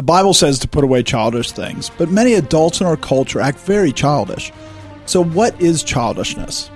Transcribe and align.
The 0.00 0.04
Bible 0.04 0.32
says 0.32 0.58
to 0.60 0.66
put 0.66 0.82
away 0.82 1.02
childish 1.02 1.52
things, 1.52 1.90
but 1.98 2.08
many 2.08 2.32
adults 2.32 2.80
in 2.80 2.86
our 2.86 2.96
culture 2.96 3.38
act 3.38 3.58
very 3.58 3.92
childish. 3.92 4.50
So, 5.04 5.22
what 5.22 5.60
is 5.60 5.82
childishness? 5.82 6.70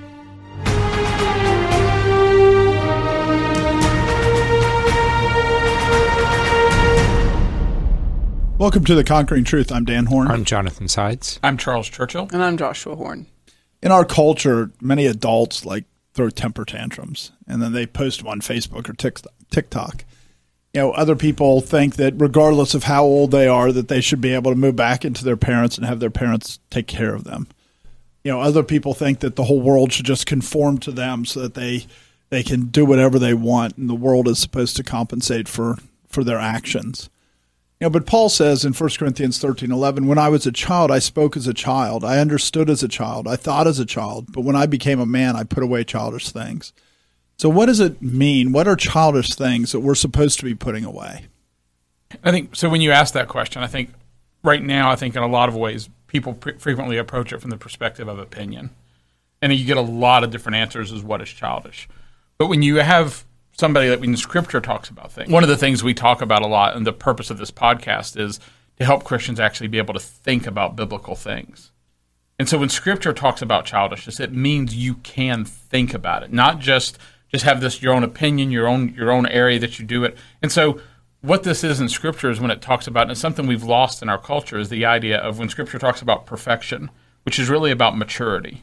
Welcome 8.59 8.85
to 8.85 8.95
the 8.95 9.05
Conquering 9.07 9.45
Truth. 9.45 9.73
I'm 9.73 9.87
Dan 9.87 10.05
Horn. 10.05 10.29
I'm 10.29 10.45
Jonathan 10.45 10.87
Sides. 10.87 11.41
I'm 11.43 11.57
Charles 11.57 11.89
Churchill. 11.89 12.29
And 12.31 12.43
I'm 12.43 12.59
Joshua 12.59 12.95
Horn. 12.95 13.25
In 13.83 13.91
our 13.91 14.05
culture, 14.05 14.71
many 14.83 15.07
adults 15.07 15.65
like 15.65 15.87
throw 16.13 16.29
temper 16.29 16.67
tantrums 16.67 17.33
and 17.49 17.63
then 17.63 17.73
they 17.73 17.87
post 17.87 18.19
them 18.19 18.29
on 18.29 18.43
Facebook 18.43 18.87
or 18.87 19.33
TikTok. 19.51 20.05
You 20.75 20.81
know, 20.81 20.91
other 20.91 21.15
people 21.15 21.61
think 21.61 21.97
that 21.97 22.15
regardless 22.17 22.75
of 22.75 22.85
how 22.85 23.05
old 23.05 23.31
they 23.31 23.47
are, 23.47 23.71
that 23.71 23.87
they 23.87 24.01
should 24.01 24.21
be 24.21 24.35
able 24.35 24.51
to 24.51 24.59
move 24.59 24.75
back 24.75 25.05
into 25.05 25.25
their 25.25 25.37
parents 25.37 25.79
and 25.79 25.87
have 25.87 26.01
their 26.01 26.11
parents 26.11 26.59
take 26.69 26.89
care 26.89 27.15
of 27.15 27.23
them. 27.23 27.47
You 28.25 28.33
know, 28.33 28.41
other 28.41 28.65
people 28.65 28.93
think 28.93 29.21
that 29.21 29.37
the 29.37 29.45
whole 29.45 29.61
world 29.61 29.93
should 29.93 30.07
just 30.07 30.27
conform 30.27 30.79
to 30.79 30.91
them 30.91 31.25
so 31.25 31.41
that 31.41 31.55
they 31.55 31.87
they 32.31 32.43
can 32.43 32.67
do 32.67 32.85
whatever 32.85 33.21
they 33.21 33.35
want 33.35 33.77
and 33.77 33.89
the 33.89 33.95
world 33.95 34.27
is 34.27 34.41
supposed 34.41 34.77
to 34.77 34.83
compensate 34.83 35.47
for 35.47 35.79
for 36.09 36.25
their 36.25 36.41
actions. 36.41 37.09
You 37.81 37.87
know, 37.87 37.91
but 37.91 38.07
Paul 38.07 38.29
says 38.29 38.65
in 38.65 38.73
1 38.73 38.91
Corinthians 38.99 39.39
13 39.39 39.71
11, 39.71 40.07
when 40.07 40.19
I 40.19 40.29
was 40.29 40.47
a 40.47 40.53
child, 40.53 40.91
I 40.91 40.99
spoke 40.99 41.37
as 41.37 41.47
a 41.47 41.55
child. 41.55 42.05
I 42.05 42.19
understood 42.19 42.69
as 42.69 42.83
a 42.83 42.89
child. 42.89 43.29
I 43.29 43.37
thought 43.37 43.67
as 43.67 43.79
a 43.79 43.87
child. 43.87 44.33
But 44.33 44.43
when 44.43 44.57
I 44.57 44.67
became 44.67 44.99
a 44.99 45.07
man, 45.07 45.37
I 45.37 45.45
put 45.45 45.63
away 45.63 45.85
childish 45.85 46.31
things. 46.31 46.73
So, 47.37 47.49
what 47.49 47.67
does 47.67 47.81
it 47.81 48.01
mean? 48.01 48.53
What 48.53 48.69
are 48.69 48.77
childish 48.77 49.35
things 49.35 49.73
that 49.73 49.81
we're 49.81 49.95
supposed 49.95 50.39
to 50.41 50.45
be 50.45 50.55
putting 50.55 50.85
away? 50.85 51.27
I 52.23 52.31
think 52.31 52.55
so. 52.55 52.69
When 52.69 52.81
you 52.81 52.93
ask 52.93 53.15
that 53.15 53.29
question, 53.29 53.63
I 53.63 53.67
think 53.67 53.91
right 54.43 54.63
now, 54.63 54.91
I 54.91 54.97
think 54.97 55.17
in 55.17 55.23
a 55.23 55.29
lot 55.29 55.49
of 55.49 55.57
ways, 55.57 55.89
people 56.07 56.35
pre- 56.35 56.59
frequently 56.59 56.97
approach 56.97 57.33
it 57.33 57.41
from 57.41 57.51
the 57.51 57.57
perspective 57.57 58.09
of 58.09 58.19
opinion. 58.19 58.71
And 59.43 59.53
you 59.53 59.67
get 59.67 59.77
a 59.77 59.83
lot 59.83 60.25
of 60.25 60.31
different 60.31 60.57
answers 60.57 60.93
as 60.93 61.03
what 61.03 61.21
is 61.21 61.29
childish. 61.29 61.89
But 62.39 62.47
when 62.47 62.63
you 62.63 62.77
have 62.77 63.25
somebody 63.57 63.89
that 63.89 64.03
in 64.03 64.17
Scripture 64.17 64.61
talks 64.61 64.89
about 64.89 65.13
things. 65.13 65.31
One 65.31 65.43
of 65.43 65.49
the 65.49 65.57
things 65.57 65.83
we 65.83 65.95
talk 65.95 66.21
about 66.21 66.43
a 66.43 66.47
lot, 66.47 66.77
and 66.77 66.87
the 66.87 66.93
purpose 66.93 67.31
of 67.31 67.39
this 67.39 67.51
podcast 67.51 68.19
is 68.19 68.41
to 68.79 68.85
help 68.85 69.05
Christians 69.05 69.39
actually 69.39 69.69
be 69.69 69.79
able 69.79 69.95
to 69.95 70.01
think 70.01 70.47
about 70.47 70.77
biblical 70.77 71.15
things. 71.15 71.71
And 72.39 72.49
so 72.49 72.59
when 72.59 72.69
Scripture 72.69 73.13
talks 73.13 73.43
about 73.43 73.65
childishness, 73.65 74.19
it 74.19 74.33
means 74.33 74.75
you 74.75 74.95
can 74.97 75.45
think 75.45 75.95
about 75.95 76.25
it, 76.25 76.33
not 76.33 76.59
just 76.59 76.99
just 77.35 77.45
have 77.45 77.61
this 77.61 77.83
your 77.83 77.93
own 77.93 78.05
opinion, 78.05 78.51
your 78.51 78.67
own 78.67 78.95
your 78.95 79.11
own 79.11 79.27
area 79.27 79.59
that 79.59 79.79
you 79.79 79.85
do 79.85 80.05
it. 80.05 80.17
And 80.43 80.51
so 80.51 80.81
what 81.21 81.43
this 81.43 81.65
is 81.65 81.81
in 81.81 81.89
Scripture 81.89 82.31
is 82.31 82.41
when 82.41 82.51
it 82.51 82.61
talks 82.61 82.87
about, 82.87 83.03
and 83.03 83.13
it's 83.13 83.21
something 83.21 83.47
we've 83.47 83.65
lost 83.65 84.03
in 84.03 84.09
our 84.09 84.19
culture, 84.19 84.59
is 84.59 84.69
the 84.69 84.85
idea 84.85 85.19
of 85.19 85.39
when 85.39 85.49
Scripture 85.49 85.79
talks 85.79 86.03
about 86.03 86.27
perfection, 86.27 86.91
which 87.25 87.39
is 87.39 87.49
really 87.49 87.71
about 87.71 87.97
maturity, 87.97 88.63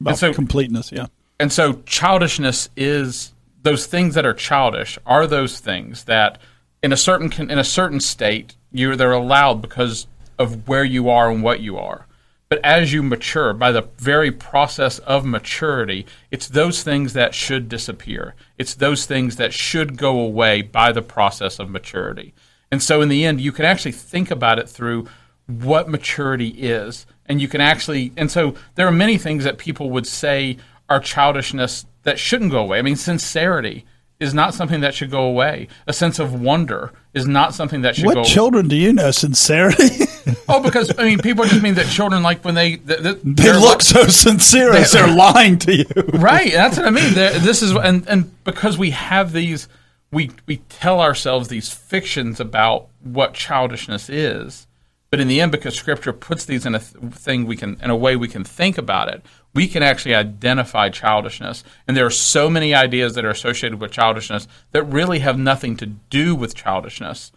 about 0.00 0.18
so, 0.18 0.32
completeness, 0.32 0.90
yeah. 0.90 1.06
And 1.38 1.52
so 1.52 1.74
childishness 1.86 2.70
is 2.76 3.32
those 3.62 3.86
things 3.86 4.14
that 4.14 4.26
are 4.26 4.34
childish 4.34 4.98
are 5.06 5.26
those 5.26 5.60
things 5.60 6.04
that 6.04 6.38
in 6.82 6.92
a 6.92 6.96
certain 6.96 7.50
in 7.50 7.58
a 7.58 7.64
certain 7.64 8.00
state 8.00 8.56
you 8.72 8.96
they're 8.96 9.12
allowed 9.12 9.60
because 9.60 10.06
of 10.38 10.68
where 10.68 10.84
you 10.84 11.10
are 11.10 11.30
and 11.30 11.42
what 11.42 11.60
you 11.60 11.76
are. 11.76 12.06
But 12.50 12.64
as 12.64 12.92
you 12.92 13.04
mature, 13.04 13.54
by 13.54 13.70
the 13.70 13.88
very 13.96 14.32
process 14.32 14.98
of 14.98 15.24
maturity, 15.24 16.04
it's 16.32 16.48
those 16.48 16.82
things 16.82 17.12
that 17.12 17.32
should 17.32 17.68
disappear. 17.68 18.34
It's 18.58 18.74
those 18.74 19.06
things 19.06 19.36
that 19.36 19.52
should 19.52 19.96
go 19.96 20.18
away 20.18 20.62
by 20.62 20.90
the 20.90 21.00
process 21.00 21.60
of 21.60 21.70
maturity. 21.70 22.34
And 22.72 22.82
so, 22.82 23.02
in 23.02 23.08
the 23.08 23.24
end, 23.24 23.40
you 23.40 23.52
can 23.52 23.64
actually 23.64 23.92
think 23.92 24.32
about 24.32 24.58
it 24.58 24.68
through 24.68 25.06
what 25.46 25.88
maturity 25.88 26.48
is. 26.48 27.06
And 27.26 27.40
you 27.40 27.46
can 27.46 27.60
actually, 27.60 28.12
and 28.16 28.28
so 28.28 28.56
there 28.74 28.88
are 28.88 28.92
many 28.92 29.16
things 29.16 29.44
that 29.44 29.56
people 29.56 29.90
would 29.90 30.08
say 30.08 30.56
are 30.88 30.98
childishness 30.98 31.86
that 32.02 32.18
shouldn't 32.18 32.50
go 32.50 32.62
away. 32.62 32.80
I 32.80 32.82
mean, 32.82 32.96
sincerity 32.96 33.84
is 34.20 34.34
not 34.34 34.54
something 34.54 34.82
that 34.82 34.94
should 34.94 35.10
go 35.10 35.24
away. 35.24 35.66
A 35.86 35.92
sense 35.92 36.18
of 36.18 36.38
wonder 36.40 36.92
is 37.14 37.26
not 37.26 37.54
something 37.54 37.82
that 37.82 37.96
should 37.96 38.04
what 38.04 38.14
go. 38.14 38.20
What 38.20 38.28
children 38.28 38.68
do 38.68 38.76
you 38.76 38.92
know? 38.92 39.10
Sincerity. 39.10 40.04
oh, 40.48 40.62
because 40.62 40.96
I 40.98 41.04
mean, 41.04 41.18
people 41.18 41.44
just 41.46 41.62
mean 41.62 41.74
that 41.74 41.86
children 41.86 42.22
like 42.22 42.44
when 42.44 42.54
they 42.54 42.76
they, 42.76 43.14
they 43.24 43.52
look 43.52 43.82
so 43.82 44.06
sincere 44.06 44.72
they, 44.72 44.82
as 44.82 44.92
they're 44.92 45.12
lying 45.12 45.58
to 45.60 45.74
you. 45.74 45.86
right. 46.14 46.52
That's 46.52 46.76
what 46.76 46.86
I 46.86 46.90
mean. 46.90 47.14
They're, 47.14 47.38
this 47.38 47.62
is 47.62 47.72
and 47.72 48.06
and 48.06 48.44
because 48.44 48.76
we 48.76 48.90
have 48.90 49.32
these, 49.32 49.66
we 50.12 50.30
we 50.46 50.58
tell 50.68 51.00
ourselves 51.00 51.48
these 51.48 51.72
fictions 51.72 52.38
about 52.38 52.88
what 53.02 53.34
childishness 53.34 54.10
is. 54.10 54.66
But 55.10 55.18
in 55.18 55.26
the 55.26 55.40
end, 55.40 55.50
because 55.50 55.74
Scripture 55.74 56.12
puts 56.12 56.44
these 56.44 56.64
in 56.64 56.76
a 56.76 56.78
th- 56.78 57.12
thing 57.12 57.44
we 57.44 57.56
can, 57.56 57.80
in 57.82 57.90
a 57.90 57.96
way 57.96 58.14
we 58.14 58.28
can 58.28 58.44
think 58.44 58.78
about 58.78 59.08
it, 59.08 59.24
we 59.54 59.66
can 59.66 59.82
actually 59.82 60.14
identify 60.14 60.88
childishness. 60.88 61.64
And 61.86 61.96
there 61.96 62.06
are 62.06 62.10
so 62.10 62.48
many 62.48 62.74
ideas 62.74 63.14
that 63.14 63.24
are 63.24 63.30
associated 63.30 63.80
with 63.80 63.90
childishness 63.90 64.46
that 64.72 64.84
really 64.84 65.20
have 65.20 65.38
nothing 65.38 65.76
to 65.78 65.86
do 65.86 66.34
with 66.34 66.54
childishness 66.54 67.32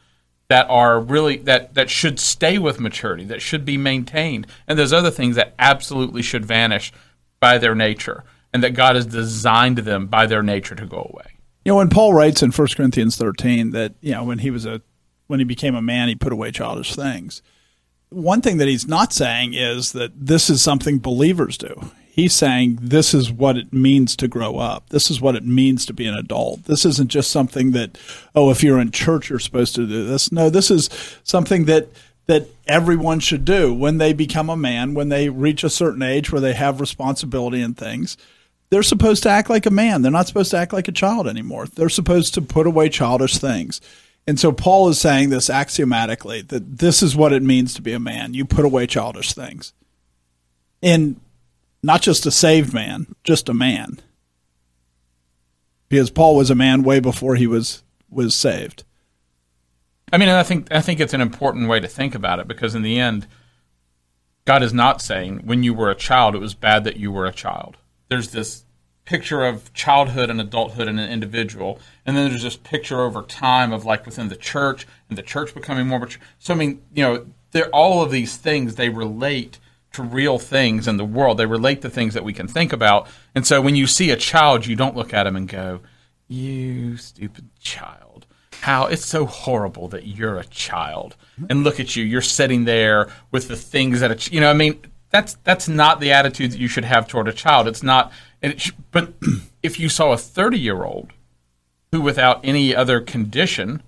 that 0.50 0.68
are 0.70 1.00
really 1.00 1.38
that 1.38 1.74
that 1.74 1.90
should 1.90 2.20
stay 2.20 2.58
with 2.60 2.80
maturity, 2.80 3.24
that 3.26 3.42
should 3.42 3.66
be 3.66 3.78
maintained. 3.78 4.46
And 4.68 4.78
there's 4.78 4.94
other 4.94 5.10
things 5.10 5.36
that 5.36 5.56
absolutely 5.58 6.22
should 6.22 6.46
vanish 6.46 6.92
by 7.40 7.58
their 7.58 7.76
nature 7.76 8.24
and 8.54 8.64
that 8.64 8.76
God 8.76 8.96
has 8.96 9.06
designed 9.06 9.80
them 9.80 10.08
by 10.08 10.28
their 10.28 10.44
nature 10.44 10.76
to 10.76 10.86
go 10.86 11.10
away. 11.12 11.26
You 11.66 11.72
know, 11.72 11.78
when 11.78 11.90
Paul 11.90 12.14
writes 12.14 12.44
in 12.44 12.52
1 12.52 12.68
Corinthians 12.76 13.16
13 13.18 13.72
that, 13.72 13.96
you 14.02 14.12
know, 14.12 14.24
when 14.26 14.40
he 14.40 14.52
was 14.52 14.66
a 14.66 14.82
when 15.28 15.40
he 15.40 15.46
became 15.46 15.74
a 15.74 15.82
man, 15.82 16.10
he 16.10 16.16
put 16.16 16.34
away 16.34 16.52
childish 16.52 16.96
things. 16.96 17.42
One 18.10 18.42
thing 18.42 18.58
that 18.58 18.68
he's 18.68 18.88
not 18.88 19.12
saying 19.12 19.54
is 19.56 19.94
that 19.94 20.12
this 20.16 20.50
is 20.50 20.62
something 20.62 21.00
believers 21.00 21.58
do 21.58 21.90
he's 22.14 22.34
saying 22.34 22.78
this 22.80 23.16
is 23.16 23.32
what 23.32 23.58
it 23.58 23.74
means 23.74 24.16
to 24.16 24.28
grow 24.28 24.60
up. 24.60 24.90
This 24.90 25.10
is 25.10 25.20
what 25.20 25.36
it 25.36 25.44
means 25.44 25.84
to 25.88 25.94
be 25.94 26.06
an 26.06 26.14
adult. 26.14 26.66
This 26.66 26.86
isn't 26.86 27.10
just 27.10 27.32
something 27.32 27.72
that, 27.72 27.98
oh, 28.36 28.52
if 28.52 28.64
you're 28.64 28.80
in 28.80 28.92
church, 28.92 29.32
you're 29.32 29.40
supposed 29.40 29.74
to 29.76 29.88
do 29.88 30.06
this. 30.06 30.32
No, 30.32 30.52
this 30.52 30.70
is 30.70 30.92
something 31.24 31.66
that 31.66 31.88
that 32.28 32.48
everyone 32.68 33.20
should 33.20 33.44
do 33.44 33.74
when 33.74 33.98
they 33.98 34.14
become 34.14 34.50
a 34.50 34.56
man, 34.56 34.94
when 34.94 35.10
they 35.10 35.28
reach 35.28 35.64
a 35.64 35.70
certain 35.70 36.04
age 36.04 36.32
where 36.32 36.40
they 36.40 36.54
have 36.54 36.80
responsibility 36.80 37.62
and 37.62 37.76
things. 37.76 38.16
They're 38.70 38.84
supposed 38.84 39.24
to 39.24 39.30
act 39.30 39.50
like 39.50 39.66
a 39.66 39.72
man. 39.72 40.02
They're 40.04 40.12
not 40.12 40.28
supposed 40.28 40.52
to 40.52 40.58
act 40.58 40.72
like 40.72 40.88
a 40.88 40.94
child 40.94 41.28
anymore. 41.28 41.66
They're 41.66 41.90
supposed 41.90 42.34
to 42.36 42.42
put 42.42 42.66
away 42.66 42.90
childish 42.90 43.40
things. 43.40 43.82
And 44.26 44.40
so 44.40 44.54
Paul 44.54 44.88
is 44.88 45.02
saying 45.02 45.32
this 45.32 45.50
axiomatically 45.50 46.44
that 46.44 46.78
this 46.78 47.04
is 47.04 47.14
what 47.14 47.34
it 47.34 47.44
means 47.44 47.74
to 47.74 47.82
be 47.82 47.92
a 47.92 48.00
man. 48.00 48.34
You 48.34 48.46
put 48.46 48.64
away 48.64 48.88
childish 48.88 49.34
things. 49.34 49.74
And 50.82 51.20
not 51.84 52.02
just 52.02 52.26
a 52.26 52.32
saved 52.32 52.74
man, 52.74 53.14
just 53.24 53.50
a 53.50 53.54
man. 53.54 54.00
Because 55.90 56.10
Paul 56.10 56.36
was 56.38 56.50
a 56.50 56.56
man 56.56 56.82
way 56.82 57.00
before 57.00 57.36
he 57.36 57.46
was 57.46 57.84
was 58.10 58.34
saved. 58.34 58.84
I 60.12 60.18
mean, 60.18 60.30
and 60.30 60.38
I 60.38 60.44
think 60.44 60.72
I 60.72 60.82
think 60.82 61.00
it's 61.00 61.14
an 61.14 61.22
important 61.22 61.68
way 61.68 61.80
to 61.80 61.88
think 61.88 62.16
about 62.16 62.40
it 62.40 62.48
because 62.48 62.74
in 62.74 62.82
the 62.82 63.00
end, 63.00 63.28
God 64.46 64.64
is 64.64 64.74
not 64.74 65.02
saying 65.02 65.42
when 65.46 65.62
you 65.62 65.74
were 65.74 65.92
a 65.92 65.96
child 65.96 66.36
it 66.36 66.40
was 66.40 66.54
bad 66.54 66.84
that 66.86 66.98
you 66.98 67.12
were 67.12 67.26
a 67.26 67.34
child. 67.34 67.78
There's 68.10 68.32
this 68.32 68.64
picture 69.06 69.44
of 69.44 69.74
childhood 69.74 70.30
and 70.30 70.40
adulthood 70.40 70.88
in 70.88 70.98
an 70.98 71.10
individual, 71.10 71.80
and 72.06 72.16
then 72.16 72.30
there's 72.30 72.44
this 72.44 72.56
picture 72.56 73.02
over 73.02 73.22
time 73.24 73.74
of 73.74 73.86
like 73.86 74.06
within 74.06 74.30
the 74.30 74.36
church 74.36 74.88
and 75.10 75.18
the 75.18 75.24
church 75.24 75.54
becoming 75.54 75.88
more 75.88 76.00
mature. 76.00 76.22
So 76.40 76.54
I 76.54 76.58
mean, 76.58 76.82
you 76.94 77.04
know, 77.04 77.26
they're 77.52 77.70
all 77.70 78.02
of 78.02 78.12
these 78.12 78.38
things 78.38 78.76
they 78.76 78.90
relate 78.90 79.60
to 79.94 80.04
real 80.04 80.38
things 80.40 80.88
in 80.88 80.98
the 80.98 81.06
world. 81.06 81.38
They 81.38 81.46
relate 81.46 81.82
to 81.84 81.90
things 81.90 82.14
that 82.14 82.24
we 82.24 82.34
can 82.34 82.48
think 82.48 82.74
about. 82.74 83.08
And 83.34 83.46
so 83.46 83.62
when 83.62 83.76
you 83.76 83.88
see 83.88 84.12
a 84.12 84.18
child, 84.18 84.66
you 84.66 84.76
don't 84.76 84.96
look 84.96 85.14
at 85.14 85.28
him 85.28 85.36
and 85.36 85.48
go, 85.48 85.82
"You 86.28 86.98
stupid 86.98 87.50
child." 87.60 88.26
How 88.62 88.86
it's 88.86 89.06
so 89.06 89.26
horrible 89.26 89.88
that 89.90 90.08
you're 90.08 90.38
a 90.38 90.46
child. 90.46 91.16
And 91.50 91.64
look 91.64 91.80
at 91.80 91.96
you, 91.96 92.04
you're 92.04 92.22
sitting 92.22 92.66
there 92.66 93.10
with 93.32 93.48
the 93.50 93.58
things 93.58 94.00
that 94.00 94.12
a, 94.12 94.34
you 94.34 94.40
know, 94.40 94.50
I 94.50 94.54
mean, 94.54 94.80
that's 95.10 95.36
that's 95.44 95.68
not 95.68 96.00
the 96.00 96.12
attitude 96.12 96.52
that 96.52 96.60
you 96.60 96.68
should 96.68 96.86
have 96.86 97.08
toward 97.08 97.28
a 97.28 97.34
child. 97.34 97.68
It's 97.68 97.84
not 97.84 98.12
it, 98.42 98.72
but 98.92 99.14
if 99.64 99.80
you 99.80 99.90
saw 99.90 100.14
a 100.14 100.18
30-year-old 100.18 101.12
who 101.92 102.02
without 102.02 102.44
any 102.44 102.76
other 102.76 103.00
condition 103.00 103.84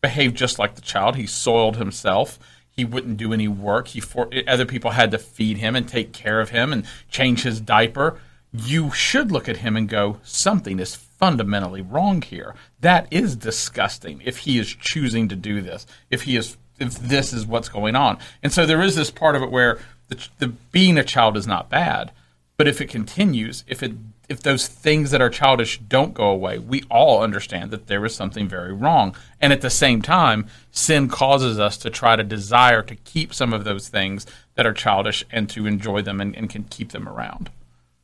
behaved 0.00 0.36
just 0.36 0.58
like 0.58 0.76
the 0.76 0.80
child, 0.80 1.16
he 1.16 1.26
soiled 1.26 1.76
himself, 1.76 2.38
he 2.78 2.84
wouldn't 2.84 3.16
do 3.16 3.32
any 3.32 3.48
work. 3.48 3.88
He 3.88 4.00
for, 4.00 4.30
other 4.46 4.64
people 4.64 4.92
had 4.92 5.10
to 5.10 5.18
feed 5.18 5.58
him 5.58 5.74
and 5.74 5.88
take 5.88 6.12
care 6.12 6.40
of 6.40 6.50
him 6.50 6.72
and 6.72 6.86
change 7.10 7.42
his 7.42 7.60
diaper. 7.60 8.20
You 8.52 8.92
should 8.92 9.32
look 9.32 9.48
at 9.48 9.56
him 9.56 9.76
and 9.76 9.88
go, 9.88 10.20
something 10.22 10.78
is 10.78 10.94
fundamentally 10.94 11.82
wrong 11.82 12.22
here. 12.22 12.54
That 12.80 13.08
is 13.10 13.34
disgusting. 13.34 14.22
If 14.24 14.38
he 14.38 14.60
is 14.60 14.72
choosing 14.72 15.26
to 15.28 15.34
do 15.34 15.60
this, 15.60 15.88
if 16.08 16.22
he 16.22 16.36
is, 16.36 16.56
if 16.78 16.94
this 16.94 17.32
is 17.32 17.44
what's 17.44 17.68
going 17.68 17.96
on, 17.96 18.18
and 18.44 18.52
so 18.52 18.64
there 18.64 18.80
is 18.80 18.94
this 18.94 19.10
part 19.10 19.34
of 19.34 19.42
it 19.42 19.50
where 19.50 19.80
the, 20.06 20.28
the 20.38 20.46
being 20.46 20.96
a 20.98 21.02
child 21.02 21.36
is 21.36 21.48
not 21.48 21.68
bad, 21.68 22.12
but 22.56 22.68
if 22.68 22.80
it 22.80 22.88
continues, 22.88 23.64
if 23.66 23.82
it 23.82 24.07
if 24.28 24.42
those 24.42 24.66
things 24.66 25.10
that 25.10 25.22
are 25.22 25.30
childish 25.30 25.78
don't 25.78 26.12
go 26.12 26.28
away, 26.28 26.58
we 26.58 26.82
all 26.90 27.22
understand 27.22 27.70
that 27.70 27.86
there 27.86 28.04
is 28.04 28.14
something 28.14 28.46
very 28.46 28.72
wrong. 28.72 29.14
And 29.40 29.52
at 29.52 29.62
the 29.62 29.70
same 29.70 30.02
time, 30.02 30.46
sin 30.70 31.08
causes 31.08 31.58
us 31.58 31.78
to 31.78 31.90
try 31.90 32.14
to 32.14 32.22
desire 32.22 32.82
to 32.82 32.94
keep 32.94 33.32
some 33.32 33.52
of 33.54 33.64
those 33.64 33.88
things 33.88 34.26
that 34.54 34.66
are 34.66 34.74
childish 34.74 35.24
and 35.30 35.48
to 35.50 35.66
enjoy 35.66 36.02
them 36.02 36.20
and, 36.20 36.36
and 36.36 36.50
can 36.50 36.64
keep 36.64 36.92
them 36.92 37.08
around. 37.08 37.50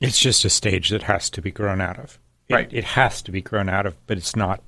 It's 0.01 0.19
just 0.19 0.45
a 0.45 0.51
stage 0.51 0.89
that 0.91 1.03
has 1.03 1.29
to 1.31 1.43
be 1.43 1.51
grown 1.51 1.81
out 1.81 1.99
of. 1.99 2.19
It, 2.49 2.55
Right. 2.55 2.73
It 2.73 2.85
has 2.85 3.21
to 3.23 3.31
be 3.31 3.43
grown 3.43 3.69
out 3.69 3.87
of, 3.87 3.95
but 4.07 4.17
it's 4.17 4.37
not 4.37 4.63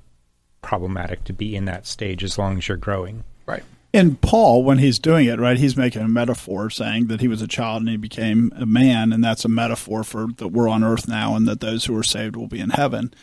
problematic 0.61 1.23
to 1.25 1.33
be 1.33 1.55
in 1.55 1.65
that 1.65 1.87
stage 1.87 2.23
as 2.23 2.37
long 2.37 2.57
as 2.57 2.67
you're 2.67 2.77
growing. 2.77 3.23
Right. 3.45 3.63
And 3.93 4.19
Paul, 4.21 4.63
when 4.63 4.79
he's 4.79 4.99
doing 4.99 5.27
it, 5.27 5.39
right, 5.39 5.57
he's 5.57 5.77
making 5.77 6.01
a 6.01 6.07
metaphor 6.09 6.69
saying 6.69 7.07
that 7.07 7.21
he 7.21 7.27
was 7.27 7.41
a 7.41 7.47
child 7.47 7.81
and 7.81 7.89
he 7.89 7.97
became 7.97 8.51
a 8.55 8.65
man, 8.65 9.13
and 9.13 9.23
that's 9.23 9.45
a 9.45 9.49
metaphor 9.49 10.03
for 10.03 10.27
that 10.37 10.49
we're 10.49 10.67
on 10.67 10.83
earth 10.83 11.07
now 11.07 11.35
and 11.35 11.47
that 11.47 11.61
those 11.61 11.85
who 11.85 11.97
are 11.97 12.03
saved 12.03 12.35
will 12.35 12.47
be 12.47 12.59
in 12.59 12.71
heaven. 12.71 13.13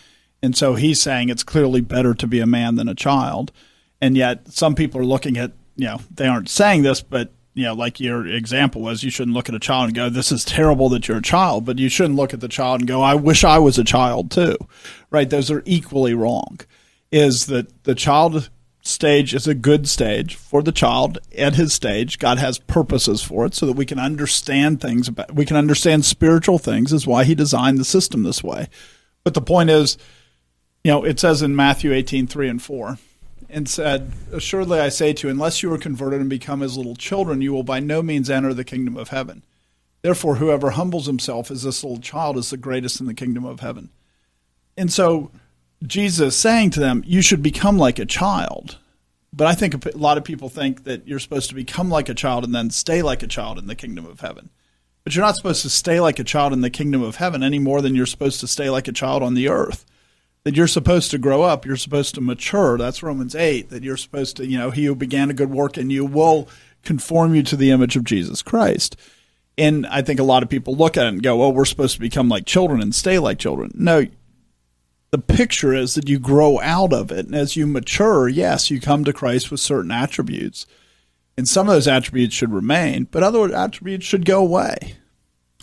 And 0.42 0.56
so 0.56 0.74
he's 0.74 1.00
saying 1.00 1.28
it's 1.28 1.42
clearly 1.42 1.80
better 1.80 2.14
to 2.14 2.26
be 2.26 2.40
a 2.40 2.46
man 2.46 2.74
than 2.74 2.88
a 2.88 2.94
child. 2.94 3.52
And 4.00 4.16
yet 4.16 4.48
some 4.48 4.74
people 4.74 5.00
are 5.00 5.04
looking 5.04 5.36
at, 5.36 5.52
you 5.76 5.86
know, 5.86 6.00
they 6.12 6.26
aren't 6.26 6.48
saying 6.48 6.82
this, 6.82 7.00
but, 7.02 7.32
you 7.54 7.64
know, 7.64 7.74
like 7.74 8.00
your 8.00 8.26
example 8.26 8.82
was, 8.82 9.02
you 9.02 9.10
shouldn't 9.10 9.34
look 9.34 9.48
at 9.48 9.54
a 9.54 9.60
child 9.60 9.86
and 9.86 9.94
go, 9.94 10.08
this 10.08 10.32
is 10.32 10.44
terrible 10.44 10.88
that 10.90 11.08
you're 11.08 11.18
a 11.18 11.22
child, 11.22 11.64
but 11.64 11.78
you 11.78 11.88
shouldn't 11.88 12.16
look 12.16 12.34
at 12.34 12.40
the 12.40 12.48
child 12.48 12.80
and 12.80 12.88
go, 12.88 13.00
I 13.00 13.14
wish 13.14 13.44
I 13.44 13.58
was 13.58 13.78
a 13.78 13.84
child 13.84 14.30
too. 14.30 14.56
Right? 15.10 15.30
Those 15.30 15.50
are 15.50 15.62
equally 15.64 16.14
wrong. 16.14 16.60
Is 17.12 17.46
that 17.46 17.84
the 17.84 17.94
child 17.94 18.50
stage 18.84 19.34
is 19.34 19.48
a 19.48 19.54
good 19.54 19.88
stage 19.88 20.36
for 20.36 20.62
the 20.62 20.72
child 20.72 21.18
at 21.36 21.54
his 21.54 21.72
stage. 21.72 22.18
God 22.18 22.38
has 22.38 22.58
purposes 22.58 23.22
for 23.22 23.46
it 23.46 23.54
so 23.54 23.66
that 23.66 23.72
we 23.72 23.86
can 23.86 23.98
understand 23.98 24.80
things 24.80 25.08
about 25.08 25.34
we 25.34 25.46
can 25.46 25.56
understand 25.56 26.04
spiritual 26.04 26.58
things 26.58 26.92
is 26.92 27.06
why 27.06 27.24
he 27.24 27.34
designed 27.34 27.78
the 27.78 27.84
system 27.84 28.22
this 28.22 28.44
way. 28.44 28.68
But 29.24 29.34
the 29.34 29.40
point 29.40 29.70
is, 29.70 29.96
you 30.84 30.90
know, 30.90 31.04
it 31.04 31.18
says 31.18 31.40
in 31.40 31.56
Matthew 31.56 31.92
18, 31.92 32.26
3 32.26 32.48
and 32.48 32.62
4, 32.62 32.98
and 33.48 33.68
said, 33.68 34.12
Assuredly 34.32 34.80
I 34.80 34.90
say 34.90 35.14
to 35.14 35.26
you, 35.26 35.30
unless 35.30 35.62
you 35.62 35.72
are 35.72 35.78
converted 35.78 36.20
and 36.20 36.28
become 36.28 36.62
as 36.62 36.76
little 36.76 36.96
children, 36.96 37.40
you 37.40 37.52
will 37.52 37.62
by 37.62 37.80
no 37.80 38.02
means 38.02 38.28
enter 38.28 38.52
the 38.52 38.64
kingdom 38.64 38.96
of 38.96 39.08
heaven. 39.08 39.42
Therefore, 40.02 40.34
whoever 40.34 40.70
humbles 40.70 41.06
himself 41.06 41.50
as 41.50 41.62
this 41.62 41.82
little 41.82 42.00
child 42.00 42.36
is 42.36 42.50
the 42.50 42.58
greatest 42.58 43.00
in 43.00 43.06
the 43.06 43.14
kingdom 43.14 43.46
of 43.46 43.60
heaven. 43.60 43.88
And 44.76 44.92
so 44.92 45.30
Jesus 45.86 46.36
saying 46.36 46.70
to 46.70 46.80
them, 46.80 47.02
You 47.06 47.22
should 47.22 47.42
become 47.42 47.78
like 47.78 47.98
a 47.98 48.06
child. 48.06 48.78
But 49.32 49.48
I 49.48 49.54
think 49.54 49.84
a 49.84 49.96
lot 49.96 50.16
of 50.16 50.24
people 50.24 50.48
think 50.48 50.84
that 50.84 51.08
you're 51.08 51.18
supposed 51.18 51.48
to 51.48 51.56
become 51.56 51.90
like 51.90 52.08
a 52.08 52.14
child 52.14 52.44
and 52.44 52.54
then 52.54 52.70
stay 52.70 53.02
like 53.02 53.22
a 53.22 53.26
child 53.26 53.58
in 53.58 53.66
the 53.66 53.74
kingdom 53.74 54.06
of 54.06 54.20
heaven. 54.20 54.50
But 55.02 55.14
you're 55.14 55.24
not 55.24 55.36
supposed 55.36 55.62
to 55.62 55.70
stay 55.70 56.00
like 56.00 56.18
a 56.18 56.24
child 56.24 56.52
in 56.52 56.60
the 56.60 56.70
kingdom 56.70 57.02
of 57.02 57.16
heaven 57.16 57.42
any 57.42 57.58
more 57.58 57.82
than 57.82 57.94
you're 57.94 58.06
supposed 58.06 58.40
to 58.40 58.46
stay 58.46 58.70
like 58.70 58.86
a 58.86 58.92
child 58.92 59.22
on 59.22 59.34
the 59.34 59.48
earth. 59.48 59.84
That 60.44 60.56
you're 60.56 60.68
supposed 60.68 61.10
to 61.10 61.18
grow 61.18 61.42
up, 61.42 61.66
you're 61.66 61.76
supposed 61.76 62.14
to 62.14 62.20
mature. 62.20 62.78
That's 62.78 63.02
Romans 63.02 63.34
8. 63.34 63.70
That 63.70 63.82
you're 63.82 63.96
supposed 63.96 64.36
to, 64.36 64.46
you 64.46 64.56
know, 64.56 64.70
he 64.70 64.84
who 64.84 64.94
began 64.94 65.30
a 65.30 65.34
good 65.34 65.50
work 65.50 65.76
in 65.76 65.90
you 65.90 66.04
will 66.04 66.48
conform 66.84 67.34
you 67.34 67.42
to 67.44 67.56
the 67.56 67.70
image 67.70 67.96
of 67.96 68.04
Jesus 68.04 68.40
Christ. 68.40 68.96
And 69.56 69.86
I 69.86 70.02
think 70.02 70.20
a 70.20 70.24
lot 70.24 70.42
of 70.42 70.48
people 70.48 70.76
look 70.76 70.96
at 70.96 71.06
it 71.06 71.10
and 71.10 71.22
go, 71.22 71.36
well, 71.36 71.52
we're 71.52 71.64
supposed 71.64 71.94
to 71.94 72.00
become 72.00 72.28
like 72.28 72.46
children 72.46 72.80
and 72.80 72.94
stay 72.94 73.18
like 73.18 73.38
children. 73.38 73.72
No, 73.74 74.06
the 75.14 75.18
picture 75.18 75.72
is 75.72 75.94
that 75.94 76.08
you 76.08 76.18
grow 76.18 76.60
out 76.60 76.92
of 76.92 77.12
it. 77.12 77.26
And 77.26 77.36
as 77.36 77.54
you 77.54 77.68
mature, 77.68 78.28
yes, 78.28 78.68
you 78.68 78.80
come 78.80 79.04
to 79.04 79.12
Christ 79.12 79.48
with 79.48 79.60
certain 79.60 79.92
attributes. 79.92 80.66
And 81.36 81.46
some 81.46 81.68
of 81.68 81.74
those 81.74 81.86
attributes 81.86 82.34
should 82.34 82.52
remain, 82.52 83.06
but 83.12 83.22
other 83.22 83.54
attributes 83.54 84.04
should 84.04 84.24
go 84.24 84.40
away. 84.40 84.96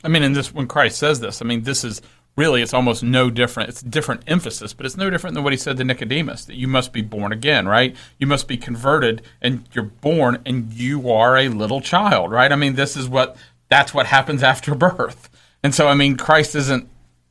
I 0.06 0.08
mean, 0.08 0.24
and 0.24 0.34
this 0.34 0.54
when 0.54 0.68
Christ 0.68 0.98
says 1.00 1.20
this, 1.20 1.42
I 1.42 1.46
mean, 1.46 1.64
this 1.64 1.84
is 1.84 2.02
really 2.38 2.62
it's 2.62 2.74
almost 2.74 3.04
no 3.04 3.30
different. 3.30 3.68
It's 3.68 3.82
different 3.82 4.22
emphasis, 4.26 4.72
but 4.72 4.86
it's 4.86 4.96
no 4.96 5.10
different 5.10 5.34
than 5.34 5.44
what 5.44 5.52
he 5.52 5.58
said 5.58 5.76
to 5.76 5.84
Nicodemus 5.84 6.46
that 6.46 6.56
you 6.56 6.70
must 6.70 6.94
be 6.94 7.02
born 7.02 7.34
again, 7.34 7.68
right? 7.68 7.94
You 8.20 8.28
must 8.28 8.48
be 8.48 8.56
converted, 8.56 9.22
and 9.42 9.68
you're 9.74 9.84
born, 9.84 10.42
and 10.46 10.72
you 10.72 11.12
are 11.12 11.36
a 11.36 11.50
little 11.50 11.82
child, 11.82 12.32
right? 12.32 12.54
I 12.54 12.56
mean, 12.56 12.76
this 12.76 12.96
is 12.96 13.10
what 13.10 13.36
that's 13.68 13.94
what 13.94 14.06
happens 14.06 14.44
after 14.44 14.76
birth, 14.76 15.30
and 15.62 15.76
so 15.76 15.90
I 15.90 15.94
mean, 15.94 16.16
Christ 16.16 16.56
isn't. 16.56 16.88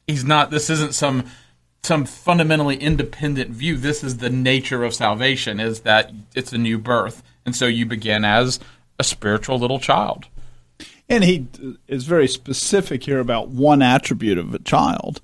He's 0.07 0.25
not. 0.27 0.51
This 0.51 0.69
isn't 0.69 0.93
some 0.93 1.25
some 1.83 2.05
fundamentally 2.05 2.77
independent 2.77 3.51
view. 3.51 3.77
This 3.77 4.05
is 4.05 4.19
the 4.19 4.31
nature 4.31 4.85
of 4.85 4.95
salvation: 4.95 5.61
is 5.61 5.81
that 5.81 6.13
it's 6.35 6.53
a 6.53 6.59
new 6.59 6.79
birth, 6.79 7.23
and 7.45 7.57
so 7.57 7.67
you 7.67 7.87
begin 7.87 8.25
as 8.25 8.61
a 8.99 9.05
spiritual 9.05 9.59
little 9.59 9.81
child. 9.81 10.27
And 11.09 11.25
he 11.25 11.49
is 11.89 12.05
very 12.05 12.29
specific 12.29 13.05
here 13.05 13.19
about 13.19 13.49
one 13.49 13.83
attribute 13.83 14.39
of 14.39 14.55
a 14.55 14.61
child, 14.61 15.21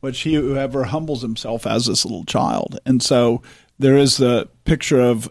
which 0.00 0.20
he 0.20 0.34
whoever 0.34 0.84
humbles 0.84 1.22
himself 1.22 1.66
as 1.66 1.86
this 1.86 2.04
little 2.04 2.24
child. 2.24 2.80
And 2.84 3.02
so 3.02 3.42
there 3.78 3.96
is 3.96 4.16
the 4.16 4.48
picture 4.64 5.00
of 5.00 5.30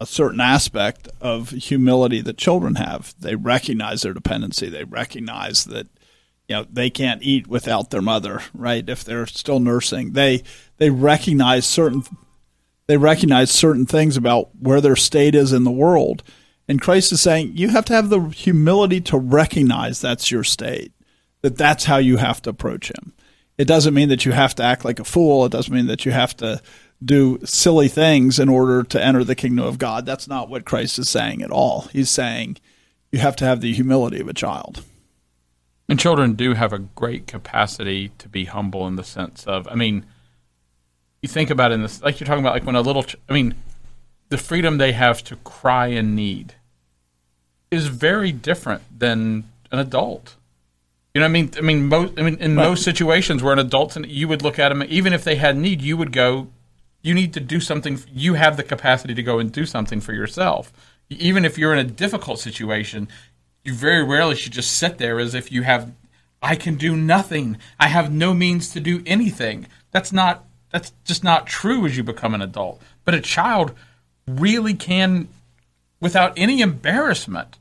a 0.00 0.06
certain 0.06 0.40
aspect 0.40 1.08
of 1.20 1.50
humility 1.50 2.20
that 2.22 2.38
children 2.38 2.76
have. 2.76 3.14
They 3.18 3.34
recognize 3.36 4.02
their 4.02 4.14
dependency. 4.14 4.68
They 4.68 4.84
recognize 4.84 5.64
that 5.66 5.88
you 6.54 6.60
know 6.60 6.66
they 6.70 6.90
can't 6.90 7.22
eat 7.22 7.48
without 7.48 7.90
their 7.90 8.02
mother, 8.02 8.40
right? 8.54 8.88
If 8.88 9.02
they're 9.02 9.26
still 9.26 9.58
nursing, 9.58 10.12
they 10.12 10.44
they 10.76 10.90
recognize 10.90 11.66
certain 11.66 12.04
they 12.86 12.96
recognize 12.96 13.50
certain 13.50 13.86
things 13.86 14.16
about 14.16 14.50
where 14.58 14.80
their 14.80 14.96
state 14.96 15.34
is 15.34 15.52
in 15.52 15.64
the 15.64 15.72
world. 15.72 16.22
And 16.68 16.80
Christ 16.80 17.12
is 17.12 17.20
saying 17.20 17.56
you 17.56 17.70
have 17.70 17.84
to 17.86 17.92
have 17.92 18.08
the 18.08 18.28
humility 18.28 19.00
to 19.02 19.18
recognize 19.18 20.00
that's 20.00 20.30
your 20.30 20.44
state, 20.44 20.92
that 21.42 21.58
that's 21.58 21.84
how 21.84 21.96
you 21.96 22.18
have 22.18 22.40
to 22.42 22.50
approach 22.50 22.90
him. 22.90 23.14
It 23.58 23.66
doesn't 23.66 23.94
mean 23.94 24.08
that 24.10 24.24
you 24.24 24.32
have 24.32 24.54
to 24.56 24.62
act 24.62 24.84
like 24.84 25.00
a 25.00 25.04
fool. 25.04 25.44
It 25.44 25.52
doesn't 25.52 25.74
mean 25.74 25.86
that 25.86 26.04
you 26.04 26.12
have 26.12 26.36
to 26.36 26.60
do 27.04 27.38
silly 27.44 27.88
things 27.88 28.38
in 28.38 28.48
order 28.48 28.82
to 28.84 29.04
enter 29.04 29.24
the 29.24 29.34
kingdom 29.34 29.66
of 29.66 29.78
God. 29.78 30.06
That's 30.06 30.28
not 30.28 30.48
what 30.48 30.64
Christ 30.64 30.98
is 30.98 31.08
saying 31.08 31.42
at 31.42 31.50
all. 31.50 31.88
He's 31.92 32.10
saying 32.10 32.58
you 33.10 33.18
have 33.18 33.36
to 33.36 33.44
have 33.44 33.60
the 33.60 33.72
humility 33.72 34.20
of 34.20 34.28
a 34.28 34.34
child. 34.34 34.84
And 35.88 35.98
children 36.00 36.32
do 36.32 36.54
have 36.54 36.72
a 36.72 36.78
great 36.78 37.26
capacity 37.26 38.10
to 38.18 38.28
be 38.28 38.46
humble 38.46 38.86
in 38.86 38.96
the 38.96 39.04
sense 39.04 39.46
of, 39.46 39.68
I 39.68 39.74
mean, 39.74 40.06
you 41.22 41.28
think 41.28 41.50
about 41.50 41.72
it 41.72 41.74
in 41.74 41.82
this, 41.82 42.02
like 42.02 42.20
you're 42.20 42.26
talking 42.26 42.42
about, 42.42 42.54
like 42.54 42.64
when 42.64 42.74
a 42.76 42.80
little, 42.80 43.02
ch- 43.02 43.16
I 43.28 43.34
mean, 43.34 43.54
the 44.30 44.38
freedom 44.38 44.78
they 44.78 44.92
have 44.92 45.22
to 45.24 45.36
cry 45.36 45.88
in 45.88 46.14
need 46.14 46.54
is 47.70 47.88
very 47.88 48.32
different 48.32 48.82
than 48.98 49.44
an 49.70 49.78
adult. 49.78 50.36
You 51.12 51.20
know, 51.20 51.26
what 51.26 51.30
I 51.30 51.32
mean, 51.32 51.50
I 51.58 51.60
mean, 51.60 51.88
most, 51.88 52.18
I 52.18 52.22
mean, 52.22 52.36
in 52.36 52.56
Right. 52.56 52.68
most 52.68 52.82
situations 52.82 53.42
where 53.42 53.52
an 53.52 53.58
adult, 53.58 53.96
you 54.06 54.26
would 54.26 54.42
look 54.42 54.58
at 54.58 54.70
them, 54.70 54.82
even 54.88 55.12
if 55.12 55.22
they 55.22 55.36
had 55.36 55.56
need, 55.56 55.82
you 55.82 55.96
would 55.96 56.12
go, 56.12 56.48
you 57.02 57.12
need 57.14 57.34
to 57.34 57.40
do 57.40 57.60
something. 57.60 58.00
You 58.12 58.34
have 58.34 58.56
the 58.56 58.62
capacity 58.62 59.14
to 59.14 59.22
go 59.22 59.38
and 59.38 59.52
do 59.52 59.66
something 59.66 60.00
for 60.00 60.14
yourself. 60.14 60.72
Even 61.10 61.44
if 61.44 61.58
you're 61.58 61.74
in 61.74 61.78
a 61.78 61.88
difficult 61.88 62.38
situation, 62.40 63.08
you 63.64 63.74
very 63.74 64.04
rarely 64.04 64.36
should 64.36 64.52
just 64.52 64.72
sit 64.72 64.98
there 64.98 65.18
as 65.18 65.34
if 65.34 65.50
you 65.50 65.62
have, 65.62 65.92
I 66.42 66.54
can 66.54 66.76
do 66.76 66.96
nothing. 66.96 67.58
I 67.80 67.88
have 67.88 68.12
no 68.12 68.34
means 68.34 68.70
to 68.70 68.80
do 68.80 69.02
anything. 69.06 69.66
That's 69.90 70.12
not. 70.12 70.44
That's 70.70 70.92
just 71.04 71.22
not 71.22 71.46
true 71.46 71.86
as 71.86 71.96
you 71.96 72.02
become 72.02 72.34
an 72.34 72.42
adult. 72.42 72.82
But 73.04 73.14
a 73.14 73.20
child 73.20 73.72
really 74.26 74.74
can, 74.74 75.28
without 76.00 76.32
any 76.36 76.60
embarrassment, 76.60 77.58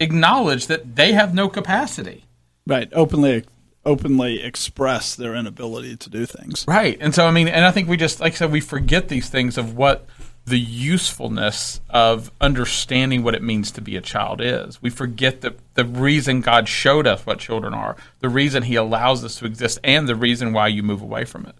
acknowledge 0.00 0.66
that 0.66 0.96
they 0.96 1.12
have 1.12 1.32
no 1.32 1.48
capacity. 1.48 2.24
Right. 2.66 2.88
Openly 2.92 3.44
openly 3.84 4.42
express 4.42 5.14
their 5.14 5.34
inability 5.34 5.96
to 5.96 6.10
do 6.10 6.26
things. 6.26 6.64
Right. 6.68 6.98
And 7.00 7.14
so, 7.14 7.26
I 7.26 7.30
mean, 7.30 7.48
and 7.48 7.64
I 7.64 7.70
think 7.70 7.88
we 7.88 7.96
just, 7.96 8.20
like 8.20 8.34
I 8.34 8.36
said, 8.36 8.52
we 8.52 8.60
forget 8.60 9.08
these 9.08 9.28
things 9.28 9.56
of 9.56 9.76
what 9.76 10.06
the 10.50 10.58
usefulness 10.58 11.80
of 11.88 12.30
understanding 12.40 13.22
what 13.22 13.34
it 13.34 13.42
means 13.42 13.70
to 13.70 13.80
be 13.80 13.96
a 13.96 14.00
child 14.00 14.40
is. 14.40 14.82
We 14.82 14.90
forget 14.90 15.40
that 15.40 15.58
the 15.74 15.84
reason 15.84 16.40
God 16.40 16.68
showed 16.68 17.06
us 17.06 17.24
what 17.24 17.38
children 17.38 17.72
are, 17.72 17.96
the 18.18 18.28
reason 18.28 18.64
He 18.64 18.74
allows 18.74 19.24
us 19.24 19.36
to 19.36 19.46
exist, 19.46 19.78
and 19.82 20.08
the 20.08 20.16
reason 20.16 20.52
why 20.52 20.68
you 20.68 20.82
move 20.82 21.00
away 21.00 21.24
from 21.24 21.46
it. 21.46 21.54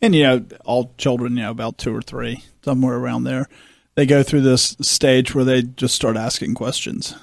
And 0.00 0.14
you 0.14 0.22
know, 0.22 0.44
all 0.64 0.94
children, 0.96 1.36
you 1.36 1.42
know, 1.42 1.50
about 1.50 1.78
two 1.78 1.94
or 1.94 2.02
three, 2.02 2.42
somewhere 2.64 2.96
around 2.96 3.24
there, 3.24 3.46
they 3.94 4.06
go 4.06 4.22
through 4.22 4.40
this 4.40 4.76
stage 4.80 5.34
where 5.34 5.44
they 5.44 5.62
just 5.62 5.94
start 5.94 6.16
asking 6.16 6.54
questions. 6.54 7.14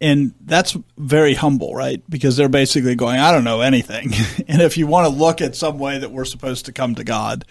And 0.00 0.34
that's 0.40 0.76
very 0.96 1.34
humble, 1.34 1.74
right? 1.74 2.02
Because 2.08 2.36
they're 2.36 2.48
basically 2.48 2.94
going, 2.94 3.18
I 3.18 3.32
don't 3.32 3.44
know 3.44 3.60
anything. 3.60 4.12
and 4.48 4.60
if 4.60 4.76
you 4.76 4.86
want 4.86 5.06
to 5.06 5.16
look 5.16 5.40
at 5.40 5.56
some 5.56 5.78
way 5.78 5.98
that 5.98 6.10
we're 6.10 6.24
supposed 6.24 6.66
to 6.66 6.72
come 6.72 6.96
to 6.96 7.04
God 7.04 7.44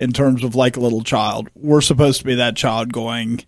in 0.00 0.12
terms 0.12 0.42
of 0.42 0.56
like 0.56 0.76
a 0.76 0.80
little 0.80 1.04
child, 1.04 1.48
we're 1.54 1.80
supposed 1.80 2.18
to 2.20 2.24
be 2.24 2.34
that 2.36 2.56
child 2.56 2.92
going, 2.92 3.44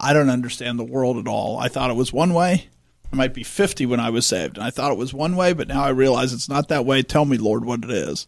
I 0.00 0.12
don't 0.12 0.30
understand 0.30 0.78
the 0.78 0.84
world 0.84 1.18
at 1.18 1.28
all. 1.28 1.58
I 1.58 1.68
thought 1.68 1.90
it 1.90 1.96
was 1.96 2.12
one 2.12 2.34
way. 2.34 2.68
I 3.12 3.16
might 3.16 3.34
be 3.34 3.44
50 3.44 3.86
when 3.86 4.00
I 4.00 4.10
was 4.10 4.26
saved, 4.26 4.56
and 4.56 4.66
I 4.66 4.70
thought 4.70 4.92
it 4.92 4.98
was 4.98 5.14
one 5.14 5.36
way, 5.36 5.52
but 5.52 5.68
now 5.68 5.82
I 5.82 5.90
realize 5.90 6.32
it's 6.32 6.48
not 6.48 6.68
that 6.68 6.86
way. 6.86 7.02
Tell 7.02 7.24
me, 7.24 7.36
Lord, 7.36 7.64
what 7.64 7.84
it 7.84 7.90
is 7.90 8.26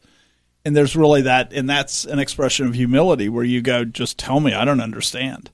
and 0.64 0.76
there's 0.76 0.94
really 0.94 1.22
that 1.22 1.52
and 1.52 1.68
that's 1.68 2.04
an 2.04 2.20
expression 2.20 2.68
of 2.68 2.74
humility 2.74 3.28
where 3.28 3.42
you 3.42 3.60
go 3.60 3.84
just 3.84 4.16
tell 4.16 4.38
me 4.38 4.54
i 4.54 4.64
don't 4.64 4.80
understand 4.80 5.50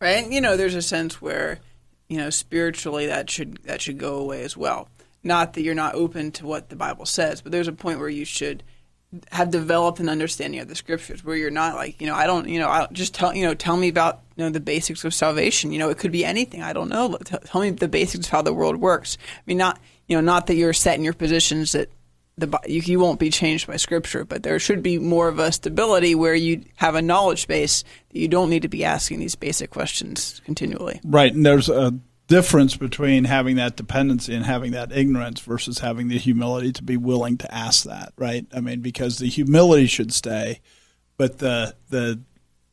right? 0.00 0.30
You 0.30 0.40
know, 0.40 0.56
there's 0.56 0.74
a 0.74 0.82
sense 0.82 1.20
where, 1.20 1.60
you 2.08 2.18
know, 2.18 2.30
spiritually 2.30 3.06
that 3.06 3.30
should 3.30 3.58
that 3.64 3.80
should 3.80 3.98
go 3.98 4.16
away 4.16 4.42
as 4.42 4.56
well. 4.56 4.88
not 5.24 5.54
that 5.54 5.62
you're 5.62 5.74
not 5.74 5.94
open 5.94 6.30
to 6.30 6.46
what 6.46 6.68
the 6.68 6.76
Bible 6.76 7.04
says, 7.04 7.42
but 7.42 7.52
there's 7.52 7.68
a 7.68 7.72
point 7.72 7.98
where 7.98 8.08
you 8.08 8.24
should 8.24 8.62
have 9.32 9.50
developed 9.50 10.00
an 10.00 10.08
understanding 10.08 10.60
of 10.60 10.68
the 10.68 10.74
scriptures 10.74 11.24
where 11.24 11.36
you're 11.36 11.50
not 11.50 11.74
like 11.74 12.00
you 12.00 12.06
know 12.06 12.14
I 12.14 12.26
don't 12.26 12.48
you 12.48 12.58
know 12.58 12.68
I 12.68 12.86
just 12.92 13.14
tell 13.14 13.34
you 13.34 13.44
know 13.44 13.54
tell 13.54 13.76
me 13.76 13.88
about 13.88 14.20
you 14.36 14.44
know 14.44 14.50
the 14.50 14.60
basics 14.60 15.04
of 15.04 15.14
salvation. 15.14 15.72
You 15.72 15.78
know 15.78 15.88
it 15.88 15.98
could 15.98 16.12
be 16.12 16.24
anything. 16.24 16.62
I 16.62 16.72
don't 16.72 16.88
know. 16.88 17.16
Tell, 17.24 17.40
tell 17.40 17.60
me 17.60 17.70
the 17.70 17.88
basics 17.88 18.26
of 18.26 18.30
how 18.30 18.42
the 18.42 18.52
world 18.52 18.76
works. 18.76 19.16
I 19.36 19.42
mean 19.46 19.56
not 19.56 19.80
you 20.06 20.16
know 20.16 20.20
not 20.20 20.46
that 20.48 20.56
you're 20.56 20.74
set 20.74 20.98
in 20.98 21.04
your 21.04 21.14
positions 21.14 21.72
that 21.72 21.90
the 22.36 22.60
you, 22.66 22.80
you 22.82 23.00
won't 23.00 23.18
be 23.18 23.30
changed 23.30 23.66
by 23.66 23.76
scripture 23.76 24.24
but 24.24 24.42
there 24.42 24.58
should 24.58 24.82
be 24.82 24.98
more 24.98 25.28
of 25.28 25.38
a 25.38 25.50
stability 25.50 26.14
where 26.14 26.34
you 26.34 26.64
have 26.76 26.94
a 26.94 27.02
knowledge 27.02 27.48
base 27.48 27.82
that 28.10 28.18
you 28.18 28.28
don't 28.28 28.50
need 28.50 28.62
to 28.62 28.68
be 28.68 28.84
asking 28.84 29.18
these 29.20 29.34
basic 29.34 29.70
questions 29.70 30.40
continually. 30.44 31.00
Right. 31.02 31.34
And 31.34 31.44
there's 31.44 31.68
a 31.68 31.94
difference 32.28 32.76
between 32.76 33.24
having 33.24 33.56
that 33.56 33.74
dependency 33.74 34.34
and 34.34 34.44
having 34.44 34.70
that 34.72 34.92
ignorance 34.92 35.40
versus 35.40 35.80
having 35.80 36.08
the 36.08 36.18
humility 36.18 36.72
to 36.72 36.82
be 36.82 36.96
willing 36.96 37.38
to 37.38 37.52
ask 37.52 37.84
that, 37.84 38.12
right? 38.16 38.46
I 38.54 38.60
mean, 38.60 38.80
because 38.80 39.18
the 39.18 39.28
humility 39.28 39.86
should 39.86 40.12
stay, 40.12 40.60
but 41.16 41.38
the 41.38 41.74
the 41.88 42.20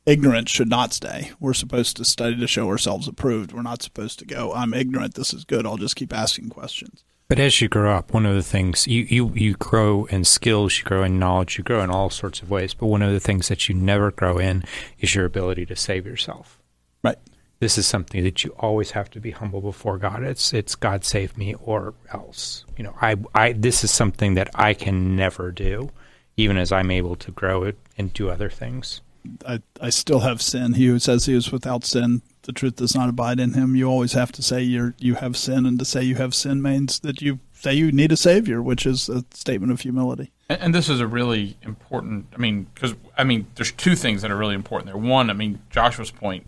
ignorance 0.05 0.51
should 0.51 0.69
not 0.69 0.93
stay. 0.93 1.31
We're 1.39 1.53
supposed 1.53 1.97
to 1.97 2.05
study 2.05 2.35
to 2.35 2.47
show 2.47 2.67
ourselves 2.69 3.07
approved. 3.07 3.53
We're 3.53 3.63
not 3.63 3.81
supposed 3.81 4.19
to 4.19 4.25
go, 4.25 4.53
I'm 4.53 4.74
ignorant, 4.74 5.15
this 5.15 5.33
is 5.33 5.45
good, 5.45 5.65
I'll 5.65 5.77
just 5.77 5.95
keep 5.95 6.13
asking 6.13 6.50
questions. 6.50 7.03
But 7.27 7.39
as 7.39 7.59
you 7.59 7.67
grow 7.67 7.95
up, 7.95 8.13
one 8.13 8.27
of 8.27 8.35
the 8.35 8.43
things 8.43 8.85
you, 8.85 9.01
you, 9.09 9.31
you 9.33 9.53
grow 9.55 10.05
in 10.05 10.25
skills, 10.25 10.77
you 10.77 10.83
grow 10.83 11.01
in 11.01 11.17
knowledge, 11.17 11.57
you 11.57 11.63
grow 11.63 11.83
in 11.83 11.89
all 11.89 12.12
sorts 12.12 12.43
of 12.43 12.51
ways. 12.51 12.75
But 12.75 12.85
one 12.85 13.01
of 13.01 13.12
the 13.12 13.19
things 13.19 13.47
that 13.47 13.67
you 13.67 13.74
never 13.74 14.12
grow 14.12 14.38
in 14.38 14.63
is 15.00 15.15
your 15.15 15.25
ability 15.25 15.65
to 15.65 15.75
save 15.75 16.05
yourself. 16.05 16.62
Right 17.03 17.17
this 17.65 17.79
is 17.79 17.88
something 17.88 18.24
that 18.24 18.43
you 18.43 18.51
always 18.60 18.91
have 18.91 19.10
to 19.10 19.19
be 19.19 19.31
humble 19.31 19.60
before 19.60 19.98
God. 19.98 20.24
It's 20.24 20.53
it's 20.53 20.75
God 20.75 21.03
save 21.03 21.36
me 21.36 21.55
or 21.55 21.95
else. 22.13 22.63
You 22.77 22.84
know, 22.84 22.95
I 23.01 23.15
I 23.34 23.53
this 23.53 23.84
is 23.84 23.89
something 23.89 24.36
that 24.36 24.51
I 24.53 24.75
can 24.75 25.15
never 25.15 25.51
do, 25.51 25.89
even 26.38 26.57
as 26.57 26.72
I'm 26.72 26.91
able 26.91 27.15
to 27.15 27.31
grow 27.31 27.63
it 27.63 27.75
and 27.98 28.13
do 28.13 28.29
other 28.29 28.51
things. 28.51 29.01
I 29.48 29.63
I 29.81 29.89
still 29.89 30.19
have 30.19 30.43
sin. 30.43 30.74
He 30.74 30.86
who 30.86 31.00
says 31.00 31.25
he 31.25 31.34
is 31.34 31.51
without 31.51 31.84
sin, 31.84 32.22
the 32.43 32.51
truth 32.51 32.75
does 32.75 32.93
not 32.93 33.10
abide 33.10 33.39
in 33.39 33.53
him. 33.53 33.75
You 33.75 33.89
always 33.89 34.13
have 34.13 34.31
to 34.34 34.43
say 34.43 34.62
you're 34.62 34.93
you 35.00 35.15
have 35.15 35.36
sin, 35.36 35.65
and 35.65 35.79
to 35.79 35.86
say 35.86 36.03
you 36.03 36.17
have 36.17 36.36
sin 36.36 36.62
means 36.62 37.00
that 37.00 37.24
you 37.24 37.39
say 37.53 37.74
you 37.74 37.91
need 37.91 38.12
a 38.12 38.17
savior, 38.17 38.62
which 38.62 38.86
is 38.86 39.10
a 39.10 39.25
statement 39.34 39.72
of 39.72 39.81
humility. 39.81 40.31
And, 40.50 40.62
and 40.62 40.75
this 40.75 40.88
is 40.88 41.00
a 41.00 41.07
really 41.07 41.57
important. 41.63 42.27
I 42.31 42.38
mean, 42.38 42.67
because 42.75 42.93
I 43.17 43.24
mean, 43.24 43.48
there's 43.55 43.72
two 43.72 43.95
things 43.95 44.22
that 44.22 44.29
are 44.29 44.38
really 44.38 44.53
important 44.53 44.86
there. 44.86 45.01
One, 45.01 45.31
I 45.31 45.34
mean, 45.34 45.63
Joshua's 45.72 46.12
point 46.12 46.45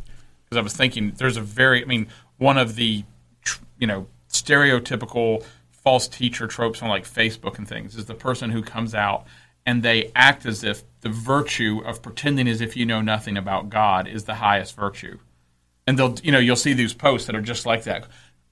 because 0.48 0.58
I 0.58 0.62
was 0.62 0.74
thinking 0.74 1.14
there's 1.18 1.38
a 1.38 1.42
very, 1.42 1.82
I 1.82 1.86
mean, 1.86 2.08
one 2.38 2.58
of 2.58 2.76
the, 2.76 3.04
you 3.78 3.88
know, 3.88 4.08
stereotypical 4.30 5.44
false 5.70 6.08
teacher 6.08 6.48
tropes 6.48 6.82
on 6.82 6.90
like 6.90 7.06
Facebook 7.06 7.58
and 7.58 7.68
things 7.68 7.96
is 7.96 8.06
the 8.06 8.14
person 8.14 8.50
who 8.50 8.62
comes 8.62 8.96
out 8.96 9.26
and 9.66 9.84
they 9.84 10.12
act 10.16 10.46
as 10.46 10.64
if 10.64 10.84
the 11.02 11.10
virtue 11.10 11.82
of 11.86 12.02
pretending 12.02 12.48
as 12.48 12.62
if 12.62 12.78
you 12.78 12.86
know 12.86 13.02
nothing 13.02 13.38
about 13.38 13.70
God 13.70 14.08
is 14.08 14.24
the 14.24 14.36
highest 14.36 14.76
virtue. 14.76 15.20
And 15.86 16.00
they'll, 16.00 16.16
you 16.24 16.32
know, 16.32 16.40
you'll 16.40 16.56
see 16.56 16.74
these 16.74 16.94
posts 16.94 17.28
that 17.28 17.36
are 17.36 17.42
just 17.42 17.66
like 17.66 17.84
that. 17.84 18.08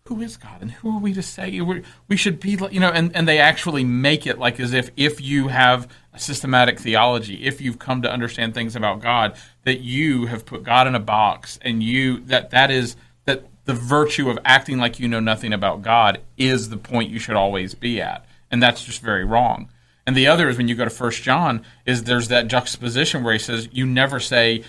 Who 0.08 0.22
is 0.22 0.38
God 0.38 0.62
and 0.62 0.72
who 0.72 0.96
are 0.96 1.00
we 1.00 1.14
to 1.14 1.24
say 1.24 1.60
we 1.62 1.82
we 2.08 2.16
should 2.16 2.40
be, 2.40 2.58
you 2.70 2.80
know, 2.80 2.92
and, 2.92 3.16
and 3.16 3.28
they 3.28 3.40
actually 3.40 3.84
make 3.84 4.28
it 4.28 4.38
like 4.38 4.60
as 4.60 4.74
if 4.74 4.92
if 4.96 5.20
you 5.20 5.48
have 5.48 5.88
systematic 6.18 6.80
theology, 6.80 7.46
if 7.46 7.62
you've 7.62 7.80
come 7.80 8.02
to 8.02 8.12
understand 8.12 8.54
things 8.54 8.76
about 8.76 9.02
God, 9.02 9.36
that 9.64 9.82
you 9.82 10.28
have 10.28 10.46
put 10.46 10.64
God 10.64 10.88
in 10.88 10.96
a 10.96 11.00
box 11.00 11.60
and 11.62 11.82
you 11.82 12.20
that 12.22 12.52
that 12.52 12.72
is 12.72 12.96
that 13.26 13.46
the 13.66 13.74
virtue 13.74 14.30
of 14.30 14.38
acting 14.46 14.78
like 14.78 15.00
you 15.00 15.08
know 15.08 15.20
nothing 15.20 15.54
about 15.54 15.82
God 15.82 16.22
is 16.38 16.70
the 16.70 16.78
point 16.78 17.10
you 17.10 17.20
should 17.20 17.36
always 17.36 17.74
be 17.76 18.02
at. 18.02 18.26
And 18.52 18.62
that's 18.62 18.84
just 18.84 19.02
very 19.02 19.26
wrong. 19.26 19.70
And 20.06 20.16
the 20.16 20.28
other 20.28 20.48
is 20.50 20.58
when 20.58 20.68
you 20.68 20.76
go 20.76 20.84
to 20.84 20.92
First 20.92 21.24
John, 21.24 21.64
is 21.86 22.04
there's 22.04 22.28
that 22.28 22.48
juxtaposition 22.48 23.24
where 23.24 23.34
he 23.34 23.40
says, 23.40 23.68
You 23.72 23.86
never 23.86 24.20
say 24.20 24.64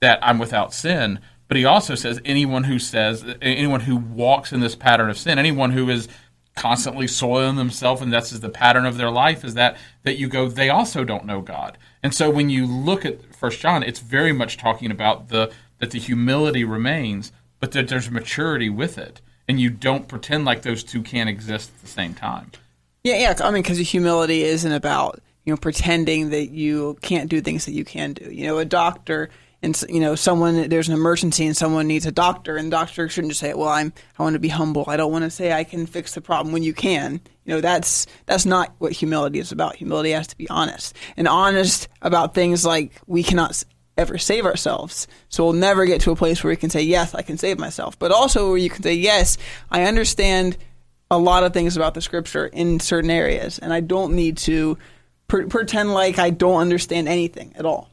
that 0.00 0.18
I'm 0.22 0.38
without 0.38 0.74
sin, 0.74 1.20
but 1.46 1.56
he 1.56 1.64
also 1.64 1.94
says 1.94 2.20
anyone 2.24 2.64
who 2.64 2.78
says 2.78 3.24
anyone 3.40 3.80
who 3.80 3.96
walks 3.96 4.52
in 4.52 4.60
this 4.60 4.74
pattern 4.74 5.10
of 5.10 5.18
sin, 5.18 5.38
anyone 5.38 5.72
who 5.72 5.88
is 5.90 6.08
constantly 6.60 7.06
soiling 7.06 7.56
themselves 7.56 8.02
and 8.02 8.12
that's 8.12 8.30
the 8.30 8.48
pattern 8.50 8.84
of 8.84 8.98
their 8.98 9.10
life 9.10 9.44
is 9.44 9.54
that 9.54 9.78
that 10.02 10.18
you 10.18 10.28
go 10.28 10.46
they 10.46 10.68
also 10.68 11.04
don't 11.04 11.24
know 11.24 11.40
God. 11.40 11.78
And 12.02 12.14
so 12.14 12.28
when 12.28 12.50
you 12.50 12.66
look 12.66 13.06
at 13.06 13.34
First 13.34 13.60
John, 13.60 13.82
it's 13.82 14.00
very 14.00 14.32
much 14.32 14.58
talking 14.58 14.90
about 14.90 15.30
the 15.30 15.50
that 15.78 15.90
the 15.90 15.98
humility 15.98 16.62
remains, 16.62 17.32
but 17.60 17.72
that 17.72 17.88
there's 17.88 18.10
maturity 18.10 18.68
with 18.68 18.98
it, 18.98 19.22
and 19.48 19.58
you 19.58 19.70
don't 19.70 20.06
pretend 20.06 20.44
like 20.44 20.60
those 20.60 20.84
two 20.84 21.02
can't 21.02 21.30
exist 21.30 21.70
at 21.74 21.80
the 21.80 21.86
same 21.86 22.12
time. 22.12 22.50
Yeah, 23.04 23.16
yeah. 23.16 23.34
I 23.42 23.50
mean, 23.50 23.62
because 23.62 23.78
humility 23.78 24.42
isn't 24.42 24.72
about 24.72 25.18
you 25.46 25.54
know 25.54 25.56
pretending 25.56 26.28
that 26.28 26.50
you 26.50 26.98
can't 27.00 27.30
do 27.30 27.40
things 27.40 27.64
that 27.64 27.72
you 27.72 27.86
can 27.86 28.12
do. 28.12 28.30
You 28.30 28.48
know, 28.48 28.58
a 28.58 28.66
doctor 28.66 29.30
and 29.62 29.82
you 29.88 30.00
know 30.00 30.14
someone 30.14 30.68
there's 30.68 30.88
an 30.88 30.94
emergency 30.94 31.46
and 31.46 31.56
someone 31.56 31.86
needs 31.86 32.06
a 32.06 32.12
doctor 32.12 32.56
and 32.56 32.68
the 32.68 32.76
doctor 32.76 33.08
shouldn't 33.08 33.30
just 33.30 33.40
say 33.40 33.52
well 33.54 33.68
i'm 33.68 33.92
i 34.18 34.22
want 34.22 34.34
to 34.34 34.40
be 34.40 34.48
humble. 34.48 34.84
I 34.86 34.96
don't 34.96 35.12
want 35.12 35.24
to 35.24 35.30
say 35.30 35.52
i 35.52 35.64
can 35.64 35.86
fix 35.86 36.14
the 36.14 36.20
problem 36.20 36.52
when 36.52 36.62
you 36.62 36.74
can. 36.74 37.20
You 37.44 37.54
know 37.54 37.60
that's 37.60 38.06
that's 38.26 38.46
not 38.46 38.74
what 38.78 38.92
humility 38.92 39.38
is 39.38 39.52
about. 39.52 39.76
Humility 39.76 40.10
has 40.10 40.28
to 40.28 40.36
be 40.36 40.48
honest. 40.48 40.96
And 41.16 41.26
honest 41.28 41.88
about 42.00 42.34
things 42.34 42.64
like 42.64 42.92
we 43.06 43.22
cannot 43.22 43.62
ever 43.96 44.18
save 44.18 44.46
ourselves. 44.46 45.06
So 45.28 45.44
we'll 45.44 45.52
never 45.52 45.84
get 45.84 46.00
to 46.02 46.10
a 46.10 46.16
place 46.16 46.42
where 46.42 46.50
we 46.50 46.56
can 46.56 46.70
say 46.70 46.82
yes 46.82 47.14
i 47.14 47.22
can 47.22 47.38
save 47.38 47.58
myself. 47.58 47.98
But 47.98 48.12
also 48.12 48.48
where 48.48 48.58
you 48.58 48.70
can 48.70 48.82
say 48.82 48.94
yes 48.94 49.36
i 49.70 49.84
understand 49.84 50.56
a 51.10 51.18
lot 51.18 51.42
of 51.42 51.52
things 51.52 51.76
about 51.76 51.94
the 51.94 52.00
scripture 52.00 52.46
in 52.46 52.78
certain 52.78 53.10
areas 53.10 53.58
and 53.58 53.72
i 53.72 53.80
don't 53.80 54.14
need 54.14 54.36
to 54.36 54.78
pre- 55.26 55.46
pretend 55.46 55.92
like 55.92 56.20
i 56.20 56.30
don't 56.30 56.60
understand 56.60 57.08
anything 57.08 57.52
at 57.56 57.66
all 57.66 57.89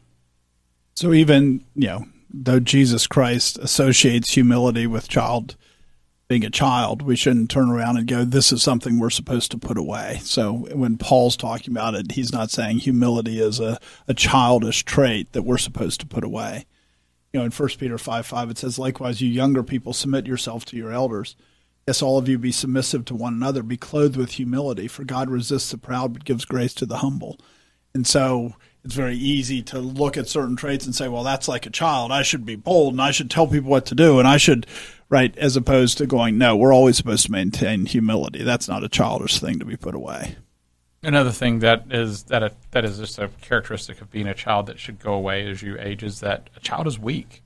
so 0.98 1.14
even, 1.14 1.64
you 1.76 1.90
know, 1.90 2.06
though 2.34 2.60
Jesus 2.60 3.06
Christ 3.06 3.60
associates 3.60 4.34
humility 4.34 4.88
with 4.88 5.08
child 5.08 5.56
being 6.28 6.44
a 6.44 6.50
child, 6.50 7.04
we 7.04 7.16
shouldn't 7.16 7.52
turn 7.52 7.70
around 7.70 7.98
and 7.98 8.08
go, 8.08 8.26
this 8.26 8.52
is 8.52 8.64
something 8.64 8.98
we're 8.98 9.12
supposed 9.12 9.52
to 9.52 9.60
put 9.60 9.78
away. 9.78 10.18
So 10.24 10.54
when 10.54 10.98
Paul's 10.98 11.38
talking 11.38 11.72
about 11.72 11.94
it, 11.94 12.14
he's 12.14 12.34
not 12.34 12.50
saying 12.50 12.80
humility 12.80 13.40
is 13.40 13.60
a, 13.60 13.78
a 14.08 14.16
childish 14.16 14.86
trait 14.86 15.34
that 15.34 15.44
we're 15.44 15.60
supposed 15.60 16.00
to 16.00 16.08
put 16.08 16.24
away. 16.24 16.66
You 17.32 17.42
know, 17.42 17.46
in 17.46 17.52
1 17.52 17.70
Peter 17.78 18.00
5 18.00 18.26
5, 18.26 18.50
it 18.50 18.58
says, 18.58 18.80
Likewise, 18.80 19.22
you 19.22 19.30
younger 19.30 19.62
people, 19.62 19.94
submit 19.94 20.26
yourself 20.26 20.66
to 20.66 20.76
your 20.76 20.92
elders. 20.92 21.36
Yes, 21.86 22.02
all 22.02 22.18
of 22.18 22.28
you 22.28 22.40
be 22.40 22.52
submissive 22.52 23.06
to 23.06 23.16
one 23.16 23.36
another, 23.36 23.62
be 23.62 23.78
clothed 23.78 24.18
with 24.18 24.32
humility, 24.32 24.88
for 24.88 25.04
God 25.04 25.30
resists 25.30 25.70
the 25.70 25.78
proud 25.78 26.14
but 26.14 26.26
gives 26.26 26.44
grace 26.44 26.74
to 26.74 26.88
the 26.88 26.98
humble. 26.98 27.40
And 27.94 28.08
so 28.08 28.56
it's 28.84 28.96
very 28.96 29.18
easy 29.18 29.62
to 29.64 29.80
look 29.80 30.18
at 30.18 30.28
certain 30.28 30.56
traits 30.56 30.86
and 30.86 30.96
say, 30.96 31.08
well, 31.08 31.24
that's 31.24 31.48
like 31.48 31.66
a 31.66 31.70
child. 31.70 32.12
I 32.12 32.22
should 32.24 32.46
be 32.46 32.56
bold 32.56 32.94
and 32.94 33.02
I 33.02 33.12
should 33.12 33.30
tell 33.30 33.48
people 33.48 33.70
what 33.70 33.86
to 33.88 33.96
do 33.96 34.20
and 34.20 34.28
I 34.28 34.38
should, 34.38 34.66
right, 35.10 35.38
as 35.38 35.58
opposed 35.58 35.98
to 35.98 36.06
going, 36.06 36.38
no, 36.38 36.56
we're 36.56 36.74
always 36.74 36.98
supposed 36.98 37.26
to 37.26 37.32
maintain 37.32 37.86
humility. 37.86 38.44
That's 38.44 38.68
not 38.68 38.84
a 38.84 38.90
childish 38.90 39.40
thing 39.40 39.60
to 39.60 39.66
be 39.66 39.76
put 39.76 39.96
away. 39.96 40.38
Another 41.04 41.32
thing 41.32 41.60
that 41.60 41.86
is 41.92 42.24
that 42.24 42.42
a, 42.42 42.52
that 42.72 42.84
is 42.84 42.98
just 42.98 43.20
a 43.20 43.30
characteristic 43.42 44.02
of 44.02 44.10
being 44.12 44.28
a 44.28 44.34
child 44.34 44.66
that 44.66 44.80
should 44.80 45.00
go 45.00 45.14
away 45.14 45.48
as 45.48 45.62
you 45.62 45.78
age 45.80 46.02
is 46.04 46.22
that 46.22 46.50
a 46.56 46.60
child 46.60 46.88
is 46.88 46.98
weak, 46.98 47.44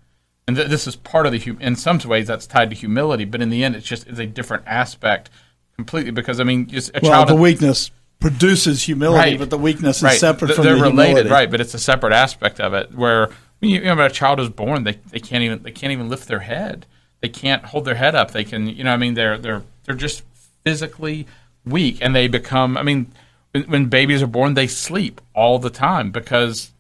and 0.48 0.56
th- 0.56 0.70
this 0.70 0.88
is 0.88 0.96
part 0.96 1.26
of 1.26 1.34
the. 1.34 1.58
In 1.60 1.76
some 1.76 2.00
ways, 2.00 2.28
that's 2.28 2.48
tied 2.48 2.70
to 2.70 2.76
humility, 2.76 3.26
but 3.26 3.42
in 3.42 3.50
the 3.50 3.66
end, 3.66 3.76
it's 3.76 3.86
just 3.86 4.08
it's 4.08 4.20
a 4.20 4.26
different 4.26 4.64
aspect 4.66 5.30
completely 5.76 6.12
because 6.12 6.40
I 6.40 6.46
mean, 6.46 6.68
just 6.68 6.92
a 6.96 7.02
well, 7.04 7.12
child. 7.12 7.28
the 7.28 7.36
weakness 7.36 7.92
produces 8.22 8.84
humility, 8.84 9.32
right. 9.32 9.40
but 9.40 9.50
the 9.50 9.58
weakness 9.58 9.98
is 9.98 10.04
right. 10.04 10.20
separate 10.20 10.50
Th- 10.50 10.56
from 10.56 10.66
they're 10.66 10.76
the 10.76 10.82
related, 10.82 11.08
humility. 11.08 11.30
right? 11.30 11.52
But 11.52 11.60
it's 11.60 11.74
a 11.74 11.80
separate 11.80 12.14
aspect 12.14 12.62
of 12.62 12.74
it. 12.74 12.94
Where 12.94 13.30
when, 13.60 13.72
you, 13.72 13.80
you 13.80 13.86
know, 13.86 13.96
when 13.96 14.06
a 14.06 14.10
child 14.10 14.40
is 14.40 14.48
born, 14.48 14.86
they, 14.86 14.94
they 15.10 15.20
can't 15.20 15.44
even 15.44 15.64
they 15.64 15.72
can't 15.72 15.92
even 15.92 16.08
lift 16.08 16.28
their 16.30 16.40
head. 16.40 16.86
They 17.20 17.30
can't 17.30 17.66
hold 17.66 17.84
their 17.86 17.96
head 17.96 18.16
up. 18.16 18.32
They 18.32 18.46
can, 18.46 18.68
you 18.68 18.84
know, 18.86 18.94
I 18.94 18.98
mean, 18.98 19.16
they're 19.16 19.38
they're 19.38 19.64
they're 19.84 19.96
just 19.96 20.24
physically 20.64 21.28
weak, 21.66 21.98
and 22.00 22.16
they 22.16 22.28
become. 22.28 22.78
I 22.78 22.84
mean, 22.84 23.12
when, 23.52 23.64
when 23.64 23.86
babies 23.88 24.22
are 24.22 24.28
born, 24.28 24.54
they 24.54 24.68
sleep 24.68 25.20
all 25.36 25.60
the 25.60 25.70
time 25.70 26.12
because 26.12 26.72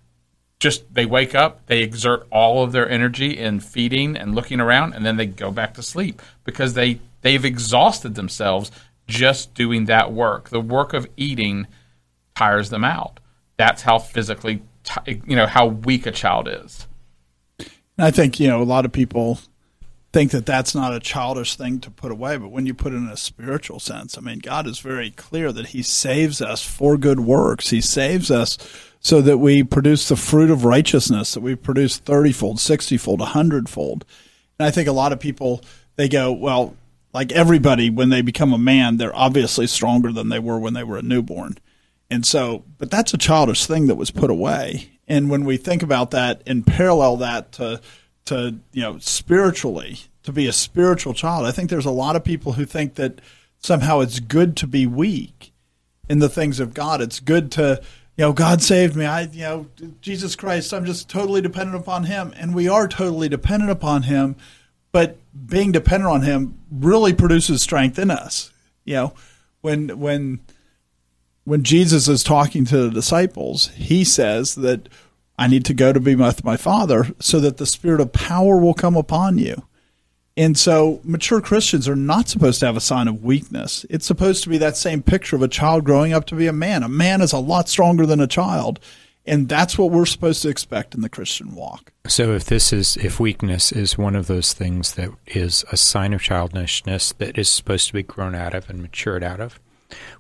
just 0.60 0.94
they 0.94 1.08
wake 1.08 1.34
up, 1.34 1.66
they 1.66 1.82
exert 1.82 2.28
all 2.32 2.64
of 2.64 2.72
their 2.72 2.88
energy 2.88 3.36
in 3.36 3.60
feeding 3.60 4.16
and 4.16 4.36
looking 4.36 4.60
around, 4.60 4.94
and 4.94 5.04
then 5.04 5.18
they 5.18 5.26
go 5.26 5.52
back 5.52 5.74
to 5.74 5.84
sleep 5.84 6.22
because 6.44 6.76
they 6.76 7.00
they've 7.22 7.46
exhausted 7.46 8.16
themselves 8.16 8.72
just 9.12 9.54
doing 9.54 9.86
that 9.86 10.12
work. 10.14 10.50
The 10.50 10.62
work 10.62 10.94
of 10.94 11.08
eating 11.18 11.68
tires 12.36 12.70
them 12.70 12.84
out. 12.84 13.20
That's 13.58 13.82
how 13.82 14.00
physically, 14.00 14.64
t- 14.84 15.22
you 15.28 15.36
know, 15.36 15.46
how 15.46 15.68
weak 15.68 16.06
a 16.06 16.12
child 16.12 16.48
is. 16.50 16.88
I 17.98 18.10
think 18.10 18.40
you 18.40 18.48
know 18.48 18.62
a 18.62 18.64
lot 18.64 18.86
of 18.86 18.92
people 18.92 19.40
think 20.14 20.32
that 20.32 20.46
that's 20.46 20.74
not 20.74 20.94
a 20.94 21.00
childish 21.00 21.56
thing 21.56 21.80
to 21.82 21.92
put 21.92 22.12
away, 22.12 22.38
but 22.38 22.50
when 22.50 22.66
you 22.66 22.74
put 22.74 22.94
it 22.94 22.98
in 22.98 23.08
a 23.08 23.18
spiritual 23.18 23.80
sense, 23.80 24.18
I 24.18 24.22
mean, 24.22 24.40
God 24.40 24.66
is 24.66 24.80
very 24.80 25.12
clear 25.12 25.52
that 25.52 25.68
He 25.68 25.84
saves 25.84 26.42
us 26.42 26.66
for 26.66 26.98
good 26.98 27.20
works. 27.20 27.70
He 27.70 27.82
saves 27.82 28.32
us 28.32 28.58
so 29.00 29.22
that 29.22 29.38
we 29.38 29.64
produce 29.64 30.08
the 30.10 30.16
fruit 30.16 30.50
of 30.50 30.66
righteousness, 30.66 31.34
that 31.34 31.42
we 31.42 31.56
produce 31.56 32.00
thirtyfold, 32.00 32.60
sixtyfold, 32.60 33.22
a 33.22 33.26
hundredfold. 33.26 34.06
And 34.58 34.68
I 34.68 34.72
think 34.72 34.88
a 34.88 34.94
lot 34.94 35.12
of 35.12 35.20
people 35.20 35.62
they 35.96 36.10
go, 36.10 36.32
well, 36.32 36.76
like 37.14 37.32
everybody, 37.32 37.90
when 37.90 38.10
they 38.10 38.22
become 38.22 38.54
a 38.54 38.58
man, 38.58 38.98
they're 38.98 39.16
obviously 39.16 39.68
stronger 39.68 40.12
than 40.12 40.30
they 40.30 40.40
were 40.40 40.60
when 40.60 40.74
they 40.74 40.84
were 40.84 40.98
a 40.98 41.02
newborn. 41.02 41.58
And 42.10 42.26
so, 42.26 42.64
but 42.78 42.92
that's 42.92 43.14
a 43.14 43.18
childish 43.18 43.66
thing 43.66 43.88
that 43.88 43.96
was 43.96 44.12
put 44.12 44.30
away. 44.30 44.92
And 45.08 45.30
when 45.30 45.46
we 45.46 45.58
think 45.58 45.84
about 45.84 46.12
that 46.12 46.42
and 46.46 46.66
parallel 46.66 47.18
that 47.18 47.52
to, 47.54 47.82
to, 48.26 48.56
you 48.72 48.82
know, 48.82 48.98
spiritually, 49.00 50.00
to 50.24 50.32
be 50.32 50.48
a 50.48 50.54
spiritual 50.54 51.14
child, 51.14 51.46
I 51.46 51.52
think 51.52 51.70
there's 51.70 51.86
a 51.86 51.92
lot 51.92 52.16
of 52.16 52.24
people 52.24 52.54
who 52.54 52.66
think 52.66 52.96
that 52.96 53.20
somehow 53.60 54.00
it's 54.00 54.20
good 54.20 54.56
to 54.58 54.68
be 54.68 54.86
weak 54.86 55.52
in 56.10 56.20
the 56.20 56.30
things 56.30 56.60
of 56.60 56.74
God. 56.74 57.02
It's 57.02 57.20
good 57.20 57.52
to, 57.54 57.82
you 58.18 58.26
know, 58.26 58.34
God 58.34 58.62
saved 58.62 58.96
me. 58.96 59.06
I, 59.06 59.22
you 59.22 59.42
know, 59.42 59.68
Jesus 60.02 60.36
Christ, 60.36 60.74
I'm 60.74 60.86
just 60.86 61.10
totally 61.10 61.42
dependent 61.42 61.78
upon 61.78 62.06
Him. 62.06 62.34
And 62.38 62.54
we 62.54 62.68
are 62.70 62.88
totally 62.88 63.30
dependent 63.30 63.72
upon 63.72 64.04
Him 64.04 64.36
but 64.92 65.18
being 65.46 65.72
dependent 65.72 66.12
on 66.12 66.22
him 66.22 66.60
really 66.72 67.14
produces 67.14 67.62
strength 67.62 67.98
in 67.98 68.12
us. 68.12 68.52
You 68.86 68.96
know, 68.96 69.14
when 69.62 70.00
when 70.00 70.40
when 71.44 71.64
Jesus 71.64 72.08
is 72.08 72.24
talking 72.24 72.66
to 72.66 72.78
the 72.78 72.90
disciples, 72.90 73.70
he 73.70 74.04
says 74.04 74.56
that 74.56 74.88
I 75.38 75.48
need 75.48 75.66
to 75.66 75.74
go 75.74 75.92
to 75.92 76.00
be 76.00 76.16
with 76.16 76.44
my 76.44 76.58
Father 76.58 77.08
so 77.20 77.40
that 77.40 77.58
the 77.58 77.66
spirit 77.66 78.02
of 78.02 78.14
power 78.14 78.58
will 78.58 78.74
come 78.74 78.96
upon 78.96 79.38
you. 79.38 79.64
And 80.38 80.58
so 80.58 81.02
mature 81.04 81.42
Christians 81.42 81.90
are 81.90 81.96
not 81.96 82.30
supposed 82.30 82.60
to 82.62 82.66
have 82.66 82.78
a 82.78 82.82
sign 82.82 83.08
of 83.08 83.24
weakness. 83.24 83.86
It's 83.90 84.06
supposed 84.06 84.44
to 84.44 84.50
be 84.50 84.58
that 84.60 84.78
same 84.78 85.04
picture 85.04 85.36
of 85.36 85.42
a 85.42 85.48
child 85.48 85.84
growing 85.84 86.14
up 86.14 86.26
to 86.28 86.36
be 86.36 86.48
a 86.48 86.54
man. 86.54 86.84
A 86.84 86.90
man 86.90 87.22
is 87.22 87.34
a 87.34 87.40
lot 87.40 87.68
stronger 87.68 88.06
than 88.06 88.20
a 88.20 88.28
child. 88.28 88.80
And 89.26 89.48
that's 89.48 89.78
what 89.78 89.92
we're 89.92 90.08
supposed 90.08 90.42
to 90.42 90.50
expect 90.50 90.96
in 90.96 91.02
the 91.02 91.10
Christian 91.10 91.54
walk. 91.54 91.92
So, 92.08 92.34
if 92.34 92.46
this 92.46 92.74
is, 92.74 92.98
if 92.98 93.20
weakness 93.20 93.72
is 93.72 93.98
one 93.98 94.16
of 94.16 94.28
those 94.28 94.54
things 94.54 94.96
that 94.96 95.10
is 95.28 95.64
a 95.72 95.78
sign 95.78 96.14
of 96.14 96.22
childishness 96.22 97.14
that 97.14 97.38
is 97.38 97.50
supposed 97.50 97.88
to 97.88 97.94
be 97.94 98.04
grown 98.04 98.34
out 98.34 98.56
of 98.56 98.70
and 98.70 98.82
matured 98.82 99.24
out 99.24 99.40
of, 99.40 99.60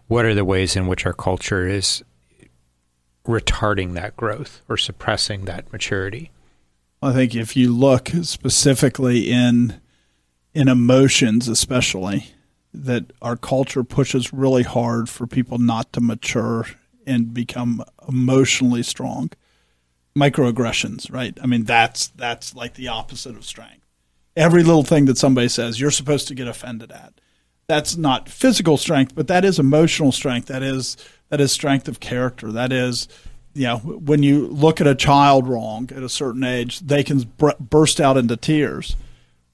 what 0.08 0.25
are 0.25 0.36
the 0.36 0.46
ways 0.46 0.75
in 0.75 0.88
which 0.88 1.05
our 1.05 1.13
culture 1.13 1.67
is 1.67 2.03
retarding 3.25 3.93
that 3.93 4.15
growth 4.15 4.62
or 4.70 4.77
suppressing 4.77 5.46
that 5.46 5.72
maturity? 5.72 6.31
I 7.01 7.13
think 7.13 7.34
if 7.36 7.55
you 7.55 7.75
look 7.75 8.10
specifically 8.22 9.31
in 9.31 9.81
in 10.53 10.67
emotions, 10.67 11.48
especially, 11.48 12.27
that 12.74 13.12
our 13.22 13.38
culture 13.38 13.84
pushes 13.84 14.34
really 14.34 14.63
hard 14.63 15.10
for 15.10 15.25
people 15.25 15.58
not 15.58 15.91
to 15.93 16.01
mature 16.01 16.65
and 17.05 17.34
become 17.34 17.84
emotionally 18.08 18.84
strong. 18.84 19.31
Microaggressions, 20.17 21.12
right? 21.12 21.38
I 21.41 21.48
mean, 21.48 21.63
that's 21.63 22.08
that's 22.10 22.53
like 22.55 22.74
the 22.74 22.89
opposite 22.89 23.36
of 23.36 23.46
strength. 23.46 23.86
Every 24.36 24.63
little 24.63 24.84
thing 24.84 25.05
that 25.05 25.17
somebody 25.17 25.48
says, 25.48 25.79
you're 25.79 25.91
supposed 25.91 26.27
to 26.27 26.36
get 26.36 26.48
offended 26.48 26.91
at. 26.91 27.13
That's 27.67 27.96
not 27.96 28.27
physical 28.27 28.75
strength, 28.75 29.15
but 29.15 29.27
that 29.27 29.46
is 29.46 29.58
emotional 29.58 30.12
strength. 30.12 30.48
That 30.48 30.63
is 30.63 30.98
that 31.29 31.39
is 31.39 31.51
strength 31.51 31.88
of 31.88 32.01
character. 32.01 32.51
That 32.51 32.74
is, 32.74 33.08
you 33.53 33.63
know, 33.63 33.77
when 33.77 34.22
you 34.24 34.48
look 34.48 34.81
at 34.81 34.88
a 34.88 34.96
child 34.96 35.48
wrong 35.48 35.89
at 35.96 36.03
a 36.03 36.10
certain 36.10 36.43
age, 36.43 36.81
they 36.81 37.03
can 37.03 37.22
br- 37.38 37.51
burst 37.60 38.01
out 38.01 38.17
into 38.17 38.36
tears. 38.36 38.98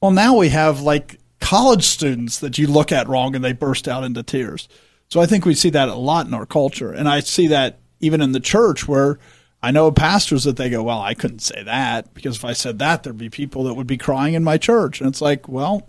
Well, 0.01 0.12
now 0.12 0.36
we 0.36 0.50
have 0.50 0.82
like 0.82 1.20
college 1.39 1.84
students 1.84 2.39
that 2.39 2.58
you 2.58 2.66
look 2.66 2.92
at 2.92 3.08
wrong 3.08 3.36
and 3.36 3.44
they 3.44 3.54
burst 3.54 3.88
out 3.88 4.04
into 4.04 4.24
tears. 4.24 4.68
So 5.10 5.22
I 5.22 5.26
think 5.26 5.46
we 5.46 5.56
see 5.56 5.70
that 5.70 5.90
a 5.90 5.96
lot 5.96 6.28
in 6.28 6.34
our 6.34 6.46
culture. 6.46 6.92
And 6.92 7.08
I 7.08 7.22
see 7.22 7.48
that 7.48 7.80
even 8.00 8.22
in 8.22 8.34
the 8.34 8.40
church 8.40 8.88
where 8.88 9.20
I 9.62 9.72
know 9.72 9.92
pastors 9.92 10.44
that 10.44 10.58
they 10.58 10.70
go, 10.70 10.84
well, 10.84 11.02
I 11.02 11.14
couldn't 11.14 11.40
say 11.40 11.64
that 11.64 12.14
because 12.14 12.36
if 12.36 12.46
I 12.46 12.54
said 12.54 12.80
that, 12.80 13.04
there'd 13.04 13.18
be 13.18 13.30
people 13.30 13.64
that 13.64 13.74
would 13.74 13.88
be 13.88 13.98
crying 13.98 14.34
in 14.34 14.44
my 14.44 14.58
church. 14.58 15.02
And 15.02 15.10
it's 15.10 15.22
like, 15.22 15.48
well, 15.48 15.86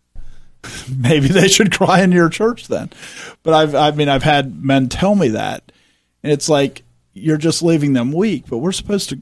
maybe 0.96 1.28
they 1.28 1.48
should 1.48 1.72
cry 1.72 2.02
in 2.02 2.12
your 2.12 2.28
church 2.28 2.68
then. 2.68 2.90
But 3.42 3.54
I've, 3.54 3.74
I 3.74 3.90
mean, 3.90 4.08
I've 4.08 4.22
had 4.22 4.64
men 4.64 4.88
tell 4.88 5.14
me 5.14 5.28
that. 5.28 5.70
And 6.22 6.32
it's 6.32 6.48
like, 6.48 6.82
you're 7.12 7.36
just 7.36 7.62
leaving 7.62 7.92
them 7.92 8.12
weak. 8.12 8.44
But 8.48 8.58
we're 8.58 8.72
supposed 8.72 9.08
to, 9.10 9.20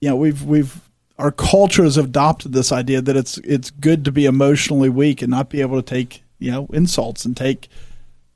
you 0.00 0.08
know, 0.08 0.16
we've, 0.16 0.42
we've, 0.42 0.80
our 1.18 1.30
culture 1.30 1.84
has 1.84 1.96
adopted 1.96 2.52
this 2.52 2.72
idea 2.72 3.00
that 3.00 3.16
it's, 3.16 3.38
it's 3.38 3.70
good 3.70 4.04
to 4.06 4.12
be 4.12 4.26
emotionally 4.26 4.88
weak 4.88 5.22
and 5.22 5.30
not 5.30 5.50
be 5.50 5.60
able 5.60 5.80
to 5.80 5.88
take, 5.88 6.24
you 6.38 6.50
know, 6.50 6.66
insults 6.72 7.24
and 7.24 7.36
take, 7.36 7.68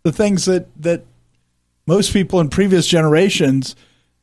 the 0.06 0.12
things 0.12 0.44
that 0.44 0.68
that 0.80 1.04
most 1.88 2.12
people 2.12 2.38
in 2.38 2.48
previous 2.48 2.86
generations 2.86 3.74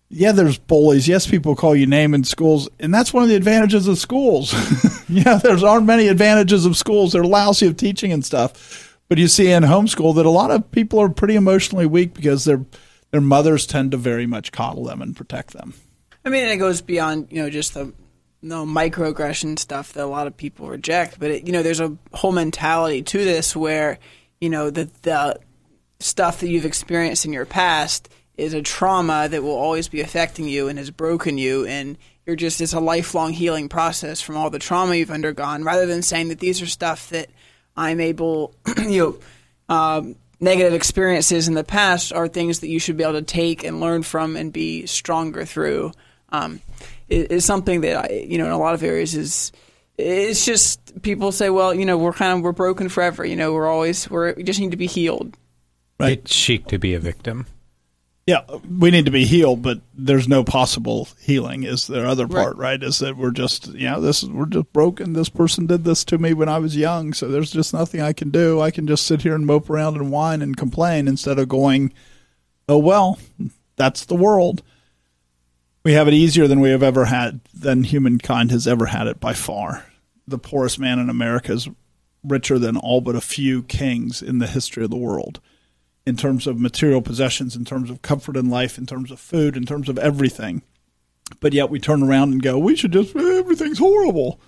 yeah 0.08 0.32
there's 0.32 0.58
bullies. 0.58 1.10
Yes 1.10 1.28
people 1.28 1.58
call 1.58 1.76
you 1.76 1.86
name 1.86 2.14
in 2.14 2.24
schools 2.24 2.70
and 2.80 2.94
that's 2.94 3.12
one 3.12 3.24
of 3.24 3.28
the 3.30 3.36
advantages 3.36 3.88
of 3.88 3.98
schools. 4.00 4.54
Yeah 5.10 5.36
there's 5.36 5.64
aren't 5.64 5.86
many 5.86 6.08
advantages 6.08 6.66
of 6.66 6.78
schools. 6.78 7.12
They're 7.12 7.26
lousy 7.26 7.68
of 7.68 7.76
teaching 7.76 8.14
and 8.14 8.24
stuff. 8.24 8.98
But 9.10 9.18
you 9.18 9.28
see 9.28 9.52
in 9.52 9.64
homeschool 9.64 10.16
that 10.16 10.26
a 10.26 10.30
lot 10.30 10.50
of 10.50 10.72
people 10.72 11.00
are 11.00 11.10
pretty 11.10 11.36
emotionally 11.36 11.86
weak 11.86 12.14
because 12.14 12.46
their 12.46 12.66
their 13.12 13.22
mothers 13.22 13.66
tend 13.68 13.92
to 13.92 13.98
very 13.98 14.26
much 14.26 14.54
coddle 14.54 14.86
them 14.86 15.02
and 15.02 15.16
protect 15.16 15.52
them. 15.52 15.74
I 16.24 16.30
mean 16.30 16.46
it 16.46 16.58
goes 16.58 16.82
beyond 16.82 17.28
you 17.30 17.44
know 17.44 17.50
just 17.50 17.74
the 17.74 17.92
no 18.42 18.66
microaggression 18.66 19.60
stuff 19.60 19.92
that 19.94 20.06
a 20.06 20.08
lot 20.08 20.28
of 20.28 20.38
people 20.38 20.70
reject. 20.70 21.20
But 21.20 21.32
it, 21.32 21.46
you 21.46 21.52
know 21.52 21.62
there's 21.62 21.82
a 21.82 21.98
whole 22.14 22.32
mentality 22.32 23.02
to 23.02 23.18
this 23.18 23.54
where 23.54 24.00
you 24.40 24.50
know 24.50 24.70
the 24.70 24.90
the 25.02 25.40
stuff 26.04 26.40
that 26.42 26.50
you've 26.50 26.66
experienced 26.66 27.26
in 27.26 27.34
your 27.34 27.46
past 27.46 28.10
is 28.36 28.54
a 28.54 28.62
trauma 28.62 29.28
that 29.30 29.44
will 29.44 29.52
always 29.52 29.88
be 29.88 30.02
affecting 30.02 30.48
you 30.48 30.68
and 30.68 30.78
has 30.78 30.92
broken 30.92 31.38
you 31.38 31.66
and 31.66 31.98
you're 32.26 32.36
just 32.36 32.62
it's 32.62 32.74
a 32.74 32.80
lifelong 32.80 33.32
healing 33.32 33.70
process 33.70 34.22
from 34.22 34.38
all 34.38 34.50
the 34.50 34.60
trauma 34.60 34.96
you've 34.96 35.12
undergone. 35.12 35.64
Rather 35.64 35.86
than 35.86 36.02
saying 36.02 36.30
that 36.30 36.40
these 36.40 36.62
are 36.62 36.68
stuff 36.68 37.10
that 37.10 37.30
i'm 37.76 38.00
able 38.00 38.54
you 38.88 39.18
know 39.70 39.76
um, 39.76 40.16
negative 40.40 40.74
experiences 40.74 41.48
in 41.48 41.54
the 41.54 41.64
past 41.64 42.12
are 42.12 42.28
things 42.28 42.60
that 42.60 42.68
you 42.68 42.80
should 42.80 42.98
be 42.98 43.04
able 43.04 43.14
to 43.14 43.22
take 43.22 43.64
and 43.64 43.80
learn 43.80 44.04
from 44.04 44.36
and 44.36 44.52
be 44.52 44.86
stronger 44.86 45.46
through. 45.46 45.92
Um, 46.30 46.62
is, 47.10 47.46
something 47.46 47.82
that 47.82 48.12
I, 48.12 48.14
you 48.28 48.38
know 48.38 48.46
in 48.46 48.52
a 48.52 48.58
lot 48.58 48.74
of 48.74 48.84
areas 48.84 49.16
is 49.16 49.52
it's 49.98 50.44
just 50.46 51.02
people 51.04 51.32
say 51.32 51.50
well 51.50 51.74
you 51.74 51.86
know 51.86 51.98
we're 51.98 52.14
kind 52.14 52.38
of 52.38 52.44
we're 52.44 52.52
broken 52.52 52.90
forever. 52.90 53.24
You 53.24 53.36
know 53.36 53.54
we're 53.54 53.68
always 53.68 54.10
we're, 54.10 54.34
we 54.34 54.44
just 54.44 54.60
need 54.60 54.72
to 54.72 54.78
be 54.78 54.88
healed 54.88 55.38
Right. 56.04 56.20
It's 56.20 56.34
chic 56.34 56.68
to 56.68 56.78
be 56.78 56.94
a 56.94 57.00
victim. 57.00 57.48
Yeah, 58.26 58.44
we 58.80 58.90
need 58.90 59.04
to 59.04 59.12
be 59.12 59.26
healed, 59.26 59.62
but 59.62 59.82
there's 59.94 60.30
no 60.30 60.46
possible 60.46 61.10
healing. 61.20 61.64
Is 61.64 61.88
their 61.88 62.06
other 62.06 62.26
part, 62.26 62.56
right. 62.56 62.80
right? 62.80 62.84
Is 62.84 63.00
that 63.00 63.18
we're 63.18 63.32
just, 63.32 63.68
you 63.74 63.90
know, 63.90 64.00
this 64.00 64.24
is 64.24 64.30
we're 64.30 64.46
just 64.46 64.72
broken. 64.72 65.12
This 65.12 65.28
person 65.28 65.66
did 65.66 65.84
this 65.84 66.06
to 66.06 66.18
me 66.18 66.34
when 66.34 66.48
I 66.48 66.58
was 66.60 66.78
young, 66.78 67.12
so 67.12 67.28
there's 67.28 67.52
just 67.52 67.74
nothing 67.74 68.00
I 68.00 68.14
can 68.14 68.30
do. 68.30 68.62
I 68.62 68.72
can 68.72 68.88
just 68.88 69.06
sit 69.06 69.24
here 69.24 69.36
and 69.36 69.46
mope 69.46 69.70
around 69.70 69.98
and 69.98 70.10
whine 70.10 70.42
and 70.42 70.56
complain 70.56 71.10
instead 71.10 71.38
of 71.38 71.50
going, 71.50 71.92
oh 72.70 72.78
well, 72.78 73.20
that's 73.76 74.06
the 74.06 74.16
world. 74.16 74.64
We 75.84 75.92
have 75.92 76.08
it 76.08 76.14
easier 76.14 76.48
than 76.48 76.62
we 76.62 76.70
have 76.70 76.84
ever 76.84 77.06
had, 77.06 77.42
than 77.54 77.84
humankind 77.84 78.52
has 78.52 78.70
ever 78.70 78.86
had 78.86 79.08
it 79.08 79.20
by 79.20 79.34
far. 79.34 79.86
The 80.26 80.38
poorest 80.38 80.80
man 80.80 80.98
in 80.98 81.10
America 81.10 81.52
is 81.52 81.68
richer 82.24 82.58
than 82.58 82.78
all 82.78 83.02
but 83.02 83.18
a 83.18 83.22
few 83.22 83.64
kings 83.64 84.22
in 84.22 84.38
the 84.38 84.48
history 84.48 84.86
of 84.86 84.92
the 84.92 84.96
world 84.96 85.42
in 86.06 86.18
terms 86.18 86.48
of 86.48 86.60
material 86.60 87.02
possessions, 87.02 87.56
in 87.56 87.66
terms 87.66 87.90
of 87.90 88.02
comfort 88.02 88.36
in 88.36 88.50
life, 88.50 88.78
in 88.78 88.86
terms 88.86 89.12
of 89.12 89.20
food, 89.20 89.56
in 89.56 89.66
terms 89.66 89.90
of 89.90 89.98
everything. 89.98 90.62
But 91.40 91.54
yet 91.54 91.70
we 91.70 91.80
turn 91.80 92.04
around 92.04 92.34
and 92.34 92.44
go, 92.44 92.58
we 92.58 92.76
should 92.76 92.92
just, 92.92 93.16
everything's 93.16 93.80
horrible. 93.80 94.40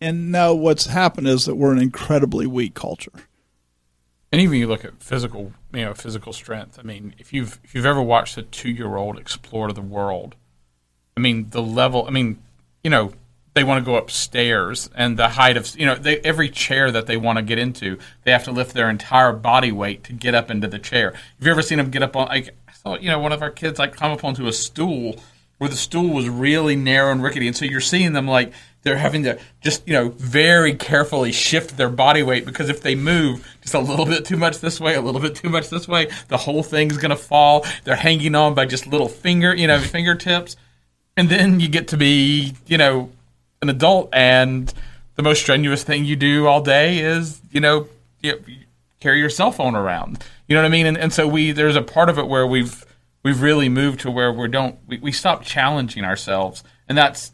And 0.00 0.32
now 0.32 0.54
what's 0.54 0.86
happened 0.86 1.28
is 1.28 1.44
that 1.44 1.56
we're 1.56 1.72
an 1.72 1.78
incredibly 1.78 2.46
weak 2.46 2.74
culture. 2.74 3.12
And 4.32 4.40
even 4.40 4.58
you 4.58 4.66
look 4.66 4.84
at 4.84 5.00
physical, 5.00 5.52
you 5.72 5.84
know, 5.84 5.94
physical 5.94 6.32
strength. 6.32 6.76
I 6.78 6.82
mean, 6.82 7.14
if 7.18 7.32
you've 7.32 7.60
if 7.62 7.72
you've 7.72 7.86
ever 7.86 8.02
watched 8.02 8.36
a 8.36 8.42
two 8.42 8.68
year 8.68 8.96
old 8.96 9.16
explore 9.16 9.70
the 9.72 9.80
world, 9.80 10.34
I 11.16 11.20
mean, 11.20 11.50
the 11.50 11.62
level. 11.62 12.04
I 12.04 12.10
mean, 12.10 12.42
you 12.82 12.90
know, 12.90 13.12
they 13.54 13.64
want 13.64 13.82
to 13.82 13.88
go 13.88 13.96
upstairs 13.96 14.90
and 14.94 15.16
the 15.16 15.30
height 15.30 15.56
of 15.56 15.74
you 15.78 15.86
know 15.86 15.94
they, 15.94 16.18
every 16.20 16.50
chair 16.50 16.90
that 16.90 17.06
they 17.06 17.16
want 17.16 17.38
to 17.38 17.42
get 17.42 17.58
into 17.58 17.98
they 18.24 18.32
have 18.32 18.44
to 18.44 18.52
lift 18.52 18.74
their 18.74 18.90
entire 18.90 19.32
body 19.32 19.72
weight 19.72 20.04
to 20.04 20.12
get 20.12 20.34
up 20.34 20.50
into 20.50 20.68
the 20.68 20.78
chair. 20.78 21.12
Have 21.12 21.46
you 21.46 21.50
ever 21.50 21.62
seen 21.62 21.78
them 21.78 21.90
get 21.90 22.02
up 22.02 22.16
on 22.16 22.28
like 22.28 22.50
i 22.68 22.72
saw 22.72 22.96
you 22.96 23.08
know 23.08 23.18
one 23.18 23.32
of 23.32 23.42
our 23.42 23.50
kids 23.50 23.78
like 23.78 23.96
climb 23.96 24.12
up 24.12 24.24
onto 24.24 24.46
a 24.46 24.52
stool 24.52 25.16
where 25.58 25.70
the 25.70 25.76
stool 25.76 26.12
was 26.12 26.28
really 26.28 26.76
narrow 26.76 27.12
and 27.12 27.22
rickety 27.22 27.46
and 27.46 27.56
so 27.56 27.64
you're 27.64 27.80
seeing 27.80 28.12
them 28.12 28.26
like 28.26 28.52
they're 28.82 28.98
having 28.98 29.22
to 29.22 29.38
just 29.60 29.86
you 29.88 29.94
know 29.94 30.10
very 30.10 30.74
carefully 30.74 31.32
shift 31.32 31.76
their 31.76 31.88
body 31.88 32.22
weight 32.22 32.44
because 32.44 32.68
if 32.68 32.82
they 32.82 32.94
move 32.94 33.56
just 33.62 33.74
a 33.74 33.80
little 33.80 34.04
bit 34.04 34.24
too 34.24 34.36
much 34.36 34.58
this 34.58 34.80
way 34.80 34.94
a 34.94 35.00
little 35.00 35.20
bit 35.20 35.34
too 35.34 35.48
much 35.48 35.70
this 35.70 35.88
way 35.88 36.08
the 36.28 36.36
whole 36.36 36.62
thing's 36.62 36.98
going 36.98 37.10
to 37.10 37.16
fall. 37.16 37.64
They're 37.84 37.96
hanging 37.96 38.34
on 38.34 38.54
by 38.54 38.66
just 38.66 38.86
little 38.86 39.08
finger 39.08 39.54
you 39.54 39.66
know 39.66 39.78
fingertips. 39.80 40.56
And 41.16 41.28
then 41.28 41.60
you 41.60 41.68
get 41.68 41.88
to 41.88 41.96
be 41.96 42.54
you 42.66 42.76
know 42.76 43.10
an 43.62 43.68
adult 43.68 44.08
and 44.12 44.72
the 45.16 45.22
most 45.22 45.40
strenuous 45.40 45.82
thing 45.82 46.04
you 46.04 46.16
do 46.16 46.46
all 46.46 46.60
day 46.60 46.98
is 46.98 47.40
you 47.50 47.60
know 47.60 47.86
you 48.20 48.40
carry 49.00 49.18
your 49.18 49.30
cell 49.30 49.52
phone 49.52 49.74
around. 49.74 50.24
You 50.48 50.54
know 50.54 50.62
what 50.62 50.66
i 50.66 50.70
mean? 50.70 50.86
And, 50.86 50.96
and 50.96 51.12
so 51.12 51.28
we 51.28 51.52
there's 51.52 51.76
a 51.76 51.82
part 51.82 52.08
of 52.08 52.18
it 52.18 52.26
where 52.26 52.46
we've 52.46 52.84
we've 53.22 53.40
really 53.42 53.68
moved 53.68 54.00
to 54.00 54.10
where 54.10 54.32
we 54.32 54.48
don't 54.48 54.78
we, 54.86 54.98
we 54.98 55.12
stop 55.12 55.42
challenging 55.42 56.04
ourselves. 56.04 56.64
And 56.88 56.96
that's 56.96 57.32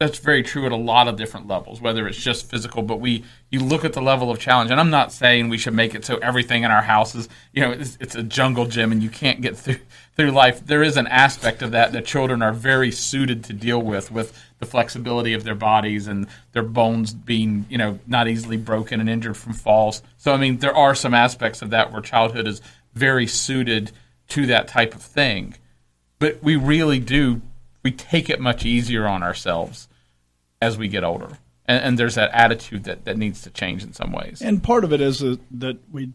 that's 0.00 0.18
very 0.18 0.42
true 0.42 0.64
at 0.64 0.72
a 0.72 0.76
lot 0.76 1.08
of 1.08 1.16
different 1.16 1.46
levels, 1.46 1.78
whether 1.78 2.08
it's 2.08 2.16
just 2.16 2.48
physical, 2.48 2.82
but 2.82 3.00
we 3.00 3.22
you 3.50 3.60
look 3.60 3.84
at 3.84 3.92
the 3.92 4.00
level 4.00 4.30
of 4.30 4.38
challenge, 4.38 4.70
and 4.70 4.80
I'm 4.80 4.88
not 4.88 5.12
saying 5.12 5.50
we 5.50 5.58
should 5.58 5.74
make 5.74 5.94
it 5.94 6.06
so 6.06 6.16
everything 6.16 6.62
in 6.62 6.70
our 6.70 6.80
houses, 6.80 7.28
you 7.52 7.60
know, 7.60 7.72
it's, 7.72 7.98
it's 8.00 8.14
a 8.14 8.22
jungle 8.22 8.64
gym 8.64 8.92
and 8.92 9.02
you 9.02 9.10
can't 9.10 9.42
get 9.42 9.58
through 9.58 9.76
through 10.16 10.30
life. 10.30 10.64
There 10.64 10.82
is 10.82 10.96
an 10.96 11.06
aspect 11.06 11.60
of 11.60 11.72
that 11.72 11.92
that 11.92 12.06
children 12.06 12.40
are 12.40 12.52
very 12.52 12.90
suited 12.90 13.44
to 13.44 13.52
deal 13.52 13.82
with, 13.82 14.10
with 14.10 14.42
the 14.58 14.64
flexibility 14.64 15.34
of 15.34 15.44
their 15.44 15.54
bodies 15.54 16.06
and 16.06 16.26
their 16.52 16.62
bones 16.62 17.12
being, 17.12 17.66
you 17.68 17.76
know, 17.76 17.98
not 18.06 18.26
easily 18.26 18.56
broken 18.56 19.00
and 19.00 19.10
injured 19.10 19.36
from 19.36 19.52
falls. 19.52 20.02
So 20.16 20.32
I 20.32 20.38
mean, 20.38 20.58
there 20.58 20.74
are 20.74 20.94
some 20.94 21.12
aspects 21.12 21.60
of 21.60 21.68
that 21.70 21.92
where 21.92 22.00
childhood 22.00 22.48
is 22.48 22.62
very 22.94 23.26
suited 23.26 23.92
to 24.28 24.46
that 24.46 24.66
type 24.66 24.94
of 24.94 25.02
thing, 25.02 25.56
but 26.18 26.42
we 26.42 26.56
really 26.56 27.00
do 27.00 27.42
we 27.82 27.90
take 27.90 28.30
it 28.30 28.40
much 28.40 28.64
easier 28.64 29.06
on 29.06 29.22
ourselves 29.22 29.88
as 30.60 30.78
we 30.78 30.88
get 30.88 31.04
older. 31.04 31.38
And, 31.66 31.84
and 31.84 31.98
there's 31.98 32.14
that 32.16 32.30
attitude 32.32 32.84
that, 32.84 33.04
that 33.04 33.16
needs 33.16 33.42
to 33.42 33.50
change 33.50 33.82
in 33.82 33.92
some 33.92 34.12
ways. 34.12 34.42
And 34.42 34.62
part 34.62 34.84
of 34.84 34.92
it 34.92 35.00
is 35.00 35.22
uh, 35.22 35.36
that 35.52 35.78
we 35.90 36.12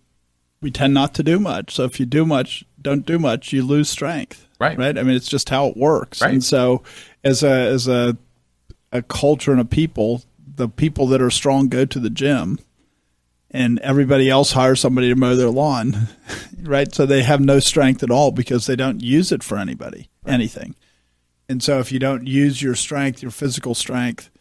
we 0.62 0.71
tend 0.71 0.93
not 0.93 1.13
to 1.15 1.23
do 1.23 1.39
much. 1.39 1.75
So 1.75 1.84
if 1.84 1.99
you 1.99 2.05
do 2.05 2.25
much, 2.25 2.65
don't 2.81 3.05
do 3.05 3.19
much, 3.19 3.53
you 3.53 3.63
lose 3.63 3.89
strength. 3.89 4.47
Right. 4.60 4.77
Right. 4.77 4.97
I 4.97 5.03
mean, 5.03 5.15
it's 5.15 5.27
just 5.27 5.49
how 5.49 5.67
it 5.67 5.77
works. 5.77 6.21
Right. 6.21 6.34
And 6.34 6.43
so, 6.43 6.81
as 7.23 7.43
a 7.43 7.51
as 7.51 7.88
a 7.88 8.17
a 8.91 9.01
culture 9.01 9.51
and 9.51 9.62
a 9.62 9.65
people, 9.65 10.23
the 10.55 10.69
people 10.69 11.08
that 11.08 11.21
are 11.21 11.29
strong 11.29 11.67
go 11.67 11.86
to 11.86 11.99
the 11.99 12.10
gym, 12.10 12.60
and 13.51 13.79
everybody 13.79 14.29
else 14.29 14.53
hires 14.53 14.79
somebody 14.79 15.10
to 15.10 15.15
mow 15.15 15.36
their 15.36 15.49
lawn. 15.49 16.08
Right. 16.63 16.91
So 16.95 17.05
they 17.05 17.21
have 17.21 17.41
no 17.41 17.60
strength 17.60 18.01
at 18.01 18.10
all 18.10 18.31
because 18.31 18.65
they 18.65 18.75
don't 18.75 18.99
use 18.99 19.31
it 19.31 19.43
for 19.43 19.60
anybody, 19.60 20.10
right. 20.23 20.34
anything. 20.34 20.73
And 21.47 21.62
so 21.62 21.77
if 21.77 21.91
you 21.91 21.99
don't 21.99 22.25
use 22.25 22.60
your 22.60 22.73
strength, 22.73 23.21
your 23.21 23.29
physical 23.29 23.75
strength, 23.75 24.31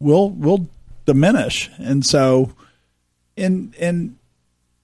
will 0.00 0.30
will 0.30 0.68
diminish. 1.06 1.70
And 1.78 2.04
so, 2.04 2.52
in 3.36 3.74
in 3.78 4.18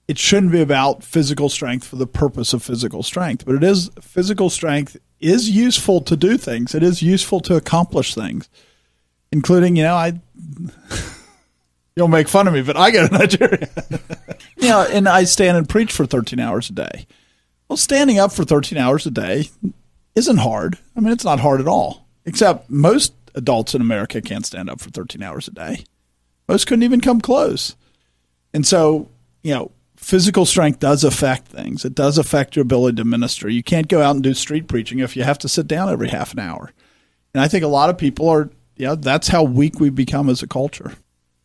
it 0.07 0.17
shouldn't 0.17 0.51
be 0.51 0.61
about 0.61 1.03
physical 1.03 1.47
strength 1.47 1.87
for 1.87 1.95
the 1.95 2.07
purpose 2.07 2.53
of 2.53 2.61
physical 2.61 3.01
strength, 3.01 3.45
but 3.45 3.55
it 3.55 3.63
is 3.63 3.89
physical 4.01 4.49
strength 4.49 4.97
is 5.21 5.49
useful 5.49 6.01
to 6.01 6.17
do 6.17 6.37
things. 6.37 6.75
It 6.75 6.83
is 6.83 7.01
useful 7.01 7.39
to 7.41 7.55
accomplish 7.55 8.13
things, 8.13 8.49
including 9.31 9.75
you 9.75 9.83
know 9.83 9.95
I. 9.95 10.19
You'll 11.95 12.07
make 12.07 12.29
fun 12.29 12.47
of 12.47 12.53
me, 12.53 12.61
but 12.61 12.77
I 12.77 12.89
go 12.89 13.05
to 13.05 13.13
Nigeria. 13.13 13.69
you 14.57 14.69
know, 14.69 14.81
and 14.89 15.09
I 15.09 15.25
stand 15.25 15.57
and 15.57 15.67
preach 15.67 15.91
for 15.91 16.05
13 16.05 16.39
hours 16.39 16.69
a 16.69 16.73
day. 16.73 17.05
Well, 17.67 17.75
standing 17.75 18.17
up 18.17 18.31
for 18.31 18.45
13 18.45 18.77
hours 18.77 19.05
a 19.05 19.11
day 19.11 19.49
isn't 20.15 20.37
hard. 20.37 20.77
I 20.95 21.01
mean, 21.01 21.11
it's 21.11 21.25
not 21.25 21.41
hard 21.41 21.59
at 21.59 21.67
all, 21.67 22.07
except 22.25 22.69
most 22.69 23.13
adults 23.35 23.75
in 23.75 23.81
America 23.81 24.21
can't 24.21 24.45
stand 24.45 24.69
up 24.69 24.79
for 24.79 24.89
13 24.89 25.21
hours 25.21 25.47
a 25.47 25.51
day. 25.51 25.83
Most 26.47 26.67
couldn't 26.67 26.83
even 26.83 27.01
come 27.01 27.21
close. 27.21 27.75
And 28.53 28.65
so, 28.65 29.09
you 29.43 29.53
know, 29.53 29.71
physical 29.95 30.45
strength 30.45 30.79
does 30.79 31.03
affect 31.03 31.47
things. 31.47 31.85
It 31.85 31.95
does 31.95 32.17
affect 32.17 32.55
your 32.55 32.63
ability 32.63 32.97
to 32.97 33.05
minister. 33.05 33.47
You 33.47 33.63
can't 33.63 33.87
go 33.87 34.01
out 34.01 34.15
and 34.15 34.23
do 34.23 34.33
street 34.33 34.67
preaching 34.67 34.99
if 34.99 35.15
you 35.15 35.23
have 35.23 35.39
to 35.39 35.49
sit 35.49 35.67
down 35.67 35.89
every 35.89 36.09
half 36.09 36.33
an 36.33 36.39
hour. 36.39 36.71
And 37.33 37.41
I 37.41 37.47
think 37.47 37.63
a 37.63 37.67
lot 37.67 37.89
of 37.89 37.97
people 37.97 38.27
are, 38.27 38.49
you 38.75 38.87
know, 38.87 38.95
that's 38.95 39.29
how 39.29 39.43
weak 39.43 39.79
we've 39.79 39.95
become 39.95 40.29
as 40.29 40.43
a 40.43 40.47
culture. 40.47 40.93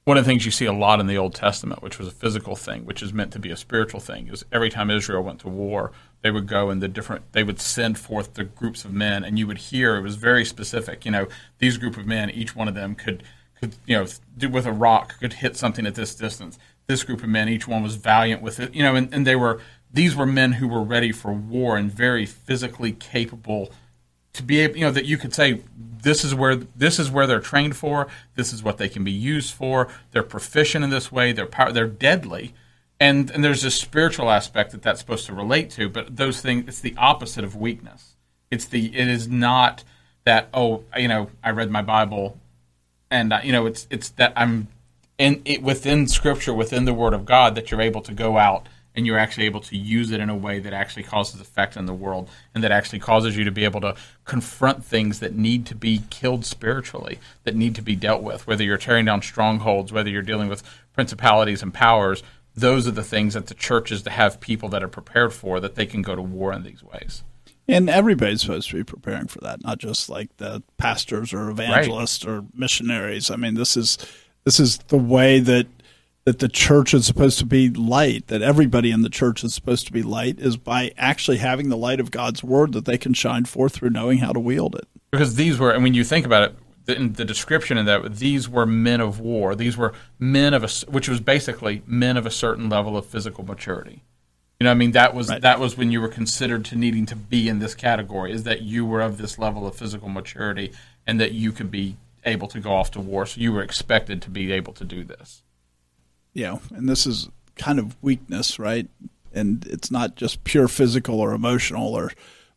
One 0.05 0.17
of 0.17 0.25
the 0.25 0.29
things 0.29 0.45
you 0.45 0.53
see 0.53 0.67
a 0.67 0.73
lot 0.73 1.01
in 1.01 1.07
the 1.07 1.19
Old 1.19 1.35
Testament, 1.35 1.83
which 1.83 1.99
was 1.99 2.09
a 2.09 2.13
physical 2.13 2.57
thing, 2.57 2.85
which 2.85 3.03
is 3.03 3.13
meant 3.13 3.33
to 3.33 3.39
be 3.39 3.51
a 3.51 3.57
spiritual 3.57 4.01
thing, 4.01 4.29
is 4.29 4.45
every 4.53 4.71
time 4.71 4.91
Israel 4.91 5.23
went 5.23 5.41
to 5.41 5.49
war, 5.49 5.93
they 6.27 6.31
would 6.33 6.49
go 6.49 6.71
and 6.71 6.83
the 6.83 6.89
different 6.89 7.23
they 7.31 7.45
would 7.45 7.61
send 7.61 7.97
forth 7.97 8.35
the 8.35 8.43
groups 8.43 8.85
of 8.85 8.93
men 8.93 9.23
and 9.23 9.39
you 9.39 9.47
would 9.47 9.59
hear 9.59 9.95
it 9.95 10.01
was 10.01 10.17
very 10.17 10.45
specific 10.45 11.05
you 11.05 11.11
know 11.13 11.29
these 11.59 11.79
group 11.79 11.97
of 11.97 12.05
men 12.05 12.29
each 12.31 12.57
one 12.57 12.67
of 12.67 12.75
them 12.75 12.97
could 12.97 13.23
could 13.55 13.77
you 13.87 13.97
know 13.97 14.05
do 14.37 14.49
with 14.49 14.67
a 14.67 14.73
rock 14.73 15.21
could 15.21 15.35
hit 15.35 15.57
something 15.57 15.87
at 15.87 15.95
this 15.95 16.17
distance. 16.17 16.59
This 16.89 17.05
group 17.05 17.23
of 17.23 17.29
men 17.29 17.49
each 17.49 17.69
one 17.69 17.85
was 17.85 17.95
valiant 17.95 18.43
with 18.43 18.59
it 18.59 18.75
you 18.75 18.83
know 18.83 18.97
and, 18.97 19.15
and 19.15 19.25
they 19.25 19.37
were 19.37 19.61
these 19.93 20.17
were 20.17 20.27
men 20.27 20.55
who 20.55 20.67
were 20.67 20.83
ready 20.83 21.13
for 21.13 21.33
war 21.33 21.77
and 21.77 21.93
very 21.93 22.27
physically 22.27 22.91
capable 22.91 23.71
to 24.33 24.43
be 24.43 24.59
able 24.59 24.77
you 24.79 24.85
know 24.85 24.91
that 24.91 25.05
you 25.05 25.17
could 25.17 25.33
say 25.33 25.61
this 25.79 26.25
is 26.25 26.35
where 26.35 26.57
this 26.57 26.99
is 26.99 27.09
where 27.09 27.29
they're 27.29 27.39
trained 27.39 27.77
for 27.77 28.09
this 28.35 28.53
is 28.53 28.65
what 28.65 28.79
they 28.79 28.89
can 28.89 29.05
be 29.05 29.13
used 29.13 29.55
for 29.55 29.87
they're 30.11 30.25
proficient 30.25 30.83
in 30.83 30.91
this 30.91 31.13
way 31.13 31.31
they're 31.31 31.47
power, 31.47 31.71
they're 31.71 31.87
deadly 31.87 32.53
and 32.99 33.31
and 33.31 33.45
there's 33.45 33.65
a 33.65 33.71
spiritual 33.71 34.31
aspect 34.31 34.73
that 34.73 34.83
that's 34.83 35.01
supposed 35.01 35.27
to 35.27 35.35
relate 35.35 35.71
to 35.71 35.89
but 35.89 36.17
those 36.17 36.41
things 36.41 36.65
it's 36.69 36.81
the 36.81 36.95
opposite 36.97 37.45
of 37.45 37.57
weakness. 37.57 38.17
It's 38.51 38.67
the 38.67 38.97
it 38.97 39.09
is 39.09 39.29
not 39.29 39.85
that 40.27 40.49
oh 40.53 40.85
you 40.97 41.09
know 41.09 41.31
i 41.43 41.51
read 41.51 41.71
my 41.71 41.81
bible 41.81 42.39
and 43.11 43.33
uh, 43.33 43.41
you 43.43 43.53
know 43.53 43.65
it's 43.65 43.87
it's 43.91 44.11
that 44.11 44.33
i'm 44.37 44.69
in 45.19 45.41
it 45.47 45.63
within 45.63 46.07
scripture 46.07 46.53
within 46.53 46.85
the 46.85 46.93
word 46.93 47.15
of 47.15 47.25
god 47.25 47.55
that 47.55 47.71
you're 47.71 47.81
able 47.81 48.03
to 48.03 48.13
go 48.13 48.37
out 48.37 48.69
and 48.95 49.07
you're 49.07 49.19
actually 49.19 49.45
able 49.45 49.61
to 49.61 49.77
use 49.77 50.11
it 50.11 50.21
in 50.21 50.31
a 50.31 50.37
way 50.37 50.59
that 50.59 50.73
actually 50.73 51.03
causes 51.03 51.41
effect 51.41 51.77
in 51.77 51.87
the 51.87 51.95
world 51.95 52.29
and 52.55 52.65
that 52.65 52.73
actually 52.73 52.99
causes 52.99 53.37
you 53.37 53.45
to 53.45 53.51
be 53.51 53.65
able 53.65 53.81
to 53.81 53.95
confront 54.25 54.85
things 54.85 55.21
that 55.21 55.35
need 55.35 55.65
to 55.67 55.75
be 55.75 56.03
killed 56.11 56.45
spiritually 56.45 57.19
that 57.45 57.55
need 57.55 57.75
to 57.75 57.83
be 57.83 57.95
dealt 57.95 58.23
with 58.23 58.47
whether 58.47 58.65
you're 58.65 58.77
tearing 58.77 59.05
down 59.05 59.23
strongholds 59.23 59.93
whether 59.93 60.11
you're 60.11 60.23
dealing 60.23 60.49
with 60.49 60.63
principalities 60.93 61.63
and 61.63 61.73
powers 61.73 62.23
those 62.57 62.89
are 62.89 62.93
the 62.93 63.05
things 63.05 63.35
that 63.35 63.47
the 63.47 63.55
church 63.55 63.93
is 63.93 64.03
to 64.03 64.11
have 64.11 64.41
people 64.41 64.69
that 64.71 64.83
are 64.83 64.89
prepared 64.89 65.33
for 65.33 65.61
that 65.61 65.75
they 65.75 65.87
can 65.87 66.03
go 66.03 66.17
to 66.17 66.23
war 66.23 66.53
in 66.53 66.63
these 66.63 66.83
ways. 66.83 67.23
And 67.69 67.91
everybody's 67.91 68.43
supposed 68.43 68.71
to 68.71 68.77
be 68.77 68.85
preparing 68.85 69.27
for 69.27 69.41
that, 69.41 69.63
not 69.63 69.79
just 69.79 70.09
like 70.09 70.35
the 70.39 70.63
pastors 70.79 71.33
or 71.33 71.51
evangelists 71.51 72.25
right. 72.25 72.33
or 72.33 72.45
missionaries. 72.55 73.31
I 73.31 73.37
mean, 73.37 73.55
this 73.55 73.77
is 73.77 73.99
this 74.45 74.59
is 74.59 74.79
the 74.89 74.97
way 74.97 75.41
that 75.41 75.67
that 76.25 76.39
the 76.41 76.49
church 76.49 76.95
is 76.95 77.07
supposed 77.07 77.39
to 77.39 77.47
be 77.47 77.71
light, 77.71 78.29
that 78.29 78.43
everybody 78.43 78.91
in 78.91 79.03
the 79.03 79.09
church 79.09 79.45
is 79.45 79.55
supposed 79.55 79.87
to 79.87 79.93
be 79.93 80.03
light, 80.03 80.39
is 80.41 80.57
by 80.57 80.93
actually 80.97 81.37
having 81.37 81.69
the 81.69 81.77
light 81.77 82.01
of 82.01 82.11
God's 82.11 82.43
word 82.43 82.73
that 82.73 82.85
they 82.85 82.99
can 82.99 83.15
shine 83.15 83.45
forth 83.45 83.75
through 83.75 83.91
knowing 83.91 84.19
how 84.19 84.33
to 84.33 84.41
wield 84.41 84.75
it. 84.75 84.89
Because 85.13 85.37
these 85.37 85.59
were, 85.59 85.71
and 85.71 85.85
when 85.85 85.95
you 85.95 86.03
think 86.03 86.27
about 86.27 86.43
it, 86.43 86.57
the, 86.87 86.95
the 86.95 87.25
description 87.25 87.77
in 87.77 87.87
that 87.87 88.17
these 88.17 88.49
were 88.49 88.65
men 88.67 89.01
of 89.01 89.21
war. 89.21 89.55
These 89.55 89.77
were 89.77 89.93
men 90.19 90.55
of 90.55 90.65
a, 90.65 90.91
which 90.91 91.09
was 91.09 91.21
basically 91.21 91.83
men 91.87 92.17
of 92.17 92.27
a 92.27 92.31
certain 92.31 92.69
level 92.69 92.97
of 92.97 93.07
physical 93.07 93.45
maturity. 93.45 94.03
You 94.59 94.65
know, 94.65 94.71
I 94.71 94.75
mean, 94.75 94.93
that 94.93 95.15
was 95.15 95.29
right. 95.29 95.43
that 95.43 95.61
was 95.61 95.77
when 95.77 95.93
you 95.93 96.01
were 96.01 96.09
considered 96.09 96.65
to 96.67 96.77
needing 96.77 97.05
to 97.07 97.17
be 97.17 97.49
in 97.49 97.59
this 97.59 97.75
category. 97.75 98.33
Is 98.33 98.45
that 98.45 98.63
you 98.63 98.87
were 98.87 99.03
of 99.03 99.19
this 99.19 99.39
level 99.39 99.67
of 99.67 99.77
physical 99.77 100.09
maturity, 100.09 100.73
and 101.07 101.21
that 101.21 101.33
you 101.33 101.53
could 101.53 101.71
be 101.71 101.97
able 102.25 102.49
to 102.49 102.61
go 102.61 102.73
off 102.73 102.91
to 102.93 103.01
war. 103.01 103.27
So 103.27 103.41
you 103.41 103.53
were 103.53 103.63
expected 103.63 104.23
to 104.23 104.31
be 104.31 104.53
able 104.53 104.73
to 104.75 104.85
do 104.85 105.05
this. 105.05 105.43
Yeah, 106.33 106.59
and 106.75 106.89
this 106.89 107.07
is 107.07 107.29
kind 107.57 107.79
of 107.79 107.97
weakness, 108.03 108.59
right? 108.59 108.89
And 109.33 109.67
it's 109.67 109.91
not 109.91 110.17
just 110.17 110.45
pure 110.45 110.69
physical 110.69 111.21
or 111.21 111.35
emotional, 111.35 111.95
or 111.95 112.13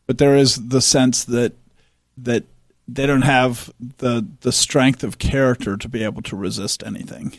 but 0.06 0.16
there 0.16 0.36
is 0.36 0.68
the 0.68 0.80
sense 0.80 1.24
that 1.24 1.52
that 2.16 2.44
they 2.94 3.06
don't 3.06 3.22
have 3.22 3.70
the 3.98 4.26
the 4.40 4.52
strength 4.52 5.04
of 5.04 5.18
character 5.18 5.76
to 5.76 5.88
be 5.88 6.02
able 6.02 6.22
to 6.22 6.36
resist 6.36 6.82
anything. 6.84 7.34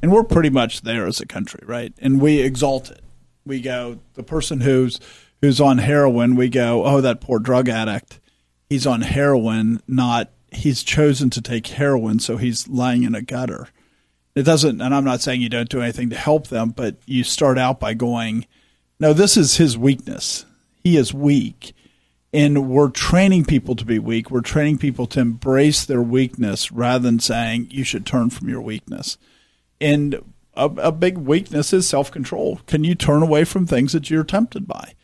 And 0.00 0.12
we're 0.12 0.24
pretty 0.24 0.50
much 0.50 0.82
there 0.82 1.06
as 1.06 1.20
a 1.20 1.26
country, 1.26 1.60
right? 1.66 1.92
And 1.98 2.20
we 2.20 2.40
exalt 2.40 2.90
it. 2.90 3.02
We 3.44 3.60
go 3.60 3.98
the 4.14 4.22
person 4.22 4.60
who's 4.60 5.00
who's 5.40 5.60
on 5.60 5.78
heroin, 5.78 6.36
we 6.36 6.48
go, 6.48 6.84
"Oh, 6.84 7.00
that 7.00 7.20
poor 7.20 7.38
drug 7.38 7.68
addict. 7.68 8.20
He's 8.68 8.86
on 8.86 9.02
heroin, 9.02 9.80
not 9.88 10.30
he's 10.52 10.82
chosen 10.82 11.30
to 11.30 11.42
take 11.42 11.66
heroin, 11.66 12.18
so 12.20 12.36
he's 12.36 12.68
lying 12.68 13.02
in 13.02 13.14
a 13.14 13.22
gutter." 13.22 13.68
It 14.34 14.42
doesn't 14.42 14.80
and 14.80 14.94
I'm 14.94 15.04
not 15.04 15.20
saying 15.20 15.40
you 15.40 15.48
don't 15.48 15.68
do 15.68 15.80
anything 15.80 16.10
to 16.10 16.16
help 16.16 16.48
them, 16.48 16.70
but 16.70 16.96
you 17.06 17.24
start 17.24 17.58
out 17.58 17.80
by 17.80 17.94
going, 17.94 18.46
"No, 19.00 19.12
this 19.12 19.36
is 19.36 19.56
his 19.56 19.76
weakness. 19.76 20.44
He 20.84 20.96
is 20.96 21.12
weak." 21.12 21.74
And 22.32 22.68
we're 22.68 22.90
training 22.90 23.44
people 23.44 23.74
to 23.76 23.84
be 23.84 23.98
weak. 23.98 24.30
We're 24.30 24.40
training 24.42 24.78
people 24.78 25.06
to 25.08 25.20
embrace 25.20 25.84
their 25.84 26.02
weakness 26.02 26.70
rather 26.70 27.02
than 27.02 27.20
saying 27.20 27.68
you 27.70 27.84
should 27.84 28.04
turn 28.04 28.30
from 28.30 28.48
your 28.48 28.60
weakness. 28.60 29.16
And 29.80 30.22
a, 30.54 30.64
a 30.64 30.92
big 30.92 31.18
weakness 31.18 31.72
is 31.72 31.88
self 31.88 32.10
control. 32.10 32.60
Can 32.66 32.84
you 32.84 32.94
turn 32.94 33.22
away 33.22 33.44
from 33.44 33.66
things 33.66 33.92
that 33.92 34.10
you're 34.10 34.24
tempted 34.24 34.66
by? 34.66 34.94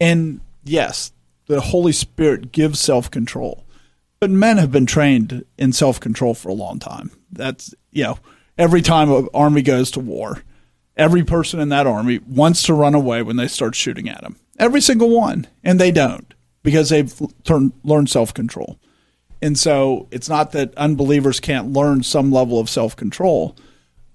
And 0.00 0.40
yes, 0.62 1.12
the 1.46 1.60
Holy 1.60 1.92
Spirit 1.92 2.52
gives 2.52 2.80
self 2.80 3.10
control, 3.10 3.64
but 4.20 4.30
men 4.30 4.56
have 4.56 4.72
been 4.72 4.86
trained 4.86 5.44
in 5.58 5.72
self 5.72 6.00
control 6.00 6.32
for 6.32 6.48
a 6.48 6.54
long 6.54 6.78
time. 6.78 7.10
That's, 7.30 7.74
you 7.90 8.04
know, 8.04 8.18
every 8.56 8.80
time 8.80 9.10
an 9.10 9.28
army 9.34 9.60
goes 9.60 9.90
to 9.92 10.00
war, 10.00 10.42
every 10.96 11.24
person 11.24 11.60
in 11.60 11.68
that 11.70 11.86
army 11.86 12.20
wants 12.26 12.62
to 12.64 12.74
run 12.74 12.94
away 12.94 13.20
when 13.20 13.36
they 13.36 13.48
start 13.48 13.74
shooting 13.74 14.08
at 14.08 14.22
them. 14.22 14.36
Every 14.58 14.80
single 14.80 15.10
one, 15.10 15.48
and 15.64 15.78
they 15.80 15.90
don't 15.90 16.32
because 16.64 16.88
they've 16.88 17.14
turned, 17.44 17.72
learned 17.84 18.10
self 18.10 18.34
control. 18.34 18.80
And 19.40 19.56
so 19.56 20.08
it's 20.10 20.28
not 20.28 20.50
that 20.52 20.74
unbelievers 20.76 21.38
can't 21.38 21.72
learn 21.72 22.02
some 22.02 22.32
level 22.32 22.58
of 22.58 22.68
self 22.68 22.96
control, 22.96 23.54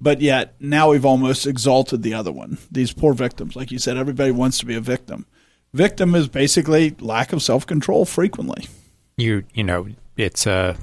but 0.02 0.20
yet 0.20 0.56
now 0.60 0.90
we've 0.92 1.06
almost 1.06 1.48
exalted 1.48 2.02
the 2.04 2.14
other 2.14 2.32
one. 2.34 2.58
These 2.70 2.92
poor 2.92 3.14
victims. 3.14 3.56
Like 3.56 3.72
you 3.72 3.80
said, 3.80 3.96
everybody 3.96 4.32
wants 4.32 4.60
to 4.60 4.66
be 4.66 4.76
a 4.76 4.82
victim. 4.82 5.26
Victim 5.74 6.16
is 6.16 6.28
basically 6.28 6.96
lack 7.00 7.32
of 7.32 7.42
self 7.42 7.66
control 7.66 8.04
frequently. 8.04 8.68
You, 9.18 9.44
you 9.54 9.64
know, 9.64 9.88
it's 10.18 10.48
a 10.48 10.76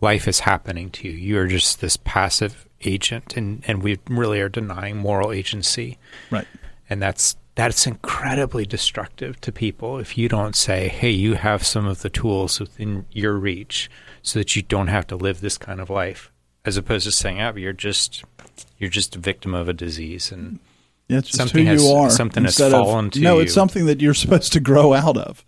life 0.00 0.28
is 0.28 0.40
happening 0.40 0.90
to 0.90 1.08
you. 1.08 1.14
You 1.14 1.38
are 1.38 1.46
just 1.46 1.80
this 1.80 1.96
passive 1.96 2.68
agent, 2.82 3.36
and 3.36 3.62
and 3.66 3.82
we 3.82 3.98
really 4.10 4.40
are 4.40 4.48
denying 4.50 4.98
moral 4.98 5.32
agency, 5.32 5.96
Right. 6.30 6.46
and 6.90 7.00
that's 7.00 7.36
that's 7.54 7.86
incredibly 7.86 8.64
destructive 8.64 9.40
to 9.42 9.52
people 9.52 9.98
if 9.98 10.16
you 10.16 10.28
don't 10.28 10.56
say, 10.56 10.88
"Hey, 10.88 11.10
you 11.10 11.34
have 11.34 11.64
some 11.66 11.86
of 11.86 12.02
the 12.02 12.08
tools 12.10 12.58
within 12.60 13.04
your 13.12 13.34
reach, 13.34 13.90
so 14.22 14.38
that 14.38 14.56
you 14.56 14.62
don't 14.62 14.88
have 14.88 15.06
to 15.08 15.16
live 15.16 15.40
this 15.40 15.58
kind 15.58 15.80
of 15.80 15.90
life," 15.90 16.30
as 16.64 16.76
opposed 16.76 17.04
to 17.06 17.12
saying, 17.12 17.40
"Oh, 17.40 17.54
you're 17.56 17.72
just 17.72 18.24
you're 18.78 18.90
just 18.90 19.16
a 19.16 19.18
victim 19.18 19.54
of 19.54 19.68
a 19.68 19.72
disease," 19.72 20.32
and 20.32 20.58
it's 21.08 21.30
Something 21.36 21.66
who 21.66 21.72
has- 21.72 21.82
you 21.84 21.90
are. 21.90 22.10
something 22.10 22.44
has 22.44 22.52
instead 22.54 22.72
of- 22.72 22.84
fallen 22.86 23.10
to 23.10 23.20
No, 23.20 23.32
you. 23.32 23.36
No, 23.36 23.40
it's 23.42 23.54
something 23.54 23.86
that 23.86 24.00
you're 24.00 24.14
supposed 24.24 24.52
to 24.54 24.60
grow 24.60 24.94
out 24.94 25.16
of. 25.16 25.44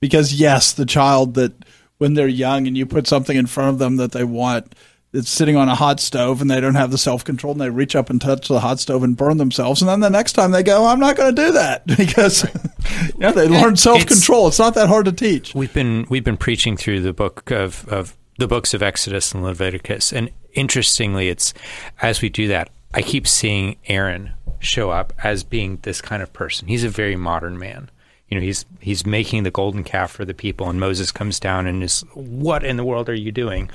Because 0.00 0.34
yes, 0.34 0.72
the 0.72 0.86
child 0.86 1.34
that 1.34 1.52
when 1.98 2.14
they're 2.14 2.26
young 2.28 2.66
and 2.66 2.76
you 2.76 2.86
put 2.86 3.06
something 3.06 3.36
in 3.36 3.46
front 3.46 3.70
of 3.70 3.78
them 3.78 3.96
that 3.96 4.12
they 4.12 4.24
want, 4.24 4.74
it's 5.12 5.28
sitting 5.28 5.56
on 5.56 5.68
a 5.68 5.74
hot 5.74 6.00
stove 6.00 6.40
and 6.40 6.50
they 6.50 6.60
don't 6.60 6.74
have 6.74 6.90
the 6.90 6.98
self 6.98 7.24
control 7.24 7.52
and 7.52 7.60
they 7.60 7.70
reach 7.70 7.94
up 7.94 8.08
and 8.08 8.20
touch 8.20 8.48
the 8.48 8.60
hot 8.60 8.80
stove 8.80 9.02
and 9.02 9.16
burn 9.16 9.36
themselves. 9.36 9.82
And 9.82 9.88
then 9.88 10.00
the 10.00 10.10
next 10.10 10.32
time 10.32 10.52
they 10.52 10.62
go, 10.62 10.86
I'm 10.86 11.00
not 11.00 11.16
going 11.16 11.34
to 11.34 11.42
do 11.42 11.52
that 11.52 11.86
because 11.96 12.44
yeah, 13.18 13.32
they 13.32 13.48
learn 13.48 13.76
self 13.76 14.06
control. 14.06 14.48
It's 14.48 14.58
not 14.58 14.74
that 14.74 14.88
hard 14.88 15.06
to 15.06 15.12
teach. 15.12 15.54
We've 15.54 15.72
been 15.72 16.06
we've 16.08 16.24
been 16.24 16.36
preaching 16.36 16.76
through 16.76 17.00
the 17.00 17.12
book 17.12 17.50
of, 17.50 17.86
of 17.88 18.16
the 18.38 18.48
books 18.48 18.74
of 18.74 18.82
Exodus 18.82 19.32
and 19.32 19.42
Leviticus, 19.42 20.12
and 20.12 20.30
interestingly, 20.54 21.28
it's 21.28 21.52
as 22.00 22.22
we 22.22 22.28
do 22.28 22.48
that, 22.48 22.70
I 22.94 23.02
keep 23.02 23.26
seeing 23.26 23.76
Aaron 23.86 24.32
show 24.58 24.90
up 24.90 25.12
as 25.22 25.44
being 25.44 25.78
this 25.82 26.00
kind 26.00 26.22
of 26.22 26.32
person. 26.32 26.68
He's 26.68 26.84
a 26.84 26.88
very 26.88 27.16
modern 27.16 27.58
man. 27.58 27.90
You 28.28 28.38
know, 28.38 28.44
he's 28.44 28.64
he's 28.80 29.04
making 29.04 29.42
the 29.42 29.50
golden 29.50 29.84
calf 29.84 30.10
for 30.10 30.24
the 30.24 30.32
people, 30.32 30.70
and 30.70 30.80
Moses 30.80 31.12
comes 31.12 31.38
down 31.38 31.66
and 31.66 31.82
is, 31.82 32.02
"What 32.14 32.64
in 32.64 32.78
the 32.78 32.84
world 32.84 33.10
are 33.10 33.14
you 33.14 33.30
doing?" 33.30 33.70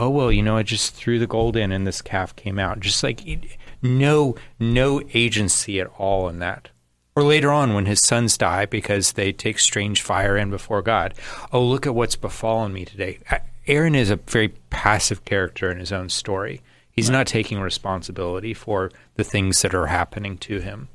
Oh 0.00 0.08
well, 0.08 0.32
you 0.32 0.42
know, 0.42 0.56
I 0.56 0.62
just 0.62 0.94
threw 0.94 1.18
the 1.18 1.26
gold 1.26 1.56
in, 1.56 1.72
and 1.72 1.86
this 1.86 2.00
calf 2.00 2.34
came 2.34 2.58
out. 2.58 2.80
Just 2.80 3.02
like 3.02 3.20
no 3.82 4.34
no 4.58 5.02
agency 5.12 5.78
at 5.78 5.88
all 5.98 6.26
in 6.30 6.38
that. 6.38 6.70
Or 7.14 7.22
later 7.22 7.52
on, 7.52 7.74
when 7.74 7.84
his 7.84 8.00
sons 8.00 8.38
die 8.38 8.64
because 8.64 9.12
they 9.12 9.30
take 9.30 9.58
strange 9.58 10.00
fire 10.00 10.38
in 10.38 10.48
before 10.48 10.80
God. 10.80 11.12
Oh, 11.52 11.62
look 11.62 11.86
at 11.86 11.94
what's 11.94 12.16
befallen 12.16 12.72
me 12.72 12.86
today. 12.86 13.18
Aaron 13.66 13.94
is 13.94 14.08
a 14.08 14.16
very 14.16 14.48
passive 14.70 15.26
character 15.26 15.70
in 15.70 15.78
his 15.78 15.92
own 15.92 16.08
story. 16.08 16.62
He's 16.90 17.10
not 17.10 17.26
taking 17.26 17.60
responsibility 17.60 18.54
for 18.54 18.90
the 19.16 19.24
things 19.24 19.60
that 19.60 19.74
are 19.74 19.88
happening 19.88 20.38
to 20.38 20.60
him. 20.60 20.88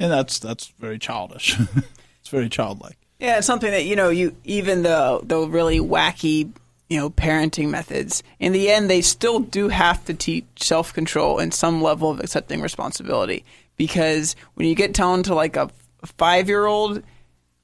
And 0.00 0.10
that's 0.10 0.40
that's 0.40 0.72
very 0.80 0.98
childish. 0.98 1.56
it's 2.20 2.28
very 2.28 2.48
childlike. 2.48 2.98
Yeah, 3.20 3.38
it's 3.38 3.46
something 3.46 3.70
that 3.70 3.84
you 3.84 3.94
know. 3.94 4.08
You 4.08 4.34
even 4.42 4.82
the 4.82 5.20
the 5.22 5.46
really 5.46 5.78
wacky 5.78 6.52
you 6.88 6.98
know 6.98 7.10
parenting 7.10 7.70
methods. 7.70 8.22
In 8.38 8.52
the 8.52 8.70
end, 8.70 8.88
they 8.88 9.00
still 9.00 9.40
do 9.40 9.68
have 9.68 10.04
to 10.06 10.14
teach 10.14 10.46
self 10.56 10.92
control 10.92 11.38
and 11.38 11.52
some 11.52 11.82
level 11.82 12.10
of 12.10 12.20
accepting 12.20 12.60
responsibility. 12.60 13.44
Because 13.76 14.34
when 14.54 14.66
you 14.66 14.74
get 14.74 14.92
down 14.92 15.22
to 15.24 15.34
like 15.34 15.56
a 15.56 15.70
five 16.16 16.48
year 16.48 16.66
old, 16.66 17.02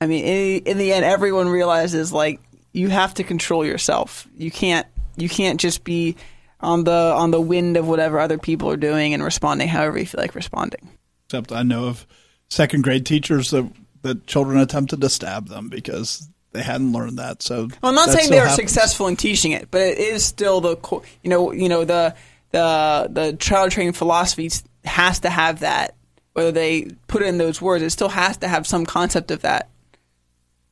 I 0.00 0.06
mean, 0.06 0.24
in, 0.64 0.78
the 0.78 0.92
end, 0.92 1.04
everyone 1.04 1.48
realizes 1.48 2.12
like 2.12 2.40
you 2.72 2.88
have 2.88 3.14
to 3.14 3.24
control 3.24 3.64
yourself. 3.64 4.28
You 4.36 4.50
can't 4.50 4.86
you 5.16 5.28
can't 5.28 5.60
just 5.60 5.84
be 5.84 6.16
on 6.60 6.84
the 6.84 6.92
on 6.92 7.30
the 7.30 7.40
wind 7.40 7.76
of 7.76 7.88
whatever 7.88 8.18
other 8.18 8.38
people 8.38 8.70
are 8.70 8.76
doing 8.76 9.14
and 9.14 9.22
responding 9.22 9.68
however 9.68 9.98
you 9.98 10.06
feel 10.06 10.20
like 10.20 10.34
responding. 10.34 10.90
Except 11.26 11.52
I 11.52 11.62
know 11.62 11.86
of 11.86 12.06
second 12.48 12.82
grade 12.82 13.06
teachers 13.06 13.50
that 13.50 13.70
that 14.02 14.26
children 14.26 14.58
attempted 14.58 15.00
to 15.00 15.08
stab 15.08 15.48
them 15.48 15.68
because 15.68 16.28
they 16.54 16.62
hadn't 16.62 16.92
learned 16.92 17.18
that. 17.18 17.42
So 17.42 17.68
Well, 17.82 17.90
I'm 17.90 17.94
not 17.94 18.08
saying 18.08 18.30
they 18.30 18.38
were 18.40 18.46
happens. 18.46 18.72
successful 18.72 19.08
in 19.08 19.16
teaching 19.16 19.52
it, 19.52 19.70
but 19.70 19.82
it 19.82 19.98
is 19.98 20.24
still 20.24 20.60
the 20.60 20.76
you 21.22 21.28
know 21.28 21.52
you 21.52 21.68
know 21.68 21.84
the 21.84 22.14
the 22.52 23.08
the 23.10 23.36
child 23.38 23.72
training 23.72 23.92
philosophy 23.92 24.50
has 24.84 25.20
to 25.20 25.28
have 25.30 25.60
that. 25.60 25.96
Whether 26.32 26.52
they 26.52 26.88
put 27.08 27.22
it 27.22 27.26
in 27.26 27.38
those 27.38 27.60
words, 27.60 27.84
it 27.84 27.90
still 27.90 28.08
has 28.08 28.36
to 28.38 28.48
have 28.48 28.66
some 28.66 28.86
concept 28.86 29.30
of 29.30 29.42
that. 29.42 29.68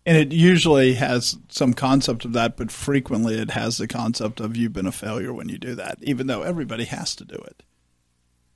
And 0.05 0.17
it 0.17 0.33
usually 0.33 0.95
has 0.95 1.39
some 1.49 1.75
concept 1.75 2.25
of 2.25 2.33
that, 2.33 2.57
but 2.57 2.73
frequently 2.73 3.39
it 3.39 3.53
has 3.53 3.79
the 3.79 3.87
concept 3.87 4.41
of 4.41 4.57
you've 4.57 4.73
been 4.73 4.87
a 4.87 4.93
failure 4.93 5.33
when 5.33 5.49
you 5.49 5.59
do 5.59 5.77
that, 5.77 5.99
even 6.03 6.27
though 6.27 6.43
everybody 6.43 6.85
has 6.87 7.15
to 7.17 7.25
do 7.25 7.37
it. 7.37 7.63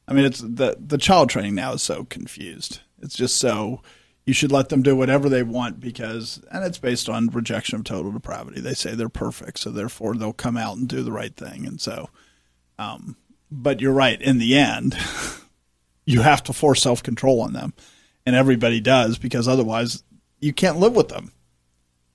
I 0.08 0.12
mean, 0.12 0.24
it's 0.24 0.40
the 0.40 0.76
the 0.78 0.98
child 0.98 1.30
training 1.30 1.54
now 1.54 1.72
is 1.74 1.82
so 1.82 2.04
confused. 2.04 2.80
It's 3.00 3.14
just 3.16 3.36
so 3.38 3.82
you 4.26 4.34
should 4.34 4.50
let 4.50 4.68
them 4.68 4.82
do 4.82 4.96
whatever 4.96 5.28
they 5.28 5.44
want 5.44 5.78
because, 5.78 6.42
and 6.50 6.64
it's 6.64 6.78
based 6.78 7.08
on 7.08 7.28
rejection 7.28 7.78
of 7.78 7.84
total 7.84 8.10
depravity. 8.10 8.60
They 8.60 8.74
say 8.74 8.94
they're 8.94 9.08
perfect, 9.08 9.60
so 9.60 9.70
therefore 9.70 10.14
they'll 10.14 10.32
come 10.32 10.56
out 10.56 10.76
and 10.76 10.88
do 10.88 11.02
the 11.02 11.12
right 11.12 11.34
thing. 11.34 11.64
And 11.64 11.80
so, 11.80 12.10
um, 12.76 13.16
but 13.52 13.80
you're 13.80 13.92
right. 13.92 14.20
In 14.20 14.38
the 14.38 14.58
end, 14.58 14.96
you 16.04 16.22
have 16.22 16.42
to 16.44 16.52
force 16.52 16.82
self 16.82 17.04
control 17.04 17.40
on 17.40 17.52
them, 17.52 17.72
and 18.26 18.34
everybody 18.34 18.80
does 18.80 19.16
because 19.16 19.46
otherwise 19.46 20.02
you 20.40 20.52
can't 20.52 20.78
live 20.78 20.96
with 20.96 21.08
them. 21.08 21.32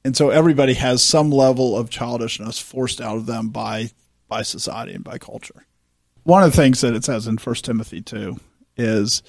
And 0.04 0.18
so 0.18 0.32
everybody 0.32 0.74
has 0.74 1.02
some 1.02 1.32
level 1.32 1.78
of 1.78 1.90
childishness 1.90 2.60
forced 2.60 3.00
out 3.00 3.18
of 3.18 3.26
them 3.26 3.50
by 3.50 3.92
by 4.28 4.42
society 4.42 4.94
and 4.94 5.04
by 5.04 5.18
culture. 5.18 5.66
One 6.24 6.44
of 6.44 6.52
the 6.52 6.58
things 6.58 6.82
that 6.82 6.94
it 6.94 7.06
says 7.06 7.26
in 7.26 7.38
First 7.38 7.64
Timothy 7.64 8.02
two 8.02 8.38
is 8.76 9.24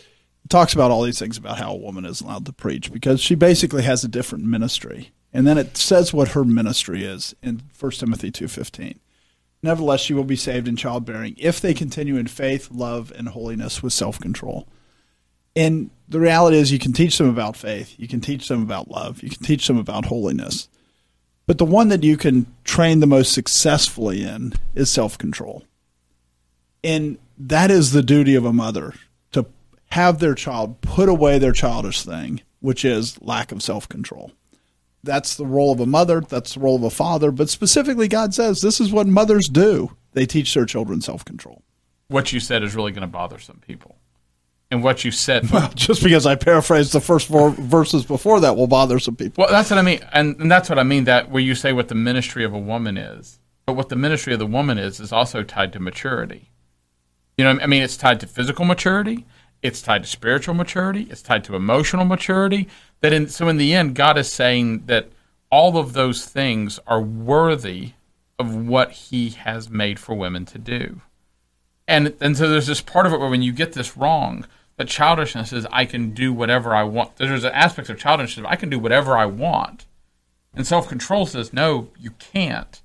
talks 0.49 0.75
about 0.75 0.91
all 0.91 1.03
these 1.03 1.19
things 1.19 1.39
about 1.39 1.59
how 1.59 1.73
a 1.73 1.77
woman 1.77 2.05
is 2.05 2.21
allowed 2.21 2.47
to 2.47 2.53
preach 2.53 2.93
because 2.93 3.21
she 3.21 3.35
basically 3.35 3.83
has 3.83 4.05
a 4.05 4.09
different 4.09 4.45
ministry. 4.45 5.13
And 5.33 5.47
then 5.47 5.57
it 5.57 5.77
says 5.77 6.13
what 6.13 6.29
her 6.29 6.45
ministry 6.45 7.05
is 7.05 7.35
in 7.43 7.63
First 7.73 8.01
Timothy 8.01 8.31
two 8.31 8.49
fifteen. 8.49 9.01
Nevertheless, 9.63 10.01
she 10.01 10.13
will 10.13 10.25
be 10.25 10.37
saved 10.37 10.67
in 10.67 10.77
childbearing 10.77 11.37
if 11.39 11.61
they 11.61 11.73
continue 11.73 12.17
in 12.17 12.27
faith, 12.27 12.71
love, 12.71 13.13
and 13.17 13.29
holiness 13.29 13.83
with 13.83 13.93
self 13.93 14.19
control. 14.19 14.67
And 15.55 15.91
the 16.09 16.21
reality 16.21 16.57
is, 16.57 16.73
you 16.73 16.79
can 16.79 16.93
teach 16.93 17.19
them 17.19 17.29
about 17.29 17.57
faith, 17.57 17.95
you 17.99 18.09
can 18.09 18.21
teach 18.21 18.49
them 18.49 18.63
about 18.63 18.91
love, 18.91 19.23
you 19.23 19.31
can 19.31 19.43
teach 19.43 19.67
them 19.67 19.79
about 19.79 20.07
holiness. 20.07 20.69
But 21.47 21.59
the 21.59 21.65
one 21.65 21.89
that 21.89 22.05
you 22.05 22.17
can 22.17 22.47
train 22.65 23.01
the 23.01 23.07
most 23.07 23.33
successfully 23.33 24.23
in 24.23 24.53
is 24.75 24.91
self 24.91 25.17
control. 25.17 25.65
And 26.85 27.19
that 27.39 27.71
is 27.71 27.93
the 27.93 28.03
duty 28.03 28.35
of 28.35 28.45
a 28.45 28.53
mother 28.53 28.95
have 29.93 30.21
their 30.21 30.35
child 30.35 30.81
put 30.81 31.07
away 31.07 31.39
their 31.39 31.53
childish 31.53 32.03
thing, 32.03 32.41
which 32.61 32.83
is 32.83 33.21
lack 33.21 33.53
of 33.53 33.63
self 33.63 33.87
control. 33.89 34.33
That's 35.05 35.37
the 35.37 35.45
role 35.45 35.73
of 35.73 35.81
a 35.81 35.87
mother, 35.87 36.23
that's 36.23 36.55
the 36.55 36.61
role 36.61 36.77
of 36.77 36.83
a 36.83 36.91
father. 36.91 37.31
But 37.31 37.51
specifically, 37.51 38.09
God 38.09 38.33
says 38.33 38.61
this 38.61 38.81
is 38.81 38.91
what 38.91 39.07
mothers 39.07 39.49
do 39.49 39.95
they 40.13 40.25
teach 40.25 40.55
their 40.55 40.65
children 40.65 41.03
self 41.03 41.25
control. 41.27 41.63
What 42.09 42.33
you 42.33 42.41
said 42.41 42.63
is 42.63 42.75
really 42.75 42.93
going 42.93 43.03
to 43.03 43.07
bother 43.07 43.39
some 43.39 43.59
people. 43.59 43.97
And 44.71 44.83
what 44.83 45.05
you 45.05 45.11
said. 45.11 45.51
Well, 45.51 45.71
Just 45.75 46.03
because 46.03 46.25
I 46.25 46.37
paraphrased 46.37 46.93
the 46.93 47.01
first 47.01 47.29
four 47.29 47.51
verses 47.51 48.07
before 48.07 48.41
that 48.41 48.57
will 48.57 48.67
bother 48.67 48.99
some 48.99 49.17
people. 49.17 49.43
well, 49.43 49.53
that's 49.53 49.69
what 49.69 49.79
I 49.79 49.83
mean, 49.83 50.01
and, 50.13 50.41
and 50.41 50.51
that's 50.51 50.71
what 50.71 50.79
I 50.79 50.85
mean. 50.85 51.05
That 51.05 51.31
where 51.31 51.43
you 51.43 51.55
say 51.55 51.75
what 51.75 51.89
the 51.89 51.95
ministry 51.95 52.45
of 52.45 52.55
a 52.55 52.59
woman 52.59 52.97
is, 52.97 53.41
but 53.67 53.75
what 53.75 53.91
the 53.91 53.97
ministry 53.97 54.33
of 54.33 54.39
the 54.39 54.47
woman 54.47 54.79
is 54.79 55.01
is 55.01 55.13
also 55.13 55.43
tied 55.43 55.75
to 55.75 55.81
maturity. 55.81 56.49
You 57.37 57.45
know, 57.45 57.59
I 57.63 57.67
mean, 57.67 57.83
it's 57.83 57.97
tied 57.99 58.21
to 58.21 58.27
physical 58.27 58.65
maturity, 58.65 59.27
it's 59.63 59.81
tied 59.81 60.03
to 60.03 60.09
spiritual 60.09 60.55
maturity, 60.55 61.07
it's 61.09 61.23
tied 61.23 61.45
to 61.45 61.57
emotional 61.57 62.05
maturity. 62.05 62.69
That 63.01 63.13
in 63.13 63.29
so 63.29 63.49
in 63.49 63.57
the 63.57 63.75
end, 63.75 63.95
God 63.95 64.19
is 64.19 64.31
saying 64.31 64.87
that 64.87 65.09
all 65.51 65.79
of 65.79 65.93
those 65.93 66.25
things 66.25 66.81
are 66.87 67.01
worthy 67.01 67.93
of 68.39 68.55
what 68.55 68.91
He 68.93 69.31
has 69.31 69.71
made 69.71 69.99
for 69.99 70.15
women 70.15 70.45
to 70.47 70.59
do. 70.59 71.01
And 71.87 72.15
and 72.21 72.37
so 72.37 72.49
there's 72.49 72.67
this 72.67 72.81
part 72.81 73.07
of 73.07 73.13
it 73.13 73.21
where 73.21 73.31
when 73.31 73.43
you 73.43 73.53
get 73.53 73.73
this 73.73 73.97
wrong, 73.97 74.47
that 74.77 74.89
childishness 74.89 75.53
is 75.53 75.67
I 75.71 75.85
can 75.85 76.11
do 76.11 76.33
whatever 76.33 76.75
I 76.75 76.83
want. 76.83 77.17
There's 77.17 77.45
an 77.45 77.53
aspect 77.53 77.89
of 77.89 77.99
childishness 77.99 78.47
I 78.49 78.57
can 78.57 78.71
do 78.71 78.79
whatever 78.79 79.17
I 79.17 79.27
want, 79.27 79.87
and 80.55 80.67
self 80.67 80.89
control 80.89 81.27
says 81.27 81.53
no, 81.53 81.89
you 81.99 82.13
can't. 82.13 82.81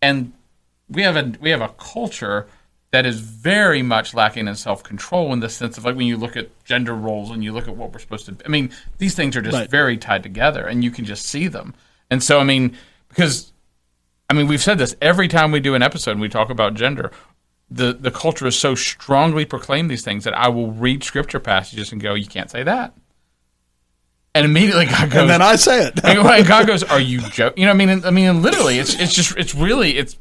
And 0.00 0.32
we 0.88 1.02
have 1.02 1.16
a 1.16 1.34
we 1.40 1.50
have 1.50 1.60
a 1.60 1.74
culture 1.76 2.46
that 2.90 3.04
is 3.04 3.20
very 3.20 3.82
much 3.82 4.14
lacking 4.14 4.48
in 4.48 4.54
self 4.54 4.82
control 4.82 5.32
in 5.32 5.40
the 5.40 5.48
sense 5.48 5.76
of 5.76 5.84
like 5.84 5.94
when 5.96 6.06
you 6.06 6.16
look 6.16 6.36
at 6.36 6.48
gender 6.64 6.94
roles 6.94 7.30
and 7.30 7.44
you 7.44 7.52
look 7.52 7.68
at 7.68 7.76
what 7.76 7.92
we're 7.92 7.98
supposed 7.98 8.26
to. 8.26 8.36
I 8.44 8.48
mean, 8.48 8.70
these 8.98 9.14
things 9.14 9.36
are 9.36 9.42
just 9.42 9.54
Right. 9.56 9.70
very 9.70 9.96
tied 9.98 10.22
together, 10.22 10.66
and 10.66 10.82
you 10.82 10.90
can 10.90 11.04
just 11.04 11.26
see 11.26 11.48
them. 11.48 11.74
And 12.10 12.22
so, 12.22 12.38
I 12.40 12.44
mean, 12.44 12.76
because 13.08 13.52
I 14.30 14.34
mean, 14.34 14.46
we've 14.46 14.62
said 14.62 14.78
this 14.78 14.96
every 15.02 15.28
time 15.28 15.52
we 15.52 15.60
do 15.60 15.74
an 15.74 15.82
episode 15.82 16.12
and 16.12 16.20
we 16.20 16.28
talk 16.28 16.50
about 16.50 16.74
gender. 16.74 17.10
The 17.70 17.92
the 17.92 18.10
culture 18.10 18.46
is 18.46 18.58
so 18.58 18.74
strongly 18.74 19.44
proclaim 19.44 19.88
these 19.88 20.02
things 20.02 20.24
that 20.24 20.32
I 20.34 20.48
will 20.48 20.70
read 20.72 21.04
scripture 21.04 21.38
passages 21.40 21.92
and 21.92 22.00
go, 22.00 22.14
"You 22.14 22.24
can't 22.26 22.50
say 22.50 22.62
that," 22.62 22.94
and 24.34 24.46
immediately 24.46 24.86
God 24.86 25.10
goes, 25.10 25.20
And 25.20 25.28
then 25.30 25.42
I 25.42 25.56
say 25.56 25.86
it. 25.86 26.00
and 26.04 26.46
God 26.48 26.66
goes, 26.66 26.82
"Are 26.82 26.98
you 27.00 27.20
joking?" 27.28 27.60
You 27.60 27.66
know, 27.66 27.72
I 27.72 27.74
mean, 27.74 28.04
I 28.06 28.10
mean, 28.10 28.40
literally, 28.40 28.78
it's 28.78 28.94
it's 28.98 29.12
just 29.12 29.36
it's 29.36 29.54
really 29.54 29.98
it's 29.98 30.16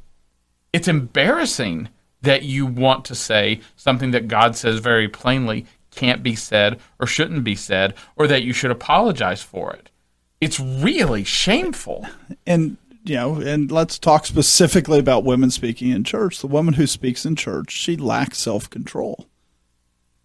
it's 0.73 0.89
embarrassing 0.89 1.87
that 2.21 2.43
you 2.43 2.65
want 2.65 3.05
to 3.05 3.15
say 3.15 3.61
something 3.75 4.11
that 4.11 4.27
God 4.27 4.55
says 4.55 4.79
very 4.79 5.07
plainly 5.07 5.65
can't 5.95 6.23
be 6.23 6.35
said 6.35 6.79
or 6.99 7.07
shouldn't 7.07 7.43
be 7.43 7.55
said, 7.55 7.93
or 8.15 8.27
that 8.27 8.43
you 8.43 8.53
should 8.53 8.71
apologize 8.71 9.41
for 9.41 9.73
it. 9.73 9.89
It's 10.39 10.59
really 10.59 11.23
shameful. 11.23 12.05
and 12.45 12.77
you 13.03 13.15
know, 13.15 13.35
and 13.35 13.71
let's 13.71 13.97
talk 13.97 14.25
specifically 14.25 14.99
about 14.99 15.23
women 15.23 15.49
speaking 15.49 15.89
in 15.91 16.03
church. 16.03 16.39
The 16.39 16.47
woman 16.47 16.73
who 16.73 16.85
speaks 16.85 17.25
in 17.25 17.35
church, 17.35 17.71
she 17.71 17.95
lacks 17.95 18.37
self 18.37 18.69
control 18.69 19.27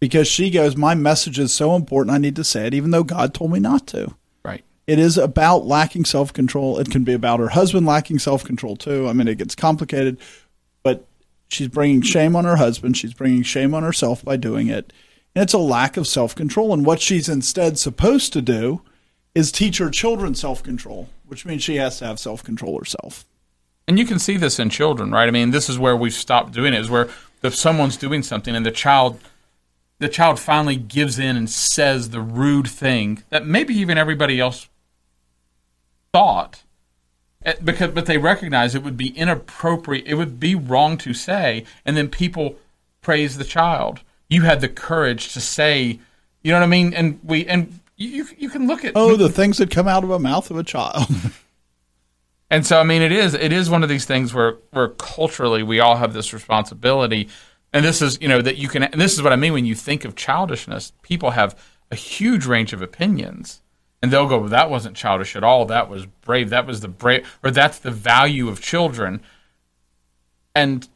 because 0.01 0.27
she 0.27 0.51
goes, 0.51 0.77
My 0.77 0.95
message 0.95 1.39
is 1.39 1.55
so 1.55 1.77
important, 1.77 2.15
I 2.15 2.19
need 2.19 2.37
to 2.37 2.45
say 2.45 2.67
it, 2.67 2.75
even 2.75 2.91
though 2.91 3.05
God 3.05 3.33
told 3.35 3.53
me 3.53 3.61
not 3.61 3.87
to. 3.89 4.15
Right. 4.45 4.65
It 4.89 4.99
is 4.99 5.17
about 5.17 5.65
lacking 5.65 6.07
self 6.07 6.33
control. 6.33 6.79
It 6.79 6.91
can 6.91 7.05
be 7.05 7.13
about 7.13 7.39
her 7.39 7.51
husband 7.51 7.87
lacking 7.87 8.19
self 8.19 8.43
control 8.43 8.77
too. 8.77 9.09
I 9.09 9.13
mean, 9.13 9.29
it 9.29 9.39
gets 9.39 9.55
complicated, 9.55 10.19
but 10.83 11.07
she's 11.53 11.69
bringing 11.69 12.03
shame 12.03 12.35
on 12.35 12.45
her 12.45 12.57
husband. 12.57 12.97
She's 12.97 13.15
bringing 13.15 13.43
shame 13.43 13.75
on 13.75 13.83
herself 13.83 14.25
by 14.25 14.37
doing 14.37 14.69
it. 14.69 14.93
And 15.35 15.43
it's 15.43 15.53
a 15.53 15.59
lack 15.59 15.97
of 15.97 16.07
self 16.07 16.35
control. 16.35 16.73
And 16.73 16.85
what 16.85 17.01
she's 17.01 17.29
instead 17.29 17.79
supposed 17.79 18.33
to 18.33 18.43
do 18.43 18.83
is 19.35 19.51
teach 19.51 19.79
her 19.79 19.91
children 19.91 20.35
self 20.35 20.63
control, 20.63 21.09
which 21.27 21.47
means 21.47 21.63
she 21.63 21.77
has 21.77 21.99
to 21.99 22.07
have 22.07 22.19
self 22.19 22.43
control 22.43 22.79
herself. 22.79 23.25
And 23.89 23.99
you 23.99 24.07
can 24.07 24.19
see 24.19 24.37
this 24.37 24.59
in 24.59 24.71
children, 24.71 25.11
right? 25.11 25.27
I 25.27 25.31
mean, 25.31 25.51
this 25.51 25.69
is 25.69 25.79
where 25.79 25.97
we've 25.97 26.13
stopped 26.13 26.53
doing 26.53 26.75
it, 26.75 26.81
is 26.81 26.91
where 26.91 27.09
if 27.43 27.55
someone's 27.55 27.97
doing 27.97 28.23
something 28.23 28.55
and 28.55 28.65
the 28.65 28.71
child 28.71 29.19
the 29.99 30.09
child 30.09 30.41
finally 30.41 30.75
gives 30.75 31.17
in 31.17 31.37
and 31.37 31.49
says 31.49 32.11
the 32.11 32.21
rude 32.21 32.69
thing 32.69 33.23
that 33.29 33.47
maybe 33.47 33.73
even 33.73 33.97
everybody 33.97 34.41
else 34.41 34.69
thought 36.13 36.65
Eh, 37.45 37.55
because 37.63 37.93
but 37.93 38.07
they 38.07 38.19
recognize 38.19 38.75
it 38.75 38.83
would 38.83 38.97
be 38.97 39.09
inappropriate 39.17 40.07
it 40.07 40.15
would 40.15 40.39
be 40.39 40.55
wrong 40.55 40.97
to 40.99 41.13
say 41.13 41.65
and 41.85 41.97
then 41.97 42.09
people 42.09 42.57
praise 43.01 43.37
the 43.37 43.45
child 43.45 44.01
you 44.29 44.43
had 44.43 44.61
the 44.61 44.69
courage 44.69 45.33
to 45.33 45.41
say 45.41 45.99
you 46.43 46.53
know 46.53 46.59
what 46.59 46.65
i 46.65 46.69
mean 46.69 46.95
and 46.95 47.19
we 47.25 47.47
and 47.47 47.81
you 47.97 48.27
you 48.39 48.49
can 48.49 48.67
look 48.67 48.85
at 48.85 48.93
oh 48.95 49.17
the 49.17 49.29
things 49.29 49.59
that 49.59 49.71
come 49.71 49.89
out 49.89 50.05
of 50.05 50.11
a 50.11 50.19
mouth 50.19 50.51
of 50.51 50.57
a 50.57 50.63
child 50.63 51.07
and 52.51 52.67
so 52.67 52.79
i 52.79 52.85
mean 52.85 53.03
it 53.03 53.13
is 53.13 53.35
it 53.35 53.53
is 53.53 53.69
one 53.69 53.83
of 53.83 53.89
these 53.89 54.05
things 54.05 54.33
where 54.33 54.57
where 54.71 54.89
culturally 54.89 55.63
we 55.63 55.81
all 55.81 55.97
have 55.97 56.13
this 56.13 56.33
responsibility 56.33 57.29
and 57.73 57.85
this 57.85 58.03
is, 58.03 58.19
you 58.21 58.29
know, 58.29 58.43
that 58.43 58.59
you 58.59 58.69
can, 58.69 58.83
and 58.83 59.01
this 59.01 59.15
is 59.15 59.23
what 59.23 59.33
I 59.33 59.37
mean 59.37 59.53
when 59.53 59.65
you 59.65 59.75
think 59.75 60.05
of 60.05 60.15
childishness. 60.15 60.93
People 61.03 61.31
have 61.31 61.59
a 61.91 61.97
huge 61.97 62.45
range 62.45 62.73
of 62.73 62.83
opinions. 62.83 63.62
And 64.03 64.11
they'll 64.11 64.27
go, 64.27 64.39
well, 64.39 64.49
that 64.49 64.69
wasn't 64.69 64.97
childish 64.97 65.37
at 65.37 65.45
all. 65.45 65.65
That 65.65 65.89
was 65.89 66.07
brave. 66.07 66.51
That 66.51 66.67
was 66.67 66.81
the 66.81 66.89
brave, 66.89 67.39
or 67.43 67.51
that's 67.51 67.79
the 67.79 67.93
value 67.93 68.49
of 68.49 68.61
children. 68.61 69.23
And 70.55 70.89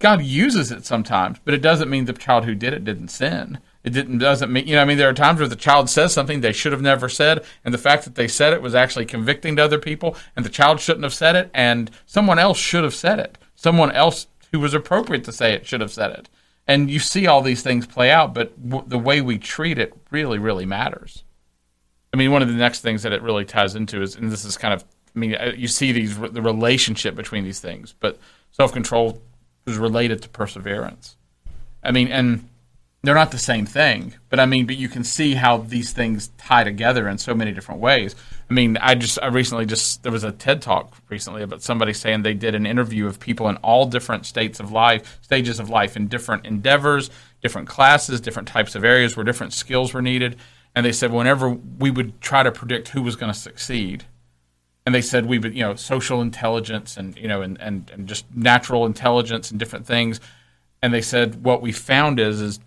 God 0.00 0.22
uses 0.22 0.72
it 0.72 0.84
sometimes, 0.84 1.38
but 1.44 1.54
it 1.54 1.62
doesn't 1.62 1.88
mean 1.88 2.04
the 2.04 2.12
child 2.12 2.44
who 2.44 2.54
did 2.54 2.72
it 2.72 2.84
didn't 2.84 3.08
sin. 3.08 3.58
It 3.84 3.90
didn't 3.90 4.18
doesn't 4.18 4.52
mean 4.52 4.66
you 4.66 4.74
know 4.74 4.82
I 4.82 4.84
mean 4.84 4.98
there 4.98 5.08
are 5.08 5.14
times 5.14 5.38
where 5.38 5.48
the 5.48 5.56
child 5.56 5.88
says 5.88 6.12
something 6.12 6.40
they 6.40 6.52
should 6.52 6.72
have 6.72 6.82
never 6.82 7.08
said, 7.08 7.44
and 7.64 7.72
the 7.72 7.78
fact 7.78 8.04
that 8.04 8.16
they 8.16 8.28
said 8.28 8.52
it 8.52 8.60
was 8.60 8.74
actually 8.74 9.06
convicting 9.06 9.56
to 9.56 9.64
other 9.64 9.78
people, 9.78 10.16
and 10.36 10.44
the 10.44 10.50
child 10.50 10.80
shouldn't 10.80 11.04
have 11.04 11.14
said 11.14 11.36
it, 11.36 11.50
and 11.54 11.90
someone 12.06 12.38
else 12.38 12.58
should 12.58 12.84
have 12.84 12.94
said 12.94 13.18
it. 13.18 13.38
Someone 13.54 13.92
else 13.92 14.26
who 14.52 14.60
was 14.60 14.74
appropriate 14.74 15.24
to 15.24 15.32
say 15.32 15.52
it 15.52 15.66
should 15.66 15.80
have 15.80 15.92
said 15.92 16.10
it. 16.10 16.28
And 16.66 16.90
you 16.90 16.98
see 16.98 17.26
all 17.26 17.40
these 17.40 17.62
things 17.62 17.86
play 17.86 18.10
out, 18.10 18.34
but 18.34 18.68
w- 18.68 18.84
the 18.86 18.98
way 18.98 19.20
we 19.20 19.38
treat 19.38 19.78
it 19.78 19.94
really, 20.10 20.38
really 20.38 20.66
matters. 20.66 21.24
I 22.12 22.16
mean, 22.16 22.32
one 22.32 22.42
of 22.42 22.48
the 22.48 22.54
next 22.54 22.80
things 22.80 23.02
that 23.02 23.12
it 23.12 23.22
really 23.22 23.44
ties 23.44 23.74
into 23.74 24.02
is, 24.02 24.16
and 24.16 24.32
this 24.32 24.44
is 24.44 24.56
kind 24.56 24.74
of, 24.74 24.84
I 25.14 25.18
mean, 25.18 25.36
you 25.56 25.68
see 25.68 25.92
these 25.92 26.18
the 26.18 26.42
relationship 26.42 27.14
between 27.14 27.44
these 27.44 27.60
things, 27.60 27.94
but 28.00 28.18
self 28.52 28.72
control 28.72 29.20
is 29.66 29.76
related 29.76 30.22
to 30.22 30.28
perseverance. 30.28 31.16
I 31.82 31.92
mean, 31.92 32.08
and 32.08 32.48
they're 33.02 33.14
not 33.14 33.30
the 33.30 33.38
same 33.38 33.64
thing, 33.64 34.14
but 34.28 34.40
I 34.40 34.46
mean, 34.46 34.66
but 34.66 34.76
you 34.76 34.88
can 34.88 35.04
see 35.04 35.34
how 35.34 35.58
these 35.58 35.92
things 35.92 36.28
tie 36.36 36.64
together 36.64 37.08
in 37.08 37.18
so 37.18 37.32
many 37.32 37.52
different 37.52 37.80
ways. 37.80 38.16
I 38.50 38.54
mean, 38.54 38.76
I 38.78 38.96
just 38.96 39.20
I 39.22 39.26
recently 39.28 39.66
just 39.66 40.02
there 40.02 40.10
was 40.10 40.24
a 40.24 40.32
TED 40.32 40.62
talk 40.62 40.94
recently 41.08 41.42
about 41.42 41.62
somebody 41.62 41.92
saying 41.92 42.22
they 42.22 42.34
did 42.34 42.56
an 42.56 42.66
interview 42.66 43.06
of 43.06 43.20
people 43.20 43.48
in 43.48 43.56
all 43.58 43.86
different 43.86 44.26
states 44.26 44.58
of 44.58 44.72
life, 44.72 45.18
stages 45.22 45.60
of 45.60 45.70
life, 45.70 45.96
in 45.96 46.08
different 46.08 46.44
endeavors, 46.44 47.08
different 47.40 47.68
classes, 47.68 48.20
different 48.20 48.48
types 48.48 48.74
of 48.74 48.84
areas 48.84 49.16
where 49.16 49.24
different 49.24 49.52
skills 49.52 49.94
were 49.94 50.02
needed, 50.02 50.36
and 50.78 50.86
they 50.86 50.92
said 50.92 51.10
whenever 51.10 51.50
we 51.50 51.90
would 51.90 52.20
try 52.20 52.44
to 52.44 52.52
predict 52.52 52.90
who 52.90 53.02
was 53.02 53.16
going 53.16 53.32
to 53.32 53.36
succeed, 53.36 54.04
and 54.86 54.94
they 54.94 55.02
said 55.02 55.26
we 55.26 55.36
would 55.36 55.52
you 55.52 55.64
know 55.64 55.74
social 55.74 56.22
intelligence 56.22 56.96
and 56.96 57.16
you 57.16 57.26
know 57.26 57.42
and, 57.42 57.60
and 57.60 57.90
and 57.90 58.06
just 58.06 58.24
natural 58.32 58.86
intelligence 58.86 59.50
and 59.50 59.58
different 59.58 59.86
things, 59.86 60.20
and 60.80 60.94
they 60.94 61.02
said 61.02 61.42
what 61.42 61.62
we 61.62 61.72
found 61.72 62.20
is 62.20 62.40
is 62.40 62.60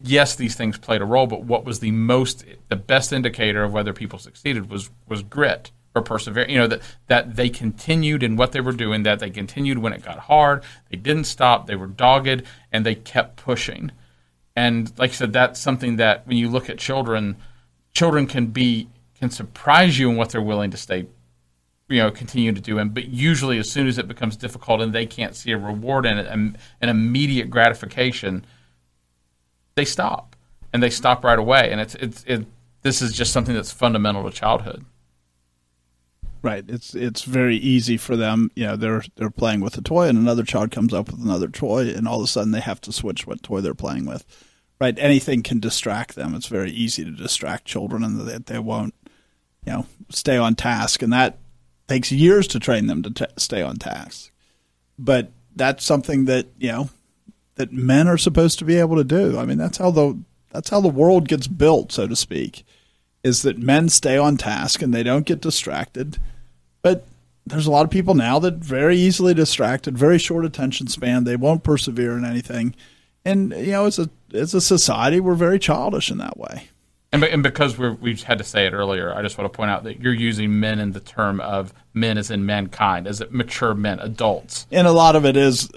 yes, 0.00 0.36
these 0.36 0.54
things 0.54 0.78
played 0.78 1.02
a 1.02 1.04
role, 1.04 1.26
but 1.26 1.42
what 1.42 1.64
was 1.64 1.80
the 1.80 1.90
most, 1.90 2.44
the 2.68 2.76
best 2.76 3.12
indicator 3.12 3.64
of 3.64 3.72
whether 3.72 3.92
people 3.92 4.20
succeeded 4.20 4.70
was 4.70 4.88
was 5.08 5.24
grit 5.24 5.72
or 5.96 6.02
perseverance. 6.02 6.52
You 6.52 6.58
know 6.58 6.68
that 6.68 6.82
that 7.08 7.34
they 7.34 7.48
continued 7.48 8.22
in 8.22 8.36
what 8.36 8.52
they 8.52 8.60
were 8.60 8.70
doing, 8.70 9.02
that 9.02 9.18
they 9.18 9.30
continued 9.30 9.78
when 9.78 9.92
it 9.92 10.04
got 10.04 10.20
hard. 10.20 10.62
They 10.88 10.98
didn't 10.98 11.24
stop. 11.24 11.66
They 11.66 11.74
were 11.74 11.88
dogged, 11.88 12.44
and 12.70 12.86
they 12.86 12.94
kept 12.94 13.34
pushing. 13.34 13.90
And 14.60 14.92
like 14.98 15.10
I 15.10 15.14
said, 15.14 15.32
that's 15.32 15.60
something 15.60 15.96
that 15.96 16.26
when 16.26 16.36
you 16.36 16.48
look 16.48 16.68
at 16.68 16.78
children, 16.78 17.36
children 17.92 18.26
can 18.26 18.46
be 18.46 18.88
can 19.18 19.30
surprise 19.30 19.98
you 19.98 20.10
in 20.10 20.16
what 20.16 20.30
they're 20.30 20.40
willing 20.40 20.70
to 20.70 20.76
stay 20.76 21.06
you 21.88 21.98
know 21.98 22.10
continue 22.10 22.52
to 22.52 22.60
do 22.60 22.78
and 22.78 22.94
but 22.94 23.08
usually 23.08 23.58
as 23.58 23.68
soon 23.68 23.88
as 23.88 23.98
it 23.98 24.06
becomes 24.06 24.36
difficult 24.36 24.80
and 24.80 24.94
they 24.94 25.04
can't 25.04 25.34
see 25.34 25.50
a 25.50 25.58
reward 25.58 26.06
in 26.06 26.18
it 26.18 26.26
an 26.28 26.56
immediate 26.80 27.50
gratification 27.50 28.46
they 29.74 29.84
stop 29.84 30.36
and 30.72 30.82
they 30.82 30.90
stop 30.90 31.24
right 31.24 31.38
away. 31.38 31.70
And 31.70 31.80
it's 31.80 31.94
it's 31.96 32.24
it. 32.26 32.46
This 32.82 33.02
is 33.02 33.12
just 33.12 33.32
something 33.32 33.54
that's 33.54 33.72
fundamental 33.72 34.28
to 34.28 34.34
childhood. 34.34 34.84
Right. 36.42 36.64
It's 36.68 36.94
it's 36.94 37.22
very 37.22 37.56
easy 37.56 37.96
for 37.96 38.16
them. 38.16 38.50
You 38.54 38.66
know, 38.66 38.76
they're 38.76 39.02
they're 39.16 39.30
playing 39.30 39.60
with 39.60 39.76
a 39.76 39.82
toy, 39.82 40.08
and 40.08 40.18
another 40.18 40.42
child 40.42 40.70
comes 40.70 40.94
up 40.94 41.10
with 41.10 41.20
another 41.20 41.48
toy, 41.48 41.88
and 41.88 42.08
all 42.08 42.18
of 42.18 42.24
a 42.24 42.28
sudden 42.28 42.52
they 42.52 42.60
have 42.60 42.80
to 42.82 42.92
switch 42.92 43.26
what 43.26 43.42
toy 43.42 43.60
they're 43.60 43.74
playing 43.74 44.06
with. 44.06 44.24
Right. 44.80 44.98
Anything 44.98 45.42
can 45.42 45.60
distract 45.60 46.14
them. 46.14 46.34
It's 46.34 46.46
very 46.46 46.70
easy 46.70 47.04
to 47.04 47.10
distract 47.10 47.66
children, 47.66 48.02
and 48.02 48.18
they, 48.26 48.38
they 48.38 48.58
won't, 48.58 48.94
you 49.66 49.72
know, 49.72 49.86
stay 50.08 50.38
on 50.38 50.54
task, 50.54 51.02
and 51.02 51.12
that 51.12 51.38
takes 51.86 52.10
years 52.10 52.46
to 52.48 52.58
train 52.60 52.86
them 52.86 53.02
to 53.02 53.10
t- 53.10 53.34
stay 53.36 53.60
on 53.60 53.76
task. 53.76 54.30
But 54.98 55.32
that's 55.54 55.84
something 55.84 56.24
that 56.26 56.46
you 56.58 56.72
know 56.72 56.90
that 57.56 57.72
men 57.72 58.08
are 58.08 58.16
supposed 58.16 58.58
to 58.60 58.64
be 58.64 58.76
able 58.76 58.96
to 58.96 59.04
do. 59.04 59.38
I 59.38 59.44
mean, 59.44 59.58
that's 59.58 59.76
how 59.76 59.90
the 59.90 60.18
that's 60.50 60.70
how 60.70 60.80
the 60.80 60.88
world 60.88 61.28
gets 61.28 61.46
built, 61.46 61.92
so 61.92 62.06
to 62.06 62.16
speak, 62.16 62.64
is 63.22 63.42
that 63.42 63.58
men 63.58 63.90
stay 63.90 64.16
on 64.16 64.38
task 64.38 64.80
and 64.80 64.94
they 64.94 65.02
don't 65.02 65.26
get 65.26 65.42
distracted. 65.42 66.18
But 66.80 67.06
there's 67.44 67.66
a 67.66 67.70
lot 67.70 67.84
of 67.84 67.90
people 67.90 68.14
now 68.14 68.38
that 68.38 68.54
very 68.54 68.96
easily 68.96 69.34
distracted, 69.34 69.98
very 69.98 70.18
short 70.18 70.44
attention 70.46 70.86
span. 70.86 71.24
They 71.24 71.36
won't 71.36 71.64
persevere 71.64 72.16
in 72.16 72.24
anything, 72.24 72.74
and 73.26 73.52
you 73.52 73.72
know, 73.72 73.84
as 73.84 73.98
a 73.98 74.08
as 74.34 74.54
a 74.54 74.60
society, 74.60 75.20
we're 75.20 75.34
very 75.34 75.58
childish 75.58 76.10
in 76.10 76.18
that 76.18 76.36
way. 76.36 76.68
And, 77.12 77.24
and 77.24 77.42
because 77.42 77.76
we 77.76 77.90
we've 77.90 78.22
had 78.22 78.38
to 78.38 78.44
say 78.44 78.66
it 78.66 78.72
earlier, 78.72 79.12
I 79.12 79.22
just 79.22 79.36
want 79.36 79.52
to 79.52 79.56
point 79.56 79.70
out 79.70 79.84
that 79.84 80.00
you're 80.00 80.14
using 80.14 80.60
men 80.60 80.78
in 80.78 80.92
the 80.92 81.00
term 81.00 81.40
of 81.40 81.74
men 81.92 82.18
as 82.18 82.30
in 82.30 82.46
mankind, 82.46 83.08
as 83.08 83.22
mature 83.30 83.74
men, 83.74 83.98
adults. 83.98 84.66
And 84.70 84.86
a 84.86 84.92
lot 84.92 85.16
of 85.16 85.24
it 85.24 85.36
is 85.36 85.68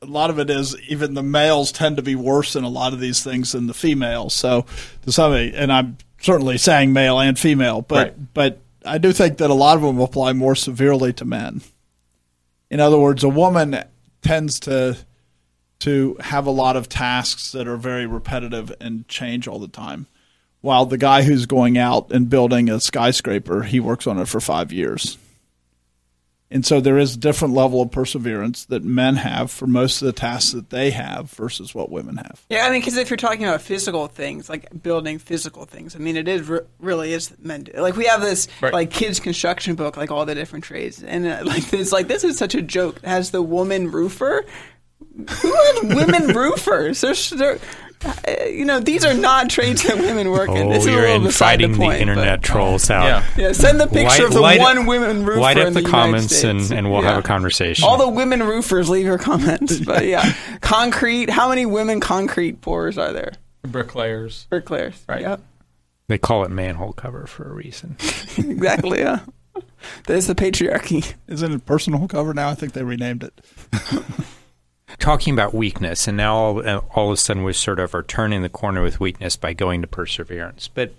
a 0.00 0.06
lot 0.06 0.30
of 0.30 0.38
it 0.38 0.48
is 0.48 0.76
even 0.88 1.14
the 1.14 1.22
males 1.22 1.72
tend 1.72 1.96
to 1.96 2.02
be 2.02 2.14
worse 2.14 2.56
in 2.56 2.64
a 2.64 2.68
lot 2.68 2.92
of 2.92 3.00
these 3.00 3.22
things 3.22 3.52
than 3.52 3.66
the 3.66 3.74
females. 3.74 4.34
So 4.34 4.64
to 5.02 5.12
some, 5.12 5.32
and 5.32 5.72
I'm 5.72 5.98
certainly 6.20 6.58
saying 6.58 6.92
male 6.92 7.18
and 7.18 7.38
female, 7.38 7.82
but 7.82 8.08
right. 8.08 8.34
but 8.34 8.60
I 8.84 8.98
do 8.98 9.12
think 9.12 9.38
that 9.38 9.50
a 9.50 9.54
lot 9.54 9.76
of 9.76 9.82
them 9.82 9.98
apply 10.00 10.32
more 10.32 10.54
severely 10.54 11.12
to 11.14 11.24
men. 11.24 11.62
In 12.70 12.80
other 12.80 12.98
words, 12.98 13.24
a 13.24 13.28
woman 13.28 13.82
tends 14.22 14.60
to 14.60 14.96
to 15.80 16.16
have 16.20 16.46
a 16.46 16.50
lot 16.50 16.76
of 16.76 16.88
tasks 16.88 17.52
that 17.52 17.68
are 17.68 17.76
very 17.76 18.06
repetitive 18.06 18.72
and 18.80 19.06
change 19.08 19.46
all 19.46 19.58
the 19.58 19.68
time. 19.68 20.06
While 20.60 20.86
the 20.86 20.98
guy 20.98 21.22
who's 21.22 21.46
going 21.46 21.78
out 21.78 22.10
and 22.10 22.30
building 22.30 22.68
a 22.68 22.80
skyscraper, 22.80 23.62
he 23.62 23.78
works 23.78 24.06
on 24.06 24.18
it 24.18 24.26
for 24.26 24.40
five 24.40 24.72
years. 24.72 25.18
And 26.48 26.64
so 26.64 26.80
there 26.80 26.96
is 26.96 27.16
a 27.16 27.18
different 27.18 27.54
level 27.54 27.82
of 27.82 27.90
perseverance 27.90 28.66
that 28.66 28.84
men 28.84 29.16
have 29.16 29.50
for 29.50 29.66
most 29.66 30.00
of 30.00 30.06
the 30.06 30.12
tasks 30.12 30.52
that 30.52 30.70
they 30.70 30.92
have 30.92 31.28
versus 31.30 31.74
what 31.74 31.90
women 31.90 32.18
have. 32.18 32.44
Yeah, 32.48 32.66
I 32.66 32.70
mean, 32.70 32.80
because 32.80 32.96
if 32.96 33.10
you're 33.10 33.16
talking 33.16 33.44
about 33.44 33.62
physical 33.62 34.06
things, 34.06 34.48
like 34.48 34.80
building 34.80 35.18
physical 35.18 35.64
things, 35.64 35.96
I 35.96 35.98
mean, 35.98 36.16
it 36.16 36.28
is 36.28 36.48
re- 36.48 36.60
really 36.78 37.12
is 37.12 37.36
meant 37.40 37.66
to, 37.66 37.82
like 37.82 37.96
we 37.96 38.04
have 38.06 38.20
this 38.20 38.46
right. 38.60 38.72
like 38.72 38.90
kids 38.92 39.18
construction 39.18 39.74
book, 39.74 39.96
like 39.96 40.12
all 40.12 40.24
the 40.24 40.36
different 40.36 40.64
trades, 40.64 41.02
and 41.02 41.26
uh, 41.26 41.40
like 41.44 41.72
it's 41.72 41.90
like 41.90 42.06
this 42.06 42.22
is 42.22 42.38
such 42.38 42.54
a 42.54 42.62
joke. 42.62 42.98
It 42.98 43.08
has 43.08 43.32
the 43.32 43.42
woman 43.42 43.90
roofer. 43.90 44.44
Who 45.16 45.54
are 45.54 45.82
women 45.94 46.28
roofers? 46.28 47.00
They're, 47.30 47.58
you 48.46 48.64
know, 48.64 48.80
these 48.80 49.04
are 49.04 49.14
not 49.14 49.48
trades 49.48 49.82
that 49.84 49.96
women 49.96 50.30
work 50.30 50.50
in. 50.50 50.68
This 50.68 50.86
oh, 50.86 50.90
you're 50.90 51.06
inviting 51.06 51.72
the, 51.72 51.78
point, 51.78 51.94
the 51.94 52.00
internet 52.00 52.42
but, 52.42 52.46
trolls 52.46 52.90
out. 52.90 53.04
Yeah. 53.04 53.26
yeah, 53.36 53.52
send 53.52 53.80
the 53.80 53.86
picture 53.86 54.04
light, 54.04 54.20
of 54.22 54.32
the 54.32 54.40
light 54.40 54.60
one 54.60 54.78
up, 54.78 54.86
women 54.86 55.24
roofer. 55.24 55.40
Light 55.40 55.58
up 55.58 55.72
the, 55.72 55.80
the 55.80 55.88
comments 55.88 56.44
and, 56.44 56.60
and 56.70 56.90
we'll 56.90 57.02
yeah. 57.02 57.14
have 57.14 57.24
a 57.24 57.26
conversation. 57.26 57.84
All 57.84 57.96
the 57.96 58.08
women 58.08 58.42
roofers, 58.42 58.88
leave 58.88 59.06
your 59.06 59.18
comments. 59.18 59.80
But 59.86 60.06
yeah, 60.06 60.32
concrete. 60.60 61.30
How 61.30 61.48
many 61.48 61.64
women 61.64 62.00
concrete 62.00 62.60
pourers 62.60 62.98
are 62.98 63.12
there? 63.12 63.34
Bricklayers. 63.62 64.46
Bricklayers. 64.50 65.02
Right. 65.08 65.20
Yep. 65.20 65.40
They 66.08 66.18
call 66.18 66.44
it 66.44 66.50
manhole 66.50 66.92
cover 66.92 67.26
for 67.26 67.48
a 67.48 67.52
reason. 67.52 67.96
exactly. 68.36 69.00
Yeah. 69.00 69.20
There's 70.06 70.26
the 70.26 70.34
patriarchy. 70.34 71.14
Isn't 71.28 71.52
it 71.52 71.66
personal 71.66 72.08
cover 72.08 72.34
now? 72.34 72.48
I 72.48 72.54
think 72.54 72.72
they 72.72 72.82
renamed 72.82 73.24
it. 73.24 73.40
Talking 74.98 75.32
about 75.32 75.54
weakness, 75.54 76.06
and 76.08 76.16
now 76.16 76.36
all, 76.36 76.60
all 76.94 77.08
of 77.08 77.14
a 77.14 77.16
sudden 77.16 77.42
we 77.42 77.52
sort 77.52 77.78
of 77.78 77.94
are 77.94 78.02
turning 78.02 78.42
the 78.42 78.48
corner 78.48 78.82
with 78.82 79.00
weakness 79.00 79.36
by 79.36 79.52
going 79.52 79.80
to 79.82 79.86
perseverance. 79.86 80.68
But, 80.68 80.92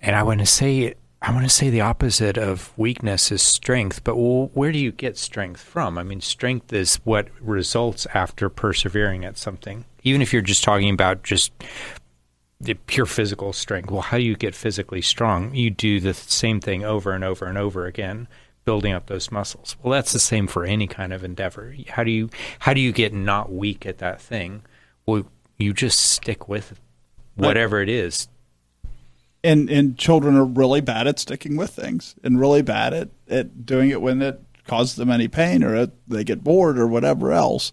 and 0.00 0.16
I 0.16 0.22
want 0.22 0.40
to 0.40 0.46
say, 0.46 0.94
I 1.22 1.32
want 1.32 1.44
to 1.44 1.50
say 1.50 1.70
the 1.70 1.80
opposite 1.80 2.36
of 2.36 2.72
weakness 2.76 3.32
is 3.32 3.42
strength. 3.42 4.04
But 4.04 4.16
where 4.16 4.72
do 4.72 4.78
you 4.78 4.92
get 4.92 5.16
strength 5.16 5.60
from? 5.60 5.96
I 5.96 6.02
mean, 6.02 6.20
strength 6.20 6.72
is 6.72 6.96
what 7.04 7.28
results 7.40 8.06
after 8.12 8.48
persevering 8.48 9.24
at 9.24 9.38
something. 9.38 9.84
Even 10.02 10.20
if 10.20 10.32
you're 10.32 10.42
just 10.42 10.64
talking 10.64 10.90
about 10.90 11.22
just 11.22 11.52
the 12.60 12.74
pure 12.74 13.06
physical 13.06 13.52
strength. 13.52 13.90
Well, 13.90 14.02
how 14.02 14.16
do 14.16 14.22
you 14.22 14.36
get 14.36 14.54
physically 14.54 15.02
strong? 15.02 15.54
You 15.54 15.70
do 15.70 16.00
the 16.00 16.14
same 16.14 16.60
thing 16.60 16.84
over 16.84 17.12
and 17.12 17.24
over 17.24 17.46
and 17.46 17.58
over 17.58 17.86
again 17.86 18.28
building 18.64 18.92
up 18.92 19.06
those 19.06 19.30
muscles. 19.30 19.76
Well, 19.82 19.92
that's 19.92 20.12
the 20.12 20.18
same 20.18 20.46
for 20.46 20.64
any 20.64 20.86
kind 20.86 21.12
of 21.12 21.24
endeavor. 21.24 21.74
How 21.88 22.04
do 22.04 22.10
you 22.10 22.30
how 22.60 22.74
do 22.74 22.80
you 22.80 22.92
get 22.92 23.12
not 23.12 23.52
weak 23.52 23.86
at 23.86 23.98
that 23.98 24.20
thing? 24.20 24.62
Well, 25.06 25.26
you 25.58 25.72
just 25.72 25.98
stick 25.98 26.48
with 26.48 26.78
whatever 27.36 27.80
it 27.80 27.88
is. 27.88 28.28
And 29.42 29.68
and 29.68 29.98
children 29.98 30.36
are 30.36 30.44
really 30.44 30.80
bad 30.80 31.06
at 31.06 31.18
sticking 31.18 31.56
with 31.56 31.70
things 31.70 32.14
and 32.24 32.40
really 32.40 32.62
bad 32.62 32.94
at, 32.94 33.08
at 33.28 33.66
doing 33.66 33.90
it 33.90 34.00
when 34.00 34.22
it 34.22 34.40
causes 34.66 34.96
them 34.96 35.10
any 35.10 35.28
pain 35.28 35.62
or 35.62 35.76
it, 35.76 35.90
they 36.08 36.24
get 36.24 36.42
bored 36.42 36.78
or 36.78 36.86
whatever 36.86 37.32
else. 37.32 37.72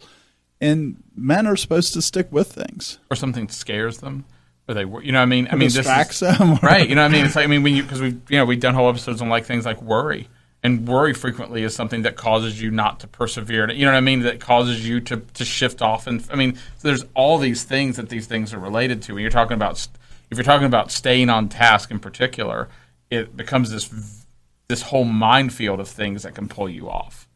And 0.60 1.02
men 1.16 1.48
are 1.48 1.56
supposed 1.56 1.94
to 1.94 2.02
stick 2.02 2.28
with 2.32 2.52
things. 2.52 3.00
Or 3.10 3.16
something 3.16 3.50
scares 3.50 4.00
them. 4.00 4.26
Or 4.68 4.76
they, 4.76 4.82
you 4.82 5.12
know, 5.12 5.20
what 5.20 5.24
I 5.24 5.26
mean, 5.26 5.48
I 5.52 5.56
mean, 5.56 5.70
distracts 5.70 6.20
this 6.20 6.34
is, 6.34 6.38
them, 6.38 6.56
right? 6.64 6.88
You 6.88 6.96
know, 6.96 7.02
what 7.02 7.12
I 7.12 7.14
mean, 7.14 7.26
it's 7.26 7.36
like, 7.36 7.46
I 7.46 7.48
mean, 7.48 7.64
when 7.64 7.74
you 7.74 7.84
because 7.84 8.02
we, 8.02 8.10
you 8.30 8.38
know, 8.38 8.46
we've 8.46 8.60
done 8.60 8.76
whole 8.76 8.90
episodes 8.90 9.22
on 9.22 9.30
like 9.30 9.46
things 9.46 9.66
like 9.66 9.82
worry, 9.82 10.28
and 10.64 10.88
worry 10.88 11.14
frequently 11.14 11.64
is 11.64 11.74
something 11.74 12.04
that 12.04 12.16
causes 12.16 12.62
you 12.62 12.70
not 12.70 13.00
to 13.00 13.08
persevere. 13.08 13.72
You 13.72 13.86
know 13.86 13.92
what 13.92 13.98
I 13.98 14.02
mean? 14.02 14.22
That 14.22 14.40
causes 14.40 14.88
you 14.88 15.00
to, 15.02 15.18
to 15.18 15.46
shift 15.46 15.82
off. 15.82 16.08
And 16.08 16.24
I 16.32 16.36
mean, 16.36 16.56
so 16.56 16.88
there's 16.88 17.06
all 17.16 17.38
these 17.38 17.64
things 17.64 17.98
that 17.98 18.10
these 18.10 18.28
things 18.28 18.54
are 18.54 18.60
related 18.60 19.02
to. 19.04 19.14
When 19.14 19.22
you're 19.22 19.32
talking 19.32 19.56
about, 19.56 19.88
if 20.30 20.38
you're 20.38 20.44
talking 20.44 20.68
about 20.68 20.92
staying 20.92 21.30
on 21.30 21.50
task 21.50 21.90
in 21.90 22.00
particular, 22.00 22.70
it 23.10 23.36
becomes 23.36 23.72
this 23.72 24.24
this 24.68 24.84
whole 24.84 25.04
minefield 25.04 25.82
of 25.82 25.88
things 25.90 26.24
that 26.24 26.34
can 26.34 26.48
pull 26.48 26.70
you 26.70 26.90
off. 26.90 27.28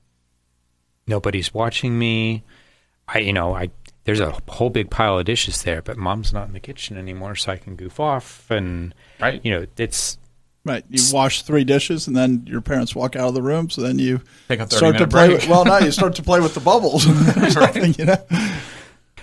Nobody's 1.06 1.54
watching 1.54 2.00
me. 2.00 2.44
I, 3.10 3.20
you 3.20 3.34
know, 3.34 3.54
I 3.56 3.72
there's 4.06 4.22
a 4.22 4.38
whole 4.48 4.70
big 4.70 4.90
pile 4.90 5.20
of 5.20 5.26
dishes 5.26 5.64
there, 5.64 5.82
but 5.82 5.98
mom's 5.98 6.32
not 6.32 6.48
in 6.48 6.54
the 6.54 6.60
kitchen 6.60 6.98
anymore, 6.98 7.36
so 7.36 7.52
I 7.52 7.58
can 7.58 7.76
goof 7.76 8.00
off. 8.00 8.50
And 8.50 8.94
right, 9.20 9.44
you 9.44 9.52
know, 9.52 9.66
it's 9.78 10.18
Right. 10.66 10.84
You 10.90 11.00
wash 11.14 11.44
three 11.44 11.64
dishes, 11.64 12.08
and 12.08 12.16
then 12.16 12.44
your 12.48 12.60
parents 12.60 12.96
walk 12.96 13.16
out 13.16 13.28
of 13.28 13.34
the 13.36 13.42
room. 13.44 13.70
So 13.70 13.82
then 13.82 14.00
you 14.00 14.22
start 14.70 14.98
to 14.98 15.08
play. 15.08 15.30
With, 15.30 15.48
well, 15.48 15.64
now 15.64 15.78
you 15.78 15.92
start 15.92 16.16
to 16.16 16.24
play 16.24 16.40
with 16.40 16.56
the 16.56 16.60
bubbles. 16.60 17.06
right. 17.56 17.98
you 18.00 18.06
know. 18.06 18.18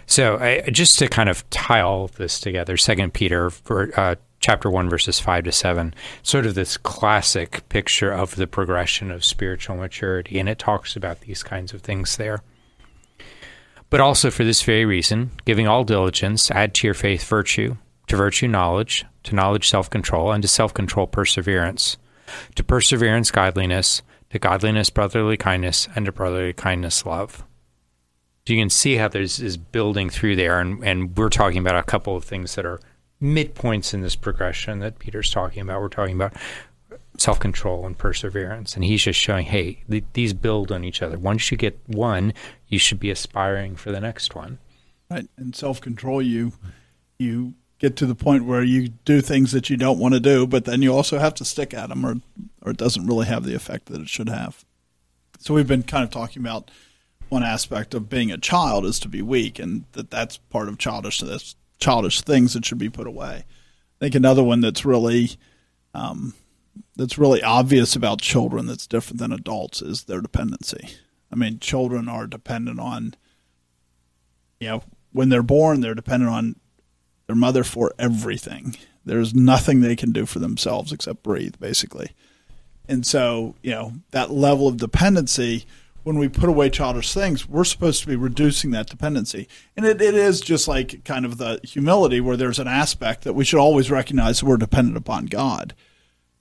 So, 0.06 0.36
I, 0.38 0.60
just 0.70 0.98
to 1.00 1.08
kind 1.08 1.28
of 1.28 1.48
tie 1.50 1.80
all 1.80 2.04
of 2.04 2.14
this 2.14 2.38
together, 2.38 2.76
Second 2.76 3.12
Peter, 3.12 3.50
for, 3.50 3.98
uh, 3.98 4.14
chapter 4.38 4.70
one, 4.70 4.88
verses 4.88 5.18
five 5.18 5.44
to 5.44 5.52
seven, 5.52 5.94
sort 6.22 6.46
of 6.46 6.54
this 6.54 6.76
classic 6.76 7.68
picture 7.68 8.12
of 8.12 8.36
the 8.36 8.46
progression 8.46 9.10
of 9.10 9.24
spiritual 9.24 9.76
maturity, 9.76 10.38
and 10.38 10.48
it 10.48 10.58
talks 10.58 10.94
about 10.94 11.22
these 11.22 11.42
kinds 11.42 11.72
of 11.72 11.80
things 11.80 12.18
there. 12.18 12.42
But 13.90 14.00
also 14.00 14.30
for 14.30 14.44
this 14.44 14.62
very 14.62 14.84
reason, 14.84 15.32
giving 15.44 15.66
all 15.66 15.84
diligence, 15.84 16.50
add 16.50 16.74
to 16.74 16.86
your 16.86 16.94
faith 16.94 17.24
virtue 17.24 17.76
to 18.08 18.16
virtue 18.16 18.48
knowledge, 18.48 19.04
to 19.24 19.34
knowledge 19.34 19.68
self 19.68 19.90
control, 19.90 20.32
and 20.32 20.42
to 20.42 20.48
self 20.48 20.74
control 20.74 21.06
perseverance, 21.06 21.96
to 22.54 22.64
perseverance 22.64 23.30
godliness, 23.30 24.02
to 24.30 24.38
godliness 24.38 24.90
brotherly 24.90 25.36
kindness, 25.36 25.88
and 25.94 26.06
to 26.06 26.12
brotherly 26.12 26.52
kindness 26.52 27.04
love. 27.06 27.44
So 28.46 28.54
you 28.54 28.60
can 28.60 28.70
see 28.70 28.96
how 28.96 29.08
there's 29.08 29.38
is 29.38 29.56
building 29.56 30.10
through 30.10 30.36
there, 30.36 30.60
and, 30.60 30.84
and 30.84 31.16
we're 31.16 31.28
talking 31.28 31.58
about 31.58 31.76
a 31.76 31.82
couple 31.82 32.16
of 32.16 32.24
things 32.24 32.54
that 32.56 32.66
are 32.66 32.80
midpoints 33.22 33.94
in 33.94 34.00
this 34.00 34.16
progression 34.16 34.80
that 34.80 34.98
Peter's 34.98 35.30
talking 35.30 35.62
about. 35.62 35.80
We're 35.80 35.88
talking 35.88 36.16
about 36.16 36.34
self 37.18 37.38
control 37.38 37.86
and 37.86 37.96
perseverance, 37.96 38.74
and 38.74 38.84
he's 38.84 39.02
just 39.02 39.20
showing, 39.20 39.46
hey, 39.46 39.84
th- 39.88 40.04
these 40.14 40.32
build 40.32 40.72
on 40.72 40.84
each 40.84 41.02
other. 41.02 41.18
Once 41.18 41.50
you 41.50 41.56
get 41.56 41.78
one, 41.86 42.34
you 42.68 42.78
should 42.78 42.98
be 42.98 43.10
aspiring 43.10 43.76
for 43.76 43.92
the 43.92 44.00
next 44.00 44.34
one. 44.34 44.58
Right, 45.10 45.28
and 45.36 45.54
self 45.54 45.80
control, 45.80 46.20
you 46.20 46.52
you 47.18 47.54
get 47.82 47.96
to 47.96 48.06
the 48.06 48.14
point 48.14 48.44
where 48.44 48.62
you 48.62 48.88
do 49.04 49.20
things 49.20 49.50
that 49.50 49.68
you 49.68 49.76
don't 49.76 49.98
want 49.98 50.14
to 50.14 50.20
do, 50.20 50.46
but 50.46 50.64
then 50.64 50.80
you 50.82 50.94
also 50.94 51.18
have 51.18 51.34
to 51.34 51.44
stick 51.44 51.74
at 51.74 51.88
them, 51.88 52.06
or 52.06 52.16
or 52.62 52.70
it 52.70 52.76
doesn't 52.78 53.06
really 53.06 53.26
have 53.26 53.44
the 53.44 53.54
effect 53.54 53.86
that 53.86 54.00
it 54.00 54.08
should 54.08 54.28
have. 54.28 54.64
So 55.40 55.52
we've 55.52 55.66
been 55.66 55.82
kind 55.82 56.04
of 56.04 56.10
talking 56.10 56.40
about 56.40 56.70
one 57.28 57.42
aspect 57.42 57.92
of 57.92 58.08
being 58.08 58.30
a 58.30 58.38
child 58.38 58.86
is 58.86 59.00
to 59.00 59.08
be 59.08 59.20
weak, 59.20 59.58
and 59.58 59.84
that 59.92 60.10
that's 60.10 60.36
part 60.38 60.68
of 60.68 60.78
childishness, 60.78 61.56
childish 61.78 62.20
things 62.20 62.54
that 62.54 62.64
should 62.64 62.78
be 62.78 62.88
put 62.88 63.08
away. 63.08 63.44
I 63.44 63.98
think 63.98 64.14
another 64.14 64.44
one 64.44 64.60
that's 64.60 64.84
really 64.84 65.30
um, 65.92 66.34
that's 66.94 67.18
really 67.18 67.42
obvious 67.42 67.96
about 67.96 68.20
children 68.20 68.66
that's 68.66 68.86
different 68.86 69.18
than 69.18 69.32
adults 69.32 69.82
is 69.82 70.04
their 70.04 70.20
dependency. 70.20 70.90
I 71.32 71.36
mean, 71.36 71.58
children 71.58 72.08
are 72.08 72.26
dependent 72.26 72.78
on, 72.78 73.14
you 74.60 74.68
know, 74.68 74.82
when 75.12 75.30
they're 75.30 75.42
born, 75.42 75.80
they're 75.80 75.94
dependent 75.94 76.30
on 76.30 76.56
their 77.32 77.38
mother 77.38 77.64
for 77.64 77.94
everything. 77.98 78.76
There's 79.06 79.34
nothing 79.34 79.80
they 79.80 79.96
can 79.96 80.12
do 80.12 80.26
for 80.26 80.38
themselves 80.38 80.92
except 80.92 81.22
breathe, 81.22 81.54
basically. 81.58 82.10
And 82.88 83.06
so, 83.06 83.54
you 83.62 83.70
know, 83.70 83.94
that 84.10 84.30
level 84.30 84.68
of 84.68 84.76
dependency, 84.76 85.64
when 86.02 86.18
we 86.18 86.28
put 86.28 86.50
away 86.50 86.68
childish 86.68 87.14
things, 87.14 87.48
we're 87.48 87.64
supposed 87.64 88.02
to 88.02 88.06
be 88.06 88.16
reducing 88.16 88.70
that 88.72 88.90
dependency. 88.90 89.48
And 89.76 89.86
it, 89.86 90.02
it 90.02 90.14
is 90.14 90.40
just 90.42 90.68
like 90.68 91.04
kind 91.04 91.24
of 91.24 91.38
the 91.38 91.58
humility 91.64 92.20
where 92.20 92.36
there's 92.36 92.58
an 92.58 92.68
aspect 92.68 93.24
that 93.24 93.32
we 93.32 93.44
should 93.44 93.60
always 93.60 93.90
recognize 93.90 94.42
we're 94.42 94.58
dependent 94.58 94.98
upon 94.98 95.26
God. 95.26 95.74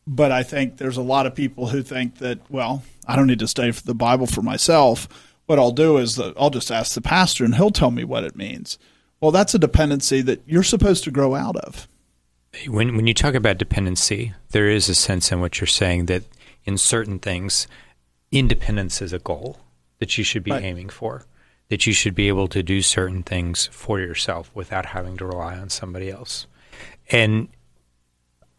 But 0.05 0.31
I 0.31 0.43
think 0.43 0.77
there's 0.77 0.97
a 0.97 1.01
lot 1.01 1.25
of 1.25 1.35
people 1.35 1.67
who 1.67 1.83
think 1.83 2.17
that, 2.17 2.39
well, 2.49 2.83
I 3.07 3.15
don't 3.15 3.27
need 3.27 3.39
to 3.39 3.47
study 3.47 3.71
the 3.71 3.95
Bible 3.95 4.27
for 4.27 4.41
myself. 4.41 5.07
What 5.45 5.57
I'll 5.57 5.71
do 5.71 5.97
is 5.97 6.17
that 6.17 6.33
I'll 6.37 6.49
just 6.49 6.71
ask 6.71 6.95
the 6.95 7.01
pastor 7.01 7.45
and 7.45 7.55
he'll 7.55 7.71
tell 7.71 7.91
me 7.91 8.03
what 8.03 8.25
it 8.25 8.35
means. 8.35 8.77
Well, 9.21 9.31
that's 9.31 9.53
a 9.53 9.59
dependency 9.59 10.21
that 10.23 10.41
you're 10.47 10.63
supposed 10.63 11.03
to 11.05 11.11
grow 11.11 11.35
out 11.35 11.55
of. 11.55 11.87
When 12.67 12.97
when 12.97 13.07
you 13.07 13.13
talk 13.13 13.35
about 13.35 13.57
dependency, 13.57 14.33
there 14.49 14.67
is 14.67 14.89
a 14.89 14.95
sense 14.95 15.31
in 15.31 15.39
what 15.39 15.61
you're 15.61 15.67
saying 15.67 16.07
that 16.07 16.23
in 16.65 16.77
certain 16.77 17.19
things, 17.19 17.67
independence 18.31 19.01
is 19.01 19.13
a 19.13 19.19
goal 19.19 19.59
that 19.99 20.17
you 20.17 20.23
should 20.23 20.43
be 20.43 20.51
right. 20.51 20.63
aiming 20.63 20.89
for. 20.89 21.25
That 21.69 21.85
you 21.87 21.93
should 21.93 22.15
be 22.15 22.27
able 22.27 22.49
to 22.49 22.61
do 22.61 22.81
certain 22.81 23.23
things 23.23 23.69
for 23.71 24.01
yourself 24.01 24.51
without 24.53 24.87
having 24.87 25.15
to 25.17 25.25
rely 25.25 25.57
on 25.57 25.69
somebody 25.69 26.09
else. 26.09 26.45
And 27.09 27.47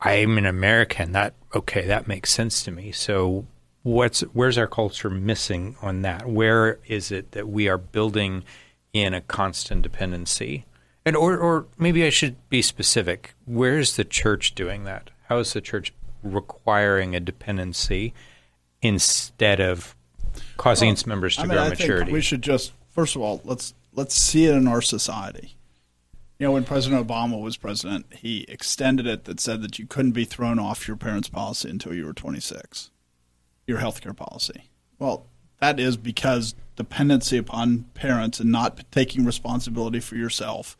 I'm 0.01 0.39
an 0.39 0.47
American. 0.47 1.13
That 1.13 1.35
okay, 1.55 1.87
that 1.87 2.09
makes 2.09 2.33
sense 2.33 2.63
to 2.63 2.71
me. 2.71 2.93
So 2.93 3.47
what's 3.83 4.21
where's 4.33 4.57
our 4.57 4.67
culture 4.67 5.11
missing 5.11 5.77
on 5.83 6.03
that? 6.03 6.27
Where 6.27 6.79
is 6.87 7.11
it 7.11 7.33
that 7.33 7.49
we 7.49 7.69
are 7.69 7.79
building 7.79 8.45
in 8.93 9.14
a 9.14 9.20
constant 9.20 9.82
dependency? 9.82 10.64
And 11.05 11.16
or 11.16 11.36
or 11.36 11.66
maybe 11.78 12.05
I 12.05 12.11
should 12.11 12.36
be 12.49 12.62
specific. 12.62 13.34
Where 13.45 13.78
is 13.78 13.97
the 13.97 14.05
church 14.05 14.55
doing 14.55 14.84
that? 14.84 15.11
How 15.28 15.38
is 15.38 15.53
the 15.53 15.61
church 15.61 15.93
requiring 16.22 17.16
a 17.16 17.20
dependency 17.20 18.14
instead 18.80 19.61
of 19.61 19.97
causing 20.57 20.88
well, 20.88 20.93
its 20.93 21.07
members 21.07 21.36
to 21.36 21.43
I 21.43 21.45
mean, 21.45 21.53
grow 21.53 21.62
I 21.62 21.68
maturity? 21.70 22.05
Think 22.05 22.14
we 22.14 22.20
should 22.20 22.43
just 22.43 22.72
first 22.90 23.16
of 23.16 23.22
all 23.22 23.40
let's 23.45 23.74
let's 23.93 24.14
see 24.14 24.47
it 24.47 24.55
in 24.55 24.68
our 24.68 24.82
society. 24.82 25.57
You 26.38 26.49
know, 26.49 26.53
when 26.53 26.64
President 26.64 27.07
Obama 27.07 27.40
was 27.40 27.57
president, 27.57 28.07
he 28.14 28.45
extended 28.49 29.07
it 29.07 29.24
that 29.24 29.38
said 29.38 29.62
that 29.62 29.78
you 29.78 29.86
couldn't 29.86 30.11
be 30.12 30.24
thrown 30.24 30.59
off 30.59 30.88
your 30.88 30.97
parents' 30.97 31.28
policy 31.28 31.70
until 31.70 31.95
you 31.95 32.05
were 32.05 32.12
26, 32.12 32.90
your 33.64 33.78
health 33.78 34.01
care 34.01 34.14
policy. 34.14 34.64
Well, 34.99 35.26
that 35.63 35.81
is 35.81 35.97
because 35.97 36.55
dependency 36.77 37.39
upon 37.39 37.85
parents 37.95 38.41
and 38.41 38.53
not 38.53 38.85
taking 38.91 39.25
responsibility 39.25 40.01
for 40.01 40.17
yourself 40.17 40.77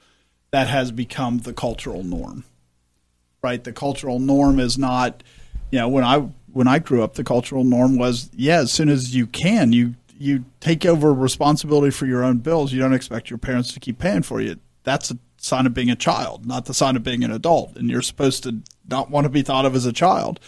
that 0.51 0.69
has 0.69 0.93
become 0.93 1.39
the 1.39 1.53
cultural 1.53 2.05
norm 2.05 2.45
right? 3.43 3.65
The 3.65 3.73
cultural 3.73 4.19
norm 4.19 4.61
is 4.61 4.79
not 4.79 5.23
you 5.71 5.79
know 5.79 5.89
when 5.89 6.05
i 6.05 6.19
when 6.53 6.69
i 6.69 6.79
grew 6.79 7.03
up 7.03 7.15
the 7.15 7.25
cultural 7.25 7.65
norm 7.65 7.97
was 7.97 8.31
yeah 8.35 8.59
as 8.59 8.73
soon 8.73 8.89
as 8.89 9.15
you 9.15 9.27
can 9.27 9.73
you 9.73 9.95
you 10.23 10.45
take 10.61 10.87
over 10.87 11.13
responsibility 11.13 11.91
for 11.91 12.07
your 12.07 12.23
own 12.23 12.39
bills. 12.39 12.73
You 12.73 12.79
don't 12.79 12.93
expect 12.93 13.29
your 13.29 13.39
parents 13.39 13.73
to 13.73 13.81
keep 13.81 13.99
paying 13.99 14.23
for 14.23 14.41
you. 14.41 14.57
That's 14.85 15.11
a 15.11 15.19
sign 15.37 15.67
of 15.67 15.75
being 15.75 15.91
a 15.91 15.97
child 15.97 16.47
not 16.47 16.67
the 16.67 16.75
sign 16.75 16.95
of 16.95 17.03
being 17.03 17.25
an 17.25 17.33
adult. 17.33 17.77
And 17.77 17.91
you're 17.91 18.03
supposed 18.03 18.45
to 18.45 18.61
not 18.89 19.11
want 19.11 19.25
to 19.25 19.29
be 19.29 19.43
thought 19.43 19.67
of 19.67 19.75
as 19.75 19.85
a 19.85 19.93
child. 19.93 20.39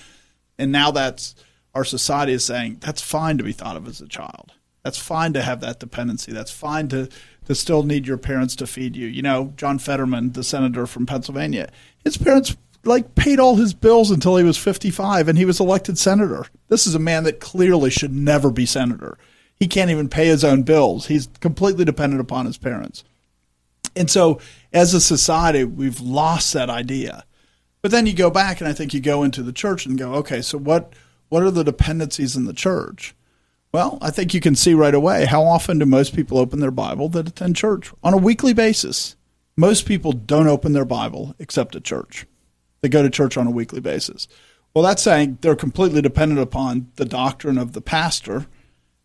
And 0.58 0.70
now 0.70 0.92
that's 0.92 1.34
our 1.74 1.84
society 1.84 2.32
is 2.32 2.44
saying 2.44 2.78
that's 2.80 3.02
fine 3.02 3.38
to 3.38 3.44
be 3.44 3.52
thought 3.52 3.76
of 3.76 3.88
as 3.88 4.00
a 4.00 4.08
child. 4.08 4.52
That's 4.82 4.98
fine 4.98 5.32
to 5.32 5.42
have 5.42 5.60
that 5.60 5.80
dependency. 5.80 6.32
That's 6.32 6.50
fine 6.50 6.88
to, 6.88 7.08
to 7.46 7.54
still 7.54 7.82
need 7.82 8.06
your 8.06 8.18
parents 8.18 8.54
to 8.56 8.66
feed 8.66 8.96
you. 8.96 9.06
You 9.06 9.22
know, 9.22 9.52
John 9.56 9.78
Fetterman, 9.78 10.32
the 10.32 10.44
senator 10.44 10.86
from 10.86 11.06
Pennsylvania, 11.06 11.70
his 12.04 12.18
parents 12.18 12.56
like 12.84 13.14
paid 13.14 13.40
all 13.40 13.56
his 13.56 13.72
bills 13.72 14.10
until 14.10 14.36
he 14.36 14.44
was 14.44 14.58
55 14.58 15.28
and 15.28 15.38
he 15.38 15.46
was 15.46 15.58
elected 15.58 15.98
senator. 15.98 16.46
This 16.68 16.86
is 16.86 16.94
a 16.94 17.00
man 17.00 17.24
that 17.24 17.40
clearly 17.40 17.90
should 17.90 18.12
never 18.12 18.50
be 18.50 18.66
senator. 18.66 19.16
He 19.58 19.68
can't 19.68 19.90
even 19.90 20.10
pay 20.10 20.26
his 20.26 20.44
own 20.44 20.62
bills. 20.62 21.06
He's 21.06 21.28
completely 21.40 21.86
dependent 21.86 22.20
upon 22.20 22.44
his 22.44 22.58
parents. 22.58 23.04
And 23.96 24.10
so 24.10 24.40
as 24.72 24.92
a 24.92 25.00
society, 25.00 25.64
we've 25.64 26.00
lost 26.00 26.52
that 26.52 26.68
idea. 26.68 27.24
But 27.80 27.90
then 27.90 28.06
you 28.06 28.14
go 28.14 28.30
back 28.30 28.60
and 28.60 28.68
I 28.68 28.72
think 28.72 28.92
you 28.92 29.00
go 29.00 29.22
into 29.22 29.42
the 29.42 29.52
church 29.52 29.86
and 29.86 29.98
go, 29.98 30.14
okay, 30.14 30.42
so 30.42 30.58
what 30.58 30.92
what 31.28 31.42
are 31.42 31.50
the 31.50 31.64
dependencies 31.64 32.36
in 32.36 32.44
the 32.44 32.52
church? 32.52 33.14
Well, 33.72 33.98
I 34.00 34.10
think 34.10 34.34
you 34.34 34.40
can 34.40 34.54
see 34.54 34.72
right 34.72 34.94
away 34.94 35.24
how 35.24 35.42
often 35.42 35.78
do 35.78 35.86
most 35.86 36.14
people 36.14 36.38
open 36.38 36.60
their 36.60 36.70
Bible 36.70 37.08
that 37.10 37.28
attend 37.28 37.56
church 37.56 37.92
on 38.04 38.14
a 38.14 38.18
weekly 38.18 38.52
basis. 38.52 39.16
Most 39.56 39.86
people 39.86 40.12
don't 40.12 40.46
open 40.46 40.72
their 40.72 40.84
Bible 40.84 41.34
except 41.38 41.74
at 41.74 41.84
church. 41.84 42.26
They 42.82 42.88
go 42.88 43.02
to 43.02 43.10
church 43.10 43.36
on 43.36 43.46
a 43.46 43.52
weekly 43.52 43.80
basis. 43.80 44.28
Well, 44.74 44.84
that's 44.84 45.02
saying 45.02 45.38
they're 45.40 45.56
completely 45.56 46.02
dependent 46.02 46.40
upon 46.40 46.90
the 46.96 47.04
doctrine 47.04 47.58
of 47.58 47.72
the 47.72 47.80
pastor. 47.80 48.46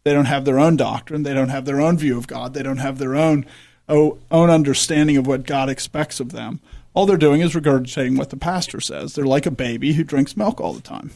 They 0.03 0.13
don't 0.13 0.25
have 0.25 0.45
their 0.45 0.59
own 0.59 0.75
doctrine. 0.77 1.23
They 1.23 1.33
don't 1.33 1.49
have 1.49 1.65
their 1.65 1.81
own 1.81 1.97
view 1.97 2.17
of 2.17 2.27
God. 2.27 2.53
They 2.53 2.63
don't 2.63 2.77
have 2.77 2.97
their 2.97 3.15
own 3.15 3.45
oh, 3.87 4.17
own 4.31 4.49
understanding 4.49 5.17
of 5.17 5.27
what 5.27 5.45
God 5.45 5.69
expects 5.69 6.19
of 6.19 6.31
them. 6.31 6.59
All 6.93 7.05
they're 7.05 7.17
doing 7.17 7.41
is 7.41 7.53
regurgitating 7.53 8.17
what 8.17 8.29
the 8.29 8.37
pastor 8.37 8.81
says. 8.81 9.13
They're 9.13 9.25
like 9.25 9.45
a 9.45 9.51
baby 9.51 9.93
who 9.93 10.03
drinks 10.03 10.37
milk 10.37 10.59
all 10.61 10.73
the 10.73 10.81
time. 10.81 11.11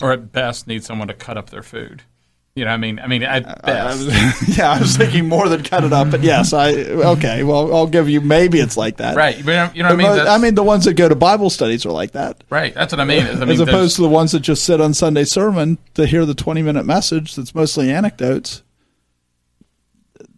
Or 0.00 0.12
at 0.12 0.32
best, 0.32 0.66
need 0.66 0.84
someone 0.84 1.08
to 1.08 1.14
cut 1.14 1.36
up 1.36 1.50
their 1.50 1.62
food. 1.62 2.02
You 2.56 2.64
know, 2.64 2.72
I 2.72 2.78
mean, 2.78 2.98
I 2.98 3.06
mean, 3.06 3.22
at 3.22 3.44
best. 3.64 3.68
I 3.68 3.86
was, 3.86 4.58
yeah, 4.58 4.72
I 4.72 4.80
was 4.80 4.96
thinking 4.96 5.28
more 5.28 5.48
than 5.48 5.62
cut 5.62 5.84
it 5.84 5.92
up, 5.92 6.10
but 6.10 6.22
yes, 6.22 6.52
I 6.52 6.72
okay. 6.72 7.44
Well, 7.44 7.74
I'll 7.74 7.86
give 7.86 8.08
you 8.08 8.20
maybe 8.20 8.58
it's 8.58 8.76
like 8.76 8.96
that, 8.96 9.16
right? 9.16 9.38
You 9.38 9.44
know, 9.44 9.70
you 9.72 9.82
know 9.84 9.90
what 9.90 9.94
I 9.94 9.96
mean? 9.96 10.16
That's, 10.16 10.28
I 10.28 10.38
mean, 10.38 10.56
the 10.56 10.64
ones 10.64 10.84
that 10.86 10.94
go 10.94 11.08
to 11.08 11.14
Bible 11.14 11.48
studies 11.48 11.86
are 11.86 11.92
like 11.92 12.12
that, 12.12 12.42
right? 12.50 12.74
That's 12.74 12.92
what 12.92 12.98
I 12.98 13.04
mean. 13.04 13.24
I 13.24 13.34
mean 13.36 13.50
As 13.50 13.60
opposed 13.60 13.96
to 13.96 14.02
the 14.02 14.08
ones 14.08 14.32
that 14.32 14.40
just 14.40 14.64
sit 14.64 14.80
on 14.80 14.94
Sunday 14.94 15.24
sermon 15.24 15.78
to 15.94 16.06
hear 16.06 16.26
the 16.26 16.34
twenty-minute 16.34 16.84
message 16.84 17.36
that's 17.36 17.54
mostly 17.54 17.90
anecdotes. 17.90 18.62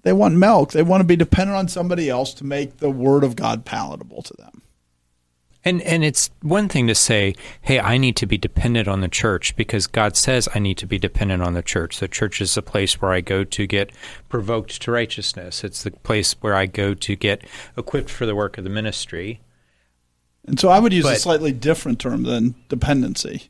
They 0.02 0.12
want 0.12 0.34
milk. 0.34 0.72
They 0.72 0.82
want 0.82 1.00
to 1.00 1.06
be 1.06 1.16
dependent 1.16 1.56
on 1.56 1.68
somebody 1.68 2.10
else 2.10 2.34
to 2.34 2.44
make 2.44 2.76
the 2.76 2.90
Word 2.90 3.24
of 3.24 3.36
God 3.36 3.64
palatable 3.64 4.22
to 4.22 4.34
them. 4.36 4.62
And 5.64 5.80
and 5.82 6.02
it's 6.02 6.30
one 6.40 6.68
thing 6.68 6.88
to 6.88 6.94
say, 6.94 7.34
"Hey, 7.60 7.78
I 7.78 7.96
need 7.96 8.16
to 8.16 8.26
be 8.26 8.36
dependent 8.36 8.88
on 8.88 9.00
the 9.00 9.08
church 9.08 9.54
because 9.54 9.86
God 9.86 10.16
says 10.16 10.48
I 10.54 10.58
need 10.58 10.76
to 10.78 10.86
be 10.86 10.98
dependent 10.98 11.42
on 11.42 11.54
the 11.54 11.62
church. 11.62 12.00
The 12.00 12.08
church 12.08 12.40
is 12.40 12.54
the 12.54 12.62
place 12.62 13.00
where 13.00 13.12
I 13.12 13.20
go 13.20 13.44
to 13.44 13.66
get 13.66 13.92
provoked 14.28 14.82
to 14.82 14.90
righteousness. 14.90 15.62
It's 15.62 15.84
the 15.84 15.92
place 15.92 16.32
where 16.40 16.56
I 16.56 16.66
go 16.66 16.94
to 16.94 17.16
get 17.16 17.44
equipped 17.76 18.10
for 18.10 18.26
the 18.26 18.34
work 18.34 18.58
of 18.58 18.64
the 18.64 18.70
ministry." 18.70 19.40
And 20.44 20.58
so 20.58 20.68
I 20.68 20.80
would 20.80 20.92
use 20.92 21.04
but, 21.04 21.16
a 21.16 21.20
slightly 21.20 21.52
different 21.52 22.00
term 22.00 22.24
than 22.24 22.56
dependency. 22.68 23.44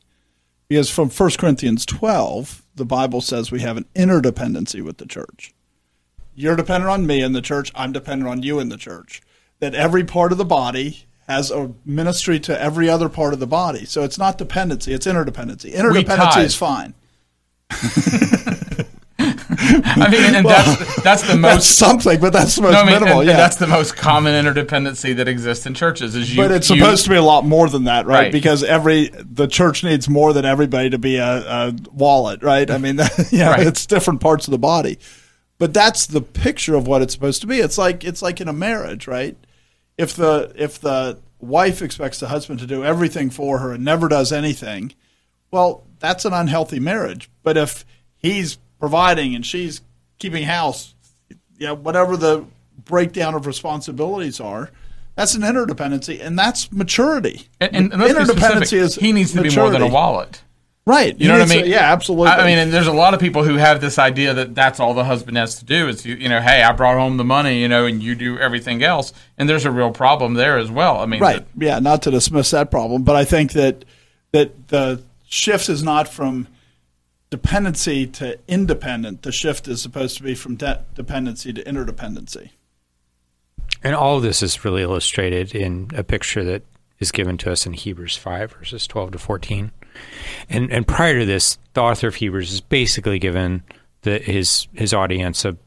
Because 0.67 0.89
from 0.89 1.09
1 1.09 1.37
Corinthians 1.37 1.85
12, 1.85 2.63
the 2.75 2.85
Bible 2.85 3.21
says 3.21 3.51
we 3.51 3.61
have 3.61 3.77
an 3.77 3.85
interdependency 3.95 4.83
with 4.83 4.97
the 4.97 5.05
church. 5.05 5.53
You're 6.35 6.55
dependent 6.55 6.91
on 6.91 7.05
me 7.05 7.21
in 7.21 7.33
the 7.33 7.41
church, 7.41 7.71
I'm 7.75 7.91
dependent 7.91 8.29
on 8.29 8.43
you 8.43 8.59
in 8.59 8.69
the 8.69 8.77
church. 8.77 9.21
That 9.59 9.75
every 9.75 10.03
part 10.03 10.31
of 10.31 10.37
the 10.37 10.45
body 10.45 11.05
has 11.27 11.51
a 11.51 11.73
ministry 11.85 12.39
to 12.41 12.61
every 12.61 12.89
other 12.89 13.09
part 13.09 13.33
of 13.33 13.39
the 13.39 13.47
body. 13.47 13.85
So 13.85 14.03
it's 14.03 14.17
not 14.17 14.37
dependency, 14.37 14.93
it's 14.93 15.07
interdependency. 15.07 15.73
Interdependency 15.73 16.43
is 16.43 16.55
fine. 16.55 16.93
I 19.25 20.09
mean, 20.09 20.35
and 20.35 20.45
well, 20.45 20.77
that's 20.77 21.03
that's 21.03 21.27
the 21.27 21.35
most 21.35 21.53
that's 21.53 21.65
something, 21.67 22.19
but 22.19 22.33
that's 22.33 22.55
the 22.55 22.63
most 22.63 22.73
no, 22.73 22.79
I 22.79 22.85
mean, 22.85 22.93
minimal. 22.93 23.19
And, 23.19 23.27
yeah, 23.27 23.33
and 23.33 23.39
that's 23.39 23.55
the 23.57 23.67
most 23.67 23.95
common 23.95 24.33
interdependency 24.33 25.15
that 25.15 25.27
exists 25.27 25.65
in 25.65 25.73
churches. 25.73 26.15
Is 26.15 26.35
you, 26.35 26.41
but 26.41 26.51
it's 26.51 26.69
you, 26.69 26.77
supposed 26.77 27.03
to 27.05 27.09
be 27.09 27.15
a 27.15 27.21
lot 27.21 27.45
more 27.45 27.69
than 27.69 27.85
that, 27.85 28.05
right? 28.05 28.23
right? 28.23 28.31
Because 28.31 28.63
every 28.63 29.09
the 29.09 29.47
church 29.47 29.83
needs 29.83 30.09
more 30.09 30.33
than 30.33 30.45
everybody 30.45 30.89
to 30.89 30.97
be 30.97 31.17
a, 31.17 31.25
a 31.25 31.75
wallet, 31.91 32.43
right? 32.43 32.69
I 32.69 32.77
mean, 32.77 32.97
yeah, 33.31 33.51
right. 33.51 33.67
it's 33.67 33.85
different 33.85 34.21
parts 34.21 34.47
of 34.47 34.51
the 34.51 34.57
body, 34.57 34.99
but 35.59 35.73
that's 35.73 36.07
the 36.07 36.21
picture 36.21 36.75
of 36.75 36.87
what 36.87 37.01
it's 37.01 37.13
supposed 37.13 37.41
to 37.41 37.47
be. 37.47 37.59
It's 37.59 37.77
like 37.77 38.03
it's 38.03 38.21
like 38.21 38.41
in 38.41 38.47
a 38.47 38.53
marriage, 38.53 39.07
right? 39.07 39.37
If 39.97 40.15
the 40.15 40.51
if 40.55 40.79
the 40.79 41.19
wife 41.39 41.81
expects 41.81 42.19
the 42.19 42.27
husband 42.27 42.59
to 42.59 42.67
do 42.67 42.83
everything 42.83 43.29
for 43.29 43.59
her 43.59 43.73
and 43.73 43.83
never 43.83 44.07
does 44.07 44.31
anything, 44.31 44.93
well, 45.51 45.85
that's 45.99 46.25
an 46.25 46.33
unhealthy 46.33 46.79
marriage. 46.79 47.29
But 47.43 47.57
if 47.57 47.85
he's 48.17 48.57
providing 48.79 49.35
and 49.35 49.45
she's 49.45 49.81
keeping 50.19 50.43
house, 50.43 50.95
yeah, 51.57 51.71
whatever 51.71 52.17
the 52.17 52.45
breakdown 52.85 53.35
of 53.35 53.45
responsibilities 53.45 54.39
are, 54.39 54.71
that's 55.15 55.35
an 55.35 55.41
interdependency, 55.41 56.19
and 56.23 56.37
that's 56.37 56.71
maturity. 56.71 57.47
And, 57.59 57.93
and, 57.93 57.93
interdependency 57.93 58.77
is 58.77 58.95
he 58.95 59.11
needs 59.11 59.31
to 59.31 59.41
maturity. 59.41 59.55
be 59.55 59.61
more 59.61 59.71
than 59.71 59.81
a 59.83 59.87
wallet. 59.87 60.41
Right. 60.85 61.17
You 61.17 61.29
know 61.29 61.39
what 61.39 61.49
I 61.49 61.55
mean? 61.55 61.63
To, 61.63 61.69
yeah, 61.69 61.93
absolutely. 61.93 62.27
I, 62.27 62.39
I, 62.39 62.45
mean, 62.45 62.57
and 62.57 62.73
there's 62.73 62.87
a 62.87 62.93
lot 62.93 63.13
of 63.13 63.21
people 63.21 63.43
who 63.43 63.55
have 63.55 63.79
this 63.79 63.97
idea 63.97 64.33
that 64.33 64.53
that's 64.53 64.81
all 64.81 64.93
the 64.93 65.05
husband 65.05 65.37
has 65.37 65.55
to 65.59 65.65
do 65.65 65.87
is, 65.87 66.05
you, 66.05 66.15
you 66.15 66.27
know, 66.27 66.41
hey, 66.41 66.61
I 66.61 66.73
brought 66.73 66.97
home 66.97 67.15
the 67.15 67.23
money, 67.23 67.61
you 67.61 67.69
know, 67.69 67.85
and 67.85 68.03
you 68.03 68.15
do 68.15 68.37
everything 68.37 68.83
else. 68.83 69.13
And 69.37 69.47
there's 69.47 69.63
a 69.63 69.71
real 69.71 69.91
problem 69.91 70.33
there 70.33 70.57
as 70.57 70.69
well. 70.69 70.97
I 70.99 71.05
mean, 71.05 71.21
right. 71.21 71.45
The, 71.55 71.65
yeah, 71.65 71.79
not 71.79 72.01
to 72.01 72.11
dismiss 72.11 72.51
that 72.51 72.69
problem, 72.69 73.03
but 73.03 73.15
I 73.15 73.23
think 73.23 73.53
that 73.53 73.85
that 74.33 74.67
the 74.67 75.01
shift 75.25 75.69
is 75.69 75.83
not 75.83 76.09
from 76.09 76.47
dependency 77.29 78.05
to 78.05 78.37
independent. 78.47 79.21
The 79.21 79.31
shift 79.31 79.67
is 79.69 79.81
supposed 79.81 80.17
to 80.17 80.23
be 80.23 80.35
from 80.35 80.55
de- 80.55 80.83
dependency 80.95 81.53
to 81.53 81.63
interdependency. 81.63 82.49
And 83.83 83.95
all 83.95 84.17
of 84.17 84.23
this 84.23 84.43
is 84.43 84.65
really 84.65 84.81
illustrated 84.81 85.55
in 85.55 85.91
a 85.95 86.03
picture 86.03 86.43
that 86.43 86.63
is 86.99 87.11
given 87.11 87.37
to 87.39 87.51
us 87.51 87.65
in 87.65 87.73
Hebrews 87.73 88.17
5, 88.17 88.53
verses 88.53 88.85
12 88.85 89.13
to 89.13 89.17
14. 89.17 89.71
And 90.49 90.71
and 90.71 90.87
prior 90.87 91.19
to 91.19 91.25
this, 91.25 91.57
the 91.73 91.81
author 91.81 92.07
of 92.07 92.15
Hebrews 92.15 92.49
has 92.49 92.61
basically 92.61 93.19
given 93.19 93.63
the, 94.01 94.19
his 94.19 94.67
his 94.73 94.93
audience 94.93 95.45
a 95.45 95.57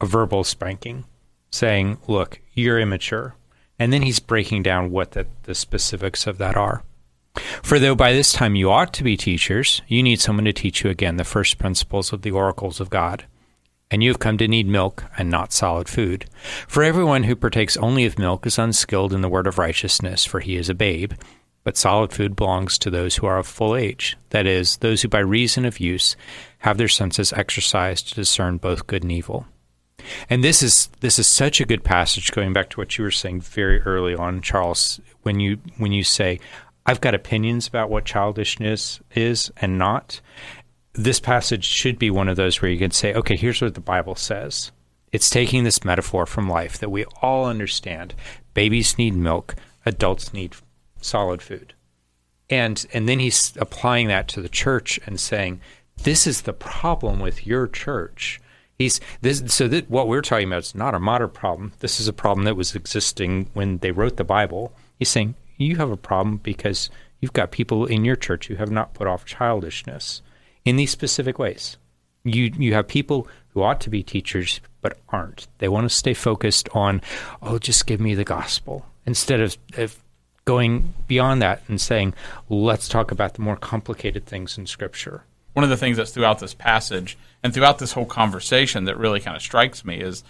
a 0.00 0.06
verbal 0.06 0.44
spanking, 0.44 1.04
saying, 1.50 1.98
"Look, 2.06 2.40
you're 2.52 2.80
immature," 2.80 3.34
and 3.78 3.92
then 3.92 4.02
he's 4.02 4.18
breaking 4.18 4.62
down 4.62 4.90
what 4.90 5.12
the, 5.12 5.26
the 5.44 5.54
specifics 5.54 6.26
of 6.26 6.38
that 6.38 6.56
are. 6.56 6.82
For 7.62 7.78
though 7.78 7.94
by 7.94 8.12
this 8.12 8.32
time 8.32 8.56
you 8.56 8.70
ought 8.70 8.92
to 8.94 9.04
be 9.04 9.16
teachers, 9.16 9.82
you 9.86 10.02
need 10.02 10.20
someone 10.20 10.46
to 10.46 10.52
teach 10.52 10.82
you 10.82 10.90
again 10.90 11.16
the 11.16 11.24
first 11.24 11.58
principles 11.58 12.12
of 12.12 12.22
the 12.22 12.30
oracles 12.30 12.80
of 12.80 12.90
God. 12.90 13.26
And 13.90 14.02
you 14.02 14.10
have 14.10 14.18
come 14.18 14.36
to 14.38 14.48
need 14.48 14.66
milk 14.66 15.04
and 15.16 15.30
not 15.30 15.52
solid 15.52 15.88
food. 15.88 16.24
For 16.66 16.82
everyone 16.82 17.24
who 17.24 17.36
partakes 17.36 17.76
only 17.76 18.04
of 18.04 18.18
milk 18.18 18.46
is 18.46 18.58
unskilled 18.58 19.12
in 19.12 19.20
the 19.20 19.28
word 19.28 19.46
of 19.46 19.58
righteousness, 19.58 20.24
for 20.24 20.40
he 20.40 20.56
is 20.56 20.68
a 20.68 20.74
babe 20.74 21.12
but 21.66 21.76
solid 21.76 22.12
food 22.12 22.36
belongs 22.36 22.78
to 22.78 22.90
those 22.90 23.16
who 23.16 23.26
are 23.26 23.38
of 23.38 23.46
full 23.48 23.74
age, 23.74 24.16
that 24.30 24.46
is, 24.46 24.76
those 24.76 25.02
who 25.02 25.08
by 25.08 25.18
reason 25.18 25.64
of 25.64 25.80
use 25.80 26.14
have 26.58 26.78
their 26.78 26.86
senses 26.86 27.32
exercised 27.32 28.06
to 28.06 28.14
discern 28.14 28.56
both 28.56 28.86
good 28.86 29.02
and 29.02 29.10
evil. 29.10 29.46
And 30.30 30.44
this 30.44 30.62
is 30.62 30.88
this 31.00 31.18
is 31.18 31.26
such 31.26 31.60
a 31.60 31.64
good 31.64 31.82
passage 31.82 32.30
going 32.30 32.52
back 32.52 32.70
to 32.70 32.76
what 32.76 32.96
you 32.96 33.02
were 33.02 33.10
saying 33.10 33.40
very 33.40 33.82
early 33.82 34.14
on, 34.14 34.42
Charles, 34.42 35.00
when 35.22 35.40
you 35.40 35.58
when 35.76 35.90
you 35.90 36.04
say, 36.04 36.38
I've 36.86 37.00
got 37.00 37.16
opinions 37.16 37.66
about 37.66 37.90
what 37.90 38.04
childishness 38.04 39.00
is 39.16 39.50
and 39.56 39.76
not. 39.76 40.20
This 40.92 41.18
passage 41.18 41.64
should 41.64 41.98
be 41.98 42.12
one 42.12 42.28
of 42.28 42.36
those 42.36 42.62
where 42.62 42.70
you 42.70 42.78
can 42.78 42.92
say, 42.92 43.12
okay, 43.12 43.34
here's 43.36 43.60
what 43.60 43.74
the 43.74 43.80
Bible 43.80 44.14
says. 44.14 44.70
It's 45.10 45.28
taking 45.28 45.64
this 45.64 45.84
metaphor 45.84 46.26
from 46.26 46.48
life 46.48 46.78
that 46.78 46.90
we 46.90 47.06
all 47.22 47.46
understand. 47.46 48.14
Babies 48.54 48.96
need 48.98 49.16
milk, 49.16 49.56
adults 49.84 50.32
need 50.32 50.54
solid 51.06 51.42
food. 51.42 51.74
And 52.48 52.86
and 52.92 53.08
then 53.08 53.18
he's 53.18 53.54
applying 53.56 54.08
that 54.08 54.28
to 54.28 54.42
the 54.42 54.48
church 54.48 55.00
and 55.06 55.18
saying, 55.18 55.60
this 56.02 56.26
is 56.26 56.42
the 56.42 56.52
problem 56.52 57.20
with 57.20 57.46
your 57.46 57.66
church. 57.66 58.40
He's 58.78 59.00
this 59.22 59.42
so 59.46 59.68
that 59.68 59.90
what 59.90 60.08
we're 60.08 60.22
talking 60.22 60.48
about 60.48 60.64
is 60.64 60.74
not 60.74 60.94
a 60.94 61.00
modern 61.00 61.30
problem. 61.30 61.72
This 61.80 61.98
is 61.98 62.08
a 62.08 62.12
problem 62.12 62.44
that 62.44 62.56
was 62.56 62.74
existing 62.74 63.50
when 63.54 63.78
they 63.78 63.90
wrote 63.90 64.16
the 64.16 64.24
Bible. 64.24 64.72
He's 64.98 65.08
saying 65.08 65.34
you 65.56 65.76
have 65.76 65.90
a 65.90 65.96
problem 65.96 66.36
because 66.38 66.90
you've 67.20 67.32
got 67.32 67.50
people 67.50 67.86
in 67.86 68.04
your 68.04 68.16
church 68.16 68.48
who 68.48 68.56
have 68.56 68.70
not 68.70 68.94
put 68.94 69.06
off 69.06 69.24
childishness 69.24 70.20
in 70.64 70.76
these 70.76 70.90
specific 70.90 71.38
ways. 71.38 71.78
You 72.22 72.52
you 72.58 72.74
have 72.74 72.86
people 72.88 73.28
who 73.50 73.62
ought 73.62 73.80
to 73.80 73.90
be 73.90 74.02
teachers 74.02 74.60
but 74.82 74.98
aren't. 75.08 75.48
They 75.58 75.68
want 75.68 75.88
to 75.88 75.94
stay 75.94 76.12
focused 76.12 76.68
on, 76.74 77.00
oh, 77.40 77.58
just 77.58 77.86
give 77.86 78.00
me 78.00 78.14
the 78.14 78.24
gospel 78.24 78.84
instead 79.06 79.40
of, 79.40 79.56
of 79.78 79.96
going 80.46 80.94
beyond 81.08 81.42
that 81.42 81.60
and 81.66 81.80
saying, 81.80 82.14
let's 82.48 82.88
talk 82.88 83.10
about 83.10 83.34
the 83.34 83.42
more 83.42 83.56
complicated 83.56 84.24
things 84.24 84.56
in 84.56 84.64
Scripture. 84.64 85.24
One 85.52 85.64
of 85.64 85.70
the 85.70 85.76
things 85.76 85.96
that's 85.96 86.12
throughout 86.12 86.38
this 86.38 86.54
passage 86.54 87.18
and 87.42 87.52
throughout 87.52 87.78
this 87.78 87.92
whole 87.92 88.06
conversation 88.06 88.84
that 88.84 88.96
really 88.96 89.20
kind 89.20 89.36
of 89.36 89.42
strikes 89.42 89.84
me 89.84 89.98
is 89.98 90.22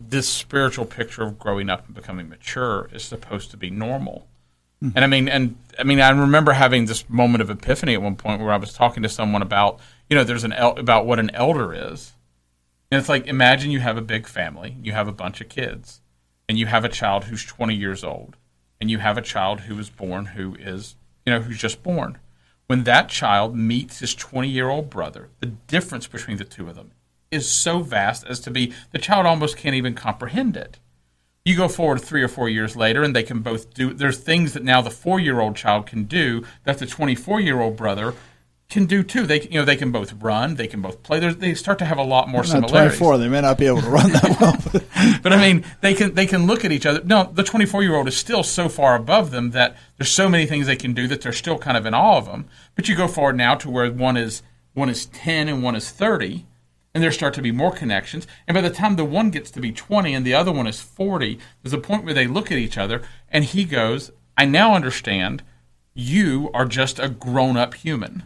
this 0.00 0.28
spiritual 0.28 0.84
picture 0.84 1.22
of 1.22 1.38
growing 1.38 1.70
up 1.70 1.86
and 1.86 1.94
becoming 1.94 2.28
mature 2.28 2.88
is 2.92 3.04
supposed 3.04 3.52
to 3.52 3.56
be 3.56 3.70
normal. 3.70 4.26
Mm-hmm. 4.82 4.96
And 4.96 5.04
I 5.04 5.06
mean, 5.06 5.28
and 5.28 5.56
I 5.78 5.84
mean, 5.84 6.00
I 6.00 6.10
remember 6.10 6.52
having 6.52 6.86
this 6.86 7.08
moment 7.08 7.42
of 7.42 7.50
epiphany 7.50 7.94
at 7.94 8.02
one 8.02 8.16
point 8.16 8.40
where 8.40 8.52
I 8.52 8.56
was 8.56 8.72
talking 8.72 9.04
to 9.04 9.08
someone 9.08 9.42
about, 9.42 9.78
you 10.10 10.16
know, 10.16 10.24
there's 10.24 10.44
an 10.44 10.52
el- 10.52 10.76
about 10.76 11.06
what 11.06 11.20
an 11.20 11.30
elder 11.30 11.72
is, 11.72 12.14
and 12.90 12.98
it's 12.98 13.08
like 13.08 13.26
imagine 13.28 13.70
you 13.70 13.80
have 13.80 13.96
a 13.96 14.02
big 14.02 14.26
family, 14.26 14.76
you 14.82 14.90
have 14.90 15.06
a 15.06 15.12
bunch 15.12 15.40
of 15.40 15.48
kids, 15.48 16.00
and 16.48 16.58
you 16.58 16.66
have 16.66 16.84
a 16.84 16.88
child 16.88 17.24
who's 17.24 17.44
20 17.44 17.74
years 17.74 18.02
old, 18.02 18.36
and 18.84 18.90
you 18.90 18.98
have 18.98 19.16
a 19.16 19.22
child 19.22 19.60
who 19.60 19.78
is 19.78 19.88
born 19.88 20.26
who 20.26 20.56
is, 20.56 20.94
you 21.24 21.32
know, 21.32 21.40
who's 21.40 21.56
just 21.56 21.82
born. 21.82 22.18
When 22.66 22.84
that 22.84 23.08
child 23.08 23.56
meets 23.56 24.00
his 24.00 24.14
20 24.14 24.46
year 24.46 24.68
old 24.68 24.90
brother, 24.90 25.30
the 25.40 25.46
difference 25.46 26.06
between 26.06 26.36
the 26.36 26.44
two 26.44 26.68
of 26.68 26.74
them 26.74 26.90
is 27.30 27.48
so 27.48 27.78
vast 27.80 28.26
as 28.26 28.40
to 28.40 28.50
be 28.50 28.74
the 28.90 28.98
child 28.98 29.24
almost 29.24 29.56
can't 29.56 29.74
even 29.74 29.94
comprehend 29.94 30.54
it. 30.54 30.80
You 31.46 31.56
go 31.56 31.66
forward 31.66 32.02
three 32.02 32.22
or 32.22 32.28
four 32.28 32.50
years 32.50 32.76
later, 32.76 33.02
and 33.02 33.16
they 33.16 33.22
can 33.22 33.40
both 33.40 33.72
do. 33.72 33.94
There's 33.94 34.18
things 34.18 34.52
that 34.52 34.62
now 34.62 34.82
the 34.82 34.90
four 34.90 35.18
year 35.18 35.40
old 35.40 35.56
child 35.56 35.86
can 35.86 36.04
do 36.04 36.44
that 36.64 36.76
the 36.76 36.84
24 36.84 37.40
year 37.40 37.62
old 37.62 37.76
brother 37.76 38.12
can 38.68 38.86
do 38.86 39.02
too. 39.02 39.26
They 39.26 39.42
you 39.42 39.58
know 39.58 39.64
they 39.64 39.76
can 39.76 39.92
both 39.92 40.12
run, 40.14 40.56
they 40.56 40.66
can 40.66 40.80
both 40.82 41.02
play. 41.02 41.20
There's, 41.20 41.36
they 41.36 41.54
start 41.54 41.78
to 41.78 41.84
have 41.84 41.98
a 41.98 42.02
lot 42.02 42.28
more 42.28 42.44
similarities. 42.44 42.98
24, 42.98 43.18
they 43.18 43.28
may 43.28 43.40
not 43.40 43.58
be 43.58 43.66
able 43.66 43.82
to 43.82 43.88
run 43.88 44.10
that 44.12 44.40
well. 44.40 45.20
But 45.22 45.32
I 45.32 45.36
mean, 45.36 45.64
they 45.80 45.94
can 45.94 46.14
they 46.14 46.26
can 46.26 46.46
look 46.46 46.64
at 46.64 46.72
each 46.72 46.86
other. 46.86 47.02
No, 47.04 47.30
the 47.32 47.42
24 47.42 47.82
year 47.82 47.94
old 47.94 48.08
is 48.08 48.16
still 48.16 48.42
so 48.42 48.68
far 48.68 48.96
above 48.96 49.30
them 49.30 49.50
that 49.50 49.76
there's 49.96 50.10
so 50.10 50.28
many 50.28 50.46
things 50.46 50.66
they 50.66 50.76
can 50.76 50.94
do 50.94 51.06
that 51.08 51.20
they're 51.20 51.32
still 51.32 51.58
kind 51.58 51.76
of 51.76 51.86
in 51.86 51.94
awe 51.94 52.18
of 52.18 52.26
them. 52.26 52.46
But 52.74 52.88
you 52.88 52.96
go 52.96 53.06
forward 53.06 53.36
now 53.36 53.54
to 53.56 53.70
where 53.70 53.90
one 53.92 54.16
is 54.16 54.42
one 54.72 54.88
is 54.88 55.06
10 55.06 55.48
and 55.48 55.62
one 55.62 55.76
is 55.76 55.90
30, 55.90 56.46
and 56.94 57.04
there 57.04 57.12
start 57.12 57.34
to 57.34 57.42
be 57.42 57.52
more 57.52 57.70
connections. 57.70 58.26
And 58.48 58.54
by 58.54 58.60
the 58.60 58.70
time 58.70 58.96
the 58.96 59.04
one 59.04 59.30
gets 59.30 59.50
to 59.52 59.60
be 59.60 59.70
20 59.72 60.12
and 60.12 60.26
the 60.26 60.34
other 60.34 60.50
one 60.50 60.66
is 60.66 60.80
40, 60.80 61.38
there's 61.62 61.72
a 61.72 61.78
point 61.78 62.04
where 62.04 62.14
they 62.14 62.26
look 62.26 62.50
at 62.50 62.58
each 62.58 62.78
other, 62.78 63.02
and 63.30 63.44
he 63.44 63.64
goes, 63.64 64.10
"I 64.36 64.46
now 64.46 64.74
understand. 64.74 65.42
You 65.92 66.50
are 66.52 66.64
just 66.64 66.98
a 66.98 67.08
grown 67.08 67.56
up 67.56 67.74
human." 67.74 68.24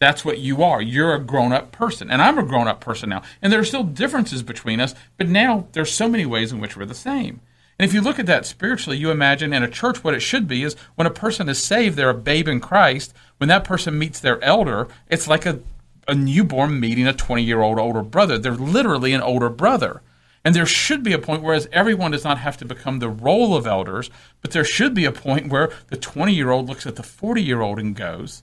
That's 0.00 0.24
what 0.24 0.38
you 0.38 0.62
are. 0.62 0.80
You're 0.80 1.14
a 1.14 1.20
grown 1.20 1.52
up 1.52 1.72
person. 1.72 2.10
And 2.10 2.22
I'm 2.22 2.38
a 2.38 2.42
grown 2.42 2.66
up 2.66 2.80
person 2.80 3.10
now. 3.10 3.22
And 3.42 3.52
there 3.52 3.60
are 3.60 3.64
still 3.64 3.84
differences 3.84 4.42
between 4.42 4.80
us, 4.80 4.94
but 5.18 5.28
now 5.28 5.68
there's 5.72 5.92
so 5.92 6.08
many 6.08 6.24
ways 6.24 6.52
in 6.52 6.58
which 6.58 6.76
we're 6.76 6.86
the 6.86 6.94
same. 6.94 7.40
And 7.78 7.88
if 7.88 7.94
you 7.94 8.00
look 8.00 8.18
at 8.18 8.26
that 8.26 8.46
spiritually, 8.46 8.98
you 8.98 9.10
imagine 9.10 9.52
in 9.52 9.62
a 9.62 9.68
church 9.68 10.02
what 10.02 10.14
it 10.14 10.20
should 10.20 10.48
be 10.48 10.62
is 10.62 10.74
when 10.96 11.06
a 11.06 11.10
person 11.10 11.48
is 11.48 11.62
saved, 11.62 11.96
they're 11.96 12.10
a 12.10 12.14
babe 12.14 12.48
in 12.48 12.60
Christ. 12.60 13.14
When 13.36 13.48
that 13.48 13.64
person 13.64 13.98
meets 13.98 14.20
their 14.20 14.42
elder, 14.42 14.88
it's 15.08 15.28
like 15.28 15.44
a, 15.44 15.60
a 16.08 16.14
newborn 16.14 16.80
meeting 16.80 17.06
a 17.06 17.12
20 17.12 17.42
year 17.42 17.60
old 17.60 17.78
older 17.78 18.02
brother. 18.02 18.38
They're 18.38 18.52
literally 18.52 19.12
an 19.12 19.22
older 19.22 19.50
brother. 19.50 20.00
And 20.44 20.54
there 20.54 20.66
should 20.66 21.02
be 21.02 21.12
a 21.12 21.18
point 21.18 21.42
whereas 21.42 21.68
everyone 21.72 22.12
does 22.12 22.24
not 22.24 22.38
have 22.38 22.56
to 22.58 22.64
become 22.64 22.98
the 22.98 23.10
role 23.10 23.54
of 23.54 23.66
elders, 23.66 24.08
but 24.40 24.52
there 24.52 24.64
should 24.64 24.94
be 24.94 25.04
a 25.04 25.12
point 25.12 25.50
where 25.50 25.70
the 25.88 25.98
20 25.98 26.32
year 26.32 26.50
old 26.50 26.68
looks 26.68 26.86
at 26.86 26.96
the 26.96 27.02
40 27.02 27.42
year 27.42 27.60
old 27.60 27.78
and 27.78 27.94
goes, 27.94 28.42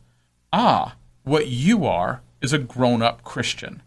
ah, 0.54 0.96
what 1.28 1.48
you 1.48 1.86
are 1.86 2.22
is 2.42 2.54
a 2.54 2.58
grown 2.58 3.02
up 3.02 3.24
Christian. 3.24 3.82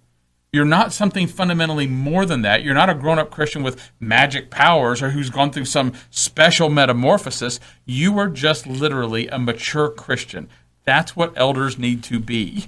You're 0.53 0.65
not 0.65 0.93
something 0.93 1.29
fundamentally 1.29 1.87
more 1.87 2.27
than 2.27 2.43
that. 2.43 2.65
You're 2.65 2.75
not 2.75 2.91
a 2.91 2.95
grown 2.95 3.21
up 3.21 3.31
Christian 3.31 3.63
with 3.63 3.93
magic 4.01 4.51
powers 4.51 5.01
or 5.01 5.11
who's 5.11 5.31
gone 5.31 5.53
through 5.53 5.67
some 5.67 5.93
special 6.11 6.69
metamorphosis. 6.69 7.61
You 7.85 8.19
are 8.19 8.29
just 8.29 8.67
literally 8.67 9.29
a 9.29 9.39
mature 9.39 9.89
Christian. 9.89 10.49
That's 10.85 11.15
what 11.15 11.33
elders 11.37 11.79
need 11.79 12.03
to 12.05 12.19
be. 12.19 12.67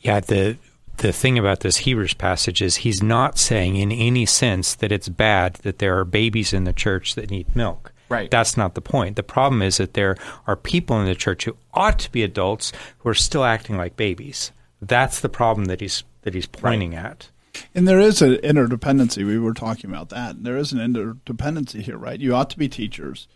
Yeah, 0.00 0.20
the 0.20 0.56
the 0.98 1.12
thing 1.12 1.36
about 1.38 1.60
this 1.60 1.78
Hebrews 1.78 2.14
passage 2.14 2.62
is 2.62 2.76
he's 2.76 3.02
not 3.02 3.38
saying 3.38 3.76
in 3.76 3.92
any 3.92 4.24
sense 4.24 4.74
that 4.76 4.92
it's 4.92 5.08
bad 5.08 5.54
that 5.56 5.78
there 5.78 5.98
are 5.98 6.04
babies 6.04 6.52
in 6.54 6.64
the 6.64 6.72
church 6.72 7.16
that 7.16 7.30
need 7.30 7.54
milk. 7.54 7.92
Right. 8.08 8.30
That's 8.30 8.56
not 8.56 8.74
the 8.74 8.80
point. 8.80 9.16
The 9.16 9.22
problem 9.22 9.62
is 9.62 9.78
that 9.78 9.94
there 9.94 10.16
are 10.46 10.56
people 10.56 11.00
in 11.00 11.06
the 11.06 11.14
church 11.14 11.44
who 11.44 11.56
ought 11.74 11.98
to 12.00 12.12
be 12.12 12.22
adults 12.22 12.72
who 12.98 13.08
are 13.08 13.14
still 13.14 13.44
acting 13.44 13.76
like 13.76 13.96
babies. 13.96 14.52
That's 14.80 15.20
the 15.20 15.28
problem 15.28 15.66
that 15.66 15.80
he's 15.80 16.04
that 16.22 16.34
he's 16.34 16.46
pointing 16.46 16.94
at. 16.94 17.30
And 17.74 17.88
there 17.88 18.00
is 18.00 18.20
an 18.22 18.34
interdependency. 18.36 19.24
We 19.24 19.38
were 19.38 19.54
talking 19.54 19.90
about 19.90 20.10
that. 20.10 20.42
There 20.42 20.56
is 20.56 20.72
an 20.72 20.78
interdependency 20.78 21.82
here, 21.82 21.96
right? 21.96 22.20
You 22.20 22.34
ought 22.34 22.50
to 22.50 22.58
be 22.58 22.68
teachers. 22.68 23.28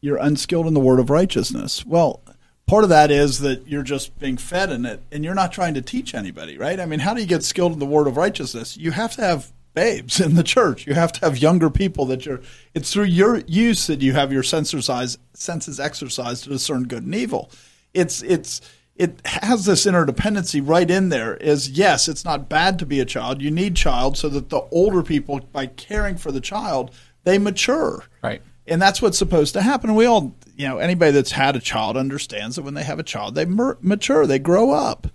You're 0.00 0.16
unskilled 0.16 0.66
in 0.66 0.74
the 0.74 0.80
word 0.80 0.98
of 0.98 1.10
righteousness. 1.10 1.86
Well, 1.86 2.22
part 2.66 2.84
of 2.84 2.90
that 2.90 3.10
is 3.10 3.38
that 3.40 3.68
you're 3.68 3.82
just 3.82 4.18
being 4.18 4.36
fed 4.36 4.70
in 4.70 4.84
it 4.84 5.00
and 5.12 5.24
you're 5.24 5.34
not 5.34 5.52
trying 5.52 5.74
to 5.74 5.82
teach 5.82 6.14
anybody, 6.14 6.58
right? 6.58 6.80
I 6.80 6.86
mean, 6.86 7.00
how 7.00 7.14
do 7.14 7.20
you 7.20 7.26
get 7.26 7.44
skilled 7.44 7.72
in 7.72 7.78
the 7.78 7.86
word 7.86 8.08
of 8.08 8.16
righteousness? 8.16 8.76
You 8.76 8.90
have 8.90 9.14
to 9.16 9.22
have 9.22 9.52
babes 9.74 10.20
in 10.20 10.34
the 10.34 10.42
church. 10.42 10.86
You 10.86 10.94
have 10.94 11.12
to 11.12 11.20
have 11.20 11.38
younger 11.38 11.70
people 11.70 12.04
that 12.06 12.26
you're 12.26 12.40
it's 12.74 12.92
through 12.92 13.04
your 13.04 13.38
use 13.46 13.86
that 13.86 14.02
you 14.02 14.12
have 14.12 14.32
your 14.32 14.42
senses 14.42 15.18
senses 15.34 15.80
exercised 15.80 16.44
to 16.44 16.50
discern 16.50 16.84
good 16.84 17.04
and 17.04 17.14
evil. 17.14 17.50
It's 17.94 18.22
it's 18.22 18.60
it 18.94 19.20
has 19.26 19.64
this 19.64 19.86
interdependency 19.86 20.60
right 20.66 20.90
in 20.90 21.08
there 21.08 21.36
is 21.36 21.70
yes, 21.70 22.08
it's 22.08 22.24
not 22.24 22.48
bad 22.48 22.78
to 22.78 22.86
be 22.86 23.00
a 23.00 23.04
child. 23.04 23.40
You 23.40 23.50
need 23.50 23.74
child 23.74 24.18
so 24.18 24.28
that 24.28 24.50
the 24.50 24.60
older 24.70 25.02
people 25.02 25.40
by 25.52 25.66
caring 25.66 26.16
for 26.16 26.30
the 26.30 26.40
child, 26.40 26.90
they 27.24 27.38
mature. 27.38 28.04
Right. 28.22 28.42
And 28.66 28.80
that's 28.80 29.02
what's 29.02 29.18
supposed 29.18 29.54
to 29.54 29.62
happen. 29.62 29.94
We 29.94 30.06
all, 30.06 30.34
you 30.56 30.68
know, 30.68 30.78
anybody 30.78 31.10
that's 31.10 31.32
had 31.32 31.56
a 31.56 31.60
child 31.60 31.96
understands 31.96 32.56
that 32.56 32.62
when 32.62 32.74
they 32.74 32.84
have 32.84 33.00
a 33.00 33.04
child, 33.04 33.34
they 33.34 33.44
mature, 33.44 34.26
they 34.26 34.38
grow 34.38 34.70
up. 34.70 35.08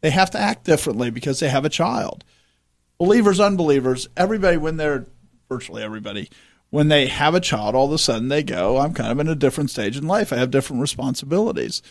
They 0.00 0.10
have 0.10 0.30
to 0.30 0.38
act 0.38 0.64
differently 0.64 1.10
because 1.10 1.40
they 1.40 1.48
have 1.48 1.64
a 1.64 1.70
child. 1.70 2.24
Believers, 2.98 3.40
unbelievers, 3.40 4.08
everybody, 4.16 4.56
when 4.56 4.76
they're 4.76 5.06
virtually 5.48 5.82
everybody, 5.82 6.30
when 6.70 6.88
they 6.88 7.06
have 7.06 7.34
a 7.34 7.40
child, 7.40 7.74
all 7.74 7.86
of 7.86 7.92
a 7.92 7.98
sudden 7.98 8.28
they 8.28 8.42
go, 8.42 8.78
I'm 8.78 8.94
kind 8.94 9.12
of 9.12 9.20
in 9.20 9.28
a 9.28 9.34
different 9.34 9.70
stage 9.70 9.96
in 9.96 10.06
life. 10.06 10.32
I 10.32 10.36
have 10.36 10.50
different 10.50 10.80
responsibilities 10.80 11.82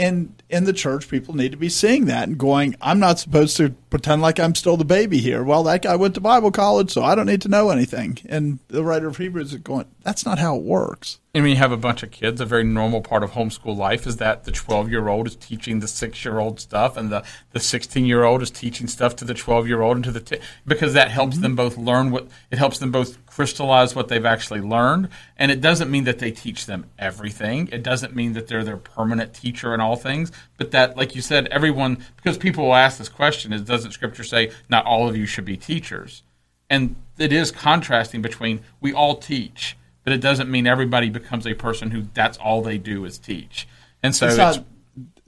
and 0.00 0.42
in 0.48 0.64
the 0.64 0.72
church, 0.72 1.08
people 1.08 1.36
need 1.36 1.52
to 1.52 1.58
be 1.58 1.68
seeing 1.68 2.06
that 2.06 2.26
and 2.26 2.38
going, 2.38 2.74
I'm 2.80 2.98
not 2.98 3.18
supposed 3.18 3.58
to 3.58 3.74
pretend 3.90 4.22
like 4.22 4.40
I'm 4.40 4.54
still 4.54 4.78
the 4.78 4.84
baby 4.86 5.18
here. 5.18 5.44
Well, 5.44 5.62
that 5.64 5.82
guy 5.82 5.94
went 5.94 6.14
to 6.14 6.22
Bible 6.22 6.50
college, 6.50 6.90
so 6.90 7.02
I 7.02 7.14
don't 7.14 7.26
need 7.26 7.42
to 7.42 7.50
know 7.50 7.68
anything. 7.68 8.18
And 8.26 8.60
the 8.68 8.82
writer 8.82 9.08
of 9.08 9.18
Hebrews 9.18 9.52
is 9.52 9.58
going, 9.58 9.84
that's 10.02 10.24
not 10.24 10.38
how 10.38 10.56
it 10.56 10.62
works. 10.62 11.19
And 11.32 11.44
when 11.44 11.50
you 11.50 11.58
have 11.58 11.70
a 11.70 11.76
bunch 11.76 12.02
of 12.02 12.10
kids, 12.10 12.40
a 12.40 12.44
very 12.44 12.64
normal 12.64 13.02
part 13.02 13.22
of 13.22 13.32
homeschool 13.32 13.76
life 13.76 14.04
is 14.04 14.16
that 14.16 14.42
the 14.44 14.50
12 14.50 14.90
year 14.90 15.06
old 15.06 15.28
is 15.28 15.36
teaching 15.36 15.78
the 15.78 15.86
six 15.86 16.24
year 16.24 16.40
old 16.40 16.58
stuff, 16.58 16.96
and 16.96 17.10
the, 17.10 17.22
the 17.52 17.60
16 17.60 18.04
year 18.04 18.24
old 18.24 18.42
is 18.42 18.50
teaching 18.50 18.88
stuff 18.88 19.14
to 19.16 19.24
the 19.24 19.32
12 19.34 19.68
year 19.68 19.80
old 19.80 19.96
and 19.96 20.04
to 20.04 20.10
the 20.10 20.18
t- 20.18 20.40
because 20.66 20.92
that 20.94 21.12
helps 21.12 21.34
mm-hmm. 21.34 21.42
them 21.42 21.56
both 21.56 21.76
learn 21.76 22.10
what 22.10 22.26
it 22.50 22.58
helps 22.58 22.78
them 22.78 22.90
both 22.90 23.24
crystallize 23.26 23.94
what 23.94 24.08
they've 24.08 24.26
actually 24.26 24.60
learned. 24.60 25.08
And 25.36 25.52
it 25.52 25.60
doesn't 25.60 25.88
mean 25.88 26.02
that 26.04 26.18
they 26.18 26.32
teach 26.32 26.66
them 26.66 26.86
everything. 26.98 27.68
It 27.70 27.84
doesn't 27.84 28.16
mean 28.16 28.32
that 28.32 28.48
they're 28.48 28.64
their 28.64 28.76
permanent 28.76 29.32
teacher 29.32 29.72
in 29.72 29.80
all 29.80 29.94
things. 29.94 30.32
But 30.56 30.72
that, 30.72 30.96
like 30.96 31.14
you 31.14 31.22
said, 31.22 31.46
everyone 31.48 32.04
because 32.16 32.38
people 32.38 32.64
will 32.64 32.74
ask 32.74 32.98
this 32.98 33.08
question: 33.08 33.52
Is 33.52 33.62
doesn't 33.62 33.92
Scripture 33.92 34.24
say 34.24 34.50
not 34.68 34.84
all 34.84 35.08
of 35.08 35.16
you 35.16 35.26
should 35.26 35.44
be 35.44 35.56
teachers? 35.56 36.24
And 36.68 36.96
it 37.18 37.32
is 37.32 37.52
contrasting 37.52 38.20
between 38.20 38.62
we 38.80 38.92
all 38.92 39.16
teach 39.16 39.76
but 40.04 40.12
it 40.12 40.20
doesn't 40.20 40.50
mean 40.50 40.66
everybody 40.66 41.10
becomes 41.10 41.46
a 41.46 41.54
person 41.54 41.90
who 41.90 42.06
that's 42.14 42.38
all 42.38 42.62
they 42.62 42.78
do 42.78 43.04
is 43.04 43.18
teach. 43.18 43.68
And 44.02 44.14
so 44.14 44.26
it's, 44.26 44.34
it's 44.34 44.56
not 44.56 44.64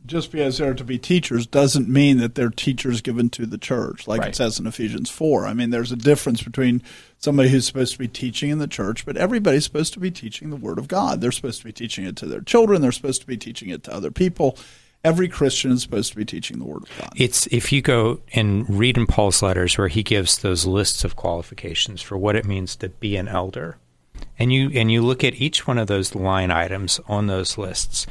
just 0.05 0.33
because 0.33 0.59
they're 0.59 0.75
to 0.75 0.85
be 0.85 0.99
teachers 0.99 1.47
doesn't 1.47 1.89
mean 1.89 2.19
that 2.19 2.35
they're 2.35 2.51
teachers 2.51 3.01
given 3.01 3.31
to 3.31 3.47
the 3.47 3.59
church, 3.59 4.09
like 4.09 4.21
right. 4.21 4.31
it 4.31 4.37
says 4.37 4.59
in 4.59 4.67
Ephesians 4.67 5.11
4. 5.11 5.47
I 5.47 5.55
mean, 5.55 5.71
there's 5.71 5.93
a 5.93 5.97
difference 5.97 6.43
between 6.43 6.83
somebody 7.19 7.51
who's 7.51 7.67
supposed 7.67 7.93
to 7.93 7.99
be 7.99 8.09
teaching 8.09 8.51
in 8.51 8.59
the 8.59 8.67
church, 8.67 9.07
but 9.07 9.17
everybody's 9.17 9.65
supposed 9.65 9.93
to 9.95 10.01
be 10.01 10.11
teaching 10.11 10.51
the 10.51 10.57
Word 10.57 10.79
of 10.79 10.89
God. 10.89 11.21
They're 11.21 11.33
supposed 11.33 11.61
to 11.61 11.65
be 11.65 11.73
teaching 11.73 12.05
it 12.05 12.17
to 12.17 12.27
their 12.27 12.41
children, 12.41 12.83
they're 12.83 12.93
supposed 12.93 13.21
to 13.21 13.27
be 13.27 13.37
teaching 13.37 13.69
it 13.69 13.85
to 13.85 13.95
other 13.95 14.11
people. 14.11 14.59
Every 15.05 15.29
Christian 15.29 15.73
is 15.73 15.83
supposed 15.83 16.13
to 16.13 16.17
be 16.17 16.25
teaching 16.25 16.61
the 16.61 16.65
Word 16.65 16.85
of 16.85 16.99
God. 16.99 17.13
It's 17.17 17.47
if 17.49 17.73
you 17.73 17.83
go 17.83 18.21
and 18.35 18.69
read 18.69 18.97
in 18.97 19.07
Paul's 19.07 19.43
letters 19.43 19.77
where 19.77 19.89
he 19.89 20.05
gives 20.05 20.39
those 20.39 20.65
lists 20.65 21.05
of 21.05 21.17
qualifications 21.17 22.03
for 22.03 22.17
what 22.17 22.37
it 22.37 22.45
means 22.45 22.77
to 22.77 22.89
be 22.89 23.17
an 23.17 23.27
elder 23.27 23.79
and 24.39 24.53
you 24.53 24.71
and 24.75 24.91
you 24.91 25.03
look 25.03 25.25
at 25.25 25.35
each 25.35 25.67
one 25.67 25.79
of 25.79 25.87
those 25.87 26.15
line 26.15 26.51
items 26.51 27.01
on 27.07 27.27
those 27.27 27.59
lists 27.59 28.07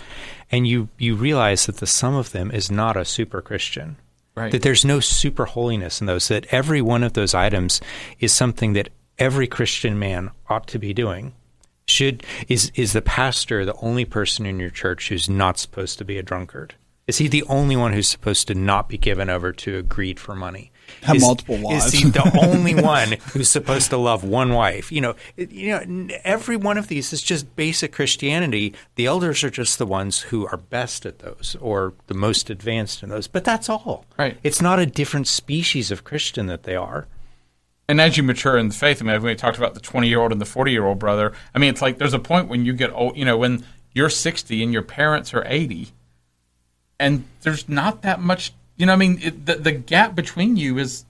and 0.52 0.68
you 0.68 0.90
you 0.98 1.16
realize 1.16 1.66
that 1.66 1.78
the 1.78 1.88
sum 1.88 2.16
of 2.16 2.32
them 2.32 2.52
is 2.52 2.72
not 2.72 2.98
a 2.98 3.06
super 3.06 3.42
christian. 3.42 3.98
Right. 4.34 4.52
That 4.52 4.62
there's 4.62 4.86
no 4.86 5.02
super 5.02 5.46
holiness 5.46 6.00
in 6.00 6.08
those 6.08 6.30
that 6.30 6.46
every 6.52 6.82
one 6.82 7.04
of 7.04 7.14
those 7.14 7.34
items 7.34 7.82
is 8.20 8.34
something 8.34 8.74
that 8.74 8.90
every 9.20 9.48
christian 9.48 10.00
man 10.00 10.32
ought 10.50 10.68
to 10.68 10.80
be 10.80 10.94
doing. 10.94 11.34
Should 11.88 12.24
is 12.48 12.72
is 12.76 12.94
the 12.94 13.02
pastor 13.02 13.66
the 13.66 13.76
only 13.76 14.06
person 14.06 14.46
in 14.46 14.60
your 14.60 14.70
church 14.70 15.10
who's 15.10 15.30
not 15.30 15.58
supposed 15.60 15.98
to 15.98 16.06
be 16.06 16.18
a 16.18 16.24
drunkard? 16.24 16.76
Is 17.08 17.18
he 17.18 17.28
the 17.28 17.44
only 17.44 17.76
one 17.76 17.94
who's 17.94 18.08
supposed 18.08 18.48
to 18.48 18.56
not 18.56 18.88
be 18.88 18.98
given 18.98 19.30
over 19.30 19.52
to 19.52 19.78
a 19.78 19.82
greed 19.82 20.20
for 20.20 20.36
money 20.36 20.72
have 21.04 21.16
is, 21.18 21.22
multiple 21.22 21.58
wives. 21.58 21.88
Is 21.88 21.94
he 21.94 22.10
the 22.10 22.40
only 22.44 22.76
one 22.76 23.14
who's 23.34 23.50
supposed 23.50 23.90
to 23.90 23.98
love 23.98 24.24
one 24.24 24.54
wife? 24.54 24.92
You 24.92 25.02
know, 25.02 25.16
you 25.36 25.86
know, 25.86 26.16
every 26.24 26.56
one 26.58 26.78
of 26.78 26.88
these 26.88 27.12
is 27.14 27.22
just 27.22 27.56
basic 27.56 27.92
Christianity. 27.92 28.74
The 28.96 29.06
elders 29.06 29.44
are 29.44 29.50
just 29.50 29.78
the 29.78 29.86
ones 29.86 30.22
who 30.22 30.48
are 30.48 30.58
best 30.58 31.06
at 31.06 31.20
those 31.20 31.56
or 31.60 31.94
the 32.08 32.14
most 32.14 32.50
advanced 32.50 33.04
in 33.04 33.10
those. 33.10 33.28
But 33.28 33.44
that's 33.44 33.70
all. 33.70 34.06
Right. 34.18 34.38
It's 34.44 34.62
not 34.62 34.80
a 34.80 34.86
different 34.86 35.28
species 35.28 35.92
of 35.92 36.04
Christian 36.04 36.48
that 36.48 36.64
they 36.64 36.76
are. 36.76 37.08
And 37.88 38.00
as 38.00 38.16
you 38.16 38.24
mature 38.24 38.58
in 38.58 38.70
the 38.70 38.74
faith, 38.74 39.02
I 39.02 39.06
mean, 39.06 39.22
we 39.22 39.36
talked 39.36 39.58
about 39.58 39.74
the 39.74 39.82
20 39.82 40.08
year 40.08 40.22
old 40.22 40.32
and 40.32 40.40
the 40.40 40.46
40 40.46 40.72
year 40.72 40.86
old 40.86 40.98
brother. 40.98 41.34
I 41.54 41.60
mean, 41.60 41.72
it's 41.72 41.82
like 41.82 41.98
there's 41.98 42.14
a 42.14 42.20
point 42.20 42.48
when 42.48 42.64
you 42.64 42.74
get 42.74 42.92
old, 42.94 43.18
you 43.18 43.26
know, 43.26 43.38
when 43.38 43.66
you're 43.94 44.10
60 44.10 44.64
and 44.64 44.72
your 44.72 44.82
parents 44.82 45.34
are 45.34 45.44
80, 45.46 45.90
and 47.00 47.26
there's 47.42 47.68
not 47.68 48.02
that 48.04 48.22
much 48.22 48.54
you 48.82 48.88
know, 48.88 48.94
I 48.94 48.96
mean, 48.96 49.20
it, 49.22 49.46
the 49.46 49.56
the 49.56 49.72
gap 49.72 50.16
between 50.16 50.58
you 50.58 50.80
is 50.80 51.06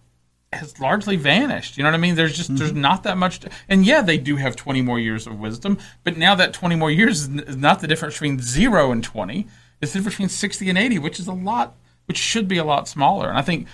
has 0.52 0.78
largely 0.82 1.16
vanished. 1.16 1.78
You 1.78 1.84
know 1.84 1.90
what 1.90 1.96
I 1.96 2.00
mean? 2.00 2.16
There's 2.16 2.36
just 2.36 2.54
there's 2.58 2.72
mm-hmm. 2.72 2.82
not 2.82 3.04
that 3.04 3.18
much. 3.18 3.40
To, 3.40 3.50
and 3.70 3.86
yeah, 3.86 4.02
they 4.02 4.18
do 4.18 4.36
have 4.36 4.58
20 4.58 4.82
more 4.82 5.00
years 5.00 5.26
of 5.26 5.40
wisdom, 5.40 5.78
but 6.04 6.18
now 6.18 6.36
that 6.36 6.52
20 6.52 6.76
more 6.76 6.92
years 6.92 7.22
is, 7.22 7.30
is 7.30 7.56
not 7.56 7.80
the 7.80 7.88
difference 7.88 8.16
between 8.16 8.42
zero 8.42 8.92
and 8.92 9.02
20. 9.02 9.48
It's 9.80 9.94
the 9.94 10.00
difference 10.00 10.16
between 10.16 10.30
60 10.30 10.70
and 10.70 10.78
80, 10.78 11.00
which 11.00 11.18
is 11.18 11.28
a 11.28 11.34
lot, 11.34 11.78
which 12.08 12.18
should 12.18 12.50
be 12.50 12.58
a 12.58 12.66
lot 12.66 12.90
smaller. 12.90 13.30
And 13.30 13.38
I 13.38 13.42
think 13.42 13.68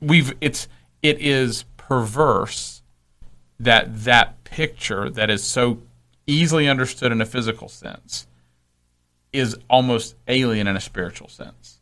we've 0.00 0.34
it's 0.40 0.66
it 1.00 1.20
is 1.20 1.64
perverse 1.76 2.82
that 3.60 4.02
that 4.02 4.42
picture 4.42 5.08
that 5.10 5.30
is 5.30 5.44
so 5.44 5.78
easily 6.26 6.68
understood 6.68 7.12
in 7.12 7.20
a 7.20 7.26
physical 7.26 7.68
sense 7.68 8.26
is 9.32 9.56
almost 9.70 10.16
alien 10.26 10.66
in 10.66 10.76
a 10.76 10.80
spiritual 10.80 11.28
sense. 11.28 11.73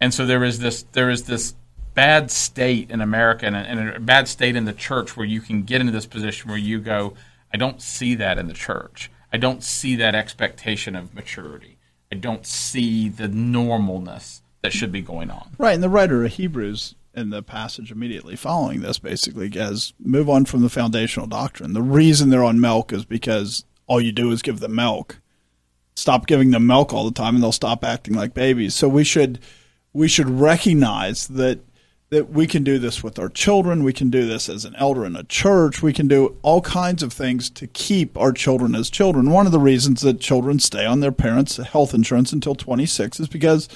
And 0.00 0.12
so 0.12 0.26
there 0.26 0.44
is 0.44 0.58
this 0.58 0.84
there 0.92 1.10
is 1.10 1.24
this 1.24 1.54
bad 1.94 2.30
state 2.30 2.90
in 2.90 3.00
America 3.00 3.46
and 3.46 3.56
a, 3.56 3.60
and 3.60 3.96
a 3.96 4.00
bad 4.00 4.28
state 4.28 4.54
in 4.54 4.66
the 4.66 4.72
church 4.72 5.16
where 5.16 5.26
you 5.26 5.40
can 5.40 5.62
get 5.62 5.80
into 5.80 5.92
this 5.92 6.06
position 6.06 6.50
where 6.50 6.58
you 6.58 6.78
go, 6.78 7.14
I 7.52 7.56
don't 7.56 7.80
see 7.80 8.14
that 8.16 8.38
in 8.38 8.48
the 8.48 8.54
church. 8.54 9.10
I 9.32 9.38
don't 9.38 9.62
see 9.64 9.96
that 9.96 10.14
expectation 10.14 10.94
of 10.94 11.14
maturity. 11.14 11.78
I 12.12 12.16
don't 12.16 12.46
see 12.46 13.08
the 13.08 13.28
normalness 13.28 14.42
that 14.62 14.72
should 14.72 14.92
be 14.92 15.00
going 15.00 15.30
on. 15.30 15.50
Right, 15.58 15.74
and 15.74 15.82
the 15.82 15.88
writer 15.88 16.24
of 16.24 16.32
Hebrews 16.32 16.94
in 17.14 17.30
the 17.30 17.42
passage 17.42 17.90
immediately 17.90 18.36
following 18.36 18.82
this 18.82 18.98
basically 18.98 19.50
as 19.58 19.94
move 19.98 20.28
on 20.28 20.44
from 20.44 20.62
the 20.62 20.68
foundational 20.68 21.26
doctrine. 21.26 21.72
The 21.72 21.82
reason 21.82 22.28
they're 22.28 22.44
on 22.44 22.60
milk 22.60 22.92
is 22.92 23.06
because 23.06 23.64
all 23.86 24.00
you 24.00 24.12
do 24.12 24.30
is 24.32 24.42
give 24.42 24.60
them 24.60 24.74
milk. 24.74 25.20
Stop 25.94 26.26
giving 26.26 26.50
them 26.50 26.66
milk 26.66 26.92
all 26.92 27.04
the 27.04 27.10
time 27.10 27.34
and 27.34 27.42
they'll 27.42 27.52
stop 27.52 27.82
acting 27.82 28.14
like 28.14 28.34
babies. 28.34 28.74
So 28.74 28.86
we 28.86 29.02
should 29.02 29.40
we 29.96 30.08
should 30.08 30.28
recognize 30.28 31.26
that 31.26 31.60
that 32.08 32.30
we 32.30 32.46
can 32.46 32.62
do 32.62 32.78
this 32.78 33.02
with 33.02 33.18
our 33.18 33.28
children, 33.28 33.82
we 33.82 33.92
can 33.92 34.10
do 34.10 34.28
this 34.28 34.48
as 34.48 34.64
an 34.64 34.76
elder 34.76 35.04
in 35.04 35.16
a 35.16 35.24
church, 35.24 35.82
we 35.82 35.92
can 35.92 36.06
do 36.06 36.36
all 36.42 36.60
kinds 36.60 37.02
of 37.02 37.12
things 37.12 37.50
to 37.50 37.66
keep 37.66 38.16
our 38.16 38.30
children 38.30 38.76
as 38.76 38.90
children. 38.90 39.30
One 39.30 39.44
of 39.44 39.50
the 39.50 39.58
reasons 39.58 40.02
that 40.02 40.20
children 40.20 40.60
stay 40.60 40.86
on 40.86 41.00
their 41.00 41.10
parents' 41.10 41.56
health 41.56 41.94
insurance 41.94 42.32
until 42.32 42.54
26 42.54 43.18
is 43.18 43.26
because 43.26 43.68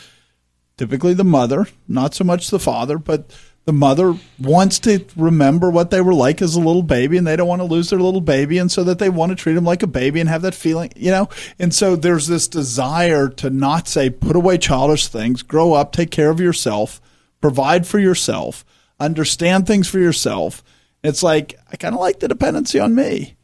typically 0.76 1.12
the 1.12 1.24
mother, 1.24 1.66
not 1.88 2.14
so 2.14 2.22
much 2.22 2.50
the 2.50 2.60
father, 2.60 2.98
but 2.98 3.34
the 3.66 3.72
mother 3.72 4.16
wants 4.38 4.78
to 4.80 5.04
remember 5.16 5.70
what 5.70 5.90
they 5.90 6.00
were 6.00 6.14
like 6.14 6.40
as 6.42 6.54
a 6.54 6.60
little 6.60 6.82
baby 6.82 7.16
and 7.16 7.26
they 7.26 7.36
don't 7.36 7.46
want 7.46 7.60
to 7.60 7.66
lose 7.66 7.90
their 7.90 8.00
little 8.00 8.20
baby 8.20 8.58
and 8.58 8.72
so 8.72 8.82
that 8.84 8.98
they 8.98 9.10
want 9.10 9.30
to 9.30 9.36
treat 9.36 9.52
them 9.52 9.64
like 9.64 9.82
a 9.82 9.86
baby 9.86 10.18
and 10.18 10.28
have 10.28 10.42
that 10.42 10.54
feeling, 10.54 10.90
you 10.96 11.10
know? 11.10 11.28
And 11.58 11.74
so 11.74 11.94
there's 11.94 12.26
this 12.26 12.48
desire 12.48 13.28
to 13.28 13.50
not 13.50 13.86
say 13.86 14.10
put 14.10 14.34
away 14.34 14.58
childish 14.58 15.08
things, 15.08 15.42
grow 15.42 15.74
up, 15.74 15.92
take 15.92 16.10
care 16.10 16.30
of 16.30 16.40
yourself, 16.40 17.00
provide 17.40 17.86
for 17.86 17.98
yourself, 17.98 18.64
understand 18.98 19.66
things 19.66 19.88
for 19.88 19.98
yourself. 19.98 20.62
It's 21.04 21.22
like 21.22 21.54
I 21.70 21.76
kind 21.76 21.94
of 21.94 22.00
like 22.00 22.20
the 22.20 22.28
dependency 22.28 22.80
on 22.80 22.94
me. 22.94 23.36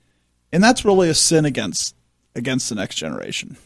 And 0.50 0.62
that's 0.62 0.84
really 0.84 1.08
a 1.08 1.14
sin 1.14 1.44
against 1.44 1.94
against 2.34 2.68
the 2.68 2.74
next 2.74 2.96
generation. 2.96 3.56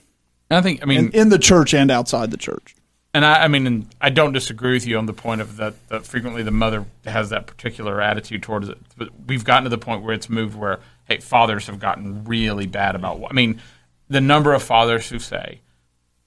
And 0.51 0.59
I 0.59 0.63
think 0.63 0.83
I 0.83 0.87
mean 0.87 1.07
In, 1.07 1.13
in 1.13 1.29
the 1.29 1.39
church 1.39 1.75
and 1.75 1.91
outside 1.91 2.31
the 2.31 2.37
church. 2.37 2.75
And 3.13 3.25
I, 3.25 3.45
I 3.45 3.49
mean, 3.49 3.89
I 4.01 4.11
don't 4.11 4.33
disagree 4.33 4.75
with 4.75 4.87
you 4.87 4.97
on 4.97 5.07
the 5.07 5.13
point 5.13 5.41
of 5.41 5.57
that, 5.57 5.75
that 5.89 6.07
frequently 6.07 6.43
the 6.43 6.53
mother 6.53 6.85
has 7.05 7.31
that 7.31 7.47
particular 7.47 8.01
attitude 8.01 8.43
towards 8.43 8.69
it. 8.69 8.79
But 8.97 9.09
we've 9.27 9.45
gotten 9.45 9.65
to 9.65 9.71
the 9.71 9.79
point 9.79 10.03
where 10.03 10.15
it's 10.15 10.29
moved 10.29 10.57
where, 10.57 10.79
hey, 11.07 11.19
fathers 11.19 11.67
have 11.67 11.81
gotten 11.81 12.25
really 12.25 12.67
bad 12.67 12.95
about 12.95 13.19
what. 13.19 13.33
I 13.33 13.35
mean, 13.35 13.61
the 14.09 14.21
number 14.21 14.55
of 14.55 14.63
fathers 14.63 15.09
who 15.09 15.19
say, 15.19 15.61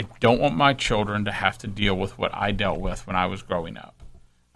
I 0.02 0.08
don't 0.20 0.42
want 0.42 0.56
my 0.56 0.74
children 0.74 1.24
to 1.26 1.32
have 1.32 1.58
to 1.60 1.68
deal 1.68 1.96
with 1.96 2.18
what 2.18 2.34
I 2.34 2.52
dealt 2.52 2.80
with 2.80 3.08
when 3.08 3.16
I 3.16 3.28
was 3.28 3.42
growing 3.42 3.78
up. 3.78 4.04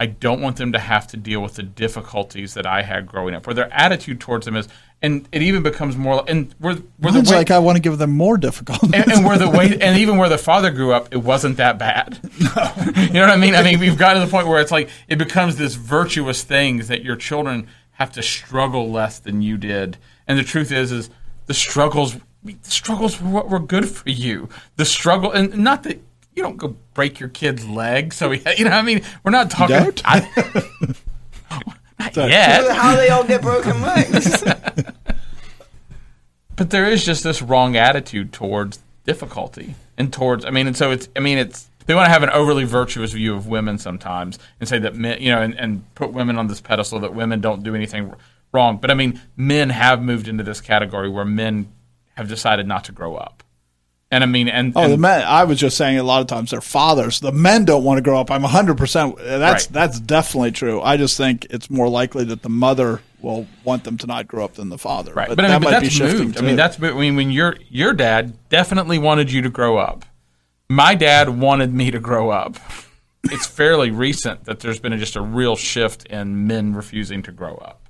I 0.00 0.06
don't 0.06 0.40
want 0.40 0.56
them 0.56 0.72
to 0.72 0.78
have 0.78 1.06
to 1.08 1.16
deal 1.16 1.40
with 1.40 1.54
the 1.54 1.62
difficulties 1.62 2.54
that 2.54 2.66
I 2.66 2.82
had 2.82 3.06
growing 3.06 3.34
up. 3.34 3.46
Where 3.46 3.54
their 3.54 3.72
attitude 3.72 4.20
towards 4.20 4.44
them 4.44 4.56
is, 4.56 4.68
and 5.00 5.28
it 5.30 5.42
even 5.42 5.62
becomes 5.62 5.96
more, 5.96 6.24
and 6.26 6.52
where 6.58 6.74
the 6.74 6.82
way, 7.20 7.36
like 7.36 7.50
I 7.50 7.58
want 7.60 7.76
to 7.76 7.82
give 7.82 7.98
them 7.98 8.10
more 8.10 8.36
difficulties. 8.36 8.92
and, 8.94 9.12
and 9.12 9.24
where 9.24 9.38
the 9.38 9.48
way, 9.48 9.78
and 9.80 9.98
even 9.98 10.16
where 10.16 10.28
the 10.28 10.38
father 10.38 10.70
grew 10.70 10.92
up, 10.92 11.08
it 11.12 11.18
wasn't 11.18 11.58
that 11.58 11.78
bad. 11.78 12.18
no. 12.40 12.72
you 13.02 13.12
know 13.12 13.20
what 13.20 13.30
I 13.30 13.36
mean? 13.36 13.54
I 13.54 13.62
mean, 13.62 13.78
we've 13.78 13.98
gotten 13.98 14.20
to 14.20 14.26
the 14.26 14.30
point 14.30 14.48
where 14.48 14.60
it's 14.60 14.72
like 14.72 14.88
it 15.06 15.16
becomes 15.16 15.56
this 15.56 15.74
virtuous 15.74 16.42
thing 16.42 16.78
that 16.78 17.04
your 17.04 17.16
children 17.16 17.68
have 17.92 18.12
to 18.12 18.22
struggle 18.22 18.90
less 18.90 19.18
than 19.18 19.42
you 19.42 19.56
did. 19.56 19.98
And 20.26 20.38
the 20.38 20.44
truth 20.44 20.72
is, 20.72 20.90
is 20.90 21.10
the 21.46 21.54
struggles, 21.54 22.16
the 22.42 22.56
struggles 22.62 23.20
were 23.20 23.30
what 23.30 23.48
were 23.48 23.60
good 23.60 23.88
for 23.88 24.08
you. 24.08 24.48
The 24.76 24.84
struggle, 24.84 25.30
and 25.30 25.58
not 25.58 25.84
that 25.84 26.00
you 26.34 26.42
don't 26.42 26.56
go 26.56 26.76
break 26.94 27.20
your 27.20 27.28
kid's 27.28 27.66
leg. 27.66 28.12
So 28.12 28.30
we, 28.30 28.42
you 28.56 28.64
know, 28.64 28.70
what 28.70 28.78
I 28.78 28.82
mean, 28.82 29.02
we're 29.22 29.30
not 29.30 29.50
talking. 29.50 29.92
I, 30.04 30.94
not 31.98 32.14
Sorry. 32.14 32.30
yet. 32.30 32.70
How 32.70 32.96
they 32.96 33.08
all 33.08 33.24
get 33.24 33.42
broken 33.42 33.80
legs? 33.82 34.44
but 36.56 36.70
there 36.70 36.86
is 36.86 37.04
just 37.04 37.22
this 37.22 37.40
wrong 37.40 37.76
attitude 37.76 38.32
towards 38.32 38.80
difficulty 39.04 39.74
and 39.96 40.12
towards 40.12 40.44
i 40.44 40.50
mean 40.50 40.66
and 40.66 40.76
so 40.76 40.90
it's 40.90 41.08
i 41.16 41.20
mean 41.20 41.38
it's 41.38 41.70
they 41.86 41.94
want 41.94 42.04
to 42.04 42.10
have 42.10 42.22
an 42.22 42.28
overly 42.28 42.64
virtuous 42.64 43.12
view 43.12 43.34
of 43.34 43.46
women 43.46 43.78
sometimes 43.78 44.38
and 44.60 44.68
say 44.68 44.78
that 44.78 44.94
men 44.94 45.18
you 45.22 45.30
know 45.30 45.40
and, 45.40 45.58
and 45.58 45.94
put 45.94 46.12
women 46.12 46.36
on 46.36 46.46
this 46.48 46.60
pedestal 46.60 47.00
that 47.00 47.14
women 47.14 47.40
don't 47.40 47.62
do 47.62 47.74
anything 47.74 48.12
wrong 48.52 48.76
but 48.76 48.90
i 48.90 48.94
mean 48.94 49.18
men 49.34 49.70
have 49.70 50.02
moved 50.02 50.28
into 50.28 50.44
this 50.44 50.60
category 50.60 51.08
where 51.08 51.24
men 51.24 51.72
have 52.16 52.28
decided 52.28 52.66
not 52.66 52.84
to 52.84 52.92
grow 52.92 53.14
up 53.16 53.42
and 54.10 54.24
i 54.24 54.26
mean 54.26 54.48
and, 54.48 54.72
Oh, 54.76 54.82
and 54.82 54.92
the 54.92 54.96
men. 54.98 55.22
I 55.26 55.44
was 55.44 55.58
just 55.58 55.76
saying 55.76 55.98
a 55.98 56.02
lot 56.02 56.20
of 56.20 56.26
times 56.26 56.50
they're 56.50 56.60
fathers. 56.60 57.20
The 57.20 57.32
men 57.32 57.64
don't 57.64 57.84
want 57.84 57.98
to 57.98 58.02
grow 58.02 58.18
up. 58.20 58.30
I'm 58.30 58.42
100%. 58.42 59.16
That's 59.18 59.66
Right. 59.66 59.72
that's 59.72 60.00
definitely 60.00 60.52
true. 60.52 60.80
I 60.80 60.96
just 60.96 61.16
think 61.16 61.46
it's 61.50 61.68
more 61.70 61.88
likely 61.88 62.24
that 62.24 62.42
the 62.42 62.48
mother 62.48 63.02
will 63.20 63.46
want 63.64 63.84
them 63.84 63.96
to 63.98 64.06
not 64.06 64.26
grow 64.28 64.44
up 64.44 64.54
than 64.54 64.68
the 64.68 64.78
father. 64.78 65.12
right 65.12 65.28
But, 65.28 65.36
but, 65.36 65.44
I 65.44 65.48
that 65.48 65.60
but 65.62 65.70
might 65.72 65.80
be 65.80 65.86
that's 65.86 65.94
shifting 65.96 66.26
moved 66.26 66.38
i 66.38 66.40
mean 66.42 66.54
that's 66.56 66.80
i 66.80 66.92
mean 66.92 67.16
when 67.16 67.30
your 67.32 67.56
your 67.68 67.92
dad 67.92 68.36
definitely 68.48 68.98
wanted 68.98 69.32
you 69.32 69.42
to 69.42 69.50
grow 69.50 69.76
up 69.76 70.04
my 70.68 70.94
dad 70.94 71.28
wanted 71.30 71.74
me 71.74 71.90
to 71.90 71.98
grow 71.98 72.30
up 72.30 72.56
it's 73.24 73.46
fairly 73.46 73.90
recent 73.90 74.44
that 74.44 74.60
there's 74.60 74.78
been 74.78 74.96
just 74.98 75.16
a 75.16 75.20
real 75.20 75.56
shift 75.56 76.06
in 76.06 76.46
men 76.46 76.72
refusing 76.74 77.20
to 77.24 77.32
grow 77.32 77.56
up 77.56 77.88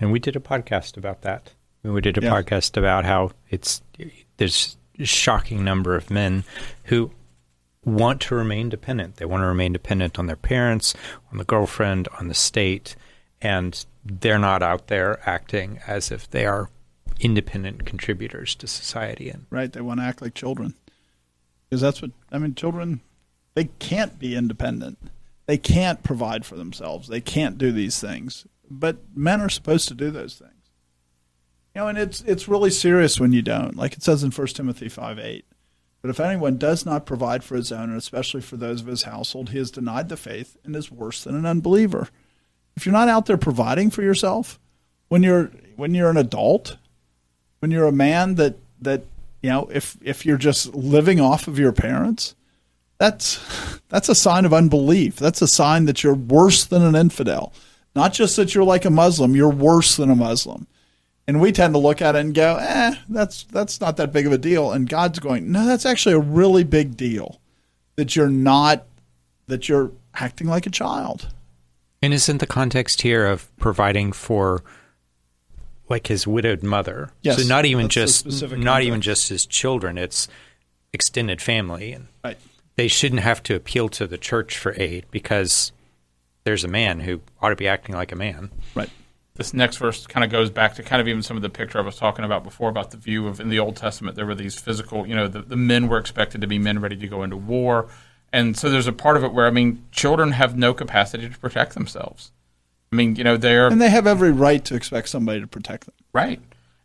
And 0.00 0.10
we 0.10 0.18
did 0.18 0.34
a 0.36 0.40
podcast 0.40 0.96
about 0.96 1.22
that. 1.22 1.52
We 1.84 2.00
did 2.00 2.18
a 2.18 2.22
Yeah. 2.22 2.30
podcast 2.32 2.76
about 2.76 3.04
how 3.04 3.30
it's 3.48 3.80
there's 4.38 4.76
a 4.76 4.79
shocking 5.06 5.64
number 5.64 5.94
of 5.94 6.10
men 6.10 6.44
who 6.84 7.10
want 7.84 8.20
to 8.22 8.34
remain 8.34 8.68
dependent. 8.68 9.16
They 9.16 9.24
want 9.24 9.42
to 9.42 9.46
remain 9.46 9.72
dependent 9.72 10.18
on 10.18 10.26
their 10.26 10.36
parents, 10.36 10.94
on 11.32 11.38
the 11.38 11.44
girlfriend, 11.44 12.08
on 12.18 12.28
the 12.28 12.34
state, 12.34 12.96
and 13.40 13.84
they're 14.04 14.38
not 14.38 14.62
out 14.62 14.88
there 14.88 15.20
acting 15.28 15.80
as 15.86 16.10
if 16.10 16.30
they 16.30 16.46
are 16.46 16.68
independent 17.20 17.84
contributors 17.84 18.54
to 18.56 18.66
society. 18.66 19.28
And 19.28 19.46
right. 19.50 19.72
They 19.72 19.80
want 19.80 20.00
to 20.00 20.04
act 20.04 20.22
like 20.22 20.34
children 20.34 20.74
because 21.68 21.80
that's 21.80 22.02
what 22.02 22.10
I 22.32 22.38
mean. 22.38 22.54
Children, 22.54 23.00
they 23.54 23.64
can't 23.78 24.18
be 24.18 24.34
independent. 24.34 24.98
They 25.46 25.58
can't 25.58 26.02
provide 26.02 26.46
for 26.46 26.56
themselves. 26.56 27.08
They 27.08 27.20
can't 27.20 27.58
do 27.58 27.72
these 27.72 28.00
things. 28.00 28.46
But 28.70 28.98
men 29.14 29.40
are 29.40 29.48
supposed 29.48 29.88
to 29.88 29.94
do 29.94 30.10
those 30.10 30.34
things. 30.34 30.52
Know, 31.80 31.88
and 31.88 31.96
it's 31.96 32.20
it's 32.26 32.46
really 32.46 32.68
serious 32.68 33.18
when 33.18 33.32
you 33.32 33.40
don't. 33.40 33.74
Like 33.74 33.94
it 33.94 34.02
says 34.02 34.22
in 34.22 34.30
1 34.30 34.46
Timothy 34.48 34.90
5 34.90 35.18
8. 35.18 35.46
But 36.02 36.10
if 36.10 36.20
anyone 36.20 36.58
does 36.58 36.84
not 36.84 37.06
provide 37.06 37.42
for 37.42 37.56
his 37.56 37.72
own, 37.72 37.88
and 37.88 37.96
especially 37.96 38.42
for 38.42 38.58
those 38.58 38.82
of 38.82 38.86
his 38.86 39.04
household, 39.04 39.48
he 39.48 39.56
has 39.56 39.70
denied 39.70 40.10
the 40.10 40.18
faith 40.18 40.58
and 40.62 40.76
is 40.76 40.92
worse 40.92 41.24
than 41.24 41.34
an 41.34 41.46
unbeliever. 41.46 42.08
If 42.76 42.84
you're 42.84 42.92
not 42.92 43.08
out 43.08 43.24
there 43.24 43.38
providing 43.38 43.88
for 43.88 44.02
yourself, 44.02 44.60
when 45.08 45.22
you're 45.22 45.52
when 45.76 45.94
you're 45.94 46.10
an 46.10 46.18
adult, 46.18 46.76
when 47.60 47.70
you're 47.70 47.86
a 47.86 47.92
man 47.92 48.34
that 48.34 48.56
that 48.82 49.04
you 49.40 49.48
know, 49.48 49.66
if 49.72 49.96
if 50.02 50.26
you're 50.26 50.36
just 50.36 50.74
living 50.74 51.18
off 51.18 51.48
of 51.48 51.58
your 51.58 51.72
parents, 51.72 52.34
that's 52.98 53.40
that's 53.88 54.10
a 54.10 54.14
sign 54.14 54.44
of 54.44 54.52
unbelief. 54.52 55.16
That's 55.16 55.40
a 55.40 55.48
sign 55.48 55.86
that 55.86 56.04
you're 56.04 56.12
worse 56.12 56.66
than 56.66 56.82
an 56.82 56.94
infidel. 56.94 57.54
Not 57.94 58.12
just 58.12 58.36
that 58.36 58.54
you're 58.54 58.64
like 58.64 58.84
a 58.84 58.90
Muslim, 58.90 59.34
you're 59.34 59.48
worse 59.48 59.96
than 59.96 60.10
a 60.10 60.14
Muslim. 60.14 60.66
And 61.30 61.40
we 61.40 61.52
tend 61.52 61.74
to 61.74 61.78
look 61.78 62.02
at 62.02 62.16
it 62.16 62.18
and 62.18 62.34
go, 62.34 62.56
"Eh, 62.56 62.96
that's 63.08 63.44
that's 63.52 63.80
not 63.80 63.96
that 63.98 64.12
big 64.12 64.26
of 64.26 64.32
a 64.32 64.36
deal." 64.38 64.72
And 64.72 64.88
God's 64.88 65.20
going, 65.20 65.52
"No, 65.52 65.64
that's 65.64 65.86
actually 65.86 66.16
a 66.16 66.18
really 66.18 66.64
big 66.64 66.96
deal. 66.96 67.38
That 67.94 68.16
you're 68.16 68.28
not 68.28 68.84
that 69.46 69.68
you're 69.68 69.92
acting 70.16 70.48
like 70.48 70.66
a 70.66 70.70
child." 70.70 71.28
And 72.02 72.12
isn't 72.12 72.38
the 72.38 72.48
context 72.48 73.02
here 73.02 73.26
of 73.26 73.48
providing 73.58 74.10
for 74.10 74.64
like 75.88 76.08
his 76.08 76.26
widowed 76.26 76.64
mother? 76.64 77.12
Yes, 77.22 77.40
so 77.40 77.46
not 77.48 77.64
even 77.64 77.88
just 77.88 78.26
not 78.50 78.82
even 78.82 79.00
just 79.00 79.28
his 79.28 79.46
children, 79.46 79.98
it's 79.98 80.26
extended 80.92 81.40
family 81.40 81.92
and 81.92 82.08
Right. 82.24 82.38
they 82.74 82.88
shouldn't 82.88 83.20
have 83.22 83.40
to 83.44 83.54
appeal 83.54 83.88
to 83.90 84.08
the 84.08 84.18
church 84.18 84.58
for 84.58 84.74
aid 84.76 85.04
because 85.12 85.70
there's 86.42 86.64
a 86.64 86.68
man 86.68 86.98
who 86.98 87.20
ought 87.40 87.50
to 87.50 87.54
be 87.56 87.68
acting 87.68 87.94
like 87.94 88.10
a 88.10 88.16
man. 88.16 88.50
Right. 88.74 88.90
This 89.34 89.54
next 89.54 89.76
verse 89.76 90.06
kind 90.06 90.24
of 90.24 90.30
goes 90.30 90.50
back 90.50 90.74
to 90.74 90.82
kind 90.82 91.00
of 91.00 91.08
even 91.08 91.22
some 91.22 91.36
of 91.36 91.42
the 91.42 91.48
picture 91.48 91.78
I 91.78 91.82
was 91.82 91.96
talking 91.96 92.24
about 92.24 92.44
before 92.44 92.68
about 92.68 92.90
the 92.90 92.96
view 92.96 93.26
of 93.26 93.40
in 93.40 93.48
the 93.48 93.58
Old 93.58 93.76
Testament 93.76 94.16
there 94.16 94.26
were 94.26 94.34
these 94.34 94.54
physical, 94.54 95.06
you 95.06 95.14
know, 95.14 95.28
the, 95.28 95.42
the 95.42 95.56
men 95.56 95.88
were 95.88 95.98
expected 95.98 96.40
to 96.40 96.46
be 96.46 96.58
men 96.58 96.80
ready 96.80 96.96
to 96.96 97.08
go 97.08 97.22
into 97.22 97.36
war. 97.36 97.88
And 98.32 98.56
so 98.56 98.70
there's 98.70 98.86
a 98.86 98.92
part 98.92 99.16
of 99.16 99.24
it 99.24 99.32
where 99.32 99.46
I 99.46 99.50
mean 99.50 99.84
children 99.92 100.32
have 100.32 100.56
no 100.56 100.74
capacity 100.74 101.28
to 101.28 101.38
protect 101.38 101.74
themselves. 101.74 102.32
I 102.92 102.96
mean, 102.96 103.16
you 103.16 103.24
know, 103.24 103.36
they're 103.36 103.68
and 103.68 103.80
they 103.80 103.90
have 103.90 104.06
every 104.06 104.32
right 104.32 104.64
to 104.64 104.74
expect 104.74 105.08
somebody 105.08 105.40
to 105.40 105.46
protect 105.46 105.86
them. 105.86 105.94
Right. 106.12 106.40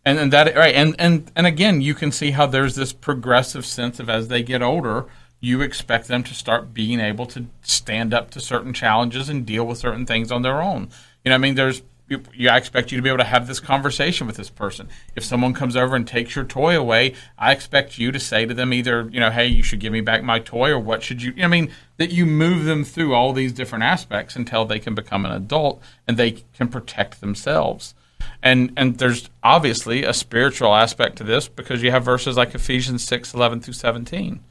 And, 0.05 0.19
and 0.19 0.33
that 0.33 0.55
right 0.55 0.75
and, 0.75 0.95
and 0.99 1.31
and 1.35 1.47
again 1.47 1.81
you 1.81 1.95
can 1.95 2.11
see 2.11 2.29
how 2.31 2.45
there's 2.45 2.75
this 2.75 2.93
progressive 2.93 3.65
sense 3.65 3.99
of 3.99 4.07
as 4.07 4.27
they 4.27 4.43
get 4.43 4.61
older 4.61 5.07
you 5.45 5.61
expect 5.61 6.07
them 6.07 6.23
to 6.23 6.33
start 6.33 6.73
being 6.73 6.99
able 6.99 7.25
to 7.27 7.45
stand 7.61 8.13
up 8.13 8.31
to 8.31 8.39
certain 8.39 8.73
challenges 8.73 9.29
and 9.29 9.45
deal 9.45 9.65
with 9.65 9.77
certain 9.77 10.05
things 10.05 10.31
on 10.31 10.41
their 10.41 10.61
own. 10.61 10.89
You 11.23 11.29
know, 11.29 11.35
I 11.35 11.37
mean, 11.37 11.55
there's 11.55 11.83
you, 12.07 12.21
you, 12.33 12.49
I 12.49 12.57
expect 12.57 12.91
you 12.91 12.97
to 12.97 13.01
be 13.01 13.09
able 13.09 13.17
to 13.17 13.23
have 13.23 13.47
this 13.47 13.59
conversation 13.59 14.27
with 14.27 14.37
this 14.37 14.49
person. 14.49 14.89
If 15.15 15.23
someone 15.23 15.53
comes 15.53 15.75
over 15.75 15.95
and 15.95 16.07
takes 16.07 16.35
your 16.35 16.45
toy 16.45 16.77
away, 16.77 17.15
I 17.37 17.51
expect 17.51 17.97
you 17.97 18.11
to 18.11 18.19
say 18.19 18.45
to 18.45 18.53
them 18.53 18.73
either, 18.73 19.09
you 19.11 19.19
know, 19.19 19.31
hey, 19.31 19.47
you 19.47 19.63
should 19.63 19.79
give 19.79 19.91
me 19.91 20.01
back 20.01 20.23
my 20.23 20.39
toy, 20.39 20.69
or 20.69 20.79
what 20.79 21.01
should 21.01 21.23
you? 21.23 21.33
I 21.41 21.47
mean, 21.47 21.71
that 21.97 22.11
you 22.11 22.25
move 22.25 22.65
them 22.65 22.83
through 22.83 23.15
all 23.15 23.33
these 23.33 23.53
different 23.53 23.83
aspects 23.83 24.35
until 24.35 24.65
they 24.65 24.79
can 24.79 24.93
become 24.93 25.25
an 25.25 25.31
adult 25.31 25.81
and 26.07 26.17
they 26.17 26.31
can 26.31 26.67
protect 26.67 27.21
themselves. 27.21 27.95
And 28.43 28.71
and 28.77 28.97
there's 28.97 29.29
obviously 29.43 30.03
a 30.03 30.13
spiritual 30.13 30.75
aspect 30.75 31.17
to 31.17 31.23
this 31.23 31.47
because 31.47 31.81
you 31.81 31.91
have 31.91 32.05
verses 32.05 32.37
like 32.37 32.53
Ephesians 32.53 33.03
6, 33.03 33.33
11 33.33 33.61
through 33.61 33.73
17. 33.73 34.43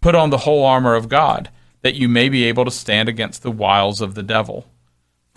Put 0.00 0.14
on 0.14 0.30
the 0.30 0.38
whole 0.38 0.64
armor 0.64 0.94
of 0.94 1.08
God, 1.08 1.50
that 1.82 1.96
you 1.96 2.08
may 2.08 2.28
be 2.28 2.44
able 2.44 2.64
to 2.64 2.70
stand 2.70 3.08
against 3.08 3.42
the 3.42 3.50
wiles 3.50 4.00
of 4.00 4.14
the 4.14 4.22
devil. 4.22 4.66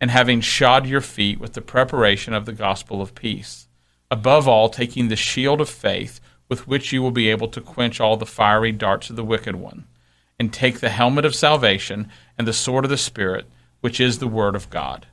and 0.00 0.10
having 0.10 0.40
shod 0.40 0.86
your 0.86 1.00
feet 1.00 1.40
with 1.40 1.54
the 1.54 1.60
preparation 1.60 2.32
of 2.32 2.46
the 2.46 2.52
gospel 2.52 3.02
of 3.02 3.14
peace. 3.14 3.68
Above 4.10 4.48
all, 4.48 4.68
taking 4.68 5.08
the 5.08 5.16
shield 5.16 5.60
of 5.60 5.68
faith, 5.68 6.20
with 6.48 6.66
which 6.66 6.92
you 6.92 7.02
will 7.02 7.10
be 7.10 7.28
able 7.28 7.48
to 7.48 7.60
quench 7.60 8.00
all 8.00 8.16
the 8.16 8.26
fiery 8.26 8.72
darts 8.72 9.10
of 9.10 9.16
the 9.16 9.24
wicked 9.24 9.56
one, 9.56 9.86
and 10.38 10.52
take 10.52 10.80
the 10.80 10.88
helmet 10.88 11.24
of 11.24 11.34
salvation 11.34 12.10
and 12.38 12.46
the 12.46 12.52
sword 12.52 12.84
of 12.84 12.90
the 12.90 12.96
Spirit, 12.96 13.46
which 13.80 14.00
is 14.00 14.18
the 14.18 14.28
word 14.28 14.54
of 14.54 14.70
God. 14.70 15.06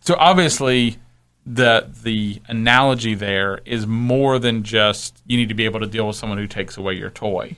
So 0.00 0.16
obviously, 0.18 0.96
the 1.44 1.88
the 2.02 2.40
analogy 2.46 3.14
there 3.14 3.60
is 3.64 3.86
more 3.86 4.38
than 4.38 4.62
just 4.62 5.22
you 5.26 5.36
need 5.36 5.48
to 5.48 5.54
be 5.54 5.64
able 5.64 5.80
to 5.80 5.86
deal 5.86 6.06
with 6.06 6.16
someone 6.16 6.38
who 6.38 6.46
takes 6.46 6.76
away 6.76 6.94
your 6.94 7.10
toy. 7.10 7.56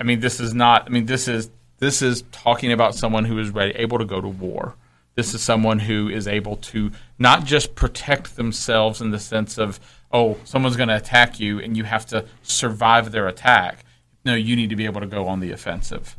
I 0.00 0.04
mean, 0.04 0.20
this 0.20 0.40
is 0.40 0.54
not. 0.54 0.86
I 0.86 0.88
mean, 0.88 1.06
this 1.06 1.28
is 1.28 1.50
this 1.78 2.02
is 2.02 2.22
talking 2.32 2.72
about 2.72 2.94
someone 2.94 3.24
who 3.24 3.38
is 3.38 3.50
ready, 3.50 3.72
able 3.76 3.98
to 3.98 4.04
go 4.04 4.20
to 4.20 4.28
war 4.28 4.74
this 5.18 5.34
is 5.34 5.42
someone 5.42 5.80
who 5.80 6.08
is 6.08 6.28
able 6.28 6.54
to 6.54 6.92
not 7.18 7.44
just 7.44 7.74
protect 7.74 8.36
themselves 8.36 9.00
in 9.00 9.10
the 9.10 9.18
sense 9.18 9.58
of, 9.58 9.80
oh, 10.12 10.36
someone's 10.44 10.76
going 10.76 10.88
to 10.88 10.94
attack 10.94 11.40
you 11.40 11.58
and 11.58 11.76
you 11.76 11.82
have 11.82 12.06
to 12.06 12.24
survive 12.44 13.10
their 13.10 13.26
attack. 13.26 13.84
No, 14.24 14.36
you 14.36 14.54
need 14.54 14.70
to 14.70 14.76
be 14.76 14.84
able 14.84 15.00
to 15.00 15.08
go 15.08 15.26
on 15.26 15.40
the 15.40 15.50
offensive. 15.50 16.16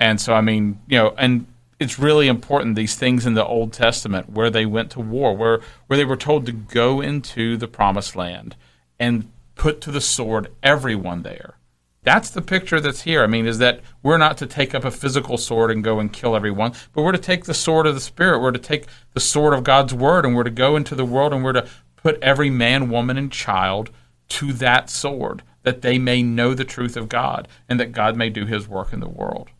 And 0.00 0.20
so, 0.20 0.34
I 0.34 0.40
mean, 0.40 0.80
you 0.88 0.98
know, 0.98 1.14
and 1.16 1.46
it's 1.78 2.00
really 2.00 2.26
important 2.26 2.74
these 2.74 2.96
things 2.96 3.26
in 3.26 3.34
the 3.34 3.46
Old 3.46 3.72
Testament 3.72 4.30
where 4.30 4.50
they 4.50 4.66
went 4.66 4.90
to 4.90 5.00
war, 5.00 5.36
where 5.36 5.60
where 5.86 5.96
they 5.96 6.04
were 6.04 6.16
told 6.16 6.44
to 6.46 6.52
go 6.52 7.00
into 7.00 7.56
the 7.56 7.68
promised 7.68 8.16
land 8.16 8.56
and 8.98 9.30
put 9.54 9.80
to 9.82 9.92
the 9.92 10.00
sword 10.00 10.50
everyone 10.64 11.22
there. 11.22 11.54
That's 12.04 12.30
the 12.30 12.42
picture 12.42 12.80
that's 12.80 13.02
here. 13.02 13.22
I 13.22 13.28
mean, 13.28 13.46
is 13.46 13.58
that 13.58 13.80
we're 14.02 14.18
not 14.18 14.36
to 14.38 14.46
take 14.46 14.74
up 14.74 14.84
a 14.84 14.90
physical 14.90 15.38
sword 15.38 15.70
and 15.70 15.84
go 15.84 16.00
and 16.00 16.12
kill 16.12 16.34
everyone, 16.34 16.72
but 16.92 17.02
we're 17.02 17.12
to 17.12 17.18
take 17.18 17.44
the 17.44 17.54
sword 17.54 17.86
of 17.86 17.94
the 17.94 18.00
Spirit. 18.00 18.40
We're 18.40 18.50
to 18.50 18.58
take 18.58 18.86
the 19.14 19.20
sword 19.20 19.54
of 19.54 19.62
God's 19.62 19.94
Word 19.94 20.24
and 20.24 20.34
we're 20.34 20.42
to 20.42 20.50
go 20.50 20.76
into 20.76 20.96
the 20.96 21.04
world 21.04 21.32
and 21.32 21.44
we're 21.44 21.52
to 21.52 21.68
put 21.96 22.20
every 22.20 22.50
man, 22.50 22.90
woman, 22.90 23.16
and 23.16 23.30
child 23.30 23.90
to 24.30 24.52
that 24.54 24.90
sword 24.90 25.42
that 25.62 25.82
they 25.82 25.98
may 25.98 26.22
know 26.22 26.54
the 26.54 26.64
truth 26.64 26.96
of 26.96 27.08
God 27.08 27.46
and 27.68 27.78
that 27.78 27.92
God 27.92 28.16
may 28.16 28.30
do 28.30 28.46
his 28.46 28.66
work 28.66 28.92
in 28.92 29.00
the 29.00 29.08
world. 29.08 29.50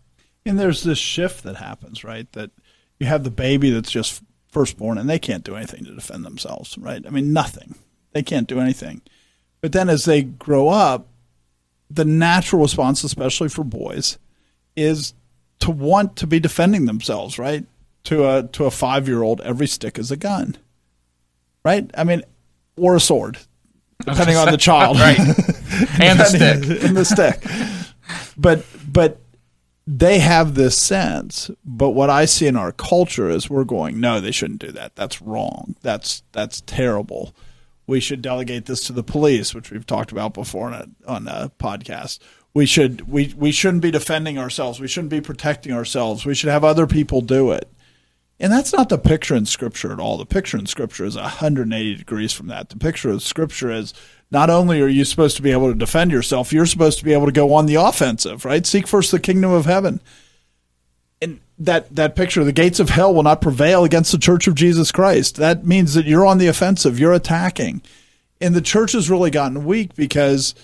And 0.45 0.59
there's 0.59 0.83
this 0.83 0.99
shift 0.99 1.45
that 1.45 1.57
happens, 1.57 2.03
right? 2.03 2.31
That 2.33 2.51
you 2.99 3.07
have 3.07 3.23
the 3.23 3.31
baby 3.31 3.71
that's 3.71 3.91
just 3.91 4.23
firstborn 4.49 4.99
and 4.99 5.09
they 5.09 5.21
can't 5.21 5.45
do 5.45 5.55
anything 5.55 5.85
to 5.85 5.95
defend 5.95 6.25
themselves, 6.25 6.77
right? 6.77 7.05
I 7.07 7.11
mean, 7.11 7.33
nothing. 7.33 7.77
They 8.13 8.23
can't 8.25 8.49
do 8.49 8.59
anything. 8.59 9.03
But 9.61 9.73
then 9.73 9.89
as 9.89 10.05
they 10.05 10.23
grow 10.23 10.69
up, 10.69 11.07
the 11.93 12.05
natural 12.05 12.63
response, 12.63 13.05
especially 13.05 13.49
for 13.49 13.65
boys, 13.65 14.19
is 14.77 15.15
to 15.61 15.71
want 15.71 16.17
to 16.17 16.27
be 16.27 16.41
defending 16.41 16.87
themselves, 16.87 17.39
right? 17.39 17.65
To 18.05 18.29
a 18.29 18.43
to 18.49 18.65
a 18.65 18.71
five 18.71 19.07
year 19.07 19.23
old, 19.23 19.41
every 19.43 19.67
stick 19.67 19.99
is 19.99 20.11
a 20.11 20.17
gun, 20.17 20.57
right? 21.65 21.91
I 21.97 22.05
mean, 22.05 22.23
or 22.77 22.97
a 22.97 23.01
sword, 23.01 23.39
depending 24.01 24.37
on 24.37 24.51
the 24.51 24.57
child, 24.59 24.99
right? 24.99 25.19
and 26.01 26.19
the 26.19 26.25
stick, 26.25 26.85
and 26.85 26.97
the 26.97 27.05
stick. 27.05 27.43
But 28.37 28.65
but 28.91 29.19
they 29.87 30.19
have 30.19 30.55
this 30.55 30.77
sense. 30.77 31.51
But 31.65 31.91
what 31.91 32.11
I 32.11 32.25
see 32.25 32.47
in 32.47 32.57
our 32.57 32.73
culture 32.73 33.29
is 33.29 33.51
we're 33.51 33.65
going, 33.65 34.01
no, 34.01 34.21
they 34.21 34.33
shouldn't 34.33 34.61
do 34.61 34.73
that. 34.73 34.97
That's 34.97 35.23
wrong. 35.23 35.77
That's 35.83 36.23
that's 36.33 36.63
terrible 36.63 37.35
we 37.87 38.01
should 38.01 38.23
delegate 38.23 38.67
this 38.67 38.85
to 38.87 38.93
the 38.93 39.03
police, 39.03 39.55
which 39.55 39.71
we've 39.71 39.87
talked 39.87 40.13
about 40.13 40.35
before 40.35 40.69
on 40.69 40.75
a, 40.75 41.11
on 41.11 41.29
a 41.29 41.51
podcast. 41.59 42.19
We 42.55 42.67
should 42.67 43.09
we 43.09 43.35
we 43.37 43.51
shouldn't 43.51 43.83
be 43.83 43.91
defending 43.91 44.39
ourselves. 44.39 44.79
We 44.79 44.89
shouldn't 44.89 45.11
be 45.11 45.21
protecting 45.21 45.73
ourselves. 45.73 46.27
We 46.27 46.35
should 46.35 46.51
have 46.51 46.65
other 46.65 46.87
people 46.87 47.23
do 47.23 47.51
it. 47.51 47.73
And 48.39 48.53
that's 48.53 48.73
not 48.73 48.89
the 48.89 48.99
picture 48.99 49.37
in 49.37 49.47
Scripture 49.47 49.93
at 49.93 50.01
all. 50.01 50.19
The 50.19 50.27
picture 50.27 50.59
in 50.59 50.67
Scripture 50.67 51.05
is 51.05 51.17
180 51.17 51.95
degrees 51.95 52.33
from 52.33 52.49
that. 52.49 52.71
The 52.71 52.77
picture 52.77 53.11
of 53.11 53.23
Scripture 53.23 53.71
is 53.71 53.95
not 54.31 54.51
only 54.51 54.81
are 54.81 54.89
you 54.89 55.05
supposed 55.05 55.37
to 55.37 55.43
be 55.43 55.53
able 55.53 55.69
to 55.69 55.79
defend 55.79 56.11
yourself, 56.11 56.53
you're 56.53 56.67
supposed 56.67 56.99
to 56.99 57.05
be 57.05 57.13
able 57.13 57.27
to 57.27 57.33
go 57.33 57.55
on 57.55 57.67
the 57.67 57.77
offensive, 57.77 58.45
right? 58.45 58.67
Seek 58.67 58.89
first 58.89 59.13
the 59.13 59.21
kingdom 59.21 59.53
of 59.53 59.67
heaven 59.67 60.01
that 61.65 61.95
that 61.95 62.17
picture 62.17 62.45
the 62.45 62.53
gates 62.53 62.81
of 62.81 62.91
hell 62.91 63.15
will 63.15 63.23
not 63.23 63.41
prevail 63.41 63.85
against 63.85 64.13
the 64.13 64.19
church 64.19 64.47
of 64.47 64.55
jesus 64.55 64.93
christ. 64.93 65.37
That 65.37 65.67
means 65.67 65.95
that 65.95 66.07
you're 66.07 66.27
on 66.27 66.39
the 66.39 66.49
offensive. 66.49 66.99
You're 66.99 67.13
attacking. 67.13 67.83
And 68.41 68.55
the 68.55 68.61
church 68.61 68.93
has 68.93 69.09
really 69.09 69.31
gotten 69.31 69.65
weak 69.65 69.95
because 69.95 70.55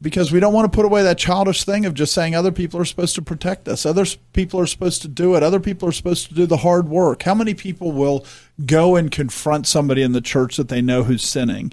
because 0.00 0.30
we 0.30 0.40
don't 0.40 0.52
want 0.52 0.70
to 0.70 0.76
put 0.76 0.84
away 0.84 1.02
that 1.02 1.18
childish 1.18 1.64
thing 1.64 1.86
of 1.86 1.94
just 1.94 2.12
saying 2.12 2.34
other 2.34 2.52
people 2.52 2.78
are 2.78 2.84
supposed 2.84 3.14
to 3.14 3.22
protect 3.22 3.66
us. 3.66 3.86
Other 3.86 4.04
people 4.34 4.60
are 4.60 4.66
supposed 4.66 5.00
to 5.02 5.08
do 5.08 5.34
it. 5.34 5.42
Other 5.42 5.60
people 5.60 5.88
are 5.88 5.92
supposed 5.92 6.28
to 6.28 6.34
do 6.34 6.44
the 6.44 6.58
hard 6.58 6.88
work. 6.88 7.22
How 7.22 7.34
many 7.34 7.54
people 7.54 7.92
will 7.92 8.24
go 8.66 8.96
and 8.96 9.10
confront 9.10 9.66
somebody 9.66 10.02
in 10.02 10.12
the 10.12 10.20
church 10.20 10.56
that 10.58 10.68
they 10.68 10.82
know 10.82 11.04
who's 11.04 11.24
sinning? 11.24 11.72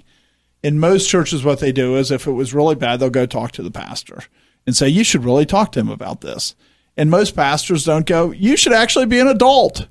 In 0.62 0.78
most 0.78 1.10
churches 1.10 1.44
what 1.44 1.60
they 1.60 1.72
do 1.72 1.96
is 1.96 2.10
if 2.10 2.26
it 2.26 2.32
was 2.32 2.54
really 2.54 2.74
bad 2.74 2.98
they'll 2.98 3.10
go 3.10 3.26
talk 3.26 3.52
to 3.52 3.62
the 3.62 3.70
pastor 3.70 4.22
and 4.66 4.74
say 4.74 4.88
you 4.88 5.04
should 5.04 5.24
really 5.24 5.44
talk 5.44 5.72
to 5.72 5.80
him 5.80 5.90
about 5.90 6.22
this 6.22 6.54
and 6.96 7.10
most 7.10 7.34
pastors 7.34 7.84
don't 7.84 8.06
go, 8.06 8.30
you 8.30 8.56
should 8.56 8.72
actually 8.72 9.06
be 9.06 9.20
an 9.20 9.28
adult. 9.28 9.88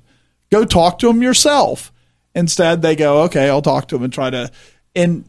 Go 0.50 0.64
talk 0.64 0.98
to 1.00 1.08
them 1.08 1.22
yourself. 1.22 1.92
Instead, 2.34 2.82
they 2.82 2.96
go, 2.96 3.22
okay, 3.22 3.48
I'll 3.48 3.62
talk 3.62 3.88
to 3.88 3.96
them 3.96 4.04
and 4.04 4.12
try 4.12 4.30
to. 4.30 4.50
And 4.94 5.28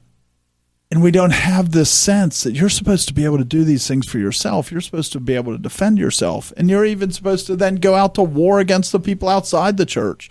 and 0.91 1.01
we 1.01 1.11
don't 1.11 1.34
have 1.34 1.71
this 1.71 1.89
sense 1.89 2.43
that 2.43 2.53
you're 2.53 2.69
supposed 2.69 3.07
to 3.07 3.13
be 3.13 3.26
able 3.26 3.39
to 3.39 3.43
do 3.43 3.63
these 3.63 3.88
things 3.88 4.07
for 4.07 4.19
yourself. 4.19 4.71
You're 4.71 4.82
supposed 4.82 5.11
to 5.13 5.19
be 5.19 5.34
able 5.34 5.51
to 5.51 5.61
defend 5.61 5.97
yourself. 5.97 6.53
And 6.55 6.69
you're 6.69 6.86
even 6.86 7.11
supposed 7.11 7.47
to 7.47 7.55
then 7.55 7.76
go 7.76 7.95
out 7.95 8.15
to 8.15 8.23
war 8.23 8.59
against 8.59 8.91
the 8.91 8.99
people 8.99 9.28
outside 9.28 9.78
the 9.78 9.86
church. 9.86 10.30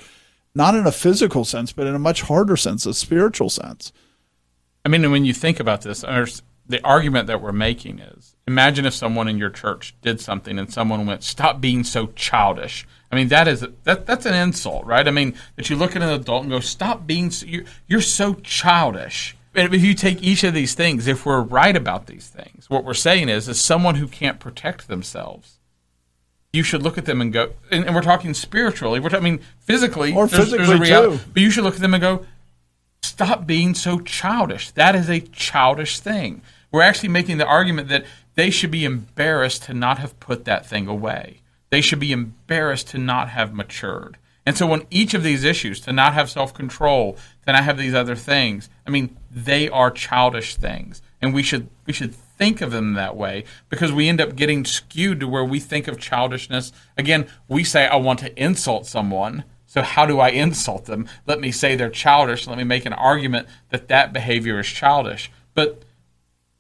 Not 0.55 0.77
in 0.77 0.87
a 0.87 0.93
physical 0.93 1.45
sense, 1.45 1.73
but 1.73 1.89
in 1.89 1.95
a 1.95 1.99
much 1.99 2.23
harder 2.23 2.57
sense, 2.57 2.87
a 2.87 2.95
spiritual 2.95 3.51
sense. 3.51 3.93
I 4.85 4.89
mean, 4.89 5.11
when 5.11 5.25
you 5.25 5.35
think 5.35 5.59
about 5.59 5.83
this, 5.83 6.05
the 6.67 6.85
argument 6.85 7.27
that 7.27 7.41
we're 7.41 7.53
making 7.53 7.99
is 7.99 8.37
imagine 8.47 8.87
if 8.87 8.95
someone 8.95 9.29
in 9.29 9.39
your 9.39 9.51
church 9.51 9.95
did 10.03 10.21
something 10.21 10.59
and 10.59 10.73
someone 10.73 11.07
went, 11.07 11.23
"Stop 11.23 11.61
being 11.61 11.85
so 11.85 12.09
childish." 12.17 12.87
I 13.13 13.17
mean, 13.17 13.29
that 13.29 13.47
is 13.49 13.65
that 13.85 14.07
that's 14.07 14.27
an 14.27 14.35
insult, 14.35 14.87
right? 14.87 15.07
I 15.07 15.11
mean, 15.11 15.35
that 15.57 15.71
you 15.71 15.77
look 15.77 15.95
at 15.95 16.03
an 16.03 16.09
adult 16.09 16.43
and 16.43 16.51
go, 16.51 16.61
"Stop 16.61 17.07
being 17.07 17.31
so, 17.31 17.47
you're, 17.47 17.65
you're 17.87 18.01
so 18.01 18.35
childish." 18.35 19.37
And 19.55 19.73
if 19.73 19.85
you 19.85 19.95
take 19.95 20.23
each 20.23 20.43
of 20.43 20.53
these 20.53 20.75
things, 20.75 21.07
if 21.07 21.25
we're 21.25 21.41
right 21.41 21.77
about 21.77 22.07
these 22.07 22.27
things, 22.27 22.69
what 22.69 22.85
we're 22.85 22.93
saying 22.93 23.29
is, 23.29 23.49
is 23.49 23.61
someone 23.61 23.95
who 23.95 24.09
can't 24.09 24.41
protect 24.41 24.89
themselves, 24.89 25.61
you 26.53 26.65
should 26.65 26.83
look 26.83 26.99
at 26.99 27.05
them 27.05 27.21
and 27.21 27.33
go, 27.33 27.53
and, 27.71 27.85
and 27.85 27.95
we're 27.95 28.03
talking 28.03 28.35
spiritually, 28.35 28.99
we're 28.99 29.11
talking 29.11 29.27
I 29.27 29.31
mean, 29.31 29.41
physically, 29.61 30.13
or 30.13 30.27
physically 30.27 30.67
there's 30.67 30.81
reality, 30.81 31.19
too. 31.19 31.25
but 31.33 31.43
you 31.43 31.51
should 31.51 31.63
look 31.63 31.75
at 31.75 31.81
them 31.81 31.95
and 31.95 32.01
go, 32.01 32.27
stop 33.05 33.47
being 33.47 33.75
so 33.75 34.01
childish. 34.01 34.71
That 34.73 34.95
is 34.95 35.09
a 35.09 35.21
childish 35.21 36.01
thing. 36.01 36.43
We're 36.73 36.83
actually 36.83 37.11
making 37.11 37.39
the 37.39 37.47
argument 37.47 37.89
that 37.89 38.05
they 38.35 38.51
should 38.51 38.71
be 38.71 38.85
embarrassed 38.85 39.65
to 39.65 39.75
not 39.75 39.99
have 39.99 40.19
put 40.19 40.45
that 40.45 40.67
thing 40.67 40.89
away. 40.89 41.41
They 41.71 41.81
should 41.81 42.01
be 42.01 42.13
embarrassed 42.13 42.89
to 42.89 42.99
not 42.99 43.29
have 43.31 43.55
matured. 43.55 44.17
And 44.47 44.57
so, 44.57 44.67
when 44.67 44.87
each 44.91 45.15
of 45.15 45.23
these 45.23 45.45
issues, 45.45 45.81
to 45.81 45.93
not 45.93 46.15
have 46.15 46.31
self 46.31 46.53
control, 46.53 47.17
to 47.47 47.53
not 47.53 47.65
have 47.65 47.79
these 47.79 47.95
other 47.95 48.17
things, 48.17 48.69
I 48.87 48.91
mean, 48.91 49.17
they 49.31 49.69
are 49.71 49.91
childish 49.91 50.57
things, 50.57 51.01
and 51.23 51.33
we 51.33 51.43
should 51.43 51.69
we 51.87 51.93
should 51.93 52.15
think 52.15 52.61
of 52.61 52.71
them 52.71 52.95
that 52.95 53.17
way 53.17 53.45
because 53.71 53.93
we 53.93 54.09
end 54.09 54.21
up 54.21 54.37
getting 54.37 54.65
skewed 54.65 55.21
to 55.21 55.29
where 55.29 55.45
we 55.45 55.61
think 55.61 55.89
of 55.89 55.99
childishness. 55.99 56.73
Again, 56.99 57.27
we 57.49 57.65
say, 57.65 57.87
"I 57.87 57.97
want 57.97 58.19
to 58.21 58.43
insult 58.43 58.87
someone." 58.87 59.45
So 59.75 59.83
how 59.83 60.07
do 60.07 60.21
I 60.21 60.29
insult 60.29 60.85
them? 60.85 61.09
Let 61.27 61.41
me 61.41 61.51
say 61.51 61.75
they're 61.75 61.91
childish. 61.91 62.47
Let 62.47 62.57
me 62.59 62.63
make 62.63 62.87
an 62.87 62.93
argument 62.93 63.49
that 63.71 63.89
that 63.89 64.13
behavior 64.13 64.61
is 64.61 64.69
childish. 64.69 65.33
But 65.53 65.83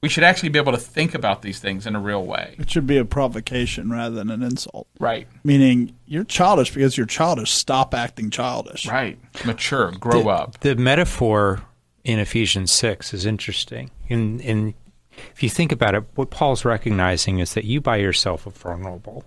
we 0.02 0.08
should 0.08 0.24
actually 0.24 0.48
be 0.48 0.58
able 0.58 0.72
to 0.72 0.78
think 0.78 1.14
about 1.14 1.40
these 1.40 1.60
things 1.60 1.86
in 1.86 1.94
a 1.94 2.00
real 2.00 2.24
way. 2.26 2.56
It 2.58 2.68
should 2.68 2.88
be 2.88 2.96
a 2.96 3.04
provocation 3.04 3.88
rather 3.88 4.16
than 4.16 4.30
an 4.30 4.42
insult. 4.42 4.88
Right. 4.98 5.28
Meaning 5.44 5.94
you're 6.06 6.24
childish 6.24 6.74
because 6.74 6.96
you're 6.96 7.06
childish. 7.06 7.52
Stop 7.52 7.94
acting 7.94 8.30
childish. 8.30 8.84
Right. 8.88 9.16
Mature. 9.44 9.92
Grow 9.92 10.24
the, 10.24 10.28
up. 10.30 10.58
The 10.58 10.74
metaphor 10.74 11.62
in 12.02 12.18
Ephesians 12.18 12.72
6 12.72 13.14
is 13.14 13.26
interesting. 13.26 13.92
In, 14.08 14.40
in, 14.40 14.74
if 15.32 15.40
you 15.40 15.48
think 15.48 15.70
about 15.70 15.94
it, 15.94 16.02
what 16.16 16.30
Paul's 16.30 16.64
recognizing 16.64 17.38
is 17.38 17.54
that 17.54 17.62
you 17.62 17.80
by 17.80 17.98
yourself 17.98 18.44
are 18.44 18.50
vulnerable. 18.50 19.24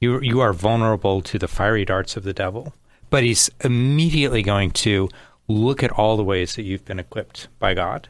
You, 0.00 0.20
you 0.20 0.40
are 0.40 0.52
vulnerable 0.52 1.22
to 1.22 1.38
the 1.38 1.48
fiery 1.48 1.84
darts 1.84 2.16
of 2.16 2.24
the 2.24 2.32
devil. 2.32 2.74
But 3.10 3.24
he's 3.24 3.50
immediately 3.64 4.42
going 4.42 4.72
to 4.72 5.08
look 5.48 5.82
at 5.82 5.92
all 5.92 6.16
the 6.16 6.24
ways 6.24 6.56
that 6.56 6.64
you've 6.64 6.84
been 6.84 6.98
equipped 6.98 7.48
by 7.58 7.74
God. 7.74 8.08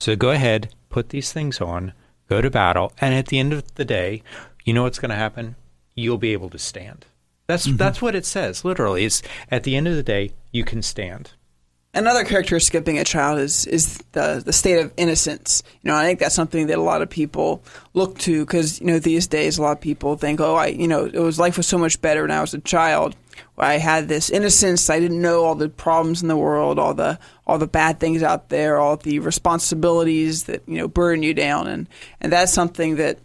So 0.00 0.16
go 0.16 0.30
ahead, 0.30 0.74
put 0.88 1.10
these 1.10 1.32
things 1.32 1.60
on, 1.60 1.92
go 2.28 2.40
to 2.40 2.50
battle, 2.50 2.92
and 3.00 3.14
at 3.14 3.26
the 3.26 3.38
end 3.38 3.52
of 3.52 3.74
the 3.74 3.84
day, 3.84 4.22
you 4.64 4.72
know 4.72 4.84
what's 4.84 4.98
going 4.98 5.10
to 5.10 5.16
happen? 5.16 5.56
You'll 5.94 6.18
be 6.18 6.32
able 6.32 6.50
to 6.50 6.58
stand. 6.58 7.06
That's 7.46 7.66
mm-hmm. 7.66 7.76
that's 7.76 8.00
what 8.00 8.14
it 8.14 8.24
says. 8.24 8.64
Literally, 8.64 9.04
it's 9.04 9.22
at 9.50 9.64
the 9.64 9.76
end 9.76 9.86
of 9.86 9.94
the 9.94 10.02
day, 10.02 10.32
you 10.50 10.64
can 10.64 10.80
stand. 10.80 11.32
Another 11.94 12.24
characteristic 12.24 12.74
of 12.74 12.84
being 12.86 12.98
a 12.98 13.04
child 13.04 13.38
is 13.38 13.66
is 13.66 13.98
the 14.12 14.42
the 14.42 14.52
state 14.52 14.78
of 14.78 14.94
innocence. 14.96 15.62
You 15.82 15.90
know, 15.90 15.96
I 15.96 16.04
think 16.04 16.20
that's 16.20 16.34
something 16.34 16.68
that 16.68 16.78
a 16.78 16.82
lot 16.82 17.02
of 17.02 17.10
people 17.10 17.62
look 17.92 18.18
to 18.20 18.46
because 18.46 18.80
you 18.80 18.86
know 18.86 18.98
these 18.98 19.26
days 19.26 19.58
a 19.58 19.62
lot 19.62 19.72
of 19.72 19.80
people 19.80 20.16
think, 20.16 20.40
oh, 20.40 20.54
I 20.54 20.68
you 20.68 20.88
know, 20.88 21.04
it 21.04 21.18
was 21.18 21.38
life 21.38 21.58
was 21.58 21.66
so 21.66 21.76
much 21.76 22.00
better 22.00 22.22
when 22.22 22.30
I 22.30 22.40
was 22.40 22.54
a 22.54 22.60
child. 22.60 23.14
I 23.58 23.74
had 23.74 24.08
this 24.08 24.30
innocence. 24.30 24.88
I 24.88 25.00
didn't 25.00 25.20
know 25.20 25.44
all 25.44 25.54
the 25.54 25.68
problems 25.68 26.22
in 26.22 26.28
the 26.28 26.36
world, 26.36 26.78
all 26.78 26.94
the 26.94 27.18
all 27.46 27.58
the 27.58 27.66
bad 27.66 28.00
things 28.00 28.22
out 28.22 28.48
there, 28.48 28.78
all 28.78 28.96
the 28.96 29.18
responsibilities 29.18 30.44
that 30.44 30.62
you 30.66 30.78
know 30.78 30.88
burden 30.88 31.22
you 31.22 31.34
down, 31.34 31.66
and 31.66 31.88
and 32.22 32.32
that's 32.32 32.52
something 32.52 32.96
that 32.96 33.18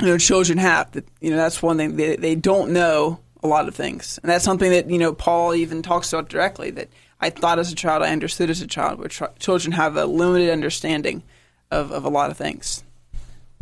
you 0.00 0.06
know 0.06 0.18
children 0.18 0.58
have. 0.58 0.92
That 0.92 1.06
you 1.20 1.30
know 1.30 1.36
that's 1.36 1.62
one 1.62 1.78
thing 1.78 1.96
they 1.96 2.14
they 2.14 2.36
don't 2.36 2.72
know 2.72 3.18
a 3.42 3.48
lot 3.48 3.66
of 3.66 3.74
things, 3.74 4.20
and 4.22 4.30
that's 4.30 4.44
something 4.44 4.70
that 4.70 4.88
you 4.88 4.98
know 4.98 5.12
Paul 5.12 5.54
even 5.54 5.82
talks 5.82 6.12
about 6.12 6.28
directly 6.28 6.70
that 6.70 6.88
I 7.20 7.30
thought 7.30 7.58
as 7.58 7.72
a 7.72 7.74
child, 7.74 8.02
I 8.02 8.12
understood 8.12 8.50
as 8.50 8.60
a 8.60 8.66
child, 8.66 9.00
but 9.00 9.10
tr- 9.10 9.24
children 9.38 9.72
have 9.72 9.96
a 9.96 10.06
limited 10.06 10.50
understanding 10.50 11.22
of, 11.70 11.90
of 11.90 12.04
a 12.04 12.08
lot 12.08 12.30
of 12.30 12.36
things. 12.36 12.84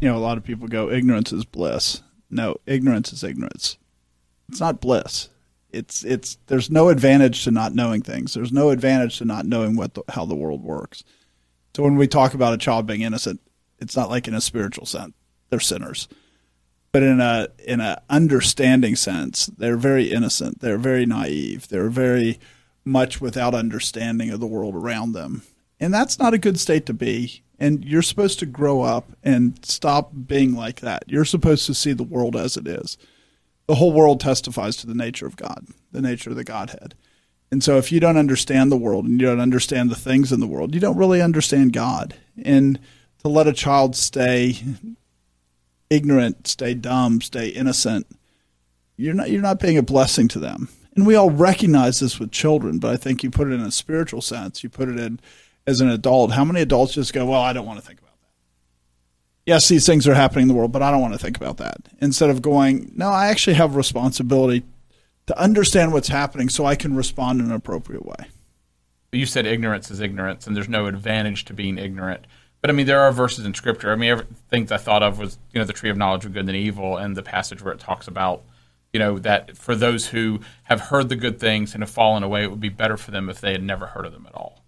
You 0.01 0.09
know, 0.09 0.17
a 0.17 0.19
lot 0.19 0.37
of 0.37 0.45
people 0.45 0.69
go, 0.69 0.91
ignorance 0.91 1.33
is 1.33 1.45
bliss. 1.45 2.03
No, 2.31 2.57
ignorance 2.67 3.13
is 3.13 3.23
ignorance. 3.23 3.79
It's 4.49 4.61
not 4.61 4.81
bliss. 4.81 5.29
It's 5.71 6.05
it's 6.05 6.39
there's 6.47 6.71
no 6.71 6.89
advantage 6.89 7.43
to 7.45 7.51
not 7.51 7.75
knowing 7.75 8.03
things. 8.03 8.35
There's 8.35 8.53
no 8.53 8.71
advantage 8.71 9.19
to 9.19 9.25
not 9.25 9.47
knowing 9.47 9.77
what 9.77 9.95
the, 9.95 10.03
how 10.09 10.25
the 10.25 10.35
world 10.35 10.63
works. 10.63 11.03
So 11.75 11.83
when 11.83 11.97
we 11.97 12.07
talk 12.07 12.35
about 12.35 12.53
a 12.55 12.59
child 12.59 12.87
being 12.87 13.01
innocent, 13.01 13.41
it's 13.81 13.97
not 13.97 14.09
like 14.09 14.29
in 14.29 14.35
a 14.35 14.41
spiritual 14.41 14.87
sense 14.87 15.15
they're 15.51 15.61
sinners, 15.61 16.09
but 16.93 17.03
in 17.03 17.21
a 17.21 17.49
in 17.65 17.81
a 17.81 18.03
understanding 18.09 18.97
sense, 18.97 19.47
they're 19.47 19.77
very 19.77 20.13
innocent. 20.13 20.61
They're 20.61 20.79
very 20.79 21.07
naive. 21.07 21.69
They're 21.69 21.91
very 21.91 22.39
much 22.85 23.21
without 23.21 23.55
understanding 23.55 24.31
of 24.31 24.41
the 24.41 24.47
world 24.47 24.75
around 24.75 25.13
them. 25.13 25.43
And 25.81 25.93
that's 25.93 26.19
not 26.19 26.35
a 26.35 26.39
good 26.39 26.59
state 26.59 26.87
to 26.87 26.95
be. 26.95 27.43
And 27.59 27.85
you're 27.85 28.03
supposed 28.03 28.39
to 28.41 28.47
grow 28.47 28.83
up 28.83 29.13
and 29.23 29.65
stop 29.65 30.11
being 30.27 30.55
like 30.55 30.81
that. 30.81 31.05
You're 31.07 31.25
supposed 31.25 31.67
to 31.67 31.75
see 31.75 31.93
the 31.93 32.03
world 32.03 32.37
as 32.37 32.57
it 32.57 32.67
is. 32.67 32.99
The 33.67 33.77
whole 33.77 33.93
world 33.93 34.21
testifies 34.21 34.77
to 34.77 34.87
the 34.87 34.95
nature 34.95 35.27
of 35.27 35.37
God, 35.37 35.67
the 35.93 36.03
nature 36.03 36.31
of 36.31 36.37
the 36.37 36.45
Godhead. 36.45 36.95
And 37.51 37.63
so 37.63 37.79
if 37.79 37.93
you 37.93 38.01
don't 38.01 38.17
understand 38.17 38.71
the 38.71 38.77
world 38.77 39.07
and 39.07 39.21
you 39.21 39.27
don't 39.27 39.41
understand 39.41 39.91
the 39.91 39.97
things 39.97 40.33
in 40.33 40.41
the 40.41 40.47
world, 40.47 40.75
you 40.75 40.81
don't 40.81 40.99
really 40.99 41.23
understand 41.23 41.73
God. 41.73 42.15
And 42.43 42.79
to 43.23 43.29
let 43.29 43.47
a 43.47 43.53
child 43.53 43.97
stay 43.97 44.57
ignorant, 45.89 46.49
stay 46.49 46.75
dumb, 46.75 47.21
stay 47.21 47.49
innocent, 47.49 48.07
you're 48.97 49.15
not 49.15 49.31
you're 49.31 49.43
not 49.43 49.61
being 49.61 49.79
a 49.79 49.83
blessing 49.83 50.29
to 50.29 50.39
them 50.39 50.69
and 50.97 51.07
we 51.07 51.15
all 51.15 51.31
recognize 51.31 52.01
this 52.01 52.19
with 52.19 52.31
children, 52.31 52.79
but 52.79 52.93
I 52.93 52.97
think 52.97 53.23
you 53.23 53.31
put 53.31 53.49
it 53.49 53.55
in 53.55 53.61
a 53.61 53.71
spiritual 53.71 54.23
sense. 54.23 54.63
You 54.63 54.69
put 54.69 54.89
it 54.89 54.99
in 54.99 55.21
as 55.67 55.81
an 55.81 55.89
adult. 55.89 56.33
How 56.33 56.45
many 56.45 56.61
adults 56.61 56.95
just 56.95 57.13
go, 57.13 57.27
well, 57.27 57.41
I 57.41 57.53
don't 57.53 57.67
want 57.67 57.81
to 57.81 57.87
think 57.87 57.99
about 57.99 58.13
that? 58.21 58.29
Yes, 59.47 59.69
these 59.69 59.87
things 59.87 60.07
are 60.07 60.15
happening 60.15 60.43
in 60.43 60.49
the 60.49 60.55
world, 60.55 60.73
but 60.73 60.83
I 60.83 60.91
don't 60.91 61.01
want 61.01 61.15
to 61.15 61.19
think 61.19 61.37
about 61.37 61.57
that. 61.57 61.79
Instead 62.01 62.31
of 62.31 62.43
going, 62.43 62.93
no, 62.95 63.09
I 63.09 63.29
actually 63.29 63.55
have 63.55 63.77
responsibility 63.77 64.63
to 65.27 65.39
understand 65.39 65.93
what's 65.93 66.09
happening 66.09 66.49
so 66.49 66.65
I 66.65 66.77
can 66.77 66.95
respond 66.95 67.41
in 67.41 67.47
an 67.47 67.53
appropriate 67.53 68.05
way. 68.05 68.27
You 69.13 69.27
said 69.27 69.47
ignorance 69.47 69.91
is 69.91 70.01
ignorance, 70.01 70.47
and 70.47 70.57
there's 70.57 70.69
no 70.69 70.87
advantage 70.87 71.45
to 71.47 71.55
being 71.55 71.79
ignorant. 71.79 72.27
But 72.61 72.71
I 72.71 72.73
mean, 72.73 72.87
there 72.87 73.01
are 73.01 73.13
verses 73.13 73.45
in 73.45 73.55
Scripture. 73.55 73.93
I 73.93 73.97
mean, 73.97 74.23
things 74.51 74.73
I 74.73 74.77
thought 74.77 75.03
of 75.03 75.19
was 75.19 75.39
you 75.53 75.61
know 75.61 75.65
the 75.65 75.73
tree 75.73 75.91
of 75.91 75.97
knowledge 75.97 76.25
of 76.25 76.33
good 76.33 76.49
and 76.49 76.57
evil, 76.57 76.97
and 76.97 77.17
the 77.17 77.23
passage 77.23 77.63
where 77.63 77.73
it 77.73 77.81
talks 77.81 78.09
about 78.09 78.43
you 78.95 79.01
know 79.01 79.19
that 79.19 79.57
for 79.59 79.75
those 79.75 80.07
who 80.07 80.41
have 80.63 80.81
heard 80.81 81.11
the 81.11 81.17
good 81.17 81.39
things 81.39 81.75
and 81.75 81.83
have 81.83 81.91
fallen 81.91 82.23
away, 82.23 82.45
it 82.45 82.51
would 82.51 82.61
be 82.61 82.71
better 82.71 82.97
for 82.97 83.11
them 83.11 83.29
if 83.29 83.41
they 83.41 83.53
had 83.53 83.63
never 83.63 83.87
heard 83.87 84.07
of 84.07 84.13
them 84.13 84.25
at 84.27 84.35
all. 84.35 84.63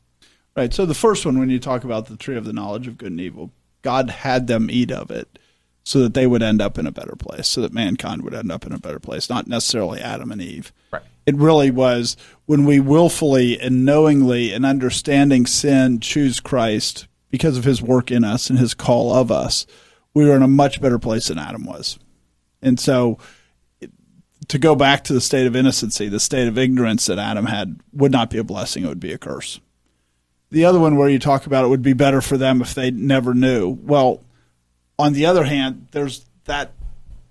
Right. 0.56 0.74
So 0.74 0.84
the 0.84 0.94
first 0.94 1.24
one, 1.24 1.38
when 1.38 1.48
you 1.48 1.60
talk 1.60 1.84
about 1.84 2.06
the 2.06 2.16
tree 2.16 2.36
of 2.36 2.44
the 2.44 2.52
knowledge 2.52 2.88
of 2.88 2.98
good 2.98 3.12
and 3.12 3.20
evil, 3.20 3.52
God 3.82 4.10
had 4.10 4.48
them 4.48 4.68
eat 4.70 4.90
of 4.90 5.10
it 5.10 5.38
so 5.84 6.00
that 6.00 6.14
they 6.14 6.26
would 6.26 6.42
end 6.42 6.60
up 6.60 6.76
in 6.76 6.86
a 6.86 6.90
better 6.90 7.14
place, 7.14 7.46
so 7.46 7.60
that 7.60 7.72
mankind 7.72 8.22
would 8.22 8.34
end 8.34 8.50
up 8.50 8.66
in 8.66 8.72
a 8.72 8.78
better 8.78 8.98
place, 8.98 9.30
not 9.30 9.46
necessarily 9.46 10.00
Adam 10.00 10.32
and 10.32 10.42
Eve. 10.42 10.72
Right. 10.90 11.02
It 11.24 11.36
really 11.36 11.70
was 11.70 12.16
when 12.46 12.64
we 12.64 12.80
willfully 12.80 13.60
and 13.60 13.84
knowingly 13.84 14.52
and 14.52 14.66
understanding 14.66 15.46
sin 15.46 16.00
choose 16.00 16.40
Christ 16.40 17.06
because 17.30 17.56
of 17.56 17.62
his 17.62 17.80
work 17.80 18.10
in 18.10 18.24
us 18.24 18.50
and 18.50 18.58
his 18.58 18.74
call 18.74 19.14
of 19.14 19.30
us, 19.30 19.66
we 20.14 20.24
were 20.24 20.34
in 20.34 20.42
a 20.42 20.48
much 20.48 20.80
better 20.80 20.98
place 20.98 21.28
than 21.28 21.38
Adam 21.38 21.64
was. 21.64 22.00
And 22.60 22.80
so 22.80 23.18
to 24.48 24.58
go 24.58 24.74
back 24.74 25.04
to 25.04 25.12
the 25.12 25.20
state 25.20 25.46
of 25.46 25.56
innocency, 25.56 26.08
the 26.08 26.20
state 26.20 26.48
of 26.48 26.58
ignorance 26.58 27.06
that 27.06 27.18
Adam 27.18 27.46
had 27.46 27.80
would 27.92 28.12
not 28.12 28.30
be 28.30 28.38
a 28.38 28.44
blessing, 28.44 28.84
it 28.84 28.88
would 28.88 29.00
be 29.00 29.12
a 29.12 29.18
curse. 29.18 29.60
The 30.50 30.64
other 30.64 30.78
one 30.78 30.96
where 30.96 31.08
you 31.08 31.18
talk 31.18 31.46
about 31.46 31.64
it 31.64 31.68
would 31.68 31.82
be 31.82 31.92
better 31.92 32.20
for 32.20 32.36
them 32.36 32.62
if 32.62 32.74
they 32.74 32.90
never 32.90 33.34
knew. 33.34 33.68
Well, 33.68 34.22
on 34.98 35.12
the 35.12 35.26
other 35.26 35.44
hand, 35.44 35.88
there's 35.90 36.24
that 36.44 36.72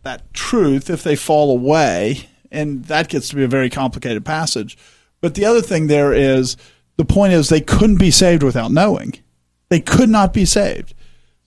that 0.03 0.33
truth 0.33 0.89
if 0.89 1.03
they 1.03 1.15
fall 1.15 1.49
away, 1.51 2.29
and 2.51 2.85
that 2.85 3.09
gets 3.09 3.29
to 3.29 3.35
be 3.35 3.43
a 3.43 3.47
very 3.47 3.69
complicated 3.69 4.23
passage. 4.23 4.77
But 5.21 5.33
the 5.35 5.45
other 5.45 5.61
thing 5.61 5.87
there 5.87 6.13
is 6.13 6.57
the 6.97 7.05
point 7.05 7.33
is 7.33 7.49
they 7.49 7.61
couldn't 7.61 7.97
be 7.97 8.11
saved 8.11 8.43
without 8.43 8.71
knowing. 8.71 9.15
They 9.69 9.79
could 9.79 10.09
not 10.09 10.33
be 10.33 10.45
saved. 10.45 10.93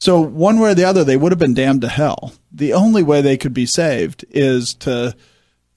So 0.00 0.20
one 0.20 0.58
way 0.58 0.72
or 0.72 0.74
the 0.74 0.84
other, 0.84 1.04
they 1.04 1.16
would 1.16 1.32
have 1.32 1.38
been 1.38 1.54
damned 1.54 1.82
to 1.82 1.88
hell. 1.88 2.32
The 2.52 2.72
only 2.72 3.02
way 3.02 3.20
they 3.20 3.36
could 3.36 3.54
be 3.54 3.66
saved 3.66 4.24
is 4.30 4.74
to 4.74 5.14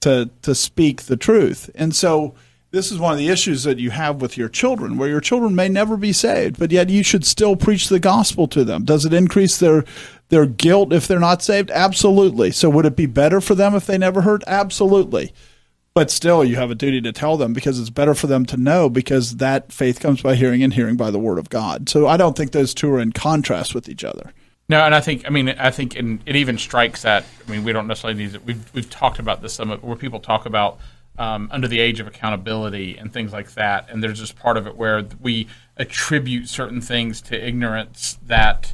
to 0.02 0.30
to 0.42 0.54
speak 0.54 1.02
the 1.02 1.16
truth. 1.16 1.70
And 1.74 1.94
so 1.94 2.34
this 2.70 2.90
is 2.90 2.98
one 2.98 3.12
of 3.12 3.18
the 3.18 3.28
issues 3.28 3.64
that 3.64 3.78
you 3.78 3.90
have 3.90 4.22
with 4.22 4.38
your 4.38 4.48
children, 4.48 4.96
where 4.96 5.08
your 5.08 5.20
children 5.20 5.54
may 5.54 5.68
never 5.68 5.96
be 5.96 6.12
saved, 6.12 6.58
but 6.58 6.70
yet 6.70 6.88
you 6.88 7.02
should 7.02 7.24
still 7.24 7.54
preach 7.54 7.88
the 7.88 8.00
gospel 8.00 8.48
to 8.48 8.64
them. 8.64 8.84
Does 8.84 9.04
it 9.04 9.12
increase 9.12 9.58
their 9.58 9.84
their 10.30 10.46
guilt 10.46 10.92
if 10.92 11.06
they're 11.06 11.20
not 11.20 11.42
saved? 11.42 11.70
Absolutely. 11.70 12.50
So 12.50 12.70
would 12.70 12.86
it 12.86 12.96
be 12.96 13.06
better 13.06 13.40
for 13.40 13.54
them 13.54 13.74
if 13.74 13.86
they 13.86 13.98
never 13.98 14.22
heard? 14.22 14.42
Absolutely. 14.46 15.32
But 15.94 16.10
still, 16.10 16.42
you 16.42 16.56
have 16.56 16.70
a 16.70 16.74
duty 16.74 17.02
to 17.02 17.12
tell 17.12 17.36
them 17.36 17.52
because 17.52 17.78
it's 17.78 17.90
better 17.90 18.14
for 18.14 18.26
them 18.26 18.46
to 18.46 18.56
know 18.56 18.88
because 18.88 19.36
that 19.36 19.70
faith 19.70 20.00
comes 20.00 20.22
by 20.22 20.36
hearing 20.36 20.62
and 20.62 20.72
hearing 20.72 20.96
by 20.96 21.10
the 21.10 21.18
word 21.18 21.38
of 21.38 21.50
God. 21.50 21.90
So 21.90 22.06
I 22.06 22.16
don't 22.16 22.34
think 22.34 22.52
those 22.52 22.72
two 22.72 22.90
are 22.92 23.00
in 23.00 23.12
contrast 23.12 23.74
with 23.74 23.90
each 23.90 24.02
other. 24.02 24.32
No, 24.72 24.86
and 24.86 24.94
I 24.94 25.02
think 25.02 25.26
I 25.26 25.28
mean 25.28 25.50
I 25.50 25.70
think 25.70 25.96
in, 25.96 26.22
it 26.24 26.34
even 26.34 26.56
strikes 26.56 27.04
at 27.04 27.26
I 27.46 27.50
mean 27.50 27.62
we 27.62 27.74
don't 27.74 27.86
necessarily 27.86 28.24
need 28.24 28.34
it. 28.34 28.42
We've 28.46 28.74
we've 28.74 28.88
talked 28.88 29.18
about 29.18 29.42
this 29.42 29.52
some 29.52 29.70
where 29.70 29.96
people 29.96 30.18
talk 30.18 30.46
about 30.46 30.78
um, 31.18 31.50
under 31.52 31.68
the 31.68 31.78
age 31.78 32.00
of 32.00 32.06
accountability 32.06 32.96
and 32.96 33.12
things 33.12 33.34
like 33.34 33.52
that, 33.52 33.90
and 33.90 34.02
there's 34.02 34.18
just 34.18 34.34
part 34.34 34.56
of 34.56 34.66
it 34.66 34.74
where 34.74 35.04
we 35.20 35.46
attribute 35.76 36.48
certain 36.48 36.80
things 36.80 37.20
to 37.20 37.46
ignorance 37.46 38.16
that 38.26 38.72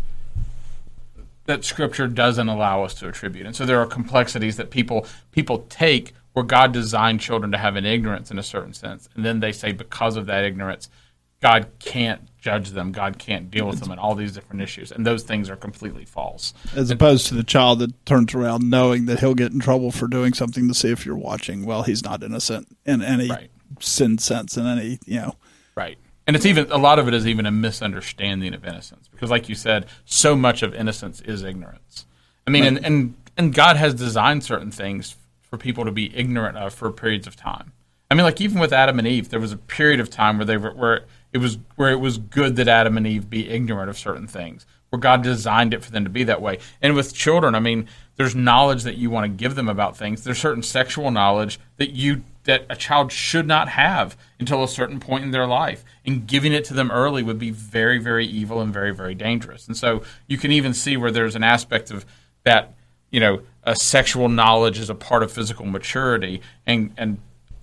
that 1.46 1.64
Scripture 1.64 2.06
doesn't 2.06 2.48
allow 2.48 2.84
us 2.84 2.94
to 2.94 3.08
attribute, 3.08 3.44
and 3.44 3.56
so 3.56 3.66
there 3.66 3.80
are 3.80 3.86
complexities 3.86 4.56
that 4.56 4.70
people 4.70 5.04
people 5.32 5.66
take 5.68 6.14
where 6.32 6.44
God 6.44 6.70
designed 6.70 7.18
children 7.18 7.50
to 7.50 7.58
have 7.58 7.74
an 7.74 7.84
ignorance 7.84 8.30
in 8.30 8.38
a 8.38 8.44
certain 8.44 8.72
sense, 8.72 9.08
and 9.16 9.24
then 9.24 9.40
they 9.40 9.50
say 9.50 9.72
because 9.72 10.14
of 10.14 10.26
that 10.26 10.44
ignorance 10.44 10.88
God 11.40 11.68
can't 11.78 12.22
judge 12.38 12.70
them, 12.70 12.92
God 12.92 13.18
can't 13.18 13.50
deal 13.50 13.66
with 13.66 13.80
them, 13.80 13.90
and 13.90 14.00
all 14.00 14.14
these 14.14 14.32
different 14.32 14.62
issues. 14.62 14.90
And 14.92 15.06
those 15.06 15.22
things 15.22 15.50
are 15.50 15.56
completely 15.56 16.04
false. 16.04 16.54
As 16.74 16.90
opposed 16.90 17.26
to 17.28 17.34
the 17.34 17.42
child 17.44 17.78
that 17.80 18.06
turns 18.06 18.34
around 18.34 18.68
knowing 18.70 19.06
that 19.06 19.20
he'll 19.20 19.34
get 19.34 19.52
in 19.52 19.60
trouble 19.60 19.90
for 19.92 20.08
doing 20.08 20.32
something 20.32 20.66
to 20.68 20.74
see 20.74 20.90
if 20.90 21.04
you're 21.04 21.16
watching. 21.16 21.64
Well, 21.66 21.82
he's 21.82 22.02
not 22.04 22.22
innocent 22.22 22.68
in 22.86 23.02
any 23.02 23.28
Right. 23.28 23.50
sin 23.80 24.18
sense, 24.18 24.56
in 24.56 24.66
any, 24.66 24.98
you 25.04 25.16
know. 25.20 25.34
Right. 25.76 25.98
And 26.26 26.36
it's 26.36 26.46
even 26.46 26.70
a 26.70 26.76
lot 26.78 26.98
of 26.98 27.08
it 27.08 27.14
is 27.14 27.26
even 27.26 27.46
a 27.46 27.50
misunderstanding 27.50 28.52
of 28.54 28.64
innocence 28.64 29.08
because, 29.08 29.30
like 29.30 29.48
you 29.48 29.54
said, 29.54 29.86
so 30.04 30.36
much 30.36 30.62
of 30.62 30.74
innocence 30.74 31.20
is 31.22 31.42
ignorance. 31.42 32.04
I 32.46 32.50
mean, 32.50 32.64
and, 32.64 32.84
and 32.84 33.14
and 33.36 33.54
God 33.54 33.76
has 33.76 33.94
designed 33.94 34.44
certain 34.44 34.70
things 34.70 35.16
for 35.42 35.56
people 35.56 35.84
to 35.86 35.90
be 35.92 36.14
ignorant 36.14 36.58
of 36.58 36.74
for 36.74 36.90
periods 36.92 37.26
of 37.26 37.34
time. 37.36 37.72
I 38.10 38.14
mean, 38.14 38.24
like 38.24 38.40
even 38.42 38.58
with 38.58 38.72
Adam 38.72 38.98
and 38.98 39.08
Eve, 39.08 39.30
there 39.30 39.40
was 39.40 39.52
a 39.52 39.56
period 39.56 40.00
of 40.00 40.10
time 40.10 40.36
where 40.38 40.44
they 40.44 40.56
were 40.58 40.72
where 40.74 41.04
it 41.32 41.38
was 41.38 41.58
where 41.76 41.90
it 41.90 42.00
was 42.00 42.18
good 42.18 42.56
that 42.56 42.68
Adam 42.68 42.96
and 42.96 43.06
Eve 43.06 43.28
be 43.28 43.48
ignorant 43.48 43.90
of 43.90 43.98
certain 43.98 44.26
things, 44.26 44.66
where 44.90 45.00
God 45.00 45.22
designed 45.22 45.74
it 45.74 45.84
for 45.84 45.90
them 45.90 46.04
to 46.04 46.10
be 46.10 46.24
that 46.24 46.40
way. 46.40 46.58
And 46.80 46.94
with 46.94 47.14
children, 47.14 47.54
I 47.54 47.60
mean, 47.60 47.88
there's 48.16 48.34
knowledge 48.34 48.82
that 48.82 48.96
you 48.96 49.10
want 49.10 49.24
to 49.24 49.28
give 49.28 49.54
them 49.54 49.68
about 49.68 49.96
things. 49.96 50.24
There's 50.24 50.38
certain 50.38 50.62
sexual 50.62 51.10
knowledge 51.10 51.60
that 51.76 51.90
you 51.90 52.22
that 52.44 52.64
a 52.70 52.76
child 52.76 53.12
should 53.12 53.46
not 53.46 53.68
have 53.68 54.16
until 54.40 54.64
a 54.64 54.68
certain 54.68 54.98
point 54.98 55.22
in 55.22 55.32
their 55.32 55.46
life. 55.46 55.84
And 56.06 56.26
giving 56.26 56.54
it 56.54 56.64
to 56.66 56.74
them 56.74 56.90
early 56.90 57.22
would 57.22 57.38
be 57.38 57.50
very, 57.50 57.98
very 57.98 58.24
evil 58.24 58.62
and 58.62 58.72
very, 58.72 58.94
very 58.94 59.14
dangerous. 59.14 59.66
And 59.66 59.76
so 59.76 60.02
you 60.26 60.38
can 60.38 60.50
even 60.50 60.72
see 60.72 60.96
where 60.96 61.10
there's 61.10 61.36
an 61.36 61.44
aspect 61.44 61.90
of 61.90 62.06
that, 62.44 62.72
you 63.10 63.20
know, 63.20 63.42
a 63.64 63.76
sexual 63.76 64.30
knowledge 64.30 64.78
is 64.78 64.88
a 64.88 64.94
part 64.94 65.22
of 65.22 65.30
physical 65.30 65.66
maturity 65.66 66.40
and, 66.66 66.90
and 66.96 67.18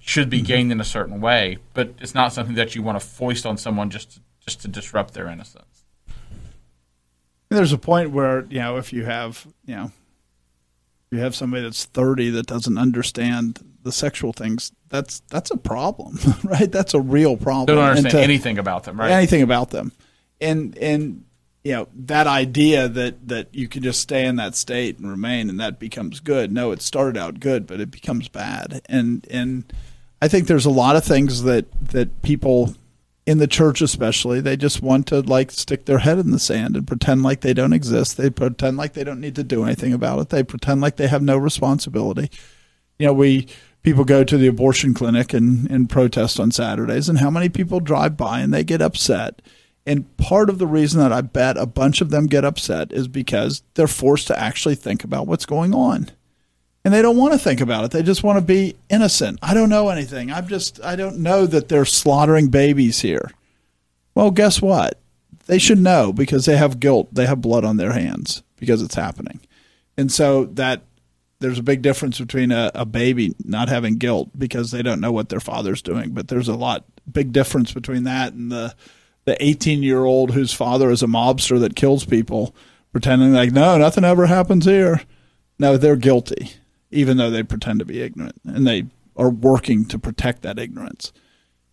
should 0.05 0.29
be 0.29 0.37
mm-hmm. 0.37 0.45
gained 0.45 0.71
in 0.71 0.79
a 0.79 0.85
certain 0.85 1.19
way, 1.19 1.57
but 1.73 1.95
it's 1.99 2.13
not 2.13 2.31
something 2.31 2.53
that 2.53 2.75
you 2.75 2.83
want 2.83 2.99
to 2.99 3.05
foist 3.05 3.43
on 3.43 3.57
someone 3.57 3.89
just 3.89 4.11
to, 4.11 4.19
just 4.39 4.61
to 4.61 4.67
disrupt 4.67 5.15
their 5.15 5.27
innocence. 5.27 5.83
There's 7.49 7.73
a 7.73 7.77
point 7.79 8.11
where, 8.11 8.45
you 8.45 8.59
know, 8.59 8.77
if 8.77 8.93
you 8.93 9.05
have, 9.05 9.47
you 9.65 9.75
know, 9.75 9.91
you 11.09 11.19
have 11.19 11.35
somebody 11.35 11.63
that's 11.63 11.85
30 11.85 12.29
that 12.31 12.45
doesn't 12.45 12.77
understand 12.77 13.59
the 13.81 13.91
sexual 13.91 14.31
things, 14.31 14.71
that's 14.89 15.21
that's 15.29 15.49
a 15.49 15.57
problem, 15.57 16.19
right? 16.43 16.71
That's 16.71 16.93
a 16.93 17.01
real 17.01 17.35
problem. 17.35 17.75
Don't 17.75 17.83
understand 17.83 18.11
to- 18.11 18.21
anything 18.21 18.59
about 18.59 18.83
them, 18.83 18.99
right? 18.99 19.09
anything 19.09 19.41
about 19.41 19.71
them. 19.71 19.91
And 20.39 20.77
and 20.77 21.23
you 21.63 21.71
know, 21.71 21.87
that 21.95 22.27
idea 22.27 22.87
that 22.87 23.27
that 23.27 23.55
you 23.55 23.67
can 23.67 23.81
just 23.81 24.01
stay 24.01 24.25
in 24.25 24.35
that 24.35 24.55
state 24.55 24.99
and 24.99 25.09
remain 25.09 25.49
and 25.49 25.59
that 25.59 25.79
becomes 25.79 26.19
good. 26.19 26.51
No, 26.51 26.71
it 26.71 26.83
started 26.83 27.17
out 27.17 27.39
good, 27.39 27.65
but 27.65 27.79
it 27.79 27.89
becomes 27.89 28.27
bad. 28.27 28.81
And 28.87 29.25
and 29.31 29.71
I 30.21 30.27
think 30.27 30.47
there's 30.47 30.65
a 30.65 30.71
lot 30.71 30.95
of 30.95 31.03
things 31.03 31.43
that 31.43 31.65
that 31.89 32.21
people 32.21 32.75
in 33.25 33.39
the 33.39 33.47
church 33.47 33.81
especially, 33.81 34.39
they 34.39 34.55
just 34.55 34.81
want 34.81 35.07
to 35.07 35.21
like 35.21 35.49
stick 35.51 35.85
their 35.85 35.99
head 35.99 36.19
in 36.19 36.31
the 36.31 36.39
sand 36.39 36.75
and 36.75 36.87
pretend 36.87 37.23
like 37.23 37.41
they 37.41 37.53
don't 37.53 37.73
exist. 37.73 38.17
They 38.17 38.29
pretend 38.29 38.77
like 38.77 38.93
they 38.93 39.03
don't 39.03 39.19
need 39.19 39.35
to 39.35 39.43
do 39.43 39.63
anything 39.63 39.93
about 39.93 40.19
it. 40.19 40.29
They 40.29 40.43
pretend 40.43 40.81
like 40.81 40.97
they 40.97 41.07
have 41.07 41.23
no 41.23 41.37
responsibility. 41.37 42.29
You 42.99 43.07
know, 43.07 43.13
we 43.13 43.47
people 43.81 44.03
go 44.03 44.23
to 44.23 44.37
the 44.37 44.47
abortion 44.47 44.93
clinic 44.93 45.33
and, 45.33 45.69
and 45.69 45.89
protest 45.89 46.39
on 46.39 46.51
Saturdays 46.51 47.09
and 47.09 47.19
how 47.19 47.29
many 47.29 47.49
people 47.49 47.79
drive 47.79 48.15
by 48.15 48.39
and 48.39 48.53
they 48.53 48.63
get 48.63 48.81
upset. 48.81 49.41
And 49.87 50.17
part 50.17 50.49
of 50.49 50.57
the 50.57 50.67
reason 50.67 50.99
that 50.99 51.13
I 51.13 51.21
bet 51.21 51.57
a 51.57 51.67
bunch 51.67 52.01
of 52.01 52.09
them 52.09 52.25
get 52.25 52.45
upset 52.45 52.91
is 52.91 53.07
because 53.07 53.63
they're 53.75 53.87
forced 53.87 54.27
to 54.27 54.39
actually 54.39 54.75
think 54.75 55.03
about 55.03 55.27
what's 55.27 55.45
going 55.45 55.73
on 55.75 56.09
and 56.85 56.93
they 56.93 57.01
don't 57.01 57.17
want 57.17 57.33
to 57.33 57.39
think 57.39 57.61
about 57.61 57.83
it. 57.83 57.91
They 57.91 58.03
just 58.03 58.23
want 58.23 58.37
to 58.37 58.45
be 58.45 58.75
innocent. 58.91 59.39
I 59.41 59.55
don't 59.55 59.69
know 59.69 59.89
anything. 59.89 60.31
I'm 60.31 60.47
just 60.47 60.81
I 60.83 60.95
don't 60.95 61.17
know 61.17 61.47
that 61.47 61.67
they're 61.67 61.83
slaughtering 61.83 62.49
babies 62.49 63.01
here. 63.01 63.31
Well, 64.13 64.29
guess 64.29 64.61
what? 64.61 64.99
They 65.47 65.57
should 65.57 65.79
know 65.79 66.13
because 66.13 66.45
they 66.45 66.57
have 66.57 66.79
guilt. 66.79 67.09
They 67.11 67.25
have 67.25 67.41
blood 67.41 67.65
on 67.65 67.77
their 67.77 67.91
hands 67.91 68.43
because 68.57 68.83
it's 68.83 68.95
happening. 68.95 69.41
And 69.97 70.11
so 70.11 70.45
that 70.45 70.83
there's 71.39 71.59
a 71.59 71.63
big 71.63 71.81
difference 71.81 72.19
between 72.19 72.51
a, 72.51 72.71
a 72.75 72.85
baby 72.85 73.35
not 73.43 73.67
having 73.67 73.97
guilt 73.97 74.29
because 74.37 74.71
they 74.71 74.83
don't 74.83 75.01
know 75.01 75.11
what 75.11 75.29
their 75.29 75.39
father's 75.39 75.81
doing, 75.81 76.11
but 76.11 76.27
there's 76.27 76.47
a 76.47 76.55
lot 76.55 76.85
big 77.11 77.33
difference 77.33 77.73
between 77.73 78.03
that 78.03 78.33
and 78.33 78.51
the 78.51 78.75
the 79.25 79.43
18 79.43 79.81
year 79.81 80.03
old 80.03 80.31
whose 80.31 80.53
father 80.53 80.91
is 80.91 81.01
a 81.01 81.07
mobster 81.07 81.59
that 81.59 81.75
kills 81.75 82.05
people 82.05 82.55
pretending 82.91 83.33
like 83.33 83.51
no 83.51 83.77
nothing 83.77 84.03
ever 84.03 84.27
happens 84.27 84.65
here 84.65 85.01
no 85.59 85.77
they're 85.77 85.95
guilty 85.95 86.53
even 86.91 87.17
though 87.17 87.29
they 87.29 87.43
pretend 87.43 87.79
to 87.79 87.85
be 87.85 88.01
ignorant 88.01 88.39
and 88.45 88.65
they 88.65 88.85
are 89.15 89.29
working 89.29 89.85
to 89.85 89.99
protect 89.99 90.41
that 90.41 90.59
ignorance. 90.59 91.11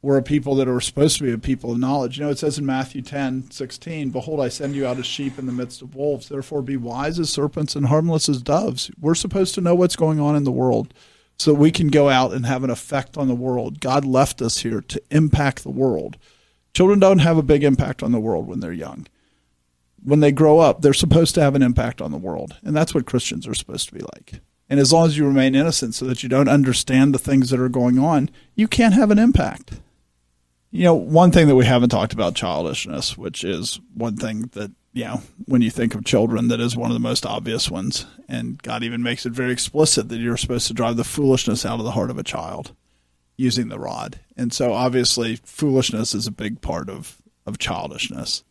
We're 0.00 0.18
a 0.18 0.22
people 0.22 0.56
that 0.56 0.68
are 0.68 0.80
supposed 0.80 1.18
to 1.18 1.24
be 1.24 1.32
a 1.32 1.38
people 1.38 1.70
of 1.72 1.78
knowledge. 1.78 2.18
You 2.18 2.24
know, 2.24 2.30
it 2.30 2.38
says 2.38 2.58
in 2.58 2.66
Matthew 2.66 3.02
10, 3.02 3.52
16, 3.52 4.10
Behold, 4.10 4.40
I 4.40 4.48
send 4.48 4.74
you 4.74 4.84
out 4.84 4.98
as 4.98 5.06
sheep 5.06 5.38
in 5.38 5.46
the 5.46 5.52
midst 5.52 5.80
of 5.80 5.94
wolves. 5.94 6.28
Therefore, 6.28 6.60
be 6.60 6.76
wise 6.76 7.20
as 7.20 7.30
serpents 7.30 7.76
and 7.76 7.86
harmless 7.86 8.28
as 8.28 8.42
doves. 8.42 8.90
We're 9.00 9.14
supposed 9.14 9.54
to 9.54 9.60
know 9.60 9.76
what's 9.76 9.94
going 9.94 10.18
on 10.18 10.34
in 10.34 10.42
the 10.42 10.50
world 10.50 10.92
so 11.38 11.52
that 11.52 11.58
we 11.58 11.70
can 11.70 11.88
go 11.88 12.08
out 12.08 12.32
and 12.32 12.46
have 12.46 12.64
an 12.64 12.70
effect 12.70 13.16
on 13.16 13.28
the 13.28 13.34
world. 13.34 13.80
God 13.80 14.04
left 14.04 14.42
us 14.42 14.58
here 14.58 14.80
to 14.80 15.02
impact 15.10 15.62
the 15.62 15.70
world. 15.70 16.16
Children 16.74 16.98
don't 16.98 17.20
have 17.20 17.38
a 17.38 17.42
big 17.42 17.62
impact 17.62 18.02
on 18.02 18.10
the 18.10 18.20
world 18.20 18.48
when 18.48 18.58
they're 18.58 18.72
young 18.72 19.06
when 20.04 20.20
they 20.20 20.32
grow 20.32 20.58
up, 20.58 20.82
they're 20.82 20.92
supposed 20.92 21.34
to 21.34 21.40
have 21.40 21.54
an 21.54 21.62
impact 21.62 22.00
on 22.00 22.10
the 22.10 22.18
world. 22.18 22.56
And 22.62 22.76
that's 22.76 22.94
what 22.94 23.06
Christians 23.06 23.46
are 23.46 23.54
supposed 23.54 23.88
to 23.88 23.94
be 23.94 24.00
like. 24.14 24.40
And 24.68 24.80
as 24.80 24.92
long 24.92 25.06
as 25.06 25.18
you 25.18 25.26
remain 25.26 25.54
innocent 25.54 25.94
so 25.94 26.06
that 26.06 26.22
you 26.22 26.28
don't 26.28 26.48
understand 26.48 27.14
the 27.14 27.18
things 27.18 27.50
that 27.50 27.60
are 27.60 27.68
going 27.68 27.98
on, 27.98 28.30
you 28.54 28.66
can't 28.66 28.94
have 28.94 29.10
an 29.10 29.18
impact. 29.18 29.80
You 30.70 30.84
know, 30.84 30.94
one 30.94 31.30
thing 31.30 31.48
that 31.48 31.56
we 31.56 31.66
haven't 31.66 31.90
talked 31.90 32.14
about 32.14 32.34
childishness, 32.34 33.18
which 33.18 33.44
is 33.44 33.78
one 33.94 34.16
thing 34.16 34.48
that, 34.52 34.70
you 34.94 35.04
know, 35.04 35.22
when 35.44 35.60
you 35.60 35.70
think 35.70 35.94
of 35.94 36.04
children, 36.04 36.48
that 36.48 36.60
is 36.60 36.76
one 36.76 36.90
of 36.90 36.94
the 36.94 37.00
most 37.00 37.26
obvious 37.26 37.70
ones. 37.70 38.06
And 38.28 38.62
God 38.62 38.82
even 38.82 39.02
makes 39.02 39.26
it 39.26 39.32
very 39.34 39.52
explicit 39.52 40.08
that 40.08 40.18
you're 40.18 40.38
supposed 40.38 40.68
to 40.68 40.74
drive 40.74 40.96
the 40.96 41.04
foolishness 41.04 41.66
out 41.66 41.78
of 41.78 41.84
the 41.84 41.90
heart 41.90 42.10
of 42.10 42.18
a 42.18 42.22
child 42.22 42.74
using 43.36 43.68
the 43.68 43.78
rod. 43.78 44.20
And 44.36 44.52
so 44.52 44.72
obviously, 44.72 45.36
foolishness 45.36 46.14
is 46.14 46.26
a 46.26 46.32
big 46.32 46.62
part 46.62 46.88
of, 46.88 47.20
of 47.44 47.58
childishness. 47.58 48.44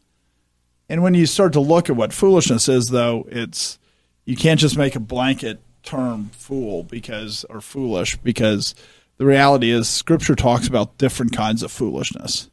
And 0.88 1.01
when 1.01 1.14
you 1.14 1.26
start 1.26 1.53
to 1.53 1.59
look 1.59 1.89
at 1.89 1.95
what 1.95 2.14
foolishness 2.14 2.68
is, 2.68 2.89
though, 2.89 3.26
it's 3.30 3.80
you 4.26 4.36
can't 4.36 4.59
just 4.59 4.78
make 4.78 4.95
a 4.95 4.99
blanket 4.99 5.62
term 5.84 6.30
fool 6.34 6.84
because 6.84 7.46
or 7.50 7.62
foolish 7.62 8.18
because 8.18 8.76
the 9.18 9.26
reality 9.26 9.72
is 9.72 9.88
Scripture 9.88 10.36
talks 10.36 10.68
about 10.68 10.98
different 10.98 11.36
kinds 11.36 11.64
of 11.64 11.72
foolishness. 11.72 12.50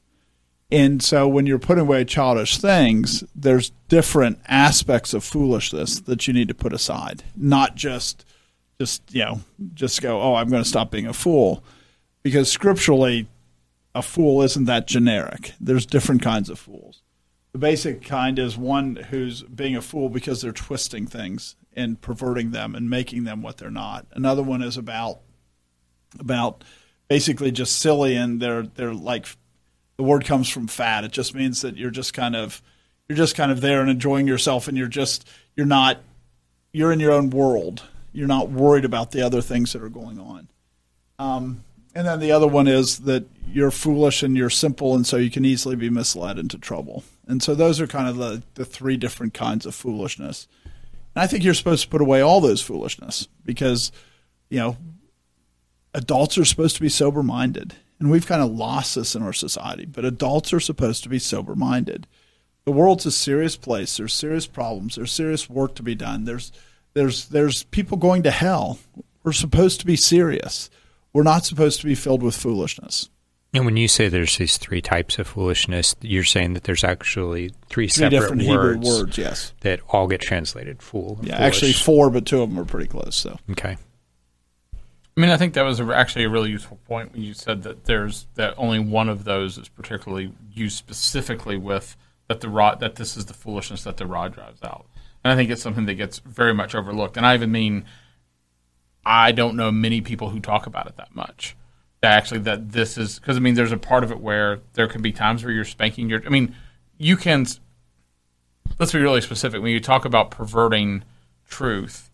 And 0.71 1.03
so 1.03 1.27
when 1.27 1.47
you're 1.47 1.59
putting 1.59 1.83
away 1.83 2.05
childish 2.05 2.59
things, 2.59 3.25
there's 3.35 3.73
different 3.89 4.39
aspects 4.47 5.15
of 5.15 5.25
foolishness 5.25 6.01
that 6.01 6.27
you 6.27 6.35
need 6.35 6.49
to 6.49 6.55
put 6.55 6.75
aside, 6.75 7.25
not 7.37 7.75
just 7.75 8.25
just 8.79 9.03
you 9.13 9.25
know 9.25 9.41
just 9.75 10.01
go 10.03 10.21
oh 10.21 10.35
I'm 10.35 10.49
going 10.49 10.63
to 10.63 10.69
stop 10.69 10.91
being 10.91 11.07
a 11.07 11.13
fool 11.13 11.65
because 12.23 12.51
scripturally 12.51 13.27
a 13.95 14.03
fool 14.03 14.43
isn't 14.43 14.67
that 14.67 14.87
generic. 14.87 15.53
There's 15.61 15.87
different 15.87 16.23
kinds 16.23 16.51
of 16.51 16.59
fools. 16.59 17.03
The 17.53 17.59
basic 17.59 18.03
kind 18.03 18.39
is 18.39 18.57
one 18.57 18.97
who's 18.97 19.43
being 19.43 19.75
a 19.75 19.83
fool 19.83 20.09
because 20.09 20.43
they're 20.43 20.53
twisting 20.53 21.07
things 21.07 21.57
and 21.79 22.01
perverting 22.01 22.51
them 22.51 22.75
and 22.75 22.91
making 22.91 23.25
them 23.25 23.43
what 23.43 23.57
they're 23.57 23.71
not. 23.71 24.07
Another 24.13 24.43
one 24.43 24.63
is 24.63 24.77
about 24.77 25.21
about 26.19 26.65
basically 27.09 27.51
just 27.51 27.79
silly 27.79 28.17
and 28.17 28.41
they're 28.41 28.63
they're 28.63 28.95
like 28.95 29.27
the 29.97 30.03
word 30.03 30.25
comes 30.25 30.49
from 30.49 30.67
fat. 30.67 31.05
It 31.05 31.13
just 31.13 31.35
means 31.35 31.63
that 31.63 31.77
you're 31.77 31.91
just 31.91 32.13
kind 32.13 32.37
of 32.37 32.61
you're 33.09 33.17
just 33.17 33.37
kind 33.37 33.53
of 33.53 33.61
there 33.61 33.81
and 33.81 33.91
enjoying 33.91 34.27
yourself 34.27 34.69
and 34.69 34.77
you're 34.77 34.89
just 34.89 35.29
you're 35.57 35.67
not 35.67 36.01
you're 36.73 36.93
in 36.93 37.01
your 37.01 37.13
own 37.13 37.31
world. 37.31 37.83
You're 38.13 38.27
not 38.27 38.51
worried 38.51 38.85
about 38.85 39.13
the 39.13 39.23
other 39.23 39.41
things 39.41 39.73
that 39.73 39.83
are 39.83 39.89
going 39.89 40.19
on. 40.19 40.49
Um, 41.19 41.65
and 41.95 42.07
then 42.07 42.21
the 42.21 42.33
other 42.33 42.47
one 42.47 42.69
is 42.69 43.01
that 43.01 43.25
you're 43.51 43.71
foolish 43.71 44.23
and 44.23 44.37
you're 44.37 44.51
simple, 44.51 44.95
and 44.95 45.07
so 45.07 45.17
you 45.17 45.31
can 45.31 45.45
easily 45.45 45.77
be 45.77 45.91
misled 45.91 46.39
into 46.39 46.59
trouble. 46.59 47.05
And 47.27 47.43
so 47.43 47.55
those 47.55 47.81
are 47.81 47.87
kind 47.87 48.09
of 48.09 48.17
the, 48.17 48.43
the 48.55 48.65
three 48.65 48.97
different 48.97 49.35
kinds 49.35 49.67
of 49.67 49.75
foolishness. 49.75 50.47
And 51.19 51.25
I 51.25 51.27
think 51.27 51.43
you're 51.43 51.53
supposed 51.53 51.83
to 51.83 51.89
put 51.89 52.01
away 52.01 52.21
all 52.21 52.41
those 52.41 52.63
foolishness 52.63 53.27
because, 53.45 53.91
you 54.51 54.61
know, 54.61 54.77
adults 55.93 56.39
are 56.39 56.45
supposed 56.45 56.77
to 56.77 56.81
be 56.81 56.89
sober 56.89 57.25
minded. 57.25 57.75
And 57.99 58.09
we've 58.09 58.29
kind 58.29 58.41
of 58.41 58.53
lost 58.53 58.95
this 58.95 59.17
in 59.17 59.25
our 59.25 59.33
society, 59.33 59.85
but 59.85 60.05
adults 60.05 60.53
are 60.53 60.61
supposed 60.61 61.03
to 61.03 61.09
be 61.09 61.19
sober 61.19 61.57
minded. 61.57 62.07
The 62.67 62.71
world's 62.71 63.05
a 63.05 63.11
serious 63.11 63.57
place. 63.57 63.97
There's 63.97 64.13
serious 64.13 64.47
problems. 64.47 64.95
There's 64.95 65.11
serious 65.11 65.51
work 65.51 65.75
to 65.75 65.83
be 65.83 65.97
done. 65.97 66.25
There's 66.25 66.53
there's 66.95 67.27
there's 67.27 67.65
people 67.65 67.97
going 67.99 68.23
to 68.23 68.31
hell. 68.31 68.79
We're 69.25 69.33
supposed 69.33 69.81
to 69.81 69.87
be 69.87 69.97
serious. 69.97 70.71
We're 71.13 71.25
not 71.25 71.45
supposed 71.45 71.81
to 71.81 71.87
be 71.87 71.97
filled 71.97 72.23
with 72.23 72.37
foolishness. 72.37 73.11
And 73.55 73.65
when 73.65 73.79
you 73.79 73.89
say 73.89 74.09
there's 74.09 74.37
these 74.37 74.59
three 74.59 74.83
types 74.83 75.19
of 75.19 75.27
foolishness, 75.27 75.95
you're 76.03 76.25
saying 76.25 76.53
that 76.53 76.65
there's 76.65 76.85
actually 76.85 77.49
three, 77.49 77.57
Three 77.69 77.89
separate 77.89 78.11
different 78.11 78.47
words, 78.47 78.87
Hebrew 78.87 78.99
words, 78.99 79.19
yes. 79.19 79.55
that 79.61 79.81
all 79.89 80.07
get 80.07 80.21
translated 80.21 80.83
fool. 80.83 81.19
Yeah, 81.23 81.39
foolish. 81.39 81.47
actually 81.47 81.73
four, 81.73 82.11
but 82.11 82.27
two 82.27 82.43
of 82.43 82.51
them 82.51 82.59
are 82.59 82.67
pretty 82.67 82.89
close. 82.89 83.17
So 83.17 83.39
Okay. 83.51 83.79
I 85.19 85.21
mean, 85.21 85.31
I 85.31 85.37
think 85.37 85.55
that 85.55 85.63
was 85.63 85.81
actually 85.81 86.27
a 86.27 86.29
really 86.29 86.51
useful 86.51 86.79
point 86.87 87.13
when 87.13 87.23
you 87.23 87.35
said 87.35 87.65
that 87.65 87.87
there's 87.87 88.27
that 88.35 88.55
only 88.57 88.79
one 88.79 89.09
of 89.09 89.25
those 89.25 89.59
is 89.59 89.69
particularly 89.69 90.33
used 90.53 90.77
specifically 90.77 91.57
with 91.57 91.97
that 92.29 92.41
the 92.41 92.49
rod 92.49 92.79
that 92.79 92.95
this 92.95 93.17
is 93.17 93.27
the 93.27 93.35
foolishness 93.35 93.83
that 93.83 93.97
the 93.97 94.07
rod 94.07 94.35
drives 94.35 94.63
out, 94.63 94.87
and 95.25 95.33
I 95.33 95.37
think 95.37 95.51
it's 95.51 95.63
something 95.63 95.87
that 95.87 95.95
gets 95.95 96.21
very 96.21 96.55
much 96.55 96.75
overlooked. 96.75 97.17
And 97.17 97.27
I 97.27 97.35
even 97.35 97.51
mean, 97.51 97.85
I 99.05 99.33
don't 99.33 99.57
know 99.57 99.73
many 99.73 100.01
people 100.03 100.29
who 100.29 100.39
talk 100.39 100.67
about 100.67 100.87
it 100.87 100.97
that 100.99 101.13
much. 101.17 101.57
That 102.01 102.13
actually 102.13 102.41
that 102.41 102.71
this 102.71 102.97
is 102.97 103.19
because 103.19 103.37
I 103.37 103.41
mean, 103.41 103.55
there's 103.55 103.73
a 103.73 103.77
part 103.77 104.05
of 104.05 104.11
it 104.13 104.21
where 104.21 104.61
there 104.75 104.87
can 104.87 105.03
be 105.03 105.13
times 105.13 105.45
where 105.45 105.53
you're 105.53 105.65
spanking 105.65 106.09
your. 106.09 106.23
I 106.25 106.29
mean, 106.29 106.55
you 106.97 107.17
can. 107.17 107.47
Let's 108.79 108.93
be 108.93 109.01
really 109.01 109.21
specific 109.21 109.61
when 109.61 109.73
you 109.73 109.81
talk 109.81 110.05
about 110.05 110.31
perverting 110.31 111.03
truth 111.49 112.09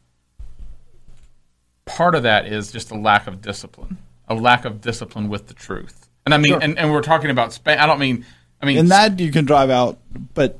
part 1.85 2.15
of 2.15 2.23
that 2.23 2.47
is 2.47 2.73
just 2.73 2.91
a 2.91 2.95
lack 2.95 3.27
of 3.27 3.41
discipline, 3.43 3.99
a 4.29 4.35
lack 4.35 4.65
of 4.65 4.81
discipline 4.81 5.29
with 5.29 5.49
the 5.49 5.55
truth. 5.55 6.09
And 6.25 6.35
I 6.35 6.39
mean, 6.39 6.53
Sure. 6.53 6.63
and, 6.63 6.79
and 6.79 6.93
we're 6.93 7.03
talking 7.03 7.31
about 7.31 7.53
Spain. 7.53 7.79
I 7.79 7.87
don't 7.87 7.99
mean, 7.99 8.25
I 8.63 8.67
mean, 8.67 8.79
And 8.79 8.91
that 8.91 9.21
you 9.21 9.31
can 9.31 9.45
drive 9.45 9.71
out, 9.71 9.99
but 10.35 10.59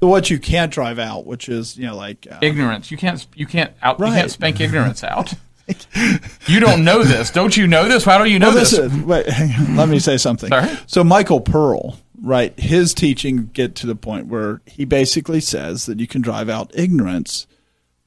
what 0.00 0.28
you 0.28 0.38
can't 0.38 0.72
drive 0.72 0.98
out, 0.98 1.24
which 1.24 1.48
is 1.48 1.78
you 1.78 1.86
know 1.86 1.96
like 1.96 2.26
uh, 2.30 2.38
ignorance. 2.42 2.90
You 2.90 2.96
can't, 2.96 3.26
you 3.34 3.46
can't 3.46 3.72
out, 3.82 3.98
you 4.00 4.06
can't 4.06 4.30
spank 4.30 4.60
ignorance 4.60 5.04
out. 5.04 5.34
you 6.46 6.60
don't 6.60 6.84
know 6.84 7.02
this, 7.04 7.30
don't 7.30 7.56
you 7.56 7.66
know 7.66 7.88
this? 7.88 8.06
Why 8.06 8.18
don't 8.18 8.30
you 8.30 8.38
know 8.38 8.48
Well, 8.48 8.56
this? 8.58 8.70
this 8.72 8.92
is, 8.92 9.02
wait, 9.02 9.26
hang 9.28 9.52
on, 9.52 9.76
let 9.76 9.88
me 9.88 9.98
say 9.98 10.16
something. 10.16 10.48
Sorry? 10.48 10.70
So 10.86 11.02
Michael 11.04 11.40
Pearl, 11.40 11.98
right? 12.20 12.58
His 12.58 12.94
teaching 12.94 13.50
get 13.52 13.74
to 13.76 13.86
the 13.86 13.94
point 13.96 14.26
where 14.26 14.60
he 14.66 14.84
basically 14.84 15.40
says 15.40 15.86
that 15.86 16.00
you 16.00 16.06
can 16.06 16.22
drive 16.22 16.48
out 16.48 16.70
ignorance 16.74 17.46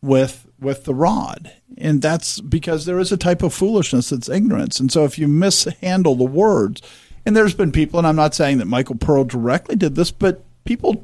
with 0.02 0.44
with 0.60 0.86
the 0.86 0.94
rod, 0.96 1.54
and 1.78 2.02
that's 2.02 2.42
because 2.42 2.86
there 2.86 2.98
is 3.00 3.12
a 3.12 3.18
type 3.18 3.44
of 3.44 3.54
foolishness 3.54 4.10
that's 4.10 4.28
ignorance. 4.30 4.80
And 4.80 4.92
so 4.92 5.04
if 5.06 5.20
you 5.20 5.28
mishandle 5.28 6.16
the 6.16 6.24
words, 6.24 6.82
and 7.26 7.36
there's 7.36 7.54
been 7.54 7.72
people, 7.72 8.00
and 8.00 8.08
I'm 8.08 8.16
not 8.16 8.34
saying 8.34 8.58
that 8.58 8.66
Michael 8.66 8.96
Pearl 8.96 9.24
directly 9.24 9.76
did 9.76 9.94
this, 9.96 10.10
but 10.10 10.44
people 10.66 11.04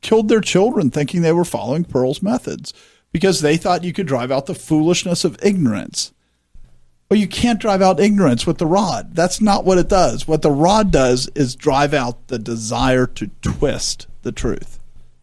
killed 0.00 0.28
their 0.28 0.40
children 0.40 0.90
thinking 0.90 1.20
they 1.20 1.32
were 1.32 1.44
following 1.44 1.84
Pearl's 1.84 2.22
methods 2.22 2.72
because 3.14 3.40
they 3.40 3.56
thought 3.56 3.84
you 3.84 3.92
could 3.92 4.08
drive 4.08 4.32
out 4.32 4.46
the 4.46 4.56
foolishness 4.56 5.24
of 5.24 5.38
ignorance. 5.40 6.12
Well, 7.08 7.20
you 7.20 7.28
can't 7.28 7.60
drive 7.60 7.80
out 7.80 8.00
ignorance 8.00 8.44
with 8.44 8.58
the 8.58 8.66
rod. 8.66 9.14
That's 9.14 9.40
not 9.40 9.64
what 9.64 9.78
it 9.78 9.88
does. 9.88 10.26
What 10.26 10.42
the 10.42 10.50
rod 10.50 10.90
does 10.90 11.30
is 11.36 11.54
drive 11.54 11.94
out 11.94 12.26
the 12.26 12.40
desire 12.40 13.06
to 13.06 13.30
twist 13.40 14.08
the 14.22 14.32
truth. 14.32 14.80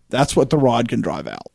That's 0.08 0.38
what 0.38 0.52
the 0.52 0.58
rod 0.58 0.88
can 0.88 1.02
drive 1.02 1.28
out. 1.28 1.52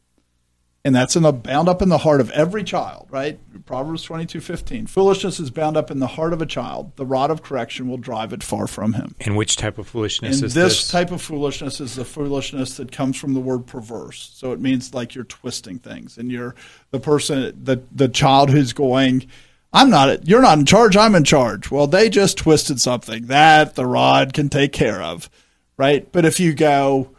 And 0.87 0.95
that's 0.95 1.17
in 1.17 1.25
the, 1.25 1.33
bound 1.33 1.69
up 1.69 1.83
in 1.83 1.89
the 1.89 1.99
heart 1.99 2.21
of 2.21 2.31
every 2.31 2.63
child, 2.63 3.09
right? 3.11 3.41
Proverbs 3.67 4.05
twenty 4.05 4.25
two 4.25 4.41
fifteen. 4.41 4.87
Foolishness 4.87 5.41
is 5.41 5.51
bound 5.51 5.77
up 5.77 5.91
in 5.91 5.99
the 5.99 6.07
heart 6.07 6.33
of 6.33 6.41
a 6.41 6.47
child. 6.47 6.95
The 6.95 7.05
rod 7.05 7.33
of 7.33 7.43
correction 7.43 7.89
will 7.89 7.97
drive 7.97 8.33
it 8.33 8.45
far 8.45 8.69
from 8.69 8.93
him. 8.93 9.17
And 9.19 9.37
which 9.37 9.57
type 9.57 9.79
of 9.79 9.89
foolishness 9.89 10.37
And 10.37 10.45
is 10.45 10.55
this, 10.55 10.83
this? 10.83 10.89
type 10.89 11.11
of 11.11 11.21
foolishness 11.21 11.81
is 11.81 11.97
the 11.97 12.05
foolishness 12.05 12.77
that 12.77 12.93
comes 12.93 13.17
from 13.17 13.35
the 13.35 13.41
word 13.41 13.67
perverse. 13.67 14.31
So 14.35 14.53
it 14.53 14.61
means 14.61 14.95
like 14.95 15.17
you're 15.17 15.25
twisting 15.25 15.81
things, 15.81 16.17
and 16.19 16.31
you're 16.31 16.55
the 16.93 17.01
person, 17.01 17.59
the 17.61 17.83
the 17.91 18.07
child 18.09 18.51
who's 18.51 18.73
going, 18.73 19.27
"I'm 19.73 19.91
not. 19.91 20.29
You're 20.29 20.43
not 20.43 20.61
in 20.61 20.67
charge. 20.67 20.97
I'm 20.97 21.17
in 21.17 21.25
charge." 21.25 21.69
Well, 21.69 21.89
they 21.89 22.09
just 22.09 22.39
twisted 22.39 22.81
something 22.81 23.27
that 23.27 23.75
the 23.75 23.87
rod 23.87 24.33
can 24.33 24.49
take 24.49 24.73
care 24.73 25.03
of, 25.03 25.29
right? 25.77 26.07
But 26.13 26.25
if 26.25 26.39
you 26.39 26.55
go, 26.55 27.11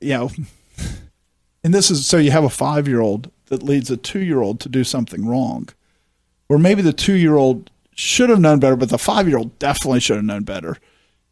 you 0.00 0.14
know, 0.14 0.30
and 1.62 1.74
this 1.74 1.90
is 1.90 2.06
so 2.06 2.16
you 2.16 2.30
have 2.30 2.44
a 2.44 2.50
five 2.50 2.88
year 2.88 3.00
old 3.00 3.30
that 3.46 3.62
leads 3.62 3.90
a 3.90 3.96
two 3.96 4.20
year 4.20 4.40
old 4.40 4.60
to 4.60 4.68
do 4.68 4.84
something 4.84 5.26
wrong, 5.26 5.68
or 6.48 6.58
maybe 6.58 6.82
the 6.82 6.92
two 6.92 7.14
year 7.14 7.36
old 7.36 7.70
should 7.94 8.30
have 8.30 8.40
known 8.40 8.58
better, 8.60 8.76
but 8.76 8.88
the 8.88 8.98
five 8.98 9.28
year 9.28 9.38
old 9.38 9.58
definitely 9.58 10.00
should 10.00 10.16
have 10.16 10.24
known 10.24 10.42
better. 10.44 10.76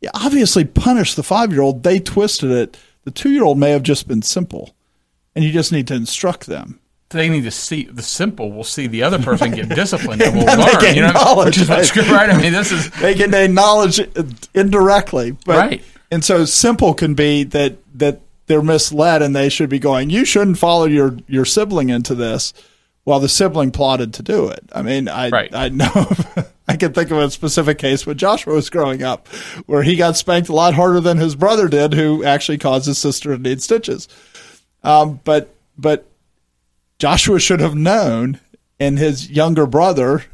You 0.01 0.11
obviously 0.15 0.65
punish 0.65 1.15
the 1.15 1.23
five 1.23 1.53
year 1.53 1.63
old. 1.63 1.83
They 1.83 1.99
twisted 1.99 2.51
it. 2.51 2.77
The 3.05 3.11
two 3.11 3.31
year 3.31 3.45
old 3.45 3.59
may 3.59 3.71
have 3.71 3.83
just 3.83 4.07
been 4.07 4.23
simple, 4.23 4.75
and 5.35 5.45
you 5.45 5.53
just 5.53 5.73
need 5.73 5.89
to 5.89 5.95
instruct 5.95 6.47
them. 6.47 6.79
they 7.11 7.29
need 7.31 7.45
to 7.45 7.51
see 7.51 7.85
the 7.85 8.03
simple. 8.03 8.53
will 8.53 8.65
see 8.65 8.87
the 8.87 9.03
other 9.03 9.19
person 9.19 9.53
get 9.53 9.69
disciplined 9.75 10.21
and 10.21 10.37
will 10.37 10.45
learn. 10.45 10.95
You 10.95 11.03
know, 11.03 11.43
which 11.45 11.57
is 11.57 11.69
what's 11.69 11.91
good, 11.91 12.07
right? 12.09 12.29
I 12.29 12.37
mean, 12.41 12.53
this 12.53 12.71
is 12.71 12.91
They 13.01 13.15
can 13.15 13.33
acknowledge 13.33 13.99
indirectly, 14.55 15.33
but, 15.47 15.57
Right. 15.57 15.83
And 16.11 16.25
so 16.25 16.45
simple 16.45 16.95
can 16.95 17.15
be 17.15 17.45
that 17.45 17.77
that 17.99 18.21
they're 18.49 18.63
misled, 18.63 19.23
and 19.23 19.37
they 19.37 19.49
should 19.49 19.71
be 19.71 19.79
going. 19.79 20.11
You 20.11 20.25
shouldn't 20.25 20.59
follow 20.59 20.87
your 20.87 21.17
your 21.29 21.45
sibling 21.45 21.91
into 21.91 22.15
this, 22.15 22.53
while 23.05 23.21
the 23.21 23.29
sibling 23.29 23.71
plotted 23.71 24.13
to 24.15 24.23
do 24.23 24.49
it. 24.49 24.69
I 24.73 24.83
mean, 24.83 25.09
I 25.09 25.29
Right. 25.29 25.55
I 25.55 25.69
know. 25.69 26.11
I 26.69 26.77
can 26.77 26.93
think 26.93 27.11
of 27.11 27.17
a 27.17 27.31
specific 27.31 27.79
case 27.79 28.05
when 28.05 28.19
Joshua 28.19 28.53
was 28.53 28.69
growing 28.69 29.03
up, 29.03 29.27
where 29.67 29.83
he 29.83 29.97
got 29.97 30.19
spanked 30.19 30.51
a 30.51 30.55
lot 30.55 30.75
harder 30.75 31.01
than 31.01 31.17
his 31.17 31.35
brother 31.35 31.69
did, 31.69 31.95
who 31.95 32.23
actually 32.25 32.59
caused 32.59 32.87
his 32.87 32.99
sister 32.99 33.35
to 33.35 33.43
need 33.43 33.63
stitches. 33.63 34.09
Um, 34.83 35.21
but 35.25 35.55
but 35.79 36.07
Joshua 36.99 37.41
should 37.41 37.61
have 37.61 37.75
known, 37.75 38.41
and 38.79 38.99
his 38.99 39.31
younger 39.31 39.67
brother, 39.67 40.25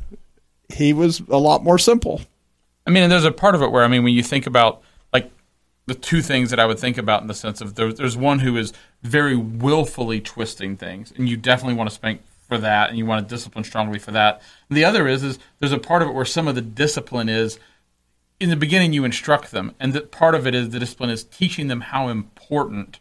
he 0.72 0.92
was 0.92 1.20
a 1.28 1.38
lot 1.38 1.62
more 1.62 1.78
simple. 1.78 2.22
I 2.86 2.90
mean, 2.90 3.04
and 3.04 3.12
there's 3.12 3.24
a 3.24 3.32
part 3.32 3.54
of 3.54 3.62
it 3.62 3.70
where 3.70 3.84
I 3.84 3.88
mean, 3.88 4.02
when 4.02 4.14
you 4.14 4.22
think 4.22 4.46
about 4.46 4.82
the 5.86 5.94
two 5.94 6.22
things 6.22 6.50
that 6.50 6.58
I 6.58 6.66
would 6.66 6.78
think 6.78 6.96
about 6.96 7.22
in 7.22 7.28
the 7.28 7.34
sense 7.34 7.60
of 7.60 7.74
there, 7.74 7.92
there's 7.92 8.16
one 8.16 8.40
who 8.40 8.56
is 8.56 8.72
very 9.02 9.36
willfully 9.36 10.20
twisting 10.20 10.76
things, 10.76 11.12
and 11.16 11.28
you 11.28 11.36
definitely 11.36 11.74
want 11.74 11.90
to 11.90 11.94
spank 11.94 12.22
for 12.48 12.58
that, 12.58 12.88
and 12.88 12.98
you 12.98 13.06
want 13.06 13.26
to 13.26 13.34
discipline 13.34 13.64
strongly 13.64 13.98
for 13.98 14.10
that. 14.12 14.40
And 14.68 14.76
the 14.76 14.84
other 14.84 15.06
is 15.06 15.22
is 15.22 15.38
there's 15.58 15.72
a 15.72 15.78
part 15.78 16.02
of 16.02 16.08
it 16.08 16.14
where 16.14 16.24
some 16.24 16.48
of 16.48 16.54
the 16.54 16.62
discipline 16.62 17.28
is 17.28 17.58
in 18.40 18.50
the 18.50 18.56
beginning 18.56 18.92
you 18.92 19.04
instruct 19.04 19.50
them, 19.50 19.74
and 19.78 19.92
that 19.92 20.10
part 20.10 20.34
of 20.34 20.46
it 20.46 20.54
is 20.54 20.70
the 20.70 20.78
discipline 20.78 21.10
is 21.10 21.24
teaching 21.24 21.68
them 21.68 21.82
how 21.82 22.08
important 22.08 22.98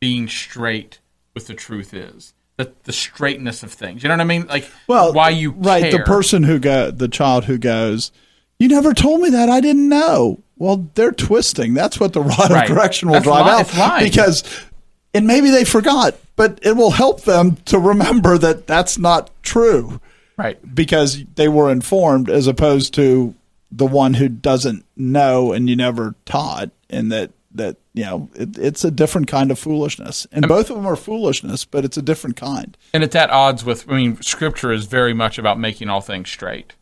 being 0.00 0.28
straight 0.28 0.98
with 1.34 1.46
the 1.46 1.54
truth 1.54 1.94
is. 1.94 2.34
The, 2.58 2.72
the 2.84 2.92
straightness 2.92 3.62
of 3.62 3.72
things. 3.72 4.02
You 4.02 4.10
know 4.10 4.14
what 4.14 4.20
I 4.20 4.24
mean? 4.24 4.46
Like 4.46 4.70
Well, 4.86 5.12
why 5.14 5.30
you 5.30 5.52
right 5.52 5.90
the 5.90 6.00
person 6.00 6.42
who 6.42 6.58
go 6.58 6.90
the 6.90 7.08
child 7.08 7.46
who 7.46 7.56
goes, 7.56 8.12
you 8.62 8.68
never 8.68 8.94
told 8.94 9.20
me 9.20 9.30
that 9.30 9.48
I 9.48 9.60
didn't 9.60 9.88
know. 9.88 10.40
Well, 10.56 10.88
they're 10.94 11.12
twisting. 11.12 11.74
That's 11.74 11.98
what 11.98 12.12
the 12.12 12.20
rod 12.22 12.50
Right. 12.50 12.70
of 12.70 12.74
correction 12.76 13.08
will 13.08 13.14
That's 13.14 13.24
drive 13.24 13.46
out 13.46 13.76
lying. 13.76 14.04
because, 14.04 14.44
and 15.12 15.26
maybe 15.26 15.50
they 15.50 15.64
forgot, 15.64 16.14
but 16.36 16.58
it 16.62 16.76
will 16.76 16.92
help 16.92 17.22
them 17.22 17.56
to 17.66 17.78
remember 17.78 18.38
that 18.38 18.66
that's 18.66 18.96
not 18.98 19.30
true 19.42 20.00
right. 20.36 20.58
because 20.74 21.24
they 21.34 21.48
were 21.48 21.70
informed 21.70 22.30
as 22.30 22.46
opposed 22.46 22.94
to 22.94 23.34
the 23.72 23.86
one 23.86 24.14
who 24.14 24.28
doesn't 24.28 24.84
know 24.96 25.52
and 25.52 25.68
you 25.68 25.74
never 25.76 26.14
taught 26.26 26.70
and 26.90 27.10
that 27.10 27.30
that 27.54 27.76
you 27.94 28.04
know 28.04 28.28
it, 28.34 28.56
it's 28.58 28.84
a 28.84 28.90
different 28.90 29.26
kind 29.28 29.50
of 29.50 29.58
foolishness 29.58 30.26
and 30.32 30.44
um, 30.44 30.48
both 30.48 30.70
of 30.70 30.76
them 30.76 30.86
are 30.86 30.96
foolishness 30.96 31.64
but 31.64 31.84
it's 31.84 31.96
a 31.98 32.02
different 32.02 32.36
kind 32.36 32.76
and 32.94 33.02
it's 33.02 33.14
at 33.16 33.30
odds 33.30 33.64
with. 33.64 33.88
I 33.90 33.94
mean, 33.96 34.20
Scripture 34.22 34.72
is 34.72 34.84
very 34.86 35.12
much 35.14 35.38
about 35.38 35.58
making 35.58 35.88
all 35.88 36.00
things 36.02 36.30
straight. 36.30 36.74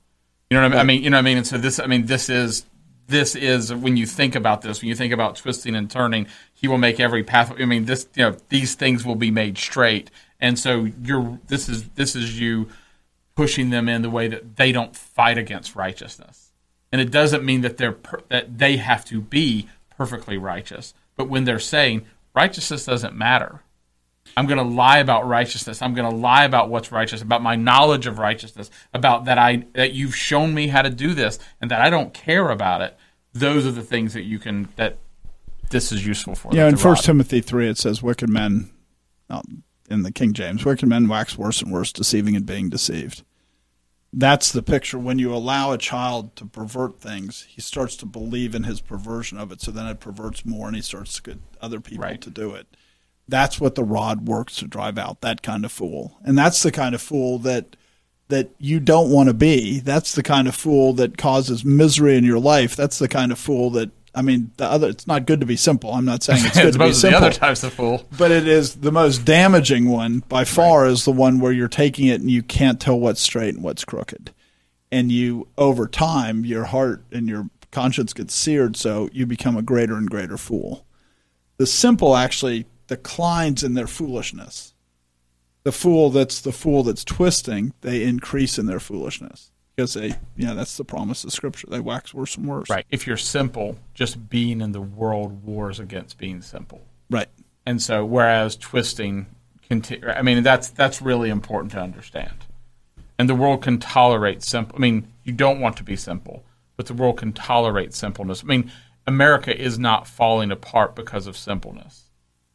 You 0.50 0.56
know 0.56 0.68
what 0.68 0.72
I 0.72 0.74
mean? 0.74 0.80
I 0.80 0.84
mean, 0.84 1.02
you 1.04 1.10
know 1.10 1.16
what 1.16 1.20
I 1.20 1.22
mean. 1.22 1.36
And 1.38 1.46
so 1.46 1.58
this, 1.58 1.78
I 1.78 1.86
mean, 1.86 2.06
this 2.06 2.28
is 2.28 2.66
this 3.06 3.34
is 3.36 3.72
when 3.72 3.96
you 3.96 4.06
think 4.06 4.34
about 4.34 4.62
this, 4.62 4.80
when 4.80 4.88
you 4.88 4.94
think 4.94 5.12
about 5.12 5.36
twisting 5.36 5.74
and 5.74 5.90
turning, 5.90 6.26
He 6.54 6.66
will 6.66 6.78
make 6.78 6.98
every 6.98 7.22
path. 7.22 7.52
I 7.58 7.64
mean, 7.64 7.84
this, 7.84 8.08
you 8.14 8.24
know, 8.24 8.36
these 8.48 8.74
things 8.74 9.04
will 9.04 9.16
be 9.16 9.30
made 9.30 9.58
straight. 9.58 10.10
And 10.40 10.58
so 10.58 10.88
you're 11.02 11.38
this 11.46 11.68
is 11.68 11.88
this 11.90 12.16
is 12.16 12.40
you 12.40 12.68
pushing 13.36 13.70
them 13.70 13.88
in 13.88 14.02
the 14.02 14.10
way 14.10 14.28
that 14.28 14.56
they 14.56 14.72
don't 14.72 14.96
fight 14.96 15.38
against 15.38 15.76
righteousness. 15.76 16.50
And 16.92 17.00
it 17.00 17.10
doesn't 17.12 17.44
mean 17.44 17.60
that 17.60 17.76
they're 17.76 17.92
per, 17.92 18.20
that 18.28 18.58
they 18.58 18.76
have 18.78 19.04
to 19.06 19.20
be 19.20 19.68
perfectly 19.96 20.36
righteous. 20.36 20.94
But 21.16 21.28
when 21.28 21.44
they're 21.44 21.60
saying 21.60 22.06
righteousness 22.34 22.86
doesn't 22.86 23.14
matter, 23.14 23.62
I'm 24.36 24.46
going 24.46 24.58
to 24.58 24.74
lie 24.74 24.98
about 24.98 25.26
righteousness. 25.26 25.82
I'm 25.82 25.94
going 25.94 26.10
to 26.10 26.16
lie 26.16 26.44
about 26.44 26.68
what's 26.68 26.92
righteous, 26.92 27.22
about 27.22 27.42
my 27.42 27.56
knowledge 27.56 28.06
of 28.06 28.18
righteousness, 28.18 28.70
about 28.94 29.24
that 29.26 29.38
I 29.38 29.64
that 29.74 29.92
you've 29.92 30.16
shown 30.16 30.54
me 30.54 30.68
how 30.68 30.82
to 30.82 30.90
do 30.90 31.14
this, 31.14 31.38
and 31.60 31.70
that 31.70 31.80
I 31.80 31.90
don't 31.90 32.14
care 32.14 32.50
about 32.50 32.82
it. 32.82 32.96
Those 33.32 33.66
are 33.66 33.72
the 33.72 33.82
things 33.82 34.14
that 34.14 34.22
you 34.24 34.38
can 34.38 34.68
that 34.76 34.98
this 35.70 35.92
is 35.92 36.04
useful 36.06 36.34
for. 36.34 36.54
Yeah, 36.54 36.68
in 36.68 36.76
First. 36.76 37.04
Timothy 37.04 37.40
three, 37.40 37.68
it 37.68 37.78
says, 37.78 38.02
"Wicked 38.02 38.28
men," 38.28 38.70
in 39.88 40.02
the 40.02 40.12
King 40.12 40.32
James, 40.32 40.64
"Wicked 40.64 40.88
men 40.88 41.08
wax 41.08 41.36
worse 41.38 41.62
and 41.62 41.72
worse, 41.72 41.92
deceiving 41.92 42.34
and 42.36 42.46
being 42.46 42.68
deceived." 42.68 43.22
That's 44.12 44.50
the 44.50 44.62
picture. 44.62 44.98
When 44.98 45.20
you 45.20 45.32
allow 45.32 45.70
a 45.70 45.78
child 45.78 46.34
to 46.34 46.44
pervert 46.44 47.00
things, 47.00 47.46
he 47.48 47.60
starts 47.60 47.94
to 47.98 48.06
believe 48.06 48.56
in 48.56 48.64
his 48.64 48.80
perversion 48.80 49.38
of 49.38 49.52
it. 49.52 49.60
So 49.60 49.70
then 49.70 49.86
it 49.86 50.00
perverts 50.00 50.44
more, 50.44 50.66
and 50.66 50.74
he 50.74 50.82
starts 50.82 51.14
to 51.14 51.22
get 51.22 51.38
other 51.60 51.78
people 51.78 52.02
Right. 52.02 52.20
to 52.20 52.30
do 52.30 52.52
it. 52.52 52.66
That's 53.30 53.60
what 53.60 53.74
the 53.76 53.84
rod 53.84 54.26
works 54.26 54.56
to 54.56 54.66
drive 54.66 54.98
out 54.98 55.20
that 55.22 55.42
kind 55.42 55.64
of 55.64 55.72
fool, 55.72 56.18
and 56.24 56.36
that's 56.36 56.62
the 56.62 56.72
kind 56.72 56.94
of 56.94 57.00
fool 57.02 57.38
that 57.40 57.76
that 58.28 58.50
you 58.58 58.78
don't 58.78 59.10
want 59.10 59.28
to 59.28 59.34
be. 59.34 59.80
That's 59.80 60.14
the 60.14 60.22
kind 60.22 60.46
of 60.46 60.54
fool 60.54 60.92
that 60.94 61.16
causes 61.18 61.64
misery 61.64 62.16
in 62.16 62.24
your 62.24 62.38
life. 62.38 62.76
That's 62.76 62.98
the 62.98 63.08
kind 63.08 63.32
of 63.32 63.38
fool 63.38 63.70
that 63.70 63.90
I 64.14 64.22
mean, 64.22 64.50
the 64.56 64.64
other. 64.66 64.88
It's 64.88 65.06
not 65.06 65.26
good 65.26 65.40
to 65.40 65.46
be 65.46 65.56
simple. 65.56 65.92
I'm 65.92 66.04
not 66.04 66.22
saying 66.22 66.44
it's 66.44 66.56
good 66.56 66.66
As 66.66 66.72
to 66.76 66.78
be 66.78 66.92
simple. 66.92 67.20
the 67.20 67.26
other 67.26 67.36
types 67.36 67.62
of 67.62 67.72
fool. 67.72 68.06
but 68.18 68.30
it 68.32 68.46
is 68.48 68.76
the 68.76 68.92
most 68.92 69.24
damaging 69.24 69.88
one 69.88 70.24
by 70.28 70.44
far. 70.44 70.86
Is 70.86 71.04
the 71.04 71.12
one 71.12 71.38
where 71.40 71.52
you're 71.52 71.68
taking 71.68 72.06
it 72.08 72.20
and 72.20 72.30
you 72.30 72.42
can't 72.42 72.80
tell 72.80 72.98
what's 72.98 73.20
straight 73.20 73.54
and 73.54 73.62
what's 73.62 73.84
crooked, 73.84 74.32
and 74.90 75.12
you 75.12 75.46
over 75.56 75.86
time 75.86 76.44
your 76.44 76.64
heart 76.64 77.04
and 77.12 77.28
your 77.28 77.48
conscience 77.70 78.12
gets 78.12 78.34
seared, 78.34 78.76
so 78.76 79.08
you 79.12 79.26
become 79.26 79.56
a 79.56 79.62
greater 79.62 79.94
and 79.96 80.10
greater 80.10 80.36
fool. 80.36 80.84
The 81.58 81.66
simple 81.66 82.16
actually 82.16 82.66
declines 82.90 83.62
in 83.62 83.74
their 83.74 83.86
foolishness. 83.86 84.74
The 85.62 85.70
fool 85.70 86.10
that's 86.10 86.40
the 86.40 86.50
fool 86.50 86.82
that's 86.82 87.04
twisting, 87.04 87.72
they 87.82 88.02
increase 88.02 88.58
in 88.58 88.66
their 88.66 88.80
foolishness 88.80 89.52
because 89.76 89.94
they, 89.94 90.08
you 90.36 90.46
know, 90.46 90.56
that's 90.56 90.76
the 90.76 90.84
promise 90.84 91.22
of 91.22 91.32
Scripture. 91.32 91.68
They 91.70 91.78
wax 91.78 92.12
worse 92.12 92.36
and 92.36 92.48
worse. 92.48 92.68
Right. 92.68 92.84
If 92.90 93.06
you're 93.06 93.16
simple, 93.16 93.78
just 93.94 94.28
being 94.28 94.60
in 94.60 94.72
the 94.72 94.80
world 94.80 95.44
wars 95.44 95.78
against 95.78 96.18
being 96.18 96.42
simple. 96.42 96.80
Right. 97.08 97.28
And 97.64 97.80
so, 97.80 98.04
whereas 98.04 98.56
twisting, 98.56 99.26
conti- 99.68 100.04
I 100.04 100.22
mean, 100.22 100.42
that's 100.42 100.70
that's 100.70 101.00
really 101.00 101.30
important 101.30 101.70
to 101.72 101.80
understand. 101.80 102.46
And 103.20 103.28
the 103.28 103.36
world 103.36 103.62
can 103.62 103.78
tolerate 103.78 104.42
simple. 104.42 104.74
I 104.74 104.80
mean, 104.80 105.06
you 105.22 105.32
don't 105.32 105.60
want 105.60 105.76
to 105.76 105.84
be 105.84 105.94
simple, 105.94 106.42
but 106.76 106.86
the 106.86 106.94
world 106.94 107.18
can 107.18 107.32
tolerate 107.32 107.94
simpleness. 107.94 108.42
I 108.42 108.46
mean, 108.46 108.72
America 109.06 109.56
is 109.56 109.78
not 109.78 110.08
falling 110.08 110.50
apart 110.50 110.96
because 110.96 111.28
of 111.28 111.36
simpleness. 111.36 112.09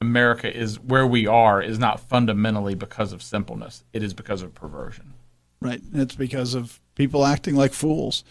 America 0.05 0.55
is 0.55 0.79
where 0.79 1.07
we 1.07 1.27
are 1.27 1.61
is 1.61 1.79
not 1.79 1.99
fundamentally 1.99 2.75
because 2.75 3.11
of 3.13 3.23
simpleness. 3.23 3.83
It 3.93 4.03
is 4.03 4.13
because 4.13 4.41
of 4.41 4.53
perversion. 4.53 5.13
Right. 5.61 5.81
It's 5.93 6.15
because 6.15 6.53
of 6.53 6.79
people 6.95 7.25
acting 7.25 7.55
like 7.55 7.73
fools. 7.73 8.23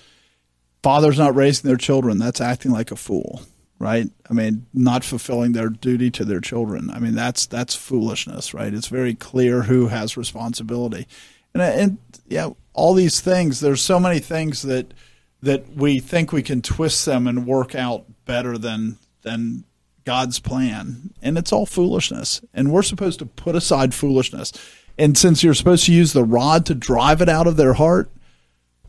Fathers 0.83 1.19
not 1.19 1.35
raising 1.35 1.69
their 1.69 1.79
children, 1.79 2.19
that's 2.19 2.41
acting 2.41 2.71
like 2.71 2.91
a 2.91 2.97
fool, 2.97 3.41
right? 3.79 4.07
I 4.29 4.35
mean, 4.35 4.67
not 4.75 5.03
fulfilling 5.03 5.53
their 5.53 5.71
duty 5.71 6.11
to 6.11 6.27
their 6.27 6.41
children. 6.41 6.91
I 6.91 6.99
mean, 6.99 7.15
that's 7.15 7.47
that's 7.47 7.75
foolishness, 7.75 8.53
right? 8.53 8.73
It's 8.73 8.89
very 8.89 9.15
clear 9.15 9.63
who 9.63 9.89
has 9.89 10.19
responsibility. 10.19 11.07
And 11.55 11.63
uh, 11.63 11.67
and 11.67 11.99
yeah, 12.29 12.51
all 12.75 12.93
these 12.93 13.21
things, 13.23 13.61
there's 13.61 13.81
so 13.81 13.99
many 13.99 14.19
things 14.19 14.61
that 14.63 14.93
that 15.43 15.75
we 15.75 16.01
think 16.01 16.33
we 16.33 16.43
can 16.43 16.61
twist 16.61 17.07
them 17.07 17.27
and 17.27 17.47
work 17.47 17.75
out 17.75 18.05
better 18.27 18.59
than 18.59 18.99
than 19.23 19.65
God's 20.05 20.39
plan. 20.39 21.11
And 21.23 21.39
it's 21.39 21.53
all 21.53 21.67
foolishness. 21.67 22.43
And 22.53 22.71
we're 22.71 22.83
supposed 22.83 23.19
to 23.21 23.27
put 23.27 23.55
aside 23.55 23.95
foolishness. 23.95 24.53
And 24.99 25.19
since 25.19 25.43
you're 25.43 25.55
supposed 25.55 25.87
to 25.87 25.93
use 25.93 26.13
the 26.13 26.25
rod 26.25 26.67
to 26.67 26.75
drive 26.75 27.21
it 27.21 27.29
out 27.29 27.47
of 27.47 27.57
their 27.57 27.75
heart, 27.75 28.11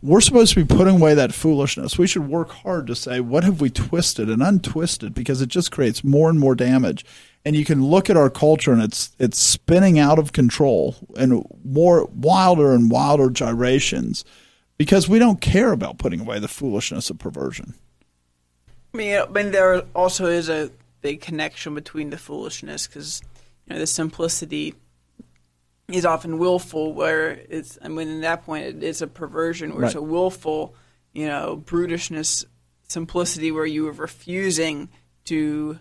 we're 0.01 0.21
supposed 0.21 0.53
to 0.53 0.63
be 0.63 0.75
putting 0.75 0.97
away 0.97 1.15
that 1.15 1.33
foolishness. 1.33 1.97
We 1.97 2.05
should 2.05 2.27
work 2.27 2.51
hard 2.51 2.85
to 2.87 2.95
say, 2.95 3.19
what 3.19 3.43
have 3.43 3.59
we 3.59 3.71
twisted 3.71 4.29
and 4.29 4.43
untwisted? 4.43 5.15
Because 5.15 5.41
it 5.41 5.49
just 5.49 5.71
creates 5.71 6.03
more 6.03 6.29
and 6.29 6.39
more 6.39 6.53
damage. 6.53 7.03
And 7.43 7.55
you 7.55 7.65
can 7.65 7.83
look 7.83 8.09
at 8.09 8.17
our 8.17 8.29
culture 8.29 8.71
and 8.71 8.81
it's 8.81 9.15
it's 9.19 9.39
spinning 9.39 9.97
out 9.97 10.19
of 10.19 10.33
control 10.33 10.95
and 11.15 11.45
more 11.63 12.05
wilder 12.05 12.73
and 12.73 12.89
wilder 12.89 13.29
gyrations 13.29 14.25
because 14.77 15.07
we 15.07 15.19
don't 15.19 15.41
care 15.41 15.71
about 15.71 15.97
putting 15.97 16.19
away 16.19 16.39
the 16.39 16.47
foolishness 16.47 17.09
of 17.09 17.19
perversion. 17.19 17.75
I 18.93 18.97
mean, 18.97 19.17
I 19.17 19.27
mean, 19.27 19.51
there 19.51 19.83
also 19.95 20.25
is 20.25 20.49
a 20.49 20.71
big 21.05 21.21
connection 21.21 21.75
between 21.75 22.09
the 22.09 22.17
foolishness 22.17 22.87
because 22.87 23.21
you 23.67 23.73
know 23.73 23.79
the 23.79 23.85
simplicity 23.85 24.73
is 25.87 26.03
often 26.03 26.39
willful, 26.39 26.93
where 26.93 27.29
it's. 27.47 27.77
I 27.79 27.89
mean, 27.89 28.09
at 28.09 28.21
that 28.21 28.43
point, 28.43 28.65
it 28.65 28.81
is 28.81 29.03
a 29.03 29.07
perversion, 29.07 29.75
where 29.75 29.85
it's 29.85 29.93
a 29.93 30.01
willful, 30.01 30.73
you 31.13 31.27
know, 31.27 31.61
brutishness, 31.63 32.43
simplicity, 32.87 33.51
where 33.51 33.67
you 33.67 33.87
are 33.87 33.91
refusing 33.91 34.89
to 35.25 35.77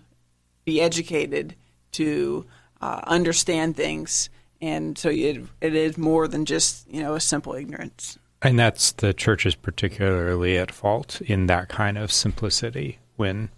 be 0.67 0.83
educated, 0.83 1.55
to 1.93 2.45
uh, 2.83 3.01
understand 3.05 3.79
things, 3.79 4.29
and 4.61 4.99
so 4.99 5.09
it, 5.09 5.43
it 5.63 5.75
is 5.75 5.97
more 5.97 6.29
than 6.29 6.45
just 6.45 6.87
you 6.93 7.03
know 7.03 7.15
a 7.15 7.21
simple 7.21 7.55
ignorance. 7.55 8.19
And 8.43 8.59
that's 8.59 8.93
the 8.93 9.15
church 9.15 9.47
is 9.47 9.55
particularly 9.55 10.59
at 10.59 10.71
fault 10.71 11.23
in 11.23 11.47
that 11.47 11.71
kind 11.71 11.97
of 11.97 12.13
simplicity 12.13 12.99
when 13.17 13.49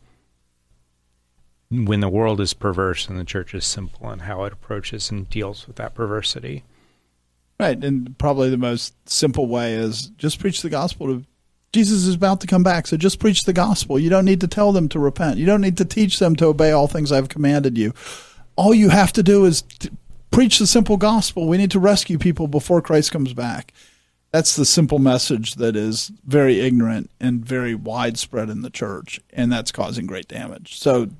when 1.70 2.00
the 2.00 2.08
world 2.08 2.40
is 2.40 2.54
perverse 2.54 3.08
and 3.08 3.18
the 3.18 3.24
church 3.24 3.54
is 3.54 3.64
simple 3.64 4.08
and 4.08 4.22
how 4.22 4.44
it 4.44 4.52
approaches 4.52 5.10
and 5.10 5.28
deals 5.28 5.66
with 5.66 5.76
that 5.76 5.94
perversity. 5.94 6.64
Right. 7.58 7.82
And 7.82 8.16
probably 8.18 8.50
the 8.50 8.56
most 8.56 8.94
simple 9.08 9.46
way 9.46 9.74
is 9.74 10.08
just 10.18 10.38
preach 10.38 10.62
the 10.62 10.70
gospel 10.70 11.06
to 11.06 11.24
Jesus 11.76 12.06
is 12.06 12.14
about 12.14 12.40
to 12.40 12.46
come 12.46 12.62
back, 12.62 12.86
so 12.86 12.96
just 12.96 13.18
preach 13.18 13.44
the 13.44 13.52
gospel. 13.52 13.98
You 13.98 14.08
don't 14.08 14.24
need 14.24 14.40
to 14.40 14.48
tell 14.48 14.72
them 14.72 14.88
to 14.88 14.98
repent. 14.98 15.36
You 15.36 15.44
don't 15.44 15.60
need 15.60 15.76
to 15.76 15.84
teach 15.84 16.18
them 16.18 16.34
to 16.36 16.46
obey 16.46 16.72
all 16.72 16.86
things 16.86 17.12
I've 17.12 17.28
commanded 17.28 17.76
you. 17.76 17.92
All 18.56 18.72
you 18.72 18.88
have 18.88 19.12
to 19.12 19.22
do 19.22 19.44
is 19.44 19.60
t- 19.60 19.90
preach 20.30 20.58
the 20.58 20.66
simple 20.66 20.96
gospel. 20.96 21.46
We 21.46 21.58
need 21.58 21.70
to 21.72 21.78
rescue 21.78 22.16
people 22.16 22.48
before 22.48 22.80
Christ 22.80 23.12
comes 23.12 23.34
back. 23.34 23.74
That's 24.32 24.56
the 24.56 24.64
simple 24.64 24.98
message 24.98 25.56
that 25.56 25.76
is 25.76 26.10
very 26.24 26.60
ignorant 26.60 27.10
and 27.20 27.44
very 27.44 27.74
widespread 27.74 28.48
in 28.48 28.62
the 28.62 28.70
church, 28.70 29.20
and 29.30 29.52
that's 29.52 29.70
causing 29.70 30.06
great 30.06 30.28
damage. 30.28 30.78
So, 30.78 31.10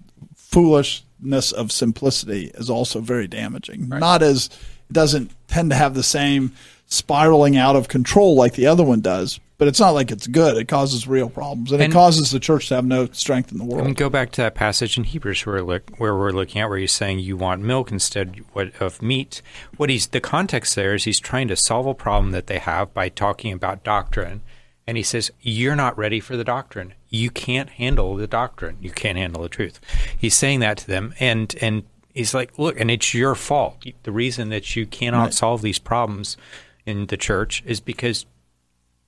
foolishness 0.49 1.53
of 1.53 1.73
simplicity 1.73 2.51
is 2.55 2.71
also 2.71 3.01
very 3.01 3.27
damaging. 3.27 3.89
Not 3.89 4.23
as 4.23 4.47
it 4.47 4.93
doesn't 4.93 5.33
tend 5.49 5.71
to 5.71 5.77
have 5.77 5.95
the 5.95 6.03
same 6.03 6.53
spiraling 6.87 7.57
out 7.57 7.75
of 7.77 7.89
control 7.89 8.37
like 8.37 8.55
the 8.55 8.67
other 8.67 8.85
one 8.85 9.01
does, 9.01 9.41
but 9.59 9.67
it's 9.67 9.81
not 9.81 9.91
like 9.91 10.13
it's 10.13 10.29
good. 10.29 10.57
It 10.57 10.69
causes 10.69 11.09
real 11.09 11.29
problems, 11.29 11.73
and, 11.73 11.83
And- 11.83 11.93
it 11.93 11.95
causes 11.95 12.31
the 12.31 12.39
church 12.39 12.69
to 12.69 12.77
have 12.77 12.85
no 12.85 13.07
strength 13.13 13.51
in 13.51 13.59
the 13.59 13.65
world. 13.65 13.87
And 13.87 13.97
go 13.97 14.09
back 14.09 14.31
to 14.33 14.43
that 14.43 14.55
passage 14.55 14.97
in 14.97 15.03
Hebrews 15.05 15.45
where, 15.45 15.63
look, 15.63 15.91
where 15.99 16.15
we're 16.15 16.31
looking 16.31 16.61
at, 16.61 16.69
where 16.69 16.79
he's 16.79 16.93
saying 16.93 17.19
you 17.19 17.37
want 17.37 17.63
milk 17.63 17.91
instead 17.91 18.41
of 18.79 19.03
meat. 19.03 19.43
What 19.77 19.91
he's 19.91 20.07
the 20.07 20.21
context 20.21 20.77
there 20.77 20.95
is 20.95 21.05
he's 21.05 21.19
trying 21.19 21.49
to 21.49 21.57
solve 21.57 21.87
a 21.87 21.95
problem 21.95 22.31
that 22.33 22.47
they 22.47 22.59
have 22.61 22.95
by 22.95 23.09
talking 23.09 23.53
about 23.53 23.83
doctrine, 23.83 24.43
and 24.87 24.97
he 24.97 25.03
says 25.03 25.33
you're 25.41 25.75
not 25.75 25.99
ready 25.99 26.21
for 26.21 26.37
the 26.37 26.45
doctrine. 26.45 26.95
You 27.17 27.31
can't 27.31 27.71
handle 27.71 28.15
the 28.17 28.27
doctrine. 28.27 28.77
You 28.81 28.91
can't 28.91 29.19
handle 29.19 29.43
the 29.43 29.49
truth. 29.49 29.81
He's 30.17 30.35
saying 30.35 30.61
that 30.61 30.79
to 30.79 30.87
them, 30.87 31.15
and 31.19 31.55
and 31.61 31.85
he's 32.15 32.35
like, 32.35 32.59
look, 32.59 32.79
and 32.81 32.91
it's 32.91 33.15
your 33.15 33.35
fault. 33.35 33.85
The 34.03 34.13
reason 34.13 34.49
that 34.51 34.77
you 34.77 34.87
cannot 34.87 35.25
Right. 35.25 35.35
solve 35.35 35.63
these 35.63 35.79
problems 35.79 36.37
in 36.85 37.07
the 37.07 37.17
church 37.17 37.63
is 37.67 37.81
because 37.81 38.27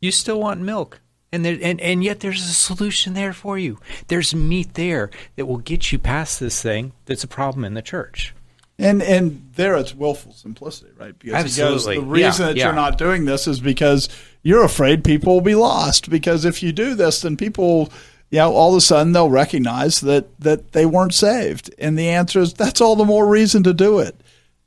you 0.01 0.11
still 0.11 0.41
want 0.41 0.61
milk. 0.61 1.01
And, 1.31 1.45
there, 1.45 1.59
and 1.63 1.79
and 1.83 2.03
yet 2.03 2.21
there's 2.21 2.43
a 2.43 2.55
solution 2.55 3.13
there 3.13 3.35
for 3.35 3.59
you. 3.59 3.79
There's 4.07 4.35
meat 4.35 4.75
there 4.75 5.11
that 5.37 5.45
will 5.47 5.59
get 5.59 5.93
you 5.93 5.99
past 5.99 6.41
this 6.41 6.63
thing 6.63 6.93
that's 7.05 7.23
a 7.25 7.29
problem 7.29 7.65
in 7.67 7.75
the 7.75 7.83
church. 7.83 8.35
And 8.81 9.03
and 9.03 9.51
there 9.57 9.77
it's 9.77 9.93
willful 9.95 10.33
simplicity, 10.33 10.93
right? 10.97 11.19
Because 11.19 11.57
he 11.57 11.61
goes, 11.61 11.75
Absolutely. 11.87 11.97
the 11.97 12.07
reason 12.07 12.43
Yeah, 12.43 12.47
that 12.53 12.57
yeah. 12.57 12.65
you're 12.67 12.75
not 12.75 12.97
doing 12.97 13.25
this 13.25 13.49
is 13.49 13.59
because 13.59 14.09
you're 14.43 14.63
afraid 14.65 15.03
people 15.03 15.35
will 15.35 15.41
be 15.41 15.57
lost. 15.57 16.09
Because 16.11 16.45
if 16.45 16.63
you 16.63 16.71
do 16.71 16.95
this, 16.95 17.23
then 17.23 17.37
people, 17.37 17.91
you 18.31 18.39
know, 18.39 18.53
all 18.55 18.71
of 18.71 18.79
a 18.79 18.81
sudden 18.81 19.13
they'll 19.13 19.31
recognize 19.31 20.01
that 20.03 20.39
that 20.41 20.73
they 20.73 20.87
weren't 20.87 21.15
saved. 21.15 21.75
And 21.79 21.99
the 21.99 22.09
answer 22.09 22.39
is 22.39 22.55
that's 22.55 22.81
all 22.81 22.95
the 22.95 23.05
more 23.05 23.27
reason 23.27 23.65
to 23.65 23.75
do 23.75 23.99
it. 23.99 24.15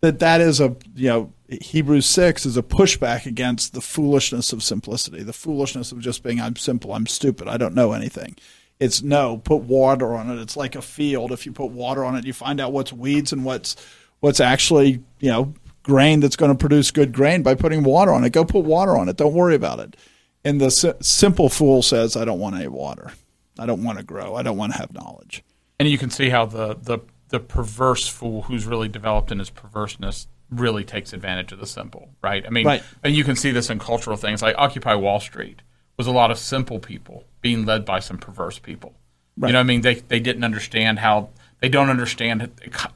That 0.02 0.20
that 0.20 0.42
is 0.42 0.60
a 0.60 0.76
you 0.94 1.08
know 1.08 1.34
Hebrews 1.50 2.06
six 2.06 2.46
is 2.46 2.58
a 2.58 2.64
pushback 2.64 3.26
against 3.26 3.74
the 3.74 3.82
foolishness 3.82 4.52
of 4.52 4.62
simplicity, 4.62 5.24
the 5.24 5.32
foolishness 5.32 5.94
of 5.94 6.00
just 6.00 6.22
being 6.22 6.42
I'm 6.42 6.58
simple, 6.58 6.94
I'm 6.94 7.08
stupid, 7.08 7.48
I 7.48 7.56
don't 7.56 7.76
know 7.76 7.94
anything. 7.94 8.36
It's 8.80 9.02
no, 9.04 9.38
put 9.38 9.62
water 9.62 10.16
on 10.16 10.30
it. 10.32 10.42
It's 10.42 10.58
like 10.58 10.76
a 10.76 10.82
field. 10.82 11.32
If 11.32 11.46
you 11.46 11.52
put 11.54 11.70
water 11.72 12.04
on 12.04 12.16
it, 12.16 12.26
you 12.26 12.34
find 12.34 12.60
out 12.60 12.74
what's 12.74 12.92
weeds 12.92 13.32
and 13.32 13.46
what's 13.46 13.76
what's 14.22 14.40
actually, 14.40 15.04
you 15.20 15.30
know, 15.30 15.54
grain 15.84 16.20
that's 16.22 16.36
going 16.36 16.52
to 16.52 16.58
produce 16.58 16.90
good 16.92 17.12
grain 17.12 17.44
by 17.44 17.54
putting 17.56 17.84
water 17.84 18.12
on 18.14 18.24
it. 18.24 18.32
Go 18.32 18.46
put 18.46 18.64
water 18.64 18.96
on 18.98 19.10
it. 19.10 19.18
Don't 19.18 19.34
worry 19.34 19.56
about 19.56 19.80
it. 19.80 19.98
And 20.46 20.60
the 20.62 20.72
si- 20.72 20.94
simple 21.02 21.50
fool 21.50 21.82
says, 21.82 22.16
I 22.16 22.24
don't 22.26 22.40
want 22.40 22.56
any 22.56 22.68
water. 22.68 23.12
I 23.60 23.66
don't 23.66 23.84
want 23.84 23.98
to 23.98 24.04
grow. 24.04 24.36
I 24.36 24.42
don't 24.44 24.58
want 24.58 24.72
to 24.72 24.78
have 24.80 24.94
knowledge. 24.94 25.44
And 25.80 25.90
you 25.90 25.98
can 25.98 26.10
see 26.10 26.30
how 26.30 26.46
the, 26.46 26.76
the, 26.82 27.00
the 27.30 27.40
perverse 27.40 28.08
fool 28.08 28.44
who's 28.44 28.66
really 28.66 28.88
developed 28.88 29.32
in 29.32 29.40
his 29.40 29.50
perverseness 29.50 30.28
really 30.50 30.84
takes 30.84 31.14
advantage 31.14 31.52
of 31.52 31.60
the 31.60 31.66
simple, 31.66 32.10
right? 32.22 32.44
I 32.46 32.50
mean, 32.50 32.66
Right. 32.66 32.84
and 33.04 33.16
you 33.16 33.24
can 33.24 33.36
see 33.36 33.52
this 33.52 33.70
in 33.70 33.80
cultural 33.80 34.18
things 34.18 34.42
like 34.42 34.56
Occupy 34.58 34.96
Wall 34.96 35.20
Street 35.20 35.62
was 35.98 36.08
a 36.08 36.12
lot 36.12 36.30
of 36.32 36.38
simple 36.38 36.80
people 36.80 37.24
being 37.42 37.66
led 37.66 37.86
by 37.86 38.00
some 38.00 38.18
perverse 38.18 38.60
people. 38.60 38.94
Right. 39.38 39.50
You 39.50 39.54
know, 39.54 39.60
what 39.60 39.64
I 39.64 39.68
mean, 39.68 39.82
they 39.82 39.96
they 39.96 40.20
didn't 40.20 40.44
understand 40.44 41.00
how 41.00 41.30
they 41.62 41.70
don't 41.70 41.90
understand 41.90 42.50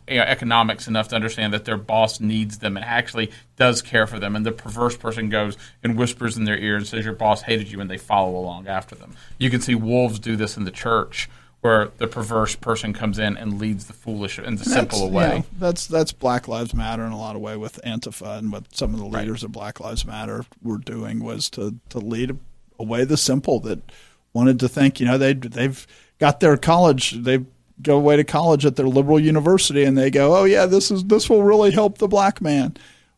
economics 0.08 0.88
enough 0.88 1.08
to 1.10 1.16
understand 1.16 1.54
that 1.54 1.66
their 1.66 1.78
boss 1.78 2.20
needs 2.20 2.58
them 2.58 2.76
and 2.76 2.86
actually 2.86 3.32
does 3.58 3.82
care 3.82 4.08
for 4.08 4.20
them. 4.20 4.36
And 4.36 4.46
the 4.46 4.52
perverse 4.52 4.98
person 4.98 5.30
goes 5.30 5.56
and 5.84 5.96
whispers 5.96 6.36
in 6.36 6.46
their 6.46 6.58
ear 6.58 6.78
and 6.78 6.88
says, 6.88 7.06
"Your 7.06 7.14
boss 7.14 7.44
hated 7.44 7.72
you," 7.72 7.80
and 7.80 7.90
they 7.90 7.98
follow 7.98 8.38
along 8.38 8.68
after 8.68 8.96
them. 8.96 9.16
You 9.38 9.50
can 9.50 9.62
see 9.62 9.76
wolves 9.76 10.18
do 10.20 10.36
this 10.36 10.58
in 10.58 10.64
the 10.64 10.72
church, 10.72 11.30
where 11.62 11.90
the 12.00 12.08
perverse 12.08 12.56
person 12.56 12.92
comes 12.92 13.20
in 13.20 13.38
and 13.38 13.60
leads 13.60 13.86
the 13.86 13.94
foolish 13.94 14.40
and 14.40 14.58
the 14.58 14.66
simple 14.66 15.00
That's, 15.00 15.12
away. 15.12 15.30
know, 15.40 15.46
that's 15.60 15.86
that's 15.86 16.12
Black 16.12 16.48
Lives 16.48 16.74
Matter 16.74 17.06
in 17.06 17.12
a 17.12 17.18
lot 17.20 17.36
of 17.36 17.44
way 17.44 17.56
with 17.58 17.80
Antifa 17.86 18.40
and 18.40 18.52
what 18.52 18.76
some 18.76 18.94
of 18.96 19.00
the 19.00 19.06
leaders 19.06 19.44
of 19.44 19.52
Black 19.52 19.80
Lives 19.80 20.06
Matter 20.06 20.44
were 20.64 20.80
doing 20.80 21.24
was 21.24 21.52
to 21.52 21.76
to 21.90 22.00
lead 22.00 22.38
away 22.80 23.06
the 23.06 23.18
simple 23.18 23.60
that 23.60 23.92
wanted 24.34 24.60
to 24.60 24.68
think 24.68 25.00
you 25.00 25.06
know 25.06 25.18
they 25.18 25.34
they've 25.34 25.86
got 26.20 26.40
their 26.40 26.58
college 26.58 27.12
they 27.12 27.40
go 27.82 27.98
away 27.98 28.16
to 28.16 28.24
college 28.24 28.66
at 28.66 28.76
their 28.76 28.88
liberal 28.88 29.20
university 29.20 29.84
and 29.84 29.98
they 29.98 30.10
go 30.10 30.36
oh 30.36 30.46
yeah 30.46 30.66
this 30.66 30.90
is 30.92 31.04
this 31.06 31.30
will 31.30 31.44
really 31.44 31.72
help 31.72 31.98
the 31.98 32.08
black 32.08 32.42
man 32.42 32.76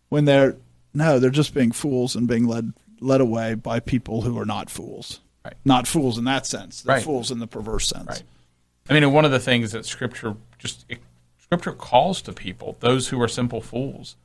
when 0.10 0.26
they're 0.26 0.56
no 0.94 1.20
they're 1.20 1.30
just 1.30 1.54
being 1.54 1.72
fools 1.72 2.16
and 2.16 2.28
being 2.28 2.48
led 2.48 2.74
led 3.00 3.22
away 3.22 3.54
by 3.54 3.80
people 3.80 4.22
who 4.22 4.38
are 4.40 4.46
not 4.46 4.70
fools. 4.70 5.20
Right. 5.46 5.54
Not 5.64 5.88
fools 5.88 6.18
in 6.18 6.24
that 6.26 6.46
sense. 6.46 6.82
They're 6.82 6.96
Right. 6.96 7.04
fools 7.04 7.32
in 7.32 7.40
the 7.40 7.48
perverse 7.48 7.88
sense. 7.88 8.08
Right. 8.08 8.24
I 8.90 8.94
mean, 8.94 9.04
and 9.04 9.14
one 9.14 9.26
of 9.26 9.32
the 9.32 9.40
things 9.40 9.72
that 9.72 9.86
Scripture 9.86 10.36
just 10.58 10.86
it, 10.90 11.00
Scripture 11.38 11.72
calls 11.74 12.22
to 12.24 12.34
people, 12.34 12.76
those 12.80 13.10
who 13.10 13.22
are 13.22 13.28
simple 13.28 13.62
fools. 13.62 14.16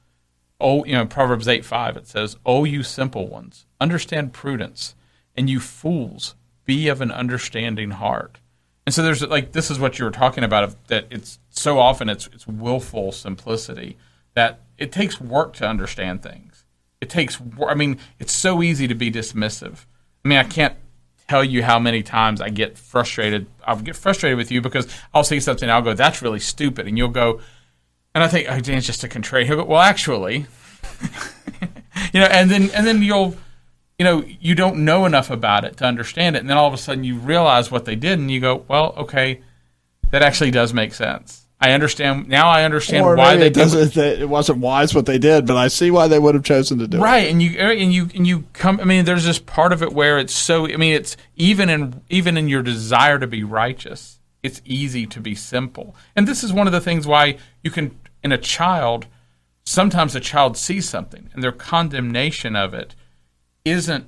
Oh, 0.61 0.85
you 0.85 0.93
know, 0.93 1.07
Proverbs 1.07 1.49
eight 1.49 1.65
five 1.65 1.97
it 1.97 2.07
says, 2.07 2.37
"Oh, 2.47 2.65
you 2.65 2.83
simple 2.83 3.27
ones, 3.29 3.67
understand 3.81 4.33
prudence, 4.33 4.95
and 5.37 5.51
you 5.51 5.61
fools, 5.61 6.35
be 6.65 6.89
of 6.89 7.01
an 7.01 7.11
understanding 7.11 7.91
heart." 7.91 8.39
And 8.85 8.95
so 8.95 9.03
there's 9.03 9.23
like 9.23 9.53
this 9.53 9.71
is 9.71 9.79
what 9.79 9.99
you 9.99 10.05
were 10.05 10.11
talking 10.11 10.45
about 10.45 10.89
that 10.89 11.07
it's 11.11 11.39
so 11.51 11.79
often 11.79 12.09
it's 12.09 12.29
it's 12.33 12.47
willful 12.47 13.13
simplicity 13.13 13.97
that 14.35 14.61
it 14.79 14.91
takes 14.91 15.21
work 15.21 15.53
to 15.55 15.69
understand 15.69 16.23
things. 16.23 16.65
It 17.01 17.09
takes 17.09 17.41
I 17.67 17.75
mean, 17.75 17.99
it's 18.19 18.33
so 18.33 18.63
easy 18.63 18.89
to 18.89 18.95
be 18.95 19.11
dismissive. 19.11 19.87
I 20.25 20.29
mean, 20.29 20.39
I 20.39 20.45
can't 20.45 20.77
tell 21.29 21.45
you 21.45 21.63
how 21.63 21.79
many 21.79 22.03
times 22.03 22.41
I 22.41 22.49
get 22.49 22.77
frustrated. 22.77 23.47
I'll 23.65 23.77
get 23.77 23.97
frustrated 23.97 24.37
with 24.37 24.51
you 24.51 24.61
because 24.61 24.87
I'll 25.15 25.25
see 25.25 25.41
something, 25.41 25.71
I'll 25.71 25.83
go, 25.83 25.95
"That's 25.95 26.23
really 26.23 26.41
stupid," 26.41 26.87
and 26.87 26.99
you'll 26.99 27.09
go, 27.09 27.41
and 28.15 28.23
I 28.23 28.29
think, 28.29 28.49
"Oh, 28.51 28.61
Dan, 28.61 28.79
it's 28.79 28.87
just 28.87 29.05
a 29.05 29.09
contrarian." 29.09 29.47
He'll 29.47 29.57
go, 29.57 29.65
"Well, 29.65 29.81
actually," 29.81 30.47
you 32.13 32.21
know, 32.21 32.27
and 32.27 32.51
then 32.51 32.71
and 32.71 32.87
then 32.87 33.03
you'll, 33.03 33.37
you 34.03 34.09
know, 34.09 34.25
you 34.41 34.57
don't 34.57 34.79
know 34.85 35.07
enough 35.07 35.31
about 35.31 35.65
it 35.65 35.77
to 35.77 35.85
understand 35.85 36.35
it, 36.35 36.41
and 36.41 36.51
then 36.51 36.57
all 36.57 36.67
of 36.67 36.75
a 36.75 36.77
sudden 36.77 37.05
you 37.05 37.15
realize 37.15 37.71
what 37.71 37.85
they 37.85 37.95
did, 37.95 38.19
and 38.19 38.29
you 38.33 38.41
go, 38.41 38.65
"Well, 38.67 38.95
okay, 38.97 39.43
that 40.11 40.23
actually 40.23 40.51
does 40.51 40.75
make 40.75 40.93
sense." 40.93 41.47
I 41.61 41.71
understand 41.71 42.27
now. 42.29 42.49
I 42.49 42.65
understand 42.65 43.05
Or 43.07 43.15
why 43.15 43.37
they 43.37 43.47
it, 43.47 43.55
did 43.55 43.61
what- 43.61 43.73
doesn't, 43.75 43.95
that 43.95 44.19
it 44.21 44.29
wasn't 44.29 44.59
wise 44.59 44.93
what 44.93 45.07
they 45.07 45.19
did, 45.19 45.47
but 45.47 45.57
I 45.57 45.69
see 45.69 45.93
why 45.93 46.09
they 46.09 46.19
would 46.19 46.35
have 46.35 46.43
chosen 46.43 46.81
to 46.81 46.89
do 46.89 46.97
it. 46.97 47.01
right 47.01 47.31
and 47.31 47.41
you 47.41 47.51
and 47.61 47.93
you 47.95 48.09
and 48.17 48.27
you 48.27 48.43
come 48.53 48.81
i 48.81 48.85
mean 48.85 49.05
there's 49.05 49.25
this 49.25 49.39
part 49.39 49.73
of 49.73 49.81
it 49.85 49.93
where 49.93 50.19
it's 50.19 50.35
so 50.35 50.67
i 50.67 50.77
mean 50.77 50.93
it's 50.95 51.17
even 51.37 51.71
in 51.71 52.01
even 52.11 52.37
in 52.37 52.49
your 52.49 52.63
desire 52.63 53.21
to 53.21 53.29
be 53.29 53.45
righteous 53.45 54.19
it's 54.43 54.61
easy 54.65 55.07
to 55.07 55.21
be 55.21 55.37
simple 55.37 55.95
and 56.17 56.27
this 56.27 56.43
is 56.43 56.53
one 56.53 56.67
of 56.67 56.73
the 56.73 56.81
things 56.81 57.07
why 57.07 57.37
you 57.63 57.71
can 57.71 57.97
in 58.25 58.33
a 58.33 58.39
child 58.39 59.07
sometimes 59.65 60.17
a 60.17 60.21
child 60.21 60.57
sees 60.57 60.89
something 60.89 61.31
and 61.33 61.45
their 61.45 61.53
condemnation 61.53 62.57
of 62.57 62.75
it 62.75 62.97
isn't 63.65 64.07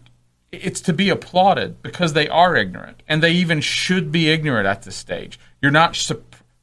it's 0.52 0.80
to 0.82 0.92
be 0.92 1.08
applauded 1.08 1.82
because 1.82 2.12
they 2.12 2.28
are 2.28 2.56
ignorant 2.56 3.02
and 3.08 3.22
they 3.22 3.32
even 3.32 3.60
should 3.60 4.12
be 4.12 4.30
ignorant 4.30 4.66
at 4.66 4.82
this 4.82 4.96
stage. 4.96 5.38
You're 5.60 5.72
not 5.72 6.10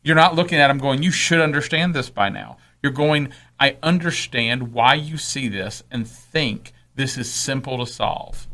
you're 0.04 0.16
not 0.16 0.36
looking 0.36 0.60
at 0.60 0.68
them 0.70 0.78
going 0.78 1.04
you 1.04 1.12
should 1.12 1.42
understand 1.42 1.94
this 1.94 2.10
by 2.10 2.30
now. 2.30 2.58
You're 2.82 2.92
going 2.92 3.30
i 3.60 3.78
understand 3.84 4.74
why 4.74 4.96
you 4.96 5.18
see 5.18 5.48
this 5.48 5.84
and 5.92 6.08
think 6.08 6.74
this 6.96 7.18
is 7.18 7.32
simple 7.32 7.78
to 7.78 7.86
solve. 7.86 8.48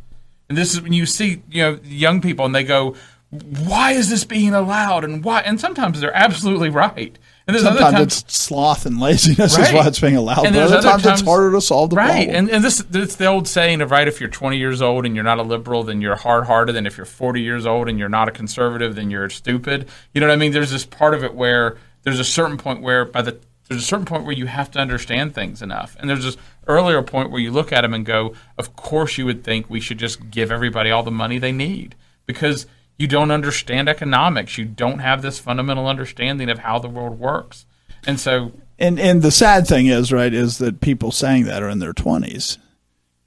And 0.49 0.57
this 0.57 0.73
is 0.73 0.81
when 0.81 0.93
you 0.93 1.05
see 1.05 1.43
you 1.49 1.61
know 1.61 1.79
young 1.83 2.21
people 2.21 2.45
and 2.45 2.55
they 2.55 2.63
go 2.63 2.95
why 3.29 3.91
is 3.91 4.09
this 4.09 4.23
being 4.23 4.53
allowed 4.53 5.03
and 5.03 5.23
why? 5.23 5.41
And 5.41 5.59
sometimes 5.59 5.99
they're 5.99 6.15
absolutely 6.15 6.69
right 6.69 7.17
and 7.47 7.57
Sometimes 7.57 7.95
times 7.95 8.23
it's 8.23 8.33
sloth 8.33 8.85
and 8.85 8.99
laziness 8.99 9.57
is 9.57 9.71
why 9.71 9.87
it's 9.87 10.01
being 10.01 10.17
allowed. 10.17 10.45
And 10.45 10.53
but 10.53 10.63
other 10.63 10.77
other 10.77 10.89
times, 10.89 11.05
it's 11.05 11.21
harder 11.21 11.51
to 11.53 11.61
solve 11.61 11.91
the 11.91 11.95
right. 11.95 12.25
problem. 12.25 12.35
And, 12.35 12.49
and 12.49 12.63
this 12.63 12.83
it's 12.93 13.15
the 13.15 13.27
old 13.27 13.47
saying 13.47 13.79
of 13.79 13.91
right 13.91 14.05
if 14.07 14.19
you're 14.19 14.29
20 14.29 14.57
years 14.57 14.81
old 14.81 15.05
and 15.05 15.15
you're 15.15 15.23
not 15.23 15.37
a 15.37 15.43
liberal, 15.43 15.83
then 15.83 16.01
you're 16.01 16.17
hard 16.17 16.45
hearted. 16.45 16.75
And 16.75 16.85
if 16.85 16.97
you're 16.97 17.05
40 17.05 17.41
years 17.41 17.65
old 17.65 17.87
and 17.87 17.97
you're 17.97 18.09
not 18.09 18.27
a 18.27 18.31
conservative, 18.31 18.95
then 18.95 19.09
you're 19.09 19.29
stupid. 19.29 19.87
You 20.13 20.19
know 20.19 20.27
what 20.27 20.33
I 20.33 20.37
mean? 20.37 20.51
There's 20.51 20.71
this 20.71 20.85
part 20.85 21.13
of 21.13 21.23
it 21.23 21.33
where 21.33 21.77
there's 22.03 22.19
a 22.19 22.25
certain 22.25 22.57
point 22.57 22.81
where 22.81 23.05
by 23.05 23.21
the 23.21 23.39
there's 23.69 23.81
a 23.81 23.85
certain 23.85 24.05
point 24.05 24.23
where 24.23 24.35
you 24.35 24.47
have 24.47 24.71
to 24.71 24.79
understand 24.79 25.33
things 25.33 25.61
enough. 25.61 25.95
And 25.99 26.09
there's 26.09 26.23
this 26.23 26.37
earlier 26.67 27.01
point 27.01 27.31
where 27.31 27.41
you 27.41 27.51
look 27.51 27.71
at 27.71 27.81
them 27.81 27.93
and 27.93 28.05
go, 28.05 28.33
of 28.57 28.75
course 28.75 29.17
you 29.17 29.25
would 29.25 29.43
think 29.43 29.69
we 29.69 29.79
should 29.79 29.99
just 29.99 30.29
give 30.29 30.51
everybody 30.51 30.91
all 30.91 31.03
the 31.03 31.11
money 31.11 31.37
they 31.37 31.51
need 31.51 31.95
because 32.25 32.65
you 32.97 33.07
don't 33.07 33.31
understand 33.31 33.87
economics. 33.89 34.57
You 34.57 34.65
don't 34.65 34.99
have 34.99 35.21
this 35.21 35.39
fundamental 35.39 35.87
understanding 35.87 36.49
of 36.49 36.59
how 36.59 36.79
the 36.79 36.89
world 36.89 37.19
works. 37.19 37.65
And 38.05 38.19
so 38.19 38.51
And 38.79 38.99
and 38.99 39.21
the 39.21 39.31
sad 39.31 39.67
thing 39.67 39.87
is, 39.87 40.11
right, 40.11 40.33
is 40.33 40.57
that 40.59 40.81
people 40.81 41.11
saying 41.11 41.45
that 41.45 41.61
are 41.63 41.69
in 41.69 41.79
their 41.79 41.93
twenties. 41.93 42.57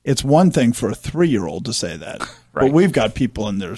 It's 0.04 0.24
one 0.24 0.50
thing 0.50 0.72
for 0.72 0.90
a 0.90 0.94
three 0.94 1.28
year 1.28 1.46
old 1.46 1.64
to 1.66 1.72
say 1.72 1.96
that, 1.96 2.20
Right. 2.52 2.66
but 2.66 2.72
we've 2.72 2.92
got 2.92 3.14
people 3.14 3.48
in 3.48 3.58
their 3.58 3.76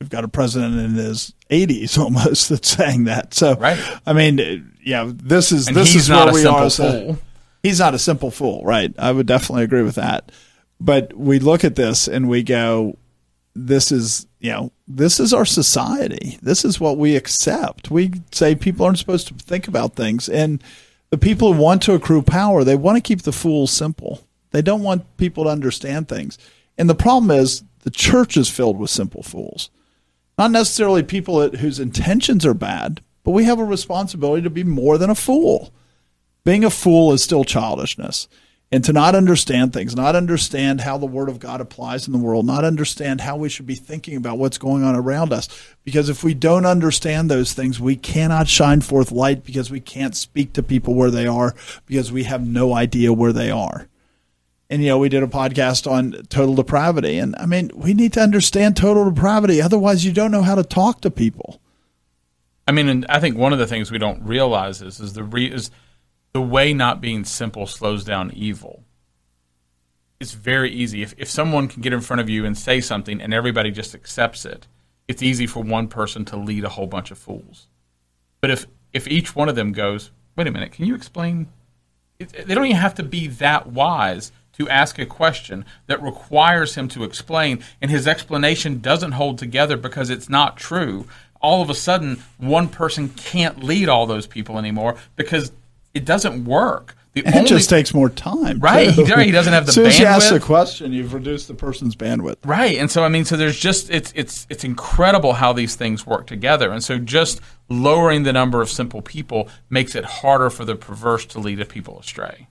we've 0.00 0.10
got 0.10 0.24
a 0.24 0.28
president 0.28 0.78
in 0.78 0.94
his 0.94 1.32
eighties 1.50 1.96
almost 2.04 2.48
that's 2.48 2.68
saying 2.68 3.04
that. 3.04 3.34
So 3.34 3.54
Right. 3.56 3.78
I 4.06 4.12
mean, 4.12 4.40
uh, 4.40 4.56
yeah, 4.84 5.10
this 5.14 5.52
is 5.52 5.68
and 5.68 5.76
this 5.76 5.92
he's 5.92 6.02
is 6.02 6.08
not 6.10 6.26
where 6.26 6.30
a 6.30 6.34
we 6.34 6.40
simple 6.42 6.64
are. 6.64 6.70
fool. 7.14 7.18
he's 7.62 7.78
not 7.80 7.94
a 7.94 7.98
simple 7.98 8.30
fool, 8.30 8.64
right? 8.64 8.92
I 8.98 9.12
would 9.12 9.26
definitely 9.26 9.64
agree 9.64 9.82
with 9.82 9.94
that. 9.96 10.30
But 10.80 11.14
we 11.16 11.38
look 11.40 11.64
at 11.64 11.74
this 11.74 12.06
and 12.08 12.28
we 12.28 12.42
go, 12.44 12.96
this 13.66 13.90
is, 13.92 14.26
you 14.40 14.50
know, 14.50 14.72
this 14.86 15.18
is 15.18 15.32
our 15.32 15.44
society. 15.44 16.38
This 16.42 16.64
is 16.64 16.80
what 16.80 16.98
we 16.98 17.16
accept. 17.16 17.90
We 17.90 18.12
say 18.32 18.54
people 18.54 18.86
aren't 18.86 18.98
supposed 18.98 19.28
to 19.28 19.34
think 19.34 19.68
about 19.68 19.96
things. 19.96 20.28
And 20.28 20.62
the 21.10 21.18
people 21.18 21.52
who 21.52 21.60
want 21.60 21.82
to 21.82 21.94
accrue 21.94 22.22
power, 22.22 22.64
they 22.64 22.76
want 22.76 22.96
to 22.96 23.02
keep 23.02 23.22
the 23.22 23.32
fools 23.32 23.70
simple. 23.70 24.22
They 24.50 24.62
don't 24.62 24.82
want 24.82 25.16
people 25.16 25.44
to 25.44 25.50
understand 25.50 26.08
things. 26.08 26.38
And 26.76 26.88
the 26.88 26.94
problem 26.94 27.30
is 27.30 27.62
the 27.80 27.90
church 27.90 28.36
is 28.36 28.48
filled 28.48 28.78
with 28.78 28.90
simple 28.90 29.22
fools. 29.22 29.70
Not 30.36 30.50
necessarily 30.50 31.02
people 31.02 31.48
whose 31.50 31.80
intentions 31.80 32.46
are 32.46 32.54
bad, 32.54 33.02
but 33.24 33.32
we 33.32 33.44
have 33.44 33.58
a 33.58 33.64
responsibility 33.64 34.42
to 34.42 34.50
be 34.50 34.64
more 34.64 34.96
than 34.96 35.10
a 35.10 35.14
fool 35.14 35.72
being 36.48 36.64
a 36.64 36.70
fool 36.70 37.12
is 37.12 37.22
still 37.22 37.44
childishness 37.44 38.26
and 38.70 38.84
to 38.84 38.92
not 38.92 39.14
understand 39.14 39.72
things 39.72 39.96
not 39.96 40.14
understand 40.14 40.80
how 40.80 40.98
the 40.98 41.06
word 41.06 41.28
of 41.28 41.38
god 41.38 41.60
applies 41.60 42.06
in 42.06 42.12
the 42.12 42.18
world 42.18 42.44
not 42.44 42.64
understand 42.64 43.20
how 43.20 43.36
we 43.36 43.48
should 43.48 43.66
be 43.66 43.74
thinking 43.74 44.16
about 44.16 44.38
what's 44.38 44.58
going 44.58 44.82
on 44.82 44.94
around 44.94 45.32
us. 45.32 45.48
Because 45.84 46.08
if 46.08 46.22
we 46.22 46.34
don't 46.34 46.66
understand 46.66 47.30
those 47.30 47.52
things 47.52 47.80
we 47.80 47.96
cannot 47.96 48.48
shine 48.48 48.80
forth 48.80 49.12
light 49.12 49.44
because 49.44 49.70
we 49.70 49.80
can't 49.80 50.16
speak 50.16 50.52
to 50.52 50.62
people 50.62 50.94
where 50.94 51.10
they 51.10 51.26
are 51.26 51.54
because 51.86 52.12
we 52.12 52.24
have 52.24 52.46
no 52.46 52.74
idea 52.74 53.12
where 53.12 53.32
they 53.32 53.50
are. 53.50 53.88
And 54.70 54.82
you 54.82 54.88
know 54.88 54.98
we 54.98 55.08
did 55.08 55.22
a 55.22 55.28
podcast 55.28 55.90
on 55.90 56.12
total 56.28 56.54
depravity. 56.54 57.18
And 57.18 57.34
i 57.36 57.46
mean 57.46 57.70
we 57.74 57.94
need 57.94 58.12
to 58.14 58.20
understand 58.20 58.76
total 58.76 59.10
depravity. 59.10 59.62
Otherwise 59.62 60.04
you 60.04 60.12
don't 60.12 60.30
know 60.30 60.42
how 60.42 60.54
to 60.54 60.64
talk 60.64 61.00
to 61.02 61.10
people. 61.10 61.60
I 62.66 62.72
mean, 62.72 62.90
and 62.90 63.06
I 63.08 63.18
think 63.18 63.38
one 63.38 63.54
of 63.54 63.58
the 63.58 63.66
things 63.66 63.90
we 63.90 63.96
don't 63.96 64.22
realize 64.24 64.82
is 64.82 65.00
is 65.00 65.14
the 65.14 65.24
re- 65.24 65.50
is 65.50 65.70
the 66.38 66.42
way 66.42 66.72
not 66.72 67.00
being 67.00 67.24
simple 67.24 67.66
slows 67.66 68.04
down 68.04 68.30
evil. 68.32 68.84
It's 70.20 70.34
very 70.34 70.70
easy 70.70 71.02
if 71.02 71.12
if 71.18 71.28
someone 71.28 71.66
can 71.66 71.82
get 71.82 71.92
in 71.92 72.00
front 72.00 72.20
of 72.20 72.28
you 72.28 72.44
and 72.44 72.56
say 72.56 72.80
something 72.80 73.20
and 73.20 73.34
everybody 73.34 73.72
just 73.72 73.92
accepts 73.92 74.44
it. 74.44 74.68
It's 75.08 75.20
easy 75.20 75.48
for 75.48 75.64
one 75.64 75.88
person 75.88 76.24
to 76.26 76.36
lead 76.36 76.62
a 76.62 76.68
whole 76.68 76.86
bunch 76.86 77.10
of 77.10 77.18
fools. 77.18 77.66
But 78.40 78.52
if 78.52 78.66
if 78.92 79.08
each 79.08 79.34
one 79.34 79.48
of 79.48 79.56
them 79.56 79.72
goes, 79.72 80.12
wait 80.36 80.46
a 80.46 80.52
minute, 80.52 80.70
can 80.70 80.84
you 80.84 80.94
explain? 80.94 81.48
They 82.18 82.54
don't 82.54 82.66
even 82.66 82.76
have 82.76 82.94
to 82.94 83.02
be 83.02 83.26
that 83.26 83.66
wise 83.66 84.30
to 84.52 84.68
ask 84.68 85.00
a 85.00 85.06
question 85.06 85.64
that 85.88 86.00
requires 86.00 86.76
him 86.76 86.86
to 86.90 87.02
explain, 87.02 87.64
and 87.82 87.90
his 87.90 88.06
explanation 88.06 88.78
doesn't 88.78 89.18
hold 89.18 89.38
together 89.38 89.76
because 89.76 90.08
it's 90.08 90.28
not 90.28 90.56
true. 90.56 91.08
All 91.40 91.62
of 91.62 91.70
a 91.70 91.74
sudden, 91.74 92.22
one 92.36 92.68
person 92.68 93.08
can't 93.08 93.64
lead 93.64 93.88
all 93.88 94.06
those 94.06 94.28
people 94.28 94.56
anymore 94.56 94.96
because 95.16 95.50
it 95.98 96.04
doesn't 96.04 96.44
work. 96.44 96.96
The 97.14 97.22
it 97.24 97.46
just 97.46 97.70
takes 97.70 97.94
more 97.94 98.10
time 98.10 98.60
Right, 98.60 98.90
he 98.90 99.02
he 99.02 99.30
doesn't 99.32 99.52
have 99.52 99.64
the 99.66 99.70
as 99.70 99.74
soon 99.74 99.86
as 99.86 99.98
you 99.98 100.04
ask 100.04 100.30
the 100.30 100.38
question 100.38 100.92
you've 100.92 101.14
reduced 101.14 101.48
the 101.48 101.54
person's 101.54 101.96
bandwidth 101.96 102.36
Right, 102.44 102.76
and 102.76 102.90
so 102.90 103.02
I 103.02 103.08
mean, 103.08 103.24
so 103.24 103.36
there's 103.36 103.58
just 103.58 103.90
it's 103.90 104.12
it's 104.14 104.46
it's 104.50 104.62
incredible 104.62 105.32
how 105.32 105.52
these 105.52 105.74
things 105.74 106.06
work 106.06 106.26
together, 106.26 106.70
and 106.70 106.84
so 106.84 106.98
just 106.98 107.40
lowering 107.68 108.22
the 108.22 108.32
number 108.32 108.62
of 108.62 108.70
simple 108.70 109.02
people 109.02 109.48
makes 109.70 109.94
it 109.94 110.04
harder 110.04 110.50
for 110.50 110.64
the 110.64 110.76
perverse 110.76 111.24
to 111.26 111.38
lead 111.38 111.60
a 111.60 111.64
people 111.64 111.98
astray. 111.98 112.46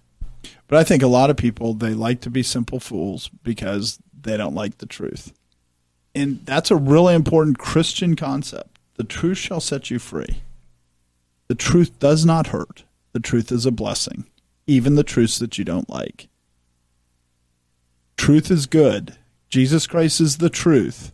But 0.67 0.79
I 0.79 0.83
think 0.83 1.01
a 1.01 1.07
lot 1.07 1.29
of 1.29 1.37
people 1.37 1.73
they 1.73 1.93
like 1.93 2.19
to 2.21 2.29
be 2.29 2.43
simple 2.43 2.79
fools 2.79 3.29
because 3.43 3.99
they 4.19 4.35
don't 4.35 4.55
like 4.55 4.79
the 4.79 4.85
truth. 4.85 5.33
And 6.13 6.45
that's 6.45 6.71
a 6.71 6.75
really 6.75 7.13
important 7.13 7.59
Christian 7.59 8.15
concept. 8.15 8.79
The 8.95 9.03
truth 9.03 9.37
shall 9.37 9.61
set 9.61 9.91
you 9.91 9.99
free. 9.99 10.41
The 11.47 11.55
truth 11.55 11.99
does 11.99 12.25
not 12.25 12.47
hurt. 12.47 12.83
The 13.17 13.23
truth 13.23 13.51
is 13.51 13.65
a 13.65 13.71
blessing, 13.71 14.27
even 14.67 14.93
the 14.93 15.03
truths 15.03 15.39
that 15.39 15.57
you 15.57 15.65
don't 15.65 15.89
like. 15.89 16.29
Truth 18.15 18.51
is 18.51 18.67
good. 18.67 19.17
Jesus 19.49 19.87
Christ 19.87 20.21
is 20.21 20.37
the 20.37 20.51
truth. 20.51 21.13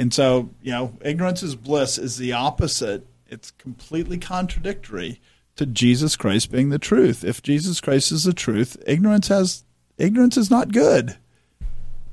And 0.00 0.14
so, 0.14 0.48
you 0.62 0.72
know, 0.72 0.94
ignorance 1.02 1.42
is 1.42 1.54
bliss 1.54 1.98
is 1.98 2.16
the 2.16 2.32
opposite. 2.32 3.06
It's 3.28 3.50
completely 3.50 4.16
contradictory 4.16 5.20
to 5.56 5.66
Jesus 5.66 6.16
Christ 6.16 6.50
being 6.50 6.70
the 6.70 6.78
truth. 6.78 7.22
If 7.22 7.42
Jesus 7.42 7.78
Christ 7.82 8.10
is 8.10 8.24
the 8.24 8.32
truth, 8.32 8.82
ignorance 8.86 9.28
has 9.28 9.64
ignorance 9.98 10.38
is 10.38 10.50
not 10.50 10.72
good 10.72 11.18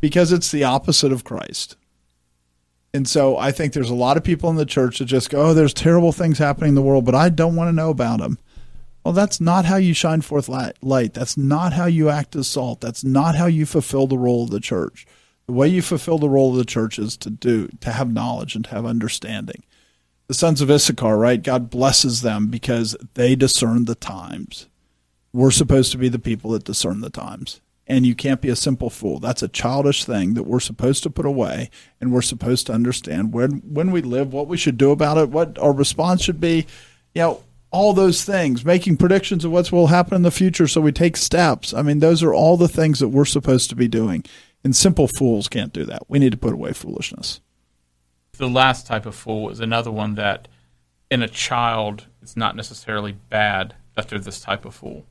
because 0.02 0.34
it's 0.34 0.52
the 0.52 0.66
opposite 0.66 1.14
of 1.14 1.24
Christ. 1.24 1.78
And 2.94 3.08
so 3.08 3.38
I 3.38 3.54
think 3.54 3.72
there's 3.72 3.90
a 3.90 3.96
lot 3.96 4.18
of 4.18 4.26
people 4.26 4.50
in 4.50 4.58
the 4.58 4.66
church 4.66 5.00
that 5.00 5.06
just 5.06 5.30
go, 5.30 5.42
"Oh, 5.42 5.54
there's 5.54 5.74
terrible 5.74 6.12
things 6.12 6.38
happening 6.38 6.70
in 6.70 6.76
the 6.76 6.82
world, 6.82 7.06
but 7.06 7.16
I 7.16 7.30
don't 7.30 7.56
want 7.56 7.70
to 7.70 7.74
know 7.74 7.92
about 7.92 8.20
them." 8.20 8.40
Well, 9.06 9.14
that's 9.14 9.40
not 9.40 9.66
how 9.66 9.76
you 9.76 9.94
shine 9.94 10.22
forth 10.22 10.50
light. 10.50 11.14
That's 11.14 11.38
not 11.38 11.74
how 11.74 11.86
you 11.86 12.10
act 12.10 12.36
as 12.36 12.48
salt. 12.48 12.82
That's 12.82 13.04
not 13.04 13.36
how 13.36 13.46
you 13.46 13.68
fulfill 13.68 14.08
the 14.08 14.18
role 14.18 14.46
of 14.46 14.50
the 14.50 14.60
church. 14.60 15.06
The 15.46 15.54
way 15.54 15.68
you 15.68 15.84
fulfill 15.84 16.18
the 16.18 16.28
role 16.28 16.50
of 16.50 16.58
the 16.58 16.66
church 16.66 16.98
is 16.98 17.16
to 17.18 17.30
do, 17.30 17.68
to 17.82 17.92
have 17.92 18.12
knowledge 18.12 18.56
and 18.56 18.66
to 18.66 18.72
have 18.72 18.84
understanding. 18.84 19.64
The 20.26 20.34
sons 20.34 20.60
of 20.60 20.72
Issachar, 20.72 21.20
right? 21.20 21.44
God 21.44 21.70
blesses 21.70 22.24
them 22.24 22.48
because 22.48 22.98
they 23.14 23.36
discern 23.36 23.86
the 23.86 23.94
times. 23.94 24.66
We're 25.32 25.52
supposed 25.52 25.92
to 25.92 26.00
be 26.00 26.10
the 26.10 26.18
people 26.18 26.50
that 26.52 26.64
discern 26.64 27.02
the 27.02 27.12
times. 27.12 27.62
And 27.86 28.08
you 28.08 28.16
can't 28.16 28.42
be 28.42 28.50
a 28.50 28.56
simple 28.56 28.90
fool. 28.90 29.20
That's 29.20 29.44
a 29.44 29.48
childish 29.48 30.04
thing 30.04 30.34
that 30.34 30.48
we're 30.48 30.60
supposed 30.60 31.04
to 31.04 31.12
put 31.12 31.28
away 31.28 31.70
and 32.02 32.12
we're 32.12 32.24
supposed 32.24 32.66
to 32.66 32.74
understand 32.74 33.34
when 33.34 33.62
when 33.72 33.92
we 33.92 34.02
live, 34.02 34.34
what 34.34 34.48
we 34.48 34.58
should 34.58 34.80
do 34.80 34.90
about 34.90 35.20
it, 35.20 35.30
what 35.30 35.60
our 35.60 35.74
response 35.74 36.24
should 36.24 36.42
be. 36.42 36.66
You 37.14 37.22
know, 37.22 37.44
all 37.76 37.94
those 37.94 38.24
things, 38.24 38.64
making 38.64 38.98
predictions 38.98 39.44
of 39.44 39.52
what 39.52 39.72
will 39.72 39.88
happen 39.88 40.16
in 40.16 40.22
the 40.22 40.32
future 40.32 40.68
so 40.68 40.80
we 40.80 40.92
take 40.92 41.18
steps. 41.18 41.74
I 41.74 41.82
mean, 41.82 42.00
those 42.00 42.24
are 42.24 42.34
all 42.34 42.56
the 42.56 42.70
things 42.70 43.00
that 43.00 43.10
we're 43.10 43.26
supposed 43.26 43.70
to 43.70 43.76
be 43.76 43.88
doing. 43.88 44.24
And 44.64 44.76
simple 44.76 45.08
fools 45.08 45.48
can't 45.48 45.74
do 45.74 45.84
that. 45.86 46.10
We 46.10 46.18
need 46.18 46.32
to 46.32 46.38
put 46.38 46.54
away 46.54 46.72
foolishness. 46.72 47.42
The 48.38 48.48
last 48.48 48.88
type 48.88 49.06
of 49.06 49.14
fool 49.14 49.50
is 49.50 49.60
another 49.60 49.92
one 49.92 50.16
that 50.16 50.48
in 51.12 51.22
a 51.22 51.28
child 51.28 52.08
it's 52.22 52.36
not 52.36 52.56
necessarily 52.56 53.12
bad 53.12 53.76
that 53.96 54.10
they're 54.10 54.20
this 54.20 54.40
type 54.40 54.66
of 54.66 54.74
fool. 54.74 55.06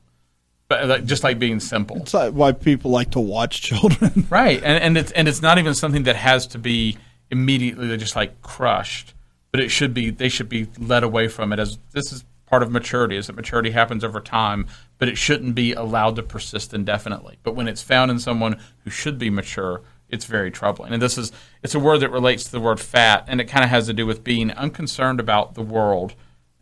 But 0.67 0.87
like, 0.87 1.05
just 1.05 1.23
like 1.23 1.37
being 1.37 1.59
simple. 1.59 1.97
It's 1.97 2.13
like 2.13 2.33
why 2.33 2.51
people 2.51 2.91
like 2.91 3.11
to 3.11 3.19
watch 3.19 3.61
children. 3.61 4.25
right. 4.29 4.61
And 4.63 4.83
and 4.83 4.97
it's 4.97 5.11
and 5.11 5.27
it's 5.27 5.41
not 5.41 5.59
even 5.59 5.75
something 5.75 6.03
that 6.03 6.15
has 6.15 6.47
to 6.47 6.59
be 6.59 6.97
immediately 7.29 7.95
just 7.97 8.15
like 8.15 8.41
crushed, 8.41 9.13
but 9.51 9.59
it 9.59 9.69
should 9.69 9.93
be 9.93 10.09
they 10.09 10.29
should 10.29 10.49
be 10.49 10.67
led 10.79 11.03
away 11.03 11.27
from 11.27 11.53
it 11.53 11.59
as 11.59 11.77
this 11.93 12.11
is 12.11 12.25
part 12.55 12.63
of 12.63 12.71
maturity 12.71 13.17
is 13.17 13.27
that 13.27 13.35
maturity 13.35 13.71
happens 13.71 14.01
over 14.01 14.21
time, 14.21 14.65
but 14.97 15.09
it 15.09 15.17
shouldn't 15.17 15.53
be 15.55 15.73
allowed 15.73 16.15
to 16.15 16.23
persist 16.23 16.73
indefinitely. 16.73 17.37
But 17.43 17.53
when 17.53 17.67
it's 17.67 17.81
found 17.81 18.09
in 18.09 18.17
someone 18.17 18.61
who 18.85 18.89
should 18.89 19.19
be 19.19 19.29
mature, 19.29 19.81
it's 20.07 20.23
very 20.23 20.51
troubling. 20.51 20.93
And 20.93 21.01
this 21.01 21.17
is 21.17 21.33
it's 21.63 21.75
a 21.75 21.81
word 21.81 21.97
that 21.97 22.11
relates 22.11 22.45
to 22.45 22.51
the 22.53 22.61
word 22.61 22.79
fat, 22.79 23.25
and 23.27 23.41
it 23.41 23.49
kind 23.49 23.65
of 23.65 23.69
has 23.71 23.87
to 23.87 23.93
do 23.93 24.05
with 24.05 24.23
being 24.23 24.51
unconcerned 24.51 25.19
about 25.19 25.55
the 25.55 25.61
world 25.61 26.13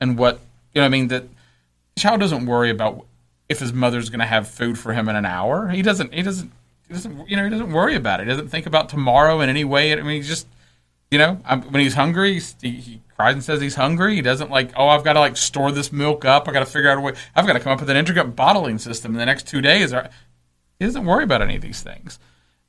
and 0.02 0.18
what 0.18 0.40
you 0.74 0.82
know. 0.82 0.86
I 0.88 0.90
mean 0.90 1.10
that 1.10 1.26
child 1.96 2.20
doesn't 2.20 2.48
worry 2.48 2.72
about 2.72 3.06
if 3.48 3.60
his 3.60 3.72
mother's 3.72 4.10
going 4.10 4.20
to 4.20 4.26
have 4.26 4.48
food 4.48 4.80
for 4.80 4.94
him 4.94 5.08
in 5.08 5.16
an 5.16 5.28
hour. 5.28 5.68
He 5.68 5.84
doesn't. 5.84 6.12
He 6.12 6.24
doesn't. 6.24 6.52
He 6.88 6.96
doesn't. 6.96 7.30
You 7.30 7.38
know. 7.38 7.44
He 7.44 7.52
doesn't 7.52 7.72
worry 7.72 7.94
about 7.94 8.20
it. 8.20 8.24
He 8.24 8.30
doesn't 8.32 8.48
think 8.48 8.66
about 8.66 8.90
tomorrow 8.90 9.42
in 9.42 9.50
any 9.50 9.64
way. 9.64 9.94
I 9.94 9.98
mean, 9.98 10.24
he 10.24 10.28
just. 10.28 10.48
You 11.12 11.20
know, 11.20 11.36
when 11.70 11.84
he's 11.84 11.94
hungry, 11.94 12.42
he, 12.60 12.72
he 12.72 13.02
and 13.32 13.44
says 13.44 13.62
he's 13.62 13.76
hungry. 13.76 14.16
He 14.16 14.22
doesn't 14.22 14.52
like, 14.52 14.72
oh, 14.76 14.90
I've 14.90 15.04
got 15.04 15.14
to 15.14 15.20
like 15.20 15.38
store 15.38 15.72
this 15.72 15.92
milk 15.92 16.26
up. 16.26 16.48
I 16.48 16.52
got 16.52 16.60
to 16.60 16.66
figure 16.66 16.90
out 16.90 16.98
a 16.98 17.02
way. 17.02 17.14
I've 17.36 17.48
got 17.48 17.54
to 17.54 17.60
come 17.60 17.72
up 17.72 17.80
with 17.80 17.90
an 17.90 17.98
intricate 17.98 18.36
bottling 18.36 18.78
system 18.78 19.14
in 19.14 19.18
the 19.18 19.26
next 19.26 19.48
two 19.48 19.62
days. 19.62 19.92
He 19.92 20.86
doesn't 20.86 21.06
worry 21.06 21.24
about 21.24 21.42
any 21.42 21.56
of 21.56 21.62
these 21.62 21.82
things. 21.82 22.20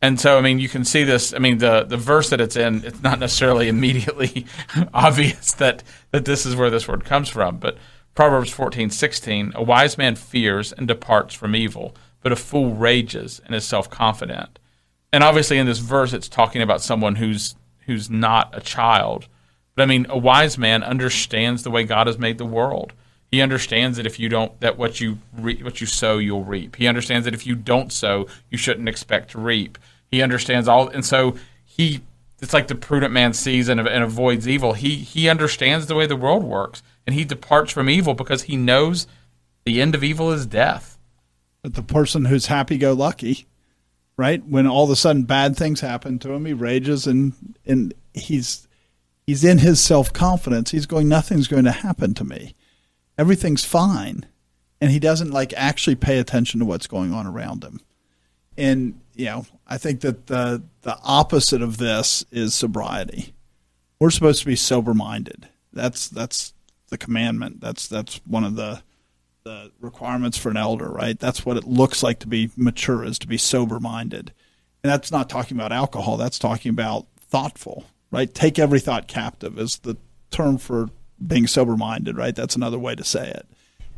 And 0.02 0.20
so, 0.20 0.36
I 0.36 0.42
mean, 0.42 0.58
you 0.58 0.68
can 0.68 0.84
see 0.84 1.02
this. 1.02 1.32
I 1.32 1.38
mean, 1.38 1.58
the, 1.58 1.84
the 1.84 1.96
verse 1.96 2.28
that 2.30 2.40
it's 2.40 2.56
in, 2.56 2.84
it's 2.84 3.02
not 3.02 3.18
necessarily 3.18 3.68
immediately 3.70 4.46
obvious 4.94 5.52
that, 5.52 5.82
that 6.10 6.24
this 6.26 6.44
is 6.44 6.54
where 6.54 6.70
this 6.70 6.86
word 6.86 7.04
comes 7.04 7.28
from. 7.28 7.56
But 7.56 7.78
Proverbs 8.14 8.50
fourteen 8.50 8.90
sixteen: 8.90 9.52
a 9.54 9.62
wise 9.62 9.98
man 9.98 10.14
fears 10.14 10.72
and 10.72 10.86
departs 10.86 11.34
from 11.34 11.56
evil, 11.56 11.96
but 12.22 12.32
a 12.32 12.36
fool 12.36 12.74
rages 12.74 13.40
and 13.44 13.54
is 13.54 13.64
self 13.64 13.90
confident. 13.90 14.58
And 15.12 15.24
obviously, 15.24 15.58
in 15.58 15.66
this 15.66 15.78
verse, 15.78 16.12
it's 16.12 16.28
talking 16.28 16.62
about 16.62 16.80
someone 16.80 17.16
who's 17.16 17.56
who's 17.86 18.08
not 18.10 18.50
a 18.52 18.60
child 18.60 19.26
but 19.74 19.82
I 19.82 19.86
mean, 19.86 20.06
a 20.08 20.18
wise 20.18 20.56
man 20.56 20.82
understands 20.82 21.62
the 21.62 21.70
way 21.70 21.84
God 21.84 22.06
has 22.06 22.18
made 22.18 22.38
the 22.38 22.46
world. 22.46 22.92
He 23.30 23.42
understands 23.42 23.96
that 23.96 24.06
if 24.06 24.20
you 24.20 24.28
don't, 24.28 24.58
that 24.60 24.78
what 24.78 25.00
you 25.00 25.18
re- 25.36 25.62
what 25.62 25.80
you 25.80 25.86
sow, 25.86 26.18
you'll 26.18 26.44
reap. 26.44 26.76
He 26.76 26.86
understands 26.86 27.24
that 27.24 27.34
if 27.34 27.46
you 27.46 27.56
don't 27.56 27.92
sow, 27.92 28.28
you 28.50 28.56
shouldn't 28.56 28.88
expect 28.88 29.32
to 29.32 29.40
reap. 29.40 29.76
He 30.10 30.22
understands 30.22 30.68
all, 30.68 30.88
and 30.88 31.04
so 31.04 31.36
he. 31.64 32.02
It's 32.40 32.52
like 32.52 32.68
the 32.68 32.74
prudent 32.74 33.12
man 33.12 33.32
sees 33.32 33.68
and, 33.68 33.80
and 33.80 34.04
avoids 34.04 34.46
evil. 34.46 34.74
He 34.74 34.96
he 34.96 35.28
understands 35.28 35.86
the 35.86 35.94
way 35.94 36.06
the 36.06 36.14
world 36.14 36.44
works, 36.44 36.82
and 37.06 37.14
he 37.14 37.24
departs 37.24 37.72
from 37.72 37.88
evil 37.88 38.14
because 38.14 38.42
he 38.42 38.56
knows 38.56 39.06
the 39.64 39.80
end 39.80 39.94
of 39.94 40.04
evil 40.04 40.30
is 40.30 40.46
death. 40.46 40.98
But 41.62 41.74
the 41.74 41.82
person 41.82 42.26
who's 42.26 42.46
happy-go-lucky, 42.46 43.46
right? 44.18 44.44
When 44.44 44.66
all 44.66 44.84
of 44.84 44.90
a 44.90 44.96
sudden 44.96 45.22
bad 45.22 45.56
things 45.56 45.80
happen 45.80 46.18
to 46.18 46.32
him, 46.32 46.44
he 46.44 46.52
rages 46.52 47.06
and 47.06 47.32
and 47.64 47.94
he's 48.12 48.68
he's 49.26 49.44
in 49.44 49.58
his 49.58 49.80
self 49.80 50.12
confidence. 50.12 50.70
He's 50.70 50.86
going, 50.86 51.08
nothing's 51.08 51.48
going 51.48 51.64
to 51.64 51.72
happen 51.72 52.14
to 52.14 52.24
me. 52.24 52.54
Everything's 53.18 53.64
fine. 53.64 54.26
And 54.80 54.90
he 54.90 54.98
doesn't 54.98 55.30
like 55.30 55.52
actually 55.56 55.96
pay 55.96 56.18
attention 56.18 56.60
to 56.60 56.66
what's 56.66 56.86
going 56.86 57.12
on 57.12 57.26
around 57.26 57.64
him. 57.64 57.80
And, 58.56 59.00
you 59.14 59.26
know, 59.26 59.46
I 59.66 59.78
think 59.78 60.00
that 60.02 60.26
the, 60.26 60.62
the 60.82 60.98
opposite 61.02 61.62
of 61.62 61.78
this 61.78 62.24
is 62.30 62.54
sobriety. 62.54 63.34
We're 63.98 64.10
supposed 64.10 64.40
to 64.40 64.46
be 64.46 64.56
sober 64.56 64.94
minded. 64.94 65.48
That's, 65.72 66.08
that's 66.08 66.52
the 66.88 66.98
commandment. 66.98 67.60
That's, 67.60 67.88
that's 67.88 68.20
one 68.26 68.44
of 68.44 68.56
the, 68.56 68.82
the 69.44 69.72
requirements 69.80 70.38
for 70.38 70.50
an 70.50 70.56
elder, 70.56 70.88
right? 70.88 71.18
That's 71.18 71.46
what 71.46 71.56
it 71.56 71.64
looks 71.64 72.02
like 72.02 72.18
to 72.20 72.26
be 72.28 72.50
mature 72.56 73.04
is 73.04 73.18
to 73.20 73.26
be 73.26 73.38
sober 73.38 73.80
minded. 73.80 74.32
And 74.82 74.92
that's 74.92 75.10
not 75.10 75.30
talking 75.30 75.56
about 75.56 75.72
alcohol. 75.72 76.16
That's 76.16 76.38
talking 76.38 76.70
about 76.70 77.06
thoughtful, 77.18 77.84
right? 78.14 78.32
Take 78.32 78.60
every 78.60 78.78
thought 78.78 79.08
captive 79.08 79.58
is 79.58 79.78
the 79.78 79.96
term 80.30 80.56
for 80.56 80.88
being 81.24 81.48
sober 81.48 81.76
minded, 81.76 82.16
right? 82.16 82.34
That's 82.34 82.54
another 82.54 82.78
way 82.78 82.94
to 82.94 83.02
say 83.02 83.28
it. 83.28 83.46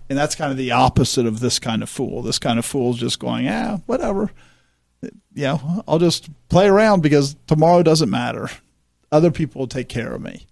And 0.09 0.18
that's 0.18 0.34
kind 0.34 0.51
of 0.51 0.56
the 0.56 0.72
opposite 0.72 1.26
of 1.26 1.40
this 1.40 1.59
kind 1.59 1.82
of 1.82 1.90
fool. 1.90 2.22
This 2.22 2.38
kind 2.38 2.59
of 2.59 2.64
fool 2.64 2.93
is 2.93 2.97
just 2.97 3.18
going, 3.18 3.47
ah, 3.47 3.80
whatever. 3.84 4.30
Yeah, 5.34 5.59
I'll 5.86 5.98
just 5.98 6.30
play 6.48 6.66
around 6.66 7.02
because 7.02 7.36
tomorrow 7.47 7.82
doesn't 7.82 8.09
matter. 8.09 8.48
Other 9.12 9.30
people 9.30 9.60
will 9.60 9.68
take 9.68 9.90
care 9.90 10.14
of 10.14 10.22
me. 10.22 10.47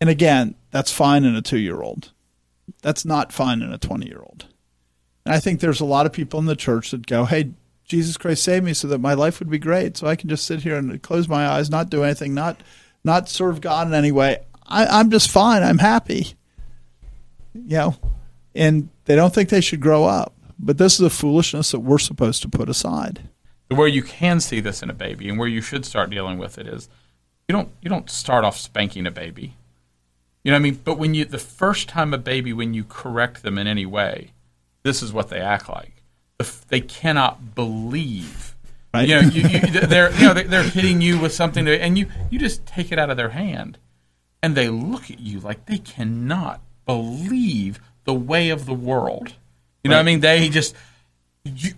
And 0.00 0.08
again, 0.08 0.54
that's 0.70 0.90
fine 0.90 1.24
in 1.24 1.36
a 1.36 1.42
two 1.42 1.58
year 1.58 1.82
old. 1.82 2.12
That's 2.80 3.04
not 3.04 3.30
fine 3.30 3.60
in 3.60 3.72
a 3.72 3.78
20 3.78 4.06
year 4.06 4.20
old. 4.20 4.46
And 5.26 5.34
I 5.34 5.40
think 5.40 5.60
there's 5.60 5.80
a 5.80 5.84
lot 5.84 6.06
of 6.06 6.12
people 6.12 6.40
in 6.40 6.46
the 6.46 6.56
church 6.56 6.92
that 6.92 7.06
go, 7.06 7.26
hey, 7.26 7.52
Jesus 7.84 8.16
Christ 8.16 8.42
save 8.42 8.64
me 8.64 8.74
so 8.74 8.88
that 8.88 8.98
my 8.98 9.14
life 9.14 9.38
would 9.38 9.50
be 9.50 9.58
great. 9.58 9.96
So 9.96 10.06
I 10.06 10.16
can 10.16 10.28
just 10.28 10.46
sit 10.46 10.62
here 10.62 10.76
and 10.76 11.02
close 11.02 11.28
my 11.28 11.46
eyes, 11.46 11.70
not 11.70 11.90
do 11.90 12.02
anything, 12.02 12.34
not 12.34 12.60
not 13.06 13.28
serve 13.30 13.62
God 13.62 13.86
in 13.86 13.94
any 13.94 14.12
way. 14.12 14.40
I, 14.66 15.00
am 15.00 15.10
just 15.10 15.30
fine. 15.30 15.62
I'm 15.62 15.78
happy. 15.78 16.34
You 17.54 17.76
know, 17.78 17.96
and 18.54 18.90
they 19.06 19.16
don't 19.16 19.32
think 19.32 19.48
they 19.48 19.62
should 19.62 19.80
grow 19.80 20.04
up. 20.04 20.34
But 20.58 20.76
this 20.78 20.94
is 20.94 21.00
a 21.00 21.10
foolishness 21.10 21.70
that 21.70 21.80
we're 21.80 21.98
supposed 21.98 22.42
to 22.42 22.48
put 22.48 22.68
aside. 22.68 23.28
Where 23.68 23.88
you 23.88 24.02
can 24.02 24.40
see 24.40 24.60
this 24.60 24.82
in 24.82 24.90
a 24.90 24.94
baby, 24.94 25.28
and 25.28 25.38
where 25.38 25.48
you 25.48 25.60
should 25.60 25.84
start 25.84 26.10
dealing 26.10 26.38
with 26.38 26.58
it 26.58 26.66
is, 26.66 26.88
you 27.48 27.52
don't 27.52 27.70
you 27.80 27.88
don't 27.88 28.10
start 28.10 28.44
off 28.44 28.56
spanking 28.56 29.06
a 29.06 29.10
baby. 29.10 29.54
You 30.42 30.52
know 30.52 30.56
what 30.56 30.60
I 30.60 30.62
mean? 30.62 30.80
But 30.84 30.98
when 30.98 31.14
you 31.14 31.24
the 31.24 31.38
first 31.38 31.88
time 31.88 32.14
a 32.14 32.18
baby, 32.18 32.52
when 32.52 32.74
you 32.74 32.84
correct 32.84 33.42
them 33.42 33.58
in 33.58 33.66
any 33.66 33.86
way, 33.86 34.32
this 34.82 35.02
is 35.02 35.12
what 35.12 35.28
they 35.28 35.40
act 35.40 35.68
like. 35.68 36.02
They 36.68 36.80
cannot 36.80 37.54
believe 37.54 38.55
Right? 38.96 39.08
You 39.08 39.14
know, 39.14 39.28
you, 39.28 39.48
you, 39.48 39.80
they're 39.86 40.12
you 40.12 40.26
know 40.26 40.34
they're 40.34 40.62
hitting 40.62 41.00
you 41.00 41.18
with 41.18 41.32
something, 41.32 41.66
and 41.68 41.98
you 41.98 42.06
you 42.30 42.38
just 42.38 42.64
take 42.66 42.92
it 42.92 42.98
out 42.98 43.10
of 43.10 43.16
their 43.16 43.30
hand, 43.30 43.78
and 44.42 44.54
they 44.54 44.68
look 44.68 45.10
at 45.10 45.20
you 45.20 45.40
like 45.40 45.66
they 45.66 45.78
cannot 45.78 46.60
believe 46.86 47.80
the 48.04 48.14
way 48.14 48.48
of 48.48 48.64
the 48.64 48.74
world. 48.74 49.34
You 49.84 49.90
know 49.90 49.96
what 49.96 50.00
I 50.00 50.04
mean? 50.04 50.20
They 50.20 50.48
just 50.48 50.74
you. 51.44 51.74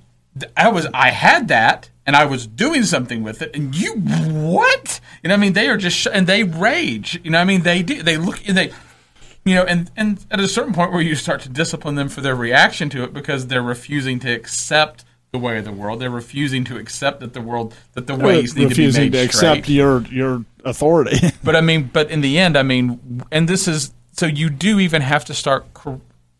I 0.57 0.69
was 0.69 0.87
I 0.95 1.11
had 1.11 1.49
that 1.49 1.91
and 2.07 2.15
I 2.15 2.25
was 2.27 2.47
doing 2.47 2.85
something 2.85 3.23
with 3.23 3.43
it 3.43 3.55
and 3.55 3.75
you 3.75 3.95
what? 3.95 5.01
You 5.23 5.29
know 5.29 5.35
what 5.35 5.39
I 5.39 5.41
mean? 5.41 5.53
They 5.55 5.69
are 5.69 5.77
just 5.77 6.07
and 6.07 6.27
they 6.27 6.45
rage. 6.45 7.21
You 7.25 7.31
know 7.31 7.39
what 7.39 7.43
I 7.43 7.47
mean? 7.47 7.63
They 7.63 7.83
do 7.83 8.03
they 8.03 8.17
look 8.17 8.47
and 8.49 8.57
they 8.57 8.73
you 9.45 9.55
know 9.57 9.65
and 9.65 9.91
and 9.97 10.25
at 10.31 10.39
a 10.39 10.49
certain 10.49 10.73
point 10.73 10.93
where 10.93 11.03
you 11.03 11.17
start 11.17 11.41
to 11.43 11.49
discipline 11.49 11.97
them 11.97 12.09
for 12.09 12.21
their 12.21 12.37
reaction 12.37 12.89
to 12.91 13.03
it 13.03 13.13
because 13.13 13.49
they're 13.49 13.63
refusing 13.63 14.21
to 14.21 14.33
accept 14.33 15.05
the 15.31 15.39
way 15.39 15.59
of 15.59 15.65
the 15.65 15.73
world. 15.73 16.01
They're 16.01 16.11
refusing 16.11 16.65
to 16.65 16.77
accept 16.77 17.21
that 17.21 17.35
the 17.35 17.41
world 17.41 17.75
that 17.93 18.07
the 18.07 18.15
uh, 18.15 18.19
ways 18.19 18.57
need 18.57 18.71
to 18.71 18.75
be 18.75 18.93
made 18.93 19.13
to 19.13 19.19
accept 19.19 19.65
straight. 19.65 19.69
your 19.69 20.03
your 20.07 20.45
authority. 20.65 21.19
but 21.45 21.55
I 21.55 21.61
mean, 21.61 21.91
but 21.93 22.11
in 22.11 22.21
the 22.21 22.39
end, 22.39 22.57
I 22.57 22.63
mean, 22.63 23.25
and 23.31 23.49
this 23.49 23.69
is 23.69 23.93
so 24.13 24.27
you 24.27 24.51
do 24.51 24.81
even 24.81 25.03
have 25.03 25.25
to 25.27 25.35
start. 25.35 25.67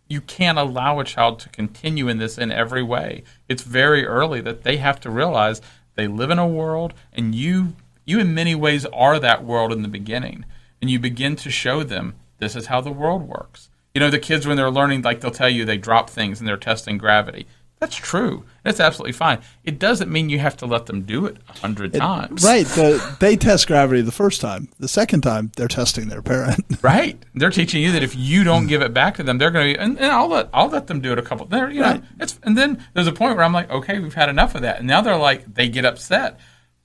You 0.09 0.21
can't 0.23 0.59
allow 0.59 1.01
a 1.01 1.05
child 1.05 1.39
to 1.41 1.51
continue 1.51 2.09
in 2.09 2.17
this 2.17 2.39
in 2.39 2.51
every 2.51 2.83
way. 2.83 3.25
It's 3.49 3.63
very 3.63 4.07
early 4.07 4.41
that 4.41 4.63
they 4.63 4.79
have 4.79 5.01
to 5.01 5.11
realize 5.11 5.61
they 5.97 6.07
live 6.07 6.31
in 6.31 6.39
a 6.39 6.49
world, 6.49 6.95
and 7.13 7.35
you 7.35 7.75
you 8.07 8.19
in 8.19 8.35
many 8.35 8.55
ways 8.55 8.87
are 8.87 9.19
that 9.19 9.45
world 9.45 9.73
in 9.73 9.83
the 9.83 9.89
beginning, 9.89 10.47
and 10.81 10.91
you 10.91 10.99
begin 10.99 11.37
to 11.37 11.51
show 11.51 11.83
them 11.83 12.15
this 12.39 12.57
is 12.57 12.67
how 12.67 12.81
the 12.81 12.93
world 12.93 13.29
works. 13.29 13.69
You 13.93 14.01
know, 14.01 14.11
the 14.11 14.19
kids 14.19 14.47
when 14.47 14.57
they're 14.57 14.71
learning, 14.71 15.03
like 15.03 15.21
they'll 15.21 15.31
tell 15.31 15.49
you 15.49 15.65
they 15.65 15.77
drop 15.77 16.09
things 16.09 16.39
and 16.39 16.49
they're 16.49 16.57
testing 16.57 16.99
gravity 16.99 17.47
That's 17.81 17.95
true. 17.95 18.45
That's 18.65 18.81
absolutely 18.81 19.13
fine. 19.13 19.39
It 19.63 19.79
doesn't 19.79 20.11
mean 20.11 20.29
you 20.31 20.41
have 20.41 20.57
to 20.59 20.67
let 20.67 20.87
them 20.87 21.03
do 21.03 21.27
it 21.27 21.37
a 21.49 21.59
hundred 21.61 21.95
times. 21.95 22.43
Right. 22.43 22.67
The, 22.67 23.17
they 23.21 23.37
test 23.37 23.69
gravity 23.69 24.03
the 24.03 24.11
first 24.11 24.41
time. 24.41 24.69
The 24.81 24.89
second 24.89 25.21
time, 25.21 25.53
they're 25.57 25.69
testing 25.69 26.09
their 26.09 26.23
parent. 26.23 26.65
Right. 26.81 27.23
They're 27.35 27.51
teaching 27.51 27.83
you 27.83 27.93
that 27.93 28.03
if 28.03 28.15
you 28.15 28.45
don't 28.45 28.67
give 28.67 28.83
it 28.83 28.95
back 28.95 29.17
to 29.17 29.23
them, 29.23 29.39
they're 29.39 29.51
going 29.51 29.75
to. 29.75 29.81
And, 29.81 29.99
and 29.99 30.07
I'll 30.07 30.29
let 30.29 30.49
I'll 30.55 30.69
let 30.69 30.87
them 30.87 31.01
do 31.01 31.13
it 31.13 31.19
a 31.19 31.23
couple. 31.23 31.45
There, 31.47 31.69
you 31.69 31.81
know, 31.81 32.01
it's 32.21 32.39
and 32.45 32.57
then 32.57 32.85
there's 32.95 33.09
a 33.09 33.13
point 33.13 33.37
where 33.37 33.45
I'm 33.45 33.53
like, 33.53 33.69
okay, 33.69 33.99
we've 33.99 34.15
had 34.15 34.29
enough 34.29 34.55
of 34.55 34.63
that, 34.63 34.79
and 34.79 34.87
now 34.87 35.01
they're 35.01 35.17
like, 35.17 35.55
they 35.55 35.69
get 35.69 35.85
upset. 35.85 36.39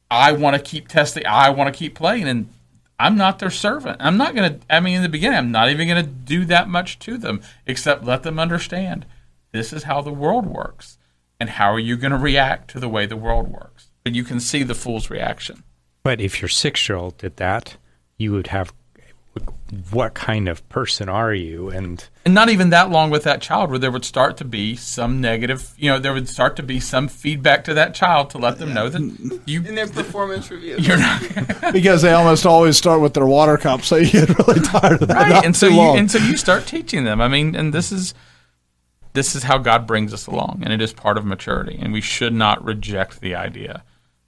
I 0.10 0.32
want 0.32 0.56
to 0.56 0.61
keep 0.61 0.88
testing. 0.88 1.26
I 1.26 1.52
want 1.52 1.74
to 1.74 1.78
keep 1.78 1.95
playing, 1.95 2.28
and 2.28 2.49
I'm 2.99 3.15
not 3.15 3.40
their 3.40 3.52
servant. 3.52 3.98
I'm 3.99 4.18
not 4.18 4.36
going 4.36 4.60
to. 4.60 4.65
I 4.70 4.80
mean, 4.80 4.98
in 4.98 5.03
the 5.03 5.10
beginning, 5.10 5.38
I'm 5.38 5.52
not 5.52 5.70
even 5.70 5.88
going 5.88 6.03
to 6.03 6.10
do 6.10 6.44
that 6.45 6.68
much 6.68 6.98
to 6.99 7.18
them, 7.18 7.41
except 7.68 8.03
let 8.03 8.24
them 8.24 8.40
understand 8.40 9.06
this 9.54 9.72
is 9.72 9.84
how 9.84 10.02
the 10.02 10.12
world 10.12 10.46
works, 10.46 10.98
and 11.40 11.50
how 11.50 11.72
are 11.72 11.80
you 11.80 11.96
going 11.96 12.12
to 12.12 12.18
react 12.18 12.70
to 12.72 12.80
the 12.80 12.90
way 12.90 13.06
the 13.06 13.16
world 13.16 13.48
works. 13.48 13.90
But 14.04 14.16
you 14.16 14.26
can 14.26 14.42
see 14.42 14.64
the 14.64 14.76
fool's 14.76 15.10
reaction. 15.10 15.64
But 16.04 16.20
if 16.20 16.42
your 16.42 16.50
six 16.50 16.90
year 16.90 16.98
old 16.98 17.18
did 17.18 17.38
that, 17.38 17.78
you 18.18 18.34
would 18.34 18.48
have 18.48 18.74
what 19.90 20.14
kind 20.14 20.48
of 20.48 20.68
person 20.70 21.10
are 21.10 21.34
you? 21.34 21.70
And 21.70 22.08
and 22.26 22.34
not 22.34 22.50
even 22.50 22.70
that 22.70 22.92
long 22.92 23.10
with 23.10 23.24
that 23.24 23.42
child 23.42 23.70
where 23.70 23.80
there 23.80 23.90
would 23.90 24.06
start 24.06 24.38
to 24.38 24.46
be 24.46 24.76
some 24.76 25.20
negative 25.22 25.74
you 25.78 25.90
know 25.90 25.98
there 25.98 26.14
would 26.14 26.30
start 26.30 26.56
to 26.58 26.64
be 26.64 26.80
some 26.80 27.08
feedback 27.08 27.64
to 27.64 27.74
that 27.74 27.96
child 27.96 28.30
to 28.32 28.38
let 28.38 28.60
them 28.60 28.74
know 28.74 28.90
that 28.90 29.42
you 29.46 29.64
in 29.64 29.76
their 29.76 29.88
performance 29.88 30.52
review. 30.52 30.76
you're 30.78 30.98
not 30.98 31.22
because 31.74 32.02
they 32.04 32.14
almost 32.14 32.46
always 32.46 32.78
start 32.78 33.02
with 33.02 33.14
their 33.14 33.26
water 33.26 33.58
cup, 33.58 33.82
so 33.82 33.96
you 33.96 34.12
get 34.12 34.30
really 34.38 34.60
tired 34.62 35.02
of 35.02 35.08
that. 35.08 35.18
right 35.18 35.30
not 35.30 35.46
and 35.46 35.56
so 35.56 35.68
you 35.68 35.78
long. 35.78 35.98
and 35.98 36.12
so 36.12 36.20
you 36.20 36.38
start 36.38 36.68
teaching 36.68 37.04
them 37.04 37.20
i 37.20 37.28
mean 37.28 37.56
and 37.56 37.74
this 37.74 37.92
is 37.92 38.14
this 39.14 39.35
is 39.35 39.44
how 39.44 39.57
god 39.57 39.88
brings 39.88 40.14
us 40.14 40.27
along 40.27 40.60
and 40.64 40.73
it 40.73 40.81
is 40.81 40.94
part 40.94 41.18
of 41.18 41.26
maturity 41.26 41.77
and 41.81 41.94
we 41.94 42.02
should 42.02 42.34
not 42.34 42.64
reject 42.64 43.22
the 43.22 43.35
idea 43.35 43.84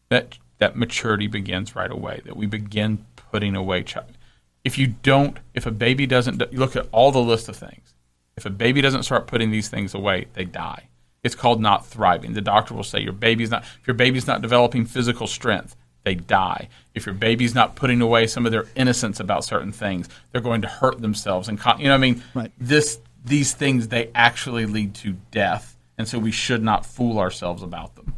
that 0.09 0.37
that 0.57 0.75
maturity 0.75 1.27
begins 1.27 1.75
right 1.75 1.91
away 1.91 2.21
that 2.25 2.37
we 2.37 2.45
begin 2.45 3.05
putting 3.15 3.55
away 3.55 3.83
child 3.83 4.17
if 4.63 4.77
you 4.77 4.87
don't 4.87 5.37
if 5.53 5.65
a 5.65 5.71
baby 5.71 6.05
doesn't 6.05 6.53
look 6.53 6.75
at 6.75 6.87
all 6.91 7.11
the 7.11 7.19
list 7.19 7.49
of 7.49 7.55
things 7.55 7.93
if 8.37 8.45
a 8.45 8.49
baby 8.49 8.81
doesn't 8.81 9.03
start 9.03 9.27
putting 9.27 9.51
these 9.51 9.69
things 9.69 9.93
away 9.93 10.25
they 10.33 10.45
die 10.45 10.87
it's 11.23 11.35
called 11.35 11.59
not 11.59 11.85
thriving 11.85 12.33
the 12.33 12.41
doctor 12.41 12.73
will 12.73 12.83
say 12.83 12.99
your 12.99 13.13
baby's 13.13 13.49
not 13.51 13.63
if 13.81 13.87
your 13.87 13.95
baby's 13.95 14.27
not 14.27 14.41
developing 14.41 14.85
physical 14.85 15.27
strength 15.27 15.75
they 16.05 16.15
die. 16.15 16.69
If 16.93 17.07
your 17.07 17.15
baby's 17.15 17.55
not 17.55 17.75
putting 17.75 17.99
away 17.99 18.27
some 18.27 18.45
of 18.45 18.51
their 18.51 18.67
innocence 18.75 19.19
about 19.19 19.43
certain 19.43 19.71
things, 19.71 20.07
they're 20.31 20.39
going 20.39 20.61
to 20.61 20.67
hurt 20.67 21.01
themselves. 21.01 21.49
And 21.49 21.59
con- 21.59 21.79
you 21.79 21.85
know, 21.85 21.93
what 21.93 21.97
I 21.97 21.99
mean, 21.99 22.23
Right. 22.35 22.51
this 22.59 22.99
these 23.25 23.53
things 23.53 23.87
they 23.87 24.11
actually 24.13 24.65
lead 24.65 24.93
to 24.95 25.17
death, 25.31 25.75
and 25.97 26.07
so 26.07 26.19
we 26.19 26.31
should 26.31 26.63
not 26.63 26.85
fool 26.85 27.19
ourselves 27.19 27.63
about 27.63 27.95
them. 27.95 28.13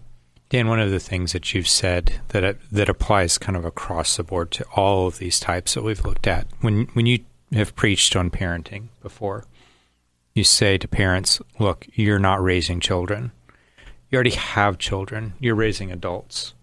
Dan, 0.49 0.67
one 0.67 0.79
of 0.79 0.91
the 0.91 0.99
things 0.99 1.33
that 1.33 1.53
you've 1.53 1.67
said 1.67 2.21
that 2.29 2.43
it, 2.43 2.57
that 2.71 2.89
applies 2.89 3.37
kind 3.37 3.57
of 3.57 3.65
across 3.65 4.15
the 4.15 4.23
board 4.23 4.51
to 4.51 4.65
all 4.75 5.07
of 5.07 5.17
these 5.17 5.39
types 5.39 5.73
that 5.73 5.83
we've 5.83 6.05
looked 6.05 6.27
at, 6.27 6.47
when 6.61 6.85
when 6.93 7.05
you 7.05 7.19
have 7.53 7.75
preached 7.75 8.15
on 8.15 8.29
parenting 8.29 8.87
before, 9.01 9.45
you 10.33 10.43
say 10.43 10.77
to 10.77 10.87
parents, 10.87 11.41
"Look, 11.59 11.87
you're 11.93 12.19
not 12.19 12.43
raising 12.43 12.79
children. 12.79 13.31
You 14.09 14.15
already 14.15 14.31
have 14.31 14.77
children. 14.77 15.33
You're 15.39 15.55
raising 15.55 15.91
adults," 15.91 16.53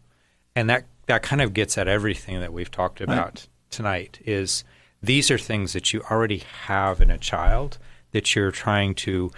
and 0.56 0.68
that 0.70 0.84
that 1.06 1.22
kind 1.22 1.42
of 1.42 1.52
gets 1.52 1.76
at 1.76 1.88
everything 1.88 2.40
that 2.40 2.52
we've 2.52 2.70
talked 2.70 3.00
about 3.00 3.48
tonight. 3.70 4.18
Is 4.24 4.64
these 5.02 5.30
are 5.30 5.38
things 5.38 5.74
that 5.74 5.92
you 5.92 6.02
already 6.10 6.42
have 6.66 7.02
in 7.02 7.10
a 7.10 7.18
child 7.18 7.78
that 8.14 8.34
you're 8.34 8.52
trying 8.52 8.94
to 8.94 9.32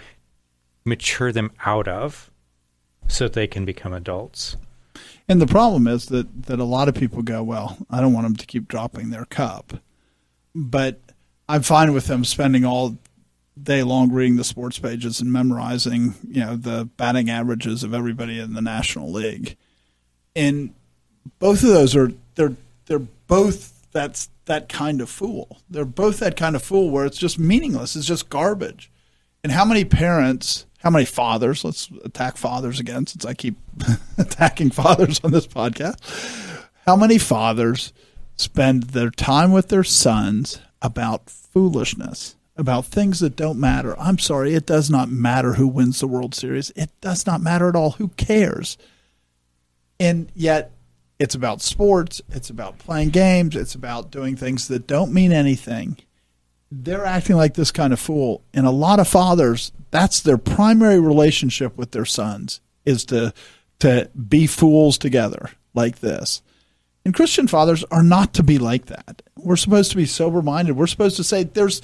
mature 0.85 1.31
them 1.31 1.51
out 1.65 1.87
of 1.87 2.29
so 3.07 3.25
that 3.25 3.33
they 3.33 3.47
can 3.47 3.65
become 3.65 3.91
adults. 3.91 4.55
And 5.27 5.41
the 5.41 5.47
problem 5.47 5.87
is 5.87 6.05
that 6.05 6.43
that 6.43 6.59
a 6.59 6.63
lot 6.63 6.87
of 6.87 6.95
people 6.95 7.23
go, 7.23 7.43
well, 7.43 7.77
I 7.89 7.99
don't 7.99 8.13
want 8.13 8.25
them 8.25 8.35
to 8.35 8.45
keep 8.45 8.67
dropping 8.67 9.09
their 9.09 9.25
cup, 9.25 9.73
but 10.55 10.99
I'm 11.49 11.63
fine 11.63 11.91
with 11.91 12.05
them 12.05 12.23
spending 12.23 12.63
all 12.63 12.97
day 13.61 13.81
long 13.81 14.11
reading 14.11 14.35
the 14.35 14.43
sports 14.43 14.77
pages 14.77 15.19
and 15.19 15.33
memorizing, 15.33 16.13
you 16.29 16.41
know, 16.41 16.55
the 16.55 16.85
batting 16.97 17.31
averages 17.31 17.83
of 17.83 17.95
everybody 17.95 18.39
in 18.39 18.53
the 18.53 18.61
National 18.61 19.11
League. 19.11 19.57
And 20.35 20.75
both 21.39 21.63
of 21.63 21.69
those 21.69 21.95
are 21.95 22.11
they're 22.35 22.55
they're 22.85 22.99
both 22.99 23.87
that's 23.91 24.29
that 24.47 24.67
kind 24.67 24.99
of 24.99 25.09
fool. 25.09 25.59
They're 25.69 25.85
both 25.85 26.19
that 26.19 26.35
kind 26.35 26.55
of 26.55 26.63
fool 26.63 26.89
where 26.89 27.05
it's 27.05 27.17
just 27.17 27.39
meaningless. 27.39 27.95
It's 27.95 28.07
just 28.07 28.29
garbage. 28.29 28.91
And 29.43 29.51
how 29.51 29.63
many 29.63 29.85
parents, 29.85 30.65
how 30.79 30.89
many 30.89 31.05
fathers, 31.05 31.63
let's 31.63 31.89
attack 32.03 32.37
fathers 32.37 32.79
again 32.79 33.05
since 33.05 33.25
I 33.25 33.33
keep 33.33 33.55
attacking 34.17 34.71
fathers 34.71 35.21
on 35.23 35.31
this 35.31 35.47
podcast. 35.47 35.99
How 36.85 36.95
many 36.95 37.17
fathers 37.17 37.93
spend 38.35 38.83
their 38.83 39.09
time 39.09 39.51
with 39.51 39.69
their 39.69 39.83
sons 39.83 40.59
about 40.81 41.29
foolishness, 41.29 42.35
about 42.55 42.85
things 42.85 43.19
that 43.19 43.35
don't 43.35 43.59
matter? 43.59 43.97
I'm 43.99 44.19
sorry, 44.19 44.53
it 44.53 44.65
does 44.65 44.89
not 44.89 45.09
matter 45.09 45.53
who 45.53 45.67
wins 45.67 45.99
the 45.99 46.07
World 46.07 46.33
Series. 46.33 46.71
It 46.75 46.89
does 47.01 47.25
not 47.25 47.41
matter 47.41 47.69
at 47.69 47.75
all. 47.75 47.91
Who 47.91 48.09
cares? 48.09 48.77
And 49.99 50.31
yet, 50.35 50.71
it's 51.19 51.35
about 51.35 51.61
sports, 51.61 52.21
it's 52.29 52.49
about 52.49 52.77
playing 52.77 53.09
games, 53.09 53.55
it's 53.55 53.75
about 53.75 54.11
doing 54.11 54.35
things 54.35 54.67
that 54.67 54.87
don't 54.87 55.13
mean 55.13 55.31
anything 55.31 55.97
they're 56.71 57.05
acting 57.05 57.35
like 57.35 57.53
this 57.53 57.71
kind 57.71 57.93
of 57.93 57.99
fool. 57.99 58.41
And 58.53 58.65
a 58.65 58.71
lot 58.71 58.99
of 58.99 59.07
fathers, 59.07 59.71
that's 59.91 60.19
their 60.19 60.37
primary 60.37 60.99
relationship 60.99 61.77
with 61.77 61.91
their 61.91 62.05
sons 62.05 62.61
is 62.85 63.05
to 63.05 63.33
to 63.79 64.09
be 64.27 64.47
fools 64.47 64.97
together 64.97 65.51
like 65.75 65.99
this. 65.99 66.41
And 67.05 67.13
Christian 67.13 67.47
fathers 67.47 67.83
are 67.91 68.01
not 68.01 68.33
to 68.33 68.43
be 68.43 68.57
like 68.57 68.87
that. 68.87 69.21
We're 69.37 69.55
supposed 69.55 69.91
to 69.91 69.97
be 69.97 70.07
sober 70.07 70.41
minded. 70.41 70.75
We're 70.75 70.87
supposed 70.87 71.15
to 71.17 71.23
say 71.23 71.43
there's 71.43 71.81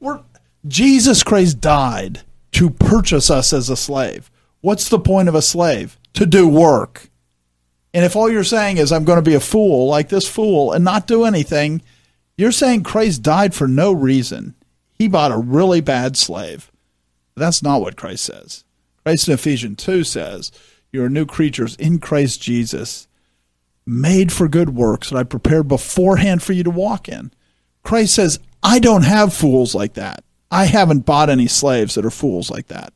we're 0.00 0.20
Jesus 0.66 1.22
Christ 1.22 1.60
died 1.60 2.22
to 2.52 2.70
purchase 2.70 3.30
us 3.30 3.52
as 3.52 3.70
a 3.70 3.76
slave. 3.76 4.30
What's 4.60 4.88
the 4.88 4.98
point 4.98 5.28
of 5.28 5.34
a 5.34 5.42
slave? 5.42 5.98
To 6.14 6.26
do 6.26 6.48
work. 6.48 7.08
And 7.98 8.04
if 8.04 8.14
all 8.14 8.30
you're 8.30 8.44
saying 8.44 8.76
is 8.76 8.92
I'm 8.92 9.02
going 9.02 9.18
to 9.18 9.28
be 9.28 9.34
a 9.34 9.40
fool 9.40 9.88
like 9.88 10.08
this 10.08 10.28
fool 10.28 10.70
and 10.70 10.84
not 10.84 11.08
do 11.08 11.24
anything, 11.24 11.82
you're 12.36 12.52
saying 12.52 12.84
Christ 12.84 13.24
died 13.24 13.56
for 13.56 13.66
no 13.66 13.90
reason. 13.90 14.54
He 14.92 15.08
bought 15.08 15.32
a 15.32 15.36
really 15.36 15.80
bad 15.80 16.16
slave. 16.16 16.70
That's 17.34 17.60
not 17.60 17.80
what 17.80 17.96
Christ 17.96 18.24
says. 18.24 18.62
Christ 19.02 19.26
in 19.26 19.34
Ephesians 19.34 19.82
2 19.82 20.04
says, 20.04 20.52
You're 20.92 21.08
new 21.08 21.26
creatures 21.26 21.74
in 21.74 21.98
Christ 21.98 22.40
Jesus, 22.40 23.08
made 23.84 24.30
for 24.30 24.46
good 24.46 24.76
works 24.76 25.10
that 25.10 25.18
I 25.18 25.24
prepared 25.24 25.66
beforehand 25.66 26.40
for 26.40 26.52
you 26.52 26.62
to 26.62 26.70
walk 26.70 27.08
in. 27.08 27.32
Christ 27.82 28.14
says, 28.14 28.38
I 28.62 28.78
don't 28.78 29.06
have 29.06 29.34
fools 29.34 29.74
like 29.74 29.94
that. 29.94 30.22
I 30.52 30.66
haven't 30.66 31.04
bought 31.04 31.30
any 31.30 31.48
slaves 31.48 31.96
that 31.96 32.06
are 32.06 32.12
fools 32.12 32.48
like 32.48 32.68
that. 32.68 32.92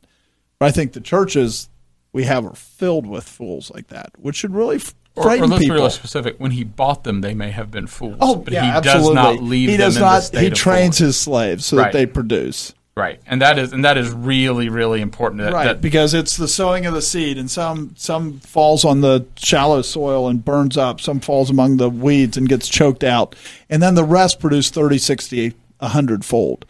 But 0.59 0.67
I 0.67 0.71
think 0.71 0.93
the 0.93 1.01
churches 1.01 1.67
we 2.13 2.23
have 2.23 2.45
are 2.45 2.55
filled 2.55 3.05
with 3.05 3.25
fools 3.27 3.71
like 3.73 3.87
that, 3.87 4.11
which 4.17 4.37
should 4.37 4.53
really 4.55 4.79
Or, 5.15 5.23
frighten 5.23 5.43
or 5.45 5.47
let's 5.47 5.59
people. 5.63 5.75
be 5.75 5.81
real 5.81 5.89
specific. 5.89 6.35
When 6.39 6.51
he 6.51 6.63
bought 6.63 7.03
them, 7.03 7.21
they 7.21 7.33
may 7.33 7.51
have 7.51 7.69
been 7.71 7.87
fools. 7.87 8.17
Oh, 8.21 8.35
but 8.35 8.53
yeah, 8.53 8.63
he 8.63 8.69
absolutely. 8.69 9.03
does 9.07 9.13
not 9.15 9.43
leave 9.43 9.69
he 9.69 9.75
them 9.77 9.85
does 9.87 9.95
in 9.97 10.01
not. 10.01 10.43
he 10.43 10.49
trains 10.51 10.97
his 10.99 11.17
slaves 11.19 11.65
so 11.65 11.77
Right. 11.77 11.91
that 11.91 11.97
they 11.97 12.05
produce. 12.05 12.73
right, 12.95 13.19
and 13.25 13.41
that 13.41 13.57
is 13.57 13.73
and 13.73 13.83
that 13.83 13.97
is 13.97 14.11
really 14.11 14.69
really 14.69 15.01
important. 15.01 15.41
That, 15.41 15.51
Right, 15.53 15.65
that- 15.65 15.81
because 15.81 16.13
it's 16.13 16.37
the 16.37 16.47
sowing 16.47 16.85
of 16.85 16.93
the 16.93 17.01
seed, 17.01 17.37
and 17.39 17.49
some 17.49 17.93
some 17.97 18.39
falls 18.41 18.85
on 18.85 19.01
the 19.01 19.25
shallow 19.35 19.81
soil 19.81 20.27
and 20.27 20.45
burns 20.45 20.77
up. 20.77 21.01
Some 21.01 21.19
falls 21.19 21.49
among 21.49 21.77
the 21.77 21.89
weeds 21.89 22.37
and 22.37 22.47
gets 22.47 22.69
choked 22.69 23.03
out, 23.03 23.35
and 23.69 23.81
then 23.81 23.95
the 23.95 24.03
rest 24.03 24.39
produce 24.39 24.69
30, 24.69 24.99
60, 24.99 25.53
a 25.79 25.87
hundredfold. 25.89 26.65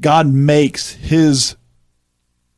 God 0.00 0.26
makes 0.26 0.92
His 0.94 1.56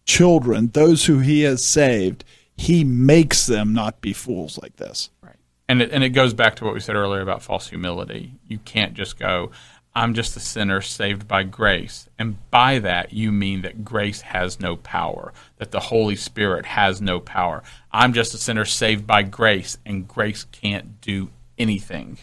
children, 0.08 0.68
those 0.72 1.04
who 1.04 1.20
He 1.20 1.42
has 1.42 1.62
saved, 1.62 2.24
He 2.56 2.82
makes 2.82 3.46
them 3.46 3.72
not 3.72 4.00
be 4.00 4.12
fools 4.12 4.58
like 4.60 4.76
this. 4.76 5.10
Right. 5.22 5.36
And 5.68 5.82
it, 5.82 5.92
and 5.92 6.02
it 6.02 6.10
goes 6.10 6.34
back 6.34 6.56
to 6.56 6.64
what 6.64 6.74
we 6.74 6.80
said 6.80 6.96
earlier 6.96 7.20
about 7.20 7.42
false 7.42 7.68
humility. 7.68 8.32
You 8.48 8.58
can't 8.58 8.94
just 8.94 9.18
go, 9.18 9.52
I'm 9.94 10.14
just 10.14 10.36
a 10.36 10.40
sinner 10.40 10.80
saved 10.80 11.28
by 11.28 11.42
grace. 11.42 12.08
And 12.18 12.38
by 12.50 12.78
that, 12.78 13.12
you 13.12 13.30
mean 13.30 13.62
that 13.62 13.84
grace 13.84 14.22
has 14.22 14.58
no 14.60 14.76
power, 14.76 15.32
that 15.58 15.72
the 15.72 15.80
Holy 15.80 16.16
Spirit 16.16 16.64
has 16.66 17.00
no 17.02 17.20
power. 17.20 17.62
I'm 17.92 18.12
just 18.12 18.32
a 18.32 18.38
sinner 18.38 18.64
saved 18.64 19.06
by 19.06 19.22
grace, 19.24 19.76
and 19.84 20.08
grace 20.08 20.44
can't 20.44 21.00
do 21.00 21.30
anything. 21.58 22.18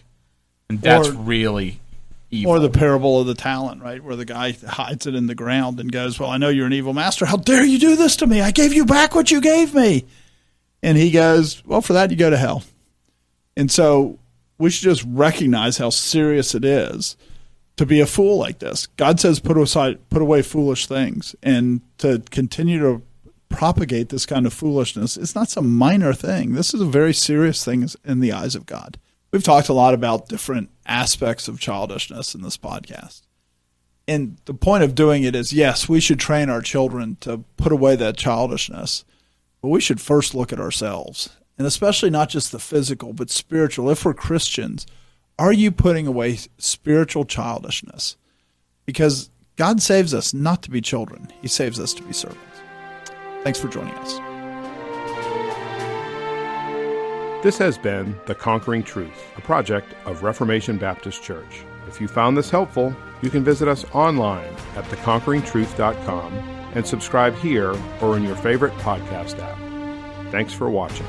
And 0.69 0.81
that's 0.81 1.09
Or- 1.09 1.13
really 1.13 1.81
evil. 2.31 2.51
Or 2.51 2.59
the 2.59 2.69
parable 2.69 3.19
of 3.19 3.27
the 3.27 3.33
talent, 3.33 3.81
right, 3.81 4.03
where 4.03 4.15
the 4.15 4.25
guy 4.25 4.51
hides 4.51 5.05
it 5.05 5.15
in 5.15 5.27
the 5.27 5.35
ground 5.35 5.79
and 5.79 5.91
goes, 5.91 6.19
"Well, 6.19 6.29
I 6.29 6.37
know 6.37 6.49
you're 6.49 6.65
an 6.65 6.73
evil 6.73 6.93
master. 6.93 7.25
How 7.25 7.37
dare 7.37 7.63
you 7.63 7.79
do 7.79 7.95
this 7.95 8.15
to 8.17 8.27
me? 8.27 8.41
I 8.41 8.51
gave 8.51 8.73
you 8.73 8.85
back 8.85 9.15
what 9.15 9.31
you 9.31 9.41
gave 9.41 9.73
me." 9.73 10.05
And 10.83 10.97
he 10.97 11.11
goes, 11.11 11.63
"Well, 11.65 11.81
for 11.81 11.93
that 11.93 12.11
you 12.11 12.17
go 12.17 12.29
to 12.29 12.37
hell." 12.37 12.63
And 13.55 13.71
so 13.71 14.19
we 14.57 14.69
should 14.69 14.83
just 14.83 15.03
recognize 15.07 15.77
how 15.77 15.89
serious 15.89 16.55
it 16.55 16.65
is 16.65 17.15
to 17.77 17.85
be 17.85 17.99
a 17.99 18.05
fool 18.05 18.37
like 18.37 18.59
this. 18.59 18.87
God 18.97 19.19
says, 19.19 19.39
"Put 19.39 19.57
aside, 19.57 19.97
put 20.09 20.21
away 20.21 20.41
foolish 20.41 20.87
things," 20.87 21.35
and 21.43 21.81
to 21.97 22.21
continue 22.31 22.79
to 22.79 23.01
propagate 23.49 24.09
this 24.09 24.25
kind 24.25 24.45
of 24.45 24.53
foolishness, 24.53 25.15
it's 25.15 25.35
not 25.35 25.49
some 25.49 25.77
minor 25.77 26.13
thing. 26.13 26.53
This 26.53 26.73
is 26.73 26.81
a 26.81 26.85
very 26.85 27.13
serious 27.13 27.63
thing 27.63 27.87
in 28.03 28.19
the 28.19 28.33
eyes 28.33 28.55
of 28.55 28.65
God. 28.65 28.97
We've 29.35 29.43
talked 29.43 29.67
a 29.67 29.73
lot 29.73 29.93
about 29.93 30.29
different 30.29 30.69
aspects 30.85 31.49
of 31.49 31.59
childishness 31.59 32.35
in 32.35 32.41
this 32.41 32.55
podcast. 32.55 33.23
And 34.07 34.37
the 34.45 34.53
point 34.53 34.85
of 34.85 34.95
doing 34.95 35.23
it 35.23 35.35
is 35.35 35.51
yes, 35.51 35.89
we 35.89 35.99
should 35.99 36.21
train 36.21 36.49
our 36.49 36.61
children 36.61 37.17
to 37.19 37.43
put 37.57 37.73
away 37.73 37.97
that 37.97 38.15
childishness, 38.15 39.03
but 39.61 39.67
we 39.67 39.81
should 39.81 39.99
first 39.99 40.35
look 40.35 40.53
at 40.53 40.59
ourselves, 40.61 41.35
and 41.57 41.67
especially 41.67 42.09
not 42.09 42.29
just 42.29 42.53
the 42.53 42.59
physical, 42.59 43.11
but 43.11 43.29
spiritual. 43.29 43.89
If 43.89 44.05
we're 44.05 44.13
Christians, 44.13 44.87
are 45.37 45.51
you 45.51 45.69
putting 45.69 46.07
away 46.07 46.39
spiritual 46.57 47.25
childishness? 47.25 48.15
Because 48.85 49.31
God 49.57 49.81
saves 49.81 50.13
us 50.13 50.33
not 50.33 50.63
to 50.63 50.71
be 50.71 50.79
children, 50.79 51.27
He 51.41 51.49
saves 51.49 51.77
us 51.77 51.93
to 51.95 52.03
be 52.03 52.13
servants. 52.13 52.61
Thanks 53.43 53.59
for 53.59 53.67
joining 53.67 53.95
us. 53.95 54.17
This 57.45 57.59
has 57.59 57.77
been 57.77 58.19
The 58.25 58.33
Conquering 58.33 58.81
Truth, 58.81 59.23
a 59.37 59.41
project 59.41 59.93
of 60.05 60.23
Reformation 60.23 60.79
Baptist 60.79 61.21
Church. 61.21 61.63
If 61.87 62.01
you 62.01 62.07
found 62.07 62.35
this 62.35 62.49
helpful, 62.49 62.95
you 63.21 63.29
can 63.29 63.43
visit 63.43 63.67
us 63.67 63.85
online 63.93 64.51
at 64.75 64.83
theconqueringtruth.com 64.85 66.33
and 66.73 66.87
subscribe 66.87 67.35
here 67.35 67.75
or 68.01 68.17
in 68.17 68.23
your 68.23 68.35
favorite 68.35 68.73
podcast 68.77 69.37
app. 69.37 70.31
Thanks 70.31 70.53
for 70.53 70.71
watching. 70.71 71.05